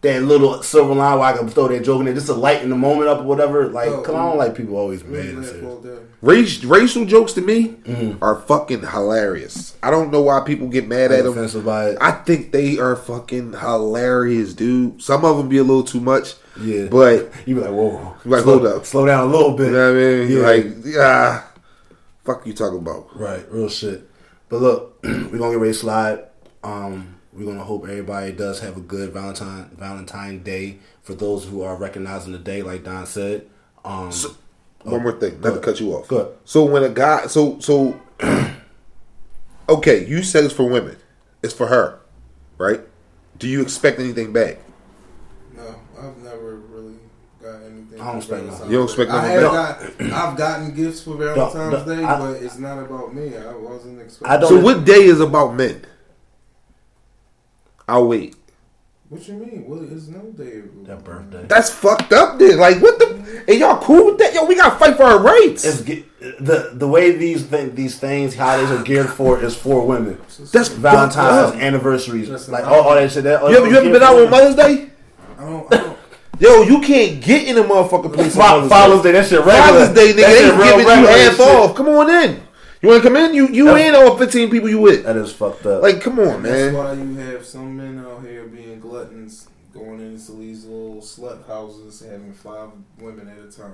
that 0.03 0.23
little 0.23 0.63
silver 0.63 0.95
line 0.95 1.19
where 1.19 1.29
I 1.33 1.37
can 1.37 1.49
throw 1.49 1.67
that 1.69 1.83
joke 1.83 2.01
in 2.01 2.05
there 2.05 2.15
just 2.15 2.27
to 2.27 2.35
lighten 2.35 2.69
the 2.69 2.77
moment 2.77 3.09
up 3.09 3.21
or 3.21 3.23
whatever. 3.25 3.69
Like, 3.69 3.89
Oh, 3.89 4.03
cause 4.03 4.15
I 4.15 4.19
don't 4.29 4.37
like 4.37 4.55
people 4.55 4.77
always 4.77 5.03
We 5.03 5.17
mad 5.17 5.27
and 5.27 5.37
laugh 5.39 5.47
serious. 5.47 5.65
all 5.67 5.81
day. 5.81 5.99
Race, 6.21 6.63
racial 6.65 7.05
jokes 7.07 7.33
to 7.33 7.41
me 7.41 7.69
Mm-hmm. 7.69 8.23
are 8.23 8.37
fucking 8.43 8.83
hilarious. 8.83 9.75
I 9.83 9.91
don't 9.91 10.11
know 10.13 10.21
why 10.21 10.41
people 10.41 10.69
get 10.69 10.87
mad 10.87 11.11
at 11.11 11.25
them. 11.25 11.65
by 11.65 11.89
it. 11.91 11.99
I 12.03 12.11
think 12.13 12.53
they 12.53 12.79
are 12.79 12.97
fucking 12.97 13.55
hilarious, 13.55 14.53
dude. 14.53 15.01
Some 15.03 15.25
of 15.25 15.39
them 15.39 15.49
be 15.49 15.57
a 15.59 15.65
little 15.65 15.83
too 15.85 16.01
much. 16.01 16.35
Yeah. 16.61 16.87
But 16.87 17.31
You 17.47 17.57
be 17.57 17.61
like, 17.61 17.71
whoa, 17.71 18.17
Like, 18.25 18.43
slow, 18.43 18.59
hold 18.59 18.67
up. 18.67 18.87
slow 18.87 19.07
down 19.07 19.29
a 19.29 19.31
little 19.31 19.57
bit. 19.57 19.67
you 19.67 19.73
know 19.73 19.93
what 19.93 20.01
I 20.01 20.03
mean? 20.03 20.31
Yeah. 20.31 20.43
Like, 20.47 20.85
yeah. 20.85 21.43
Fuck 22.25 22.47
you 22.47 22.53
talking 22.55 22.79
about? 22.79 23.19
Right, 23.19 23.45
real 23.51 23.69
shit. 23.69 24.09
But 24.49 24.61
look, 24.61 24.99
we're 25.03 25.39
gonna 25.39 25.51
get 25.53 25.59
ready 25.59 25.73
to 25.73 25.79
slide. 25.79 26.25
Um, 26.63 27.17
we're 27.33 27.45
gonna 27.47 27.65
hope 27.65 27.85
everybody 27.85 28.33
does 28.33 28.61
have 28.61 28.77
a 28.77 28.81
good 28.81 29.13
Valentine 29.13 29.71
Valentine 29.77 30.43
Day 30.43 30.79
for 31.03 31.15
those 31.15 31.45
who 31.45 31.63
are 31.63 31.77
recognizing 31.77 32.33
the 32.33 32.39
day, 32.39 32.63
like 32.63 32.85
Don 32.85 33.05
said. 33.07 33.47
Um, 33.85 34.11
One 34.85 35.03
more 35.03 35.13
thing, 35.13 35.41
not 35.41 35.55
to 35.55 35.61
cut 35.61 35.81
you 35.81 35.93
off. 35.95 36.09
Good. 36.09 36.35
So 36.45 36.65
when 36.65 36.85
a 36.85 36.89
guy, 36.89 37.27
so 37.27 37.59
so, 37.59 38.01
okay, 39.69 40.07
you 40.07 40.23
said 40.23 40.45
it's 40.45 40.55
for 40.55 40.69
women. 40.69 40.97
It's 41.43 41.53
for 41.55 41.67
her, 41.67 42.01
right? 42.59 42.81
Do 43.39 43.49
you 43.49 43.61
expect 43.61 43.99
anything 43.99 44.33
back? 44.33 44.59
No, 45.55 45.75
I've 45.99 46.17
never 46.19 46.57
really 46.57 46.95
got 47.43 47.57
anything. 47.63 47.94
I 48.05 48.09
don't 48.09 48.17
expect 48.19 48.43
Valentine's 48.43 48.61
nothing. 48.61 48.71
You 48.73 48.77
don't 48.79 48.87
Day. 48.87 48.93
expect 48.93 49.11
I 49.11 49.15
nothing 49.17 50.01
have 50.01 50.11
got, 50.11 50.13
I've 50.33 50.37
gotten 50.37 50.75
gifts 50.75 51.01
for 51.03 51.15
Valentine's 51.17 51.85
the- 51.85 51.95
Day, 51.97 52.05
I- 52.05 52.19
but 52.19 52.43
it's 52.43 52.59
not 52.59 52.79
about 52.79 53.15
me. 53.15 53.37
I 53.37 53.55
wasn't 53.55 54.01
expecting. 54.01 54.29
I 54.29 54.37
don't- 54.41 54.49
So 54.49 54.61
what 54.61 54.85
day 54.85 55.05
is 55.05 55.21
about 55.21 55.55
men? 55.55 55.85
I'll 57.89 58.07
wait. 58.09 58.37
What 59.11 59.29
you 59.29 59.35
mean? 59.35 59.65
What 59.69 59.83
is 59.83 60.09
no 60.09 60.21
day? 60.33 60.63
that 60.87 61.05
birthday. 61.05 61.45
That's 61.47 61.71
fucked 61.71 62.13
up. 62.13 62.39
Then, 62.39 62.59
like, 62.59 62.81
what 62.81 62.99
the? 62.99 63.45
And 63.47 63.59
y'all 63.61 63.77
cool 63.81 64.07
with 64.07 64.19
that? 64.19 64.33
Yo, 64.35 64.45
we 64.47 64.57
gotta 64.57 64.77
fight 64.77 64.97
for 64.97 65.05
our 65.05 65.19
rights. 65.21 65.65
It's 65.65 65.83
the 66.41 66.71
the 66.73 66.89
way 66.89 67.13
these 67.13 67.47
th- 67.47 67.75
these 67.75 67.99
things 67.99 68.35
holidays 68.35 68.71
are 68.71 68.83
geared 68.83 69.11
for 69.11 69.39
is 69.41 69.55
for 69.55 69.87
women. 69.87 70.19
That's 70.51 70.69
Valentine's 70.71 71.15
fucked 71.15 71.55
up. 71.57 71.63
anniversaries, 71.63 72.49
like 72.49 72.65
I- 72.65 72.75
all, 72.75 72.81
all 72.89 72.95
that 72.95 73.13
shit. 73.13 73.25
That, 73.25 73.43
You 73.43 73.57
ever, 73.59 73.69
you 73.69 73.77
ever 73.77 73.91
been 73.93 74.03
out 74.03 74.17
on 74.19 74.31
Mother's 74.31 74.57
Day? 74.57 74.89
I 75.39 75.45
don't. 75.45 75.73
I 75.75 75.77
don't 75.77 75.97
Yo, 76.41 76.63
you 76.63 76.81
can't 76.81 77.23
get 77.23 77.47
in 77.47 77.57
a 77.59 77.63
motherfucking 77.63 78.13
place. 78.13 78.37
on 78.37 78.43
Fa- 78.43 78.55
Mother's 78.67 78.69
Father's 78.71 79.03
Day, 79.03 79.13
that 79.13 79.27
shit 79.27 79.39
regular. 79.39 79.57
Father's 79.61 79.95
Day, 79.95 80.13
nigga, 80.13 80.17
That 80.17 80.31
they 80.31 80.39
shit 80.39 80.57
giving 80.57 80.79
you 80.79 80.87
regular 80.87 81.11
half 81.11 81.41
off. 81.41 81.75
Come 81.77 81.89
on 81.89 82.11
in. 82.11 82.43
You 82.83 82.89
want 82.91 83.03
to 83.03 83.09
come 83.09 83.17
in? 83.17 83.35
You 83.35 83.49
you 83.49 83.65
That's- 83.67 83.89
in 83.89 83.95
all 83.95 84.19
fifteen 84.19 84.51
people 84.51 84.69
you 84.69 84.81
with? 84.81 85.05
That 85.05 85.17
is 85.17 85.33
fucked 85.33 85.65
up. 85.67 85.83
Like, 85.83 86.01
come 86.01 86.19
on, 86.19 86.43
man. 86.43 86.53
That's 86.53 86.75
why 86.77 86.93
you 86.93 87.15
have 87.17 87.45
some 87.45 87.77
men 87.77 88.05
out 88.05 88.23
here 88.27 88.45
being 88.45 88.79
gluttons, 88.81 89.49
going 89.73 90.01
into 90.01 90.33
these 90.33 90.65
little 90.67 90.97
slut 91.01 91.47
houses, 91.47 92.01
having 92.05 92.33
five 92.33 92.69
women 93.01 93.29
at 93.29 93.39
a 93.39 93.51
time, 93.51 93.73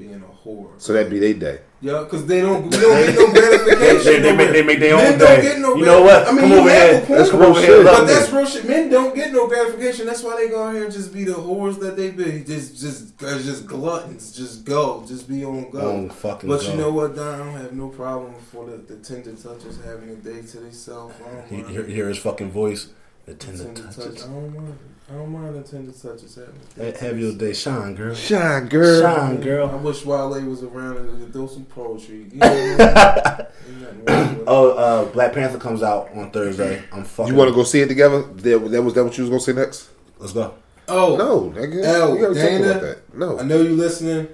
being 0.00 0.22
a 0.22 0.48
whore. 0.48 0.70
So 0.78 0.92
that'd 0.94 1.10
be 1.10 1.18
their 1.18 1.34
day. 1.34 1.60
Yeah, 1.82 2.00
because 2.04 2.26
they 2.26 2.40
don't, 2.40 2.64
we 2.64 2.70
don't 2.70 3.06
get 3.06 3.14
no 3.16 3.32
gratification. 3.32 4.00
They- 4.04 4.20
they 4.20 4.36
make- 4.36 4.52
they 4.52 4.62
make 4.62 4.80
their 4.80 4.96
Men 4.96 5.12
own 5.12 5.18
don't 5.18 5.28
day. 5.36 5.42
get 5.42 5.58
no 5.60 5.74
You 5.76 5.84
know 5.84 6.02
what? 6.02 6.26
I 6.26 6.30
mean, 6.32 6.40
Come 6.40 6.50
you 6.52 6.58
over 6.60 6.70
have 6.70 6.90
here. 6.90 6.98
a 7.02 7.06
point. 7.06 7.18
Let's 7.20 7.30
come 7.30 7.40
real 7.40 7.50
over 7.50 7.60
shit. 7.60 7.68
here. 7.70 7.84
But 7.84 7.98
Look, 8.00 8.08
that's 8.08 8.28
nigga. 8.28 8.36
real 8.36 8.46
shit. 8.46 8.64
Men 8.68 8.88
don't 8.90 9.14
get 9.14 9.32
no 9.32 9.46
gratification. 9.46 10.06
That's 10.06 10.22
why 10.22 10.36
they 10.36 10.48
go 10.48 10.62
out 10.64 10.74
here 10.74 10.84
and 10.84 10.92
just 10.92 11.12
be 11.12 11.24
the 11.24 11.32
whores 11.32 11.78
that 11.80 11.96
they 11.96 12.10
be. 12.10 12.42
Just, 12.44 12.80
just, 12.80 13.22
uh, 13.22 13.38
just 13.38 13.66
gluttons. 13.66 14.32
Just 14.36 14.64
go. 14.64 15.04
Just 15.06 15.28
be 15.28 15.44
on 15.44 15.70
go. 15.70 15.90
On 15.90 16.08
fucking 16.10 16.48
but 16.48 16.60
go. 16.62 16.70
you 16.70 16.76
know 16.78 16.92
what, 16.92 17.14
Don? 17.16 17.34
I 17.34 17.38
don't 17.44 17.60
have 17.60 17.72
no 17.72 17.88
problem 17.88 18.34
for 18.52 18.66
the, 18.66 18.76
the 18.76 18.96
tender 18.96 19.32
touches 19.32 19.78
having 19.84 20.10
a 20.10 20.16
day 20.16 20.42
to 20.42 20.56
themselves. 20.60 21.14
I 21.26 21.30
don't 21.34 21.48
He- 21.48 21.56
mind. 21.62 21.68
hear, 21.70 21.84
hear 21.84 22.08
his 22.08 22.18
fucking 22.18 22.50
voice. 22.50 22.88
The 23.26 23.34
tender 23.34 23.64
Tender 23.64 23.82
touch. 23.82 23.96
touches. 23.96 24.24
I 24.24 24.26
don't 24.26 24.54
mind. 24.54 24.78
I 25.10 25.14
don't 25.14 25.30
mind 25.32 25.56
the 25.56 25.62
tender 25.68 25.90
touches 25.90 26.36
having. 26.36 26.54
a 26.76 26.92
day 26.92 26.92
Ha- 26.98 27.06
Have 27.06 27.18
your 27.18 27.32
day 27.34 27.52
shine, 27.52 27.96
girl. 27.96 28.14
Shine, 28.14 28.68
girl. 28.68 29.00
Shine, 29.02 29.40
girl. 29.40 29.68
I 29.68 29.74
wish 29.74 30.04
Wale 30.06 30.40
was 30.44 30.62
around 30.62 30.98
and 30.98 31.32
throw 31.32 31.48
some 31.48 31.64
poetry. 31.64 32.28
You 32.32 32.38
know, 32.38 32.46
ain't 32.46 32.78
nothing 32.78 34.04
wrong 34.06 34.28
with 34.28 34.38
it. 34.38 34.44
Oh, 34.46 34.70
uh, 34.76 35.04
Black 35.06 35.32
Panther 35.32 35.58
comes 35.58 35.82
out 35.82 36.10
on 36.14 36.30
Thursday. 36.30 36.82
I'm 36.92 37.02
fucking. 37.04 37.32
You 37.32 37.36
want 37.38 37.48
to 37.50 37.54
go 37.54 37.64
see 37.64 37.80
it 37.80 37.88
together? 37.88 38.22
That, 38.22 38.70
that 38.70 38.82
was 38.82 38.94
that 38.94 39.02
what 39.04 39.16
you 39.18 39.24
was 39.24 39.30
gonna 39.30 39.40
say 39.40 39.52
next? 39.52 39.88
Let's 40.18 40.32
go. 40.32 40.54
Oh, 40.86 41.16
No, 41.16 41.50
nigga. 41.60 41.82
L, 41.84 42.12
we 42.12 42.18
gotta 42.20 42.34
talk 42.34 42.42
Dana, 42.42 42.70
about 42.70 42.82
that. 42.82 43.14
No. 43.18 43.38
I 43.38 43.42
know 43.42 43.60
you 43.62 43.70
listening. 43.74 44.28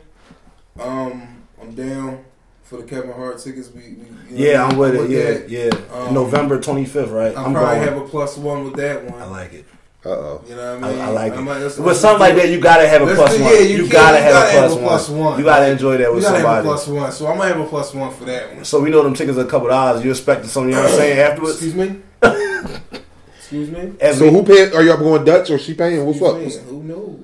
Um, 0.78 1.42
I'm 1.60 1.74
down 1.74 2.22
for 2.64 2.76
the 2.78 2.82
Kevin 2.82 3.12
Hart 3.12 3.38
tickets. 3.38 3.70
We, 3.72 3.80
we 3.80 3.86
you 3.88 3.96
know, 4.02 4.52
Yeah, 4.52 4.64
I'm 4.66 4.76
with 4.76 4.94
it. 4.94 5.08
that. 5.08 5.48
Yeah, 5.50 5.70
yeah. 5.72 5.94
Um, 6.06 6.12
November 6.14 6.58
25th, 6.58 7.10
right? 7.12 7.34
I'll 7.34 7.46
I'm 7.46 7.52
probably 7.54 7.76
going. 7.76 7.88
have 7.88 7.96
a 8.02 8.06
plus 8.08 8.36
one 8.36 8.64
with 8.64 8.74
that 8.76 9.04
one. 9.10 9.20
I 9.22 9.24
like 9.26 9.52
it. 9.54 9.64
Uh 10.06 10.10
oh. 10.10 10.40
you 10.48 10.54
know 10.54 10.74
what 10.78 10.84
I 10.84 10.88
I, 10.88 10.92
mean? 10.92 11.00
I 11.02 11.08
like 11.10 11.32
it. 11.32 11.40
might- 11.40 11.58
let's- 11.58 11.76
With 11.78 11.86
let's 11.88 11.98
something 12.00 12.20
like 12.20 12.36
that, 12.36 12.48
you 12.48 12.60
gotta 12.60 12.86
have 12.86 13.02
a 13.02 13.06
let's 13.06 13.18
plus 13.18 13.36
do- 13.36 13.42
one. 13.42 13.52
yeah, 13.54 13.58
you, 13.60 13.76
you 13.84 13.88
gotta 13.90 14.18
have 14.18 14.32
gotta 14.32 14.48
a 14.48 14.52
have 14.62 14.72
a 14.72 14.76
plus 14.76 15.08
one. 15.08 15.18
one. 15.20 15.38
You 15.38 15.44
gotta 15.44 15.70
enjoy 15.72 15.96
that 15.96 16.08
You 16.08 16.14
with 16.14 16.22
gotta 16.22 16.38
have 16.38 16.46
a 16.46 16.48
somebody. 16.48 16.66
plus 16.68 16.86
one, 16.86 17.12
so 17.12 17.26
I'm 17.26 17.36
gonna 17.38 17.48
have 17.52 17.60
a 17.60 17.66
plus 17.66 17.92
one 17.94 18.12
for 18.12 18.24
that 18.26 18.54
one. 18.54 18.64
So 18.64 18.80
we 18.80 18.90
know 18.90 19.02
them 19.02 19.14
tickets 19.14 19.36
are 19.36 19.40
a 19.42 19.46
couple 19.46 19.68
dollars. 19.68 20.04
You 20.04 20.10
expecting 20.10 20.48
something? 20.48 20.70
You 20.70 20.76
know 20.76 20.82
what 20.84 20.92
I'm 20.92 20.96
saying? 20.96 21.18
Afterwards, 21.30 21.54
Excuse 21.62 21.74
me. 21.74 22.00
Excuse 23.38 23.70
me. 23.70 23.92
as 24.00 24.18
So 24.18 24.24
we, 24.26 24.30
who 24.30 24.42
paying? 24.44 24.72
Are 24.74 24.82
y'all 24.82 24.96
going 24.96 25.24
Dutch 25.24 25.50
or 25.50 25.58
she 25.58 25.74
paying? 25.74 26.04
What's 26.06 26.22
up? 26.22 26.36
me. 26.36 26.44
What's- 26.44 26.58
Who 26.58 26.82
knows? 26.84 27.20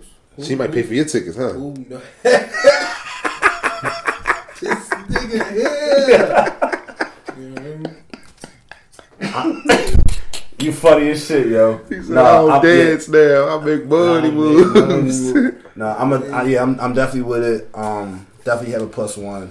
She 0.46 0.54
might 0.56 0.72
pay 0.72 0.82
for 0.82 0.94
your 0.94 1.04
tickets, 1.04 1.36
huh? 1.36 1.54
Ooh, 1.54 1.74
no. 1.88 2.00
this 2.22 2.50
nigga 5.08 5.52
here. 5.52 6.58
You 7.38 7.48
know 7.48 7.62
what 7.62 7.72
I 9.34 9.36
mean? 9.46 9.56
You 10.58 10.71
funny 10.82 11.10
as 11.10 11.24
shit, 11.26 11.46
yo. 11.46 11.78
He 11.88 12.02
said, 12.02 12.10
Nah, 12.10 12.22
I 12.22 12.32
don't 12.32 12.50
I'm- 12.50 12.62
dance 12.62 13.08
now. 13.08 13.58
I 13.58 13.64
make 13.64 13.86
money 13.86 14.28
Nah, 14.28 14.34
moves. 14.34 15.32
man, 15.34 15.62
No, 15.76 15.86
I'm 15.86 16.12
a 16.12 16.26
I, 16.28 16.42
yeah, 16.44 16.62
I'm, 16.62 16.78
I'm 16.80 16.92
definitely 16.92 17.22
with 17.22 17.44
it. 17.44 17.68
Um, 17.74 18.26
definitely 18.44 18.72
have 18.72 18.82
a 18.82 18.86
plus 18.88 19.16
one. 19.16 19.50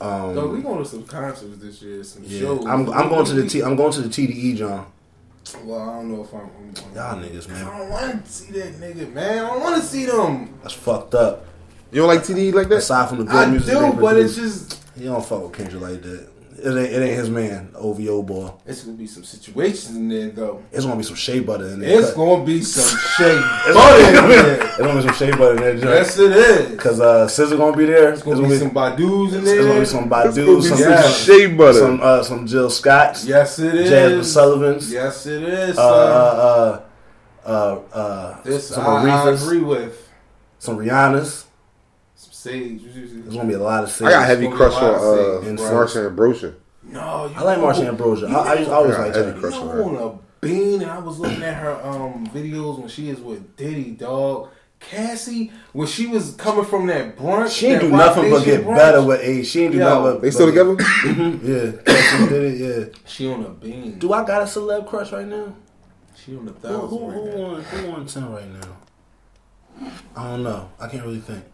Um, 0.00 0.34
No, 0.34 0.46
we 0.48 0.60
going 0.60 0.82
to 0.82 0.88
some 0.88 1.04
concerts 1.04 1.56
this 1.58 1.80
year, 1.82 2.02
some 2.02 2.24
yeah, 2.24 2.40
shows. 2.40 2.66
I'm 2.66 2.90
I'm 2.90 3.08
going 3.08 3.24
to 3.26 3.34
the 3.34 3.48
T, 3.48 3.62
I'm 3.62 3.76
going 3.76 3.92
to 3.92 4.00
the 4.02 4.08
TDE 4.08 4.56
John. 4.56 4.86
Well, 5.62 5.78
I 5.78 5.96
don't 5.96 6.10
know 6.10 6.22
if 6.24 6.32
I'm. 6.32 6.40
I'm 6.40 6.94
Y'all 6.94 7.22
niggas, 7.22 7.48
man. 7.48 7.66
I 7.66 7.78
don't 7.78 7.90
want 7.90 8.24
to 8.24 8.32
see 8.32 8.52
that 8.52 8.72
nigga, 8.80 9.12
man. 9.12 9.44
I 9.44 9.48
don't 9.50 9.60
want 9.60 9.76
to 9.80 9.86
see 9.86 10.06
them. 10.06 10.58
that's 10.62 10.74
fucked 10.74 11.14
up. 11.14 11.44
You 11.92 12.00
don't 12.00 12.08
like 12.08 12.20
TDE 12.22 12.54
like 12.54 12.68
that? 12.70 12.78
Aside 12.78 13.08
from 13.10 13.18
the 13.18 13.24
good 13.24 13.34
I 13.48 13.50
music, 13.50 13.72
do, 13.74 13.78
they 13.92 14.00
but 14.00 14.16
it's 14.16 14.34
just 14.34 14.82
You 14.96 15.10
don't 15.10 15.24
fuck 15.24 15.42
with 15.44 15.52
Kendrick 15.52 15.82
like 15.82 16.02
that. 16.02 16.28
It 16.64 16.68
ain't, 16.70 16.92
it 16.94 17.02
ain't 17.02 17.18
his 17.18 17.28
man, 17.28 17.70
OVO 17.74 18.22
boy. 18.22 18.50
it's 18.66 18.84
gonna 18.84 18.96
be 18.96 19.06
some 19.06 19.22
situations 19.22 19.94
in 19.96 20.08
there 20.08 20.30
though. 20.30 20.62
It's 20.72 20.84
gonna 20.86 20.96
be 20.96 21.02
some 21.02 21.14
shea 21.16 21.40
butter 21.40 21.66
in 21.68 21.80
there. 21.80 21.98
It's 21.98 22.08
Cut- 22.08 22.16
gonna 22.16 22.42
be 22.44 22.62
some 22.62 22.98
shade 23.18 23.42
It's 23.66 23.74
butter 23.76 24.08
in 24.08 24.14
gonna, 24.14 24.28
there. 24.28 24.64
it's 24.68 24.76
gonna 24.78 25.02
be 25.02 25.06
some 25.08 25.14
shea 25.16 25.30
butter 25.36 25.68
in 25.68 25.80
there. 25.80 25.94
Yes, 25.96 26.18
it 26.18 26.32
is. 26.32 26.80
Cause 26.80 27.00
uh, 27.00 27.26
SZA 27.26 27.58
gonna 27.58 27.76
be 27.76 27.84
there. 27.84 28.12
It's 28.14 28.22
gonna 28.22 28.48
be 28.48 28.56
some 28.56 28.70
Badu's 28.70 29.34
in 29.34 29.40
It's 29.42 29.50
gonna 29.50 29.62
there. 29.62 29.80
be 29.80 29.84
some 29.86 30.04
It's 30.04 30.36
gonna 30.36 30.56
be 30.56 30.62
some, 30.62 30.78
some 30.78 30.78
Yeah. 30.80 31.02
shea 31.10 31.46
butter. 31.48 31.78
some 31.78 32.00
uh, 32.02 32.22
some 32.22 32.46
Jill 32.46 32.70
Scotts, 32.70 33.26
Yes, 33.26 33.58
it 33.58 33.74
is. 33.74 33.90
Jazmine 33.90 34.24
Sullivan's, 34.24 34.90
Yes, 34.90 35.26
it 35.26 35.42
is. 35.42 35.76
uh, 35.78 35.82
son. 35.82 36.82
uh, 37.44 37.50
uh, 37.50 37.80
uh, 37.92 37.96
uh, 37.96 38.42
this 38.42 38.68
some 38.68 38.86
I, 38.86 39.02
I 39.02 39.26
Aretha's, 39.26 39.46
agree 39.46 39.60
with. 39.60 40.08
some 40.58 40.78
Rihanna's. 40.78 41.44
Some 42.44 42.52
sage. 42.52 42.82
There's 42.94 43.34
gonna 43.34 43.48
be 43.48 43.54
a 43.54 43.58
lot 43.58 43.84
of. 43.84 44.02
I 44.02 44.10
got 44.10 44.22
a 44.22 44.26
heavy 44.26 44.48
crush 44.48 44.72
a 44.72 44.84
lot 44.84 44.94
of 44.94 45.00
on 45.02 45.36
uh, 45.36 45.40
things, 45.46 45.60
bro. 45.60 45.70
Marsha 45.70 46.06
Ambrosian. 46.06 46.54
No, 46.82 47.26
you 47.26 47.34
I 47.36 47.42
like 47.42 47.58
know- 47.58 47.64
Marsha 47.64 47.88
Ambrosia. 47.88 48.26
I, 48.26 48.32
I, 48.32 48.54
used- 48.58 48.70
I 48.70 48.72
I 48.72 48.76
always 48.76 48.98
like 48.98 49.14
heavy 49.14 49.40
crush 49.40 49.54
You 49.54 49.60
on 49.62 49.68
her. 49.68 49.82
on 49.82 49.96
a 49.96 50.18
bean, 50.46 50.82
and 50.82 50.90
I 50.90 50.98
was 50.98 51.18
looking 51.18 51.42
at 51.42 51.54
her 51.54 51.72
um 51.86 52.26
videos 52.28 52.78
when 52.78 52.88
she 52.88 53.08
is 53.08 53.20
with 53.20 53.56
Diddy, 53.56 53.92
dog. 53.92 54.50
Cassie, 54.80 55.50
when 55.72 55.86
she 55.86 56.06
was 56.08 56.34
coming 56.34 56.66
from 56.66 56.86
that 56.88 57.16
brunch, 57.16 57.56
She 57.58 57.68
ain't 57.68 57.80
that 57.80 57.88
do 57.88 57.96
nothing 57.96 58.30
but 58.30 58.40
Nation 58.40 58.44
get 58.44 58.64
brunch, 58.66 58.76
better 58.76 59.02
with 59.02 59.20
age. 59.22 59.46
She 59.46 59.62
ain't 59.62 59.72
do 59.72 59.78
Yo, 59.78 59.84
nothing 59.84 60.02
but 60.12 60.20
They 60.22 60.30
still 60.30 60.46
but- 60.52 60.76
together? 60.76 61.38
Yeah, 61.42 61.82
Cassie 61.86 62.28
did 62.28 62.60
it. 62.60 62.60
Yeah. 62.92 62.94
She 63.06 63.32
on 63.32 63.44
a 63.46 63.48
bean. 63.48 63.98
Do 63.98 64.12
I 64.12 64.26
got 64.26 64.42
a 64.42 64.44
celeb 64.44 64.86
crush 64.86 65.10
right 65.12 65.26
now? 65.26 65.56
She 66.14 66.36
on 66.36 66.46
a 66.48 66.50
Who, 66.50 66.58
thousand. 66.58 66.88
who, 66.98 67.08
right 67.08 67.14
who 67.16 67.38
now. 67.38 67.44
on 67.54 67.62
who 67.62 67.90
on 67.92 68.06
ten 68.06 68.30
right 68.30 68.52
now? 68.52 69.90
I 70.14 70.24
don't 70.32 70.42
know. 70.42 70.70
I 70.78 70.88
can't 70.88 71.02
really 71.04 71.20
think. 71.20 71.44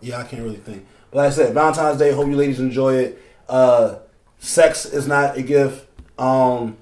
Yeah, 0.00 0.18
I 0.18 0.24
can't 0.24 0.42
really 0.42 0.56
think. 0.56 0.86
But 1.10 1.18
like 1.18 1.26
I 1.28 1.30
said, 1.30 1.54
Valentine's 1.54 1.98
Day. 1.98 2.12
Hope 2.12 2.26
you 2.28 2.36
ladies 2.36 2.60
enjoy 2.60 2.94
it. 2.96 3.22
Uh, 3.48 3.96
sex 4.38 4.84
is 4.86 5.08
not 5.08 5.36
a 5.36 5.42
gift. 5.42 5.86
Um, 6.18 6.76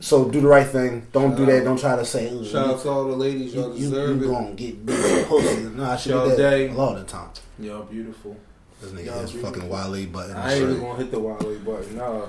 so 0.00 0.28
do 0.28 0.40
the 0.40 0.48
right 0.48 0.66
thing. 0.66 1.06
Don't 1.12 1.36
do 1.36 1.44
that. 1.46 1.64
Don't 1.64 1.78
try 1.78 1.96
to 1.96 2.04
say. 2.04 2.32
"Ooh, 2.32 2.44
Shout 2.44 2.66
out 2.70 2.80
to 2.82 2.88
all 2.88 3.04
the 3.04 3.16
ladies, 3.16 3.54
y'all 3.54 3.68
you, 3.76 3.84
you, 3.84 3.90
deserve 3.90 4.22
you 4.22 4.30
it. 4.30 4.32
gonna 4.34 4.52
get 4.54 4.86
big 4.86 5.26
pussy. 5.26 5.62
No, 5.64 5.84
I 5.84 5.96
should 5.96 6.10
Y'all 6.12 6.24
do 6.30 6.36
that 6.36 6.36
day. 6.50 6.68
a 6.68 6.72
lot 6.72 6.96
of 6.96 7.06
the 7.06 7.12
time. 7.12 7.28
Y'all 7.58 7.82
beautiful. 7.82 8.36
This 8.80 8.92
nigga 8.92 9.06
Y'all 9.06 9.20
has 9.20 9.32
fucking 9.32 9.68
Wale 9.68 10.06
button. 10.06 10.36
I 10.36 10.54
ain't 10.54 10.62
even 10.62 10.80
gonna 10.80 10.96
hit 10.96 11.10
the 11.10 11.20
Wale 11.20 11.58
button. 11.58 11.96
Nah, 11.98 12.26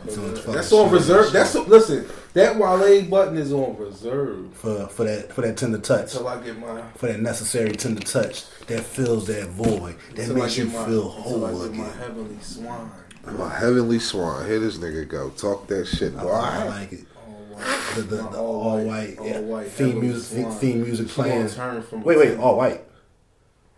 that's 0.51 0.73
on 0.73 0.91
reserve. 0.91 1.31
That's 1.31 1.55
listen. 1.55 2.05
That 2.33 2.57
Wale 2.57 3.03
button 3.05 3.37
is 3.37 3.53
on 3.53 3.77
reserve 3.77 4.53
for 4.53 4.87
for 4.87 5.05
that 5.05 5.31
for 5.31 5.41
that 5.41 5.55
tender 5.55 5.77
touch. 5.77 6.13
until 6.13 6.27
I 6.27 6.43
get 6.43 6.59
my 6.59 6.81
for 6.95 7.07
that 7.07 7.21
necessary 7.21 7.71
tender 7.71 8.01
touch 8.01 8.45
that 8.67 8.83
fills 8.83 9.27
that 9.27 9.47
void, 9.49 9.95
that 10.15 10.19
until 10.19 10.35
makes 10.35 10.57
you 10.57 10.65
my 10.65 10.85
feel 10.85 11.15
until 11.15 11.45
I 11.45 11.49
whole 11.51 11.67
get 11.69 11.77
my 11.77 11.85
again. 11.85 11.97
heavenly 11.99 12.39
swan. 12.41 12.91
My 13.37 13.49
heavenly 13.57 13.99
swan. 13.99 14.45
Here 14.45 14.59
this 14.59 14.77
nigga 14.77 15.07
go. 15.07 15.29
Talk 15.29 15.67
that 15.67 15.85
shit, 15.85 16.13
I, 16.17 16.23
boy. 16.23 16.31
I 16.31 16.63
like 16.65 16.91
it. 16.91 17.05
All 17.15 17.33
white. 17.55 17.93
The, 17.95 18.01
the, 18.01 18.15
the 18.17 18.37
all, 18.37 18.83
white, 18.83 19.17
all 19.19 19.27
yeah. 19.27 19.39
white 19.39 19.67
theme 19.67 20.01
music, 20.01 20.41
swan. 20.43 20.51
theme 20.59 20.83
music 20.83 21.07
She 21.07 21.13
playing. 21.13 21.47
turn 21.49 21.81
from 21.83 22.03
Wait, 22.03 22.17
wait, 22.17 22.37
all 22.37 22.57
white. 22.57 22.81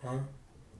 Huh? 0.04 0.16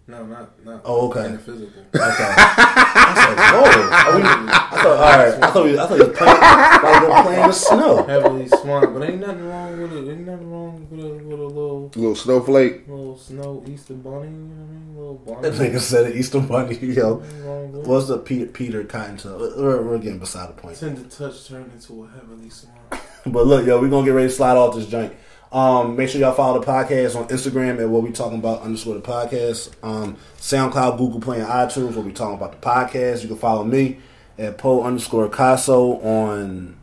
No, 0.07 0.27
not 0.27 0.65
not. 0.65 0.83
Oh, 0.85 1.09
okay. 1.09 1.27
In 1.27 1.33
the 1.33 1.39
physical. 1.39 1.81
Okay. 1.81 1.95
I 1.97 3.15
said, 3.17 3.39
whoa. 3.55 4.13
Are 4.13 4.17
we, 4.17 4.23
I 4.23 4.83
thought, 4.83 4.87
all 4.87 5.01
right. 5.01 5.43
I 5.43 5.51
thought, 5.51 5.65
we, 5.65 5.79
I 5.79 5.87
thought 5.87 5.99
you 5.99 6.07
was 6.09 6.17
playing, 6.19 6.41
like 6.41 7.01
we 7.03 7.09
were 7.09 7.23
playing 7.23 7.47
the 7.47 7.53
snow. 7.53 8.05
Heavily 8.05 8.49
swan, 8.49 8.93
but 8.93 9.03
ain't 9.09 9.21
nothing 9.21 9.45
wrong 9.49 9.81
with 9.81 9.93
it. 9.95 10.11
Ain't 10.11 10.27
nothing 10.27 10.51
wrong 10.53 10.87
with 10.91 11.01
a 11.01 11.09
with 11.09 11.41
a 11.41 11.45
little 11.45 11.91
Little 11.95 12.15
snowflake. 12.15 12.87
little 12.87 13.17
snow 13.17 13.65
Easter 13.67 13.95
bunny. 13.95 14.29
You 14.29 14.35
know 14.35 14.55
what 14.55 14.69
I 14.69 14.73
mean? 14.73 14.95
Little 14.97 15.15
bunny. 15.15 15.41
That 15.49 15.53
nigga 15.55 15.81
said 15.81 16.07
it, 16.11 16.17
Easter 16.17 16.41
Bunny, 16.41 16.77
yo. 16.77 17.15
Wrong 17.43 17.73
with. 17.73 17.87
What's 17.87 18.09
the 18.09 18.19
Peter, 18.19 18.47
Peter 18.47 18.85
Cottontail? 18.85 19.39
We're, 19.57 19.83
we're 19.83 19.99
getting 19.99 20.19
beside 20.19 20.51
the 20.51 20.53
point. 20.61 20.77
Tender 20.79 21.03
touch 21.09 21.49
turned 21.49 21.73
into 21.73 22.05
a 22.05 22.09
heavily 22.09 22.51
swan. 22.51 22.75
But 23.27 23.47
look, 23.47 23.65
yo, 23.67 23.81
we're 23.81 23.89
gonna 23.89 24.05
get 24.05 24.11
ready 24.13 24.29
to 24.29 24.35
slide 24.35 24.59
off 24.59 24.75
this 24.75 24.85
joint. 24.87 25.15
Um, 25.55 25.95
make 25.95 26.09
sure 26.09 26.21
y'all 26.21 26.35
follow 26.35 26.59
the 26.59 26.67
podcast 26.67 27.15
on 27.15 27.29
Instagram 27.29 27.81
at 27.81 27.89
what 27.89 28.03
we 28.03 28.11
talking 28.11 28.41
about 28.41 28.63
underscore 28.63 28.95
the 28.97 29.01
podcast. 29.01 29.73
Um, 29.85 30.17
SoundCloud, 30.39 30.99
Google 30.99 31.21
Play, 31.21 31.39
and 31.39 31.49
iTunes 31.49 31.95
what 31.95 32.05
we 32.05 32.13
talking 32.13 32.35
about 32.37 32.61
the 32.61 32.67
podcast. 32.67 33.23
You 33.23 33.29
can 33.29 33.37
follow 33.37 33.63
me 33.63 33.99
at 34.37 34.59
Poe 34.59 34.83
underscore 34.83 35.29
Caso 35.29 36.05
on 36.05 36.77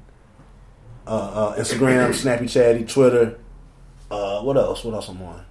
uh, 1.05 1.09
uh, 1.09 1.55
Instagram, 1.57 2.13
Snappy 2.15 2.47
Chatty, 2.47 2.85
Twitter. 2.85 3.37
Uh, 4.09 4.41
what 4.41 4.55
else? 4.55 4.85
What 4.85 4.93
else 4.93 5.09
I'm 5.09 5.21
on? 5.21 5.43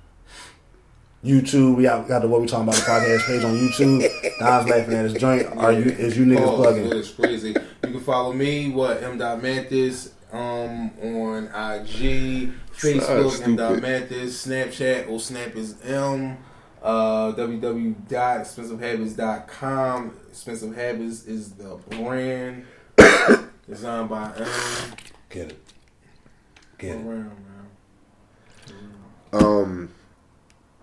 YouTube. 1.22 1.76
We 1.76 1.82
got, 1.82 2.08
got 2.08 2.22
the 2.22 2.28
what 2.28 2.40
we 2.40 2.46
talking 2.46 2.68
about 2.68 2.76
the 2.76 2.80
podcast 2.86 3.26
page 3.26 3.44
on 3.44 3.54
YouTube. 3.54 4.38
Don's 4.38 4.70
laughing 4.70 4.94
at 4.94 5.04
his 5.04 5.12
joint. 5.14 5.46
Are 5.58 5.72
you 5.72 5.82
is 5.82 6.16
you 6.16 6.24
niggas 6.24 6.46
Oh, 6.46 6.56
plugging? 6.56 6.86
It's 6.90 7.10
crazy. 7.10 7.48
You 7.50 7.90
can 7.90 8.00
follow 8.00 8.32
me, 8.32 8.70
what, 8.70 9.02
M. 9.02 9.18
Dot 9.18 9.42
Mantis, 9.42 10.14
um, 10.32 10.90
on 11.02 11.44
IG, 11.46 12.52
Facebook, 12.72 13.30
Stupid. 13.30 13.48
M. 13.48 13.56
Dot 13.56 13.80
Mantis, 13.80 14.46
Snapchat, 14.46 15.08
or 15.08 15.18
Snap 15.20 15.54
is 15.56 15.76
M, 15.84 16.36
uh, 16.82 17.32
www.expensivehabits.com. 17.32 20.16
Expensive 20.30 20.74
Habits 20.74 21.24
is 21.26 21.52
the 21.52 21.76
brand 21.90 22.64
designed 23.68 24.08
by 24.08 24.32
M. 24.36 24.46
Get 25.28 25.50
it. 25.50 25.60
Get 26.78 26.96
it. 26.96 27.06
Around, 27.06 27.36
man. 27.44 27.66
Um, 29.32 29.90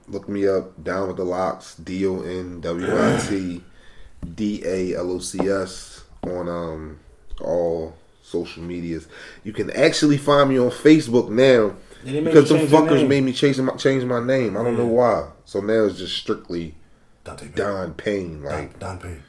look 0.08 0.30
me 0.30 0.48
up. 0.48 0.82
Down 0.84 1.08
with 1.08 1.18
the 1.18 1.26
locks. 1.26 1.76
D 1.76 2.06
O 2.06 2.22
N 2.22 2.62
W 2.62 2.88
I 2.88 3.20
T 3.28 3.64
D 4.36 4.64
A 4.66 4.96
L 4.98 5.12
O 5.12 5.20
C 5.20 5.40
S 5.50 6.04
on 6.24 6.48
um 6.50 7.00
all 7.42 7.96
social 8.28 8.62
medias. 8.64 9.08
You 9.44 9.54
can 9.54 9.72
actually 9.72 10.18
find 10.18 10.50
me 10.50 10.60
on 10.60 10.70
Facebook 10.70 11.30
now 11.30 11.76
Yeah, 12.04 12.14
they 12.14 12.22
made 12.22 12.26
because 12.26 12.52
you 12.52 12.58
the 12.58 12.66
fuckers 12.78 13.08
made 13.08 13.24
me 13.24 13.34
change 13.34 13.58
my 13.60 13.76
change 13.76 14.04
my 14.04 14.24
name. 14.24 14.58
I 14.58 14.64
don't 14.64 14.74
Yeah. 14.74 14.80
know 14.84 14.88
why. 14.88 15.30
So 15.46 15.62
now 15.62 15.86
it's 15.86 15.98
just 15.98 16.16
strictly 16.18 16.76
Dante 17.24 17.46
Payne. 17.46 17.56
Don 17.56 17.94
Payne. 17.94 18.42
Don, 18.44 18.52
Like 18.52 18.80
Don 18.80 19.00
Payne. 19.00 19.24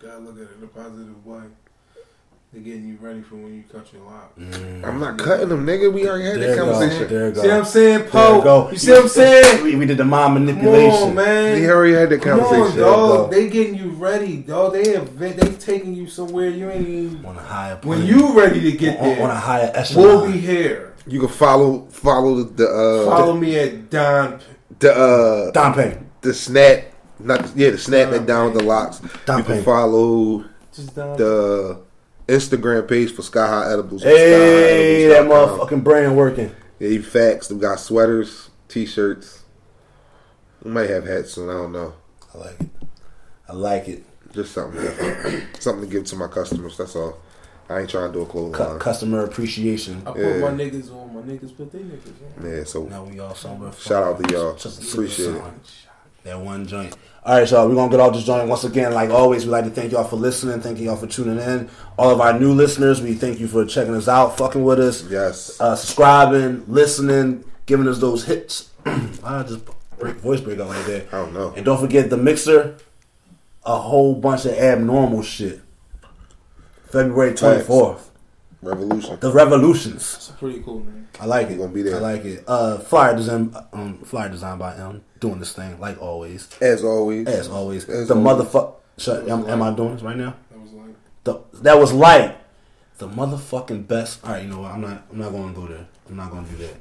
Gotta 0.00 0.18
look 0.18 0.36
at 0.36 0.42
it 0.42 0.48
in 0.58 0.64
a 0.64 0.66
positive 0.68 1.26
way. 1.26 1.42
They're 2.50 2.62
getting 2.62 2.88
you 2.88 2.96
ready 2.98 3.20
for 3.20 3.34
when 3.36 3.54
you 3.56 3.64
cut 3.70 3.92
your 3.92 4.02
lock. 4.04 4.32
I'm 4.38 4.98
not 4.98 5.18
cutting 5.18 5.50
them, 5.50 5.66
nigga. 5.66 5.92
We 5.92 6.08
already 6.08 6.24
had 6.24 6.40
There 6.40 6.48
that 6.48 6.56
you 6.56 6.56
go. 6.64 6.72
conversation. 6.72 7.08
There 7.08 7.28
you 7.28 7.34
go. 7.34 7.42
See 7.42 7.48
what 7.48 7.56
I'm 7.58 7.64
saying, 7.66 7.98
There 7.98 8.06
you 8.06 8.10
Poe? 8.10 8.68
You 8.72 8.78
see 8.78 8.90
what 8.92 9.02
I'm 9.02 9.08
saying? 9.08 9.64
We, 9.64 9.76
we 9.76 9.84
did 9.84 9.98
the 9.98 10.04
mind 10.06 10.48
Come 10.48 10.66
on, 10.66 11.14
man. 11.14 11.60
We 11.60 11.68
already 11.68 11.92
had 11.92 12.08
that 12.08 12.22
Come 12.22 12.40
on, 12.40 12.76
dog. 12.76 13.30
They 13.30 13.50
getting 13.50 13.74
you 13.74 13.90
ready, 13.90 14.38
dog. 14.38 14.72
They 14.72 14.92
have 14.94 15.18
they 15.18 15.34
taking 15.56 15.94
you 15.94 16.06
somewhere 16.06 16.48
you 16.48 16.70
ain't 16.70 16.88
even. 16.88 17.26
On 17.26 17.36
a 17.36 17.42
higher 17.42 17.78
When 17.82 18.06
you 18.06 18.38
ready 18.38 18.60
to 18.62 18.72
get 18.78 18.98
on, 18.98 19.04
there, 19.08 19.22
on 19.24 19.30
a 19.30 19.34
higher 19.36 19.70
echelon. 19.74 20.06
we'll 20.06 20.32
be 20.32 20.38
here. 20.38 20.94
You 21.06 21.20
can 21.20 21.28
follow 21.28 21.86
follow 21.90 22.44
the 22.44 22.66
uh 22.66 23.04
Follow 23.14 23.34
me 23.36 23.58
at 23.58 23.90
Don. 23.90 24.40
the 24.78 24.94
uh 24.94 25.50
Don 25.50 25.74
Payne. 25.74 26.08
the 26.22 26.32
snap 26.32 26.84
not 27.18 27.54
yeah 27.54 27.70
the 27.70 27.78
snap 27.78 28.08
Don 28.08 28.14
and 28.18 28.26
down 28.26 28.44
with 28.52 28.54
the 28.62 28.64
locks. 28.64 29.00
Don 29.26 29.38
you 29.38 29.44
can 29.44 29.54
Payne. 29.56 29.64
follow 29.64 30.44
Just 30.72 30.94
Don. 30.94 31.16
the 31.18 31.80
Instagram 32.28 32.86
page 32.86 33.12
for 33.12 33.22
Sky 33.22 33.46
High 33.46 33.72
Edibles. 33.72 34.02
Hey, 34.02 35.08
that 35.08 35.24
motherfucking 35.26 35.82
brain 35.82 36.14
working. 36.14 36.54
Yeah, 36.78 36.88
you 36.88 37.02
facts. 37.02 37.50
We 37.50 37.58
got 37.58 37.80
sweaters, 37.80 38.50
t-shirts. 38.68 39.42
We 40.62 40.70
might 40.70 40.90
have 40.90 41.06
hats 41.06 41.32
soon. 41.32 41.48
I 41.48 41.54
don't 41.54 41.72
know. 41.72 41.94
I 42.34 42.38
like 42.38 42.60
it. 42.60 42.68
I 43.48 43.52
like 43.54 43.88
it. 43.88 44.04
Just 44.32 44.52
something 44.52 44.80
different. 44.80 45.44
something 45.62 45.88
to 45.88 45.90
give 45.92 46.04
to 46.06 46.16
my 46.16 46.28
customers. 46.28 46.76
That's 46.76 46.94
all. 46.94 47.18
I 47.70 47.80
ain't 47.80 47.90
trying 47.90 48.12
to 48.12 48.18
do 48.18 48.22
a 48.22 48.26
clothing 48.26 48.52
Cu- 48.52 48.62
line. 48.64 48.78
customer 48.78 49.24
appreciation. 49.24 50.02
I 50.06 50.12
put 50.12 50.20
Yeah. 50.20 50.38
my 50.38 50.50
niggas 50.50 50.90
on. 50.90 51.14
My 51.14 51.20
niggas 51.22 51.56
put 51.56 51.72
their 51.72 51.82
niggas 51.82 52.44
on. 52.44 52.50
Yeah, 52.50 52.64
so 52.64 52.84
Now 52.84 53.04
we 53.04 53.18
all 53.20 53.34
somewhere. 53.34 53.72
Shout 53.72 54.02
out 54.04 54.22
to 54.22 54.32
y'all. 54.32 54.54
Just 54.54 54.82
a 54.82 54.92
Appreciate 54.92 55.24
simple 55.26 55.46
it. 55.48 55.54
Song. 56.30 56.38
That 56.40 56.44
one 56.44 56.66
joint. 56.66 56.96
All 57.24 57.38
right, 57.38 57.50
y'all. 57.50 57.68
We're 57.68 57.74
gonna 57.74 57.90
get 57.90 58.00
off 58.00 58.14
this 58.14 58.24
joint 58.24 58.48
once 58.48 58.64
again. 58.64 58.94
Like 58.94 59.10
always, 59.10 59.44
we 59.44 59.50
like 59.50 59.64
to 59.64 59.70
thank 59.70 59.92
y'all 59.92 60.04
for 60.04 60.16
listening. 60.16 60.60
Thank 60.60 60.78
y'all 60.78 60.96
for 60.96 61.06
tuning 61.06 61.38
in. 61.38 61.68
All 61.98 62.10
of 62.10 62.20
our 62.20 62.38
new 62.38 62.52
listeners, 62.52 63.02
we 63.02 63.14
thank 63.14 63.38
you 63.40 63.48
for 63.48 63.64
checking 63.66 63.94
us 63.94 64.08
out, 64.08 64.36
fucking 64.38 64.64
with 64.64 64.80
us. 64.80 65.04
yes. 65.04 65.60
uh, 65.60 65.76
subscribing, 65.76 66.64
listening, 66.68 67.44
giving 67.66 67.88
us 67.88 67.98
those 67.98 68.24
hits. 68.24 68.70
I 68.86 69.42
just 69.42 69.60
break 69.98 70.16
voice 70.16 70.40
break 70.40 70.58
out 70.60 70.68
like 70.68 70.86
that. 70.86 71.08
I 71.12 71.18
don't 71.18 71.34
know. 71.34 71.52
And 71.54 71.64
don't 71.64 71.80
forget 71.80 72.08
the 72.08 72.16
mixer, 72.16 72.76
a 73.64 73.76
whole 73.76 74.14
bunch 74.14 74.46
of 74.46 74.52
abnormal 74.52 75.22
shit. 75.22 75.60
February 76.90 77.34
twenty 77.34 77.62
fourth, 77.62 78.10
Revolution. 78.62 79.18
the 79.20 79.30
Revolutions. 79.30 80.14
It's 80.16 80.28
pretty 80.38 80.62
cool, 80.62 80.80
man. 80.80 81.06
I 81.20 81.26
like 81.26 81.50
it. 81.50 81.58
Gonna 81.58 81.68
be 81.68 81.82
there. 81.82 81.96
I 81.96 82.00
like 82.00 82.24
it. 82.24 82.44
Uh, 82.46 82.78
flyer 82.78 83.14
design, 83.14 83.54
um, 83.74 83.98
flyer 83.98 84.30
design 84.30 84.56
by 84.56 84.74
M. 84.76 85.02
Doing 85.20 85.38
this 85.40 85.52
thing 85.52 85.78
like 85.80 86.00
always, 86.00 86.48
As 86.60 86.84
always. 86.84 87.26
as 87.26 87.48
always. 87.48 87.88
As 87.88 88.08
the 88.08 88.14
motherfucker. 88.14 88.74
Shut. 88.98 89.28
Am, 89.28 89.48
am 89.48 89.62
I 89.62 89.72
doing 89.74 89.94
this 89.94 90.02
right 90.02 90.16
now? 90.16 90.34
That 90.50 90.60
was 90.60 90.72
like 90.72 90.94
The, 91.24 91.40
that 91.62 91.78
was 91.78 91.92
like 91.92 92.36
the 92.98 93.08
motherfucking 93.08 93.86
best. 93.88 94.24
All 94.24 94.32
right, 94.32 94.42
you 94.42 94.48
know 94.48 94.60
what? 94.60 94.72
I'm 94.72 94.80
not. 94.80 95.06
I'm 95.12 95.18
not 95.18 95.30
going 95.32 95.54
to 95.54 95.60
go 95.60 95.66
there. 95.66 95.86
I'm 96.08 96.16
not 96.16 96.30
going 96.30 96.44
to 96.46 96.50
do 96.52 96.56
that. 96.58 96.74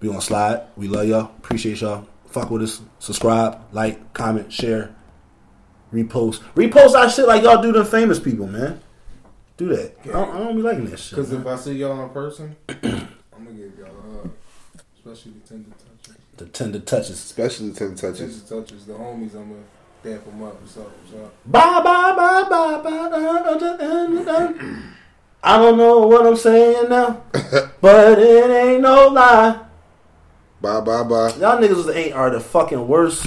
We 0.00 0.08
gonna 0.08 0.20
slide. 0.20 0.62
We 0.76 0.86
love 0.88 1.06
y'all. 1.08 1.22
Appreciate 1.38 1.80
y'all. 1.80 2.06
Fuck 2.26 2.50
with 2.50 2.62
us. 2.62 2.82
Subscribe, 2.98 3.60
like, 3.72 4.12
comment, 4.12 4.52
share, 4.52 4.94
repost. 5.92 6.40
Repost 6.54 6.94
our 6.94 7.08
shit 7.08 7.26
like 7.28 7.42
y'all 7.42 7.62
do 7.62 7.72
to 7.72 7.84
famous 7.84 8.18
people, 8.18 8.46
man. 8.46 8.80
Do 9.56 9.68
that. 9.68 9.96
I, 10.02 10.08
don't, 10.08 10.30
I 10.34 10.38
don't 10.38 10.56
be 10.56 10.62
liking 10.62 10.84
that 10.86 10.98
shit. 10.98 11.10
because 11.16 11.32
if 11.32 11.46
I 11.46 11.56
see 11.56 11.74
y'all 11.74 12.02
in 12.02 12.10
person, 12.10 12.56
I'm 12.68 12.74
gonna 12.82 13.52
give 13.52 13.78
y'all 13.78 13.86
a 13.86 14.16
hug, 14.18 14.30
especially 14.98 15.32
the 15.32 15.48
tender 15.48 15.70
touches. 15.70 15.83
The 16.36 16.46
tender 16.46 16.80
touches. 16.80 17.10
Especially 17.22 17.70
the 17.70 17.78
10 17.78 17.94
touches. 17.96 18.42
Tender 18.42 18.62
touches, 18.62 18.86
the 18.86 18.94
homies. 18.94 19.34
I'm 19.34 19.48
gonna 19.48 19.62
dap 20.02 20.24
them 20.24 20.42
up. 20.42 20.60
What's 20.60 20.76
up? 20.76 20.90
What's 21.02 21.24
up? 21.24 21.34
Bye 21.46 21.80
bye 21.82 22.14
bye 22.16 22.48
bye 22.48 22.82
bye. 22.82 23.08
da, 23.08 23.58
da, 23.58 23.76
da, 23.76 24.06
da, 24.06 24.48
da. 24.48 24.52
I 25.42 25.58
don't 25.58 25.76
know 25.76 26.06
what 26.06 26.26
I'm 26.26 26.36
saying 26.36 26.88
now, 26.88 27.22
but 27.80 28.18
it 28.18 28.50
ain't 28.50 28.80
no 28.80 29.08
lie. 29.08 29.60
Bye, 30.60 30.80
bye, 30.80 31.02
bye. 31.02 31.28
Y'all 31.36 31.60
niggas 31.60 31.94
ain't 31.94 32.14
are 32.14 32.30
the 32.30 32.40
fucking 32.40 32.88
worst. 32.88 33.22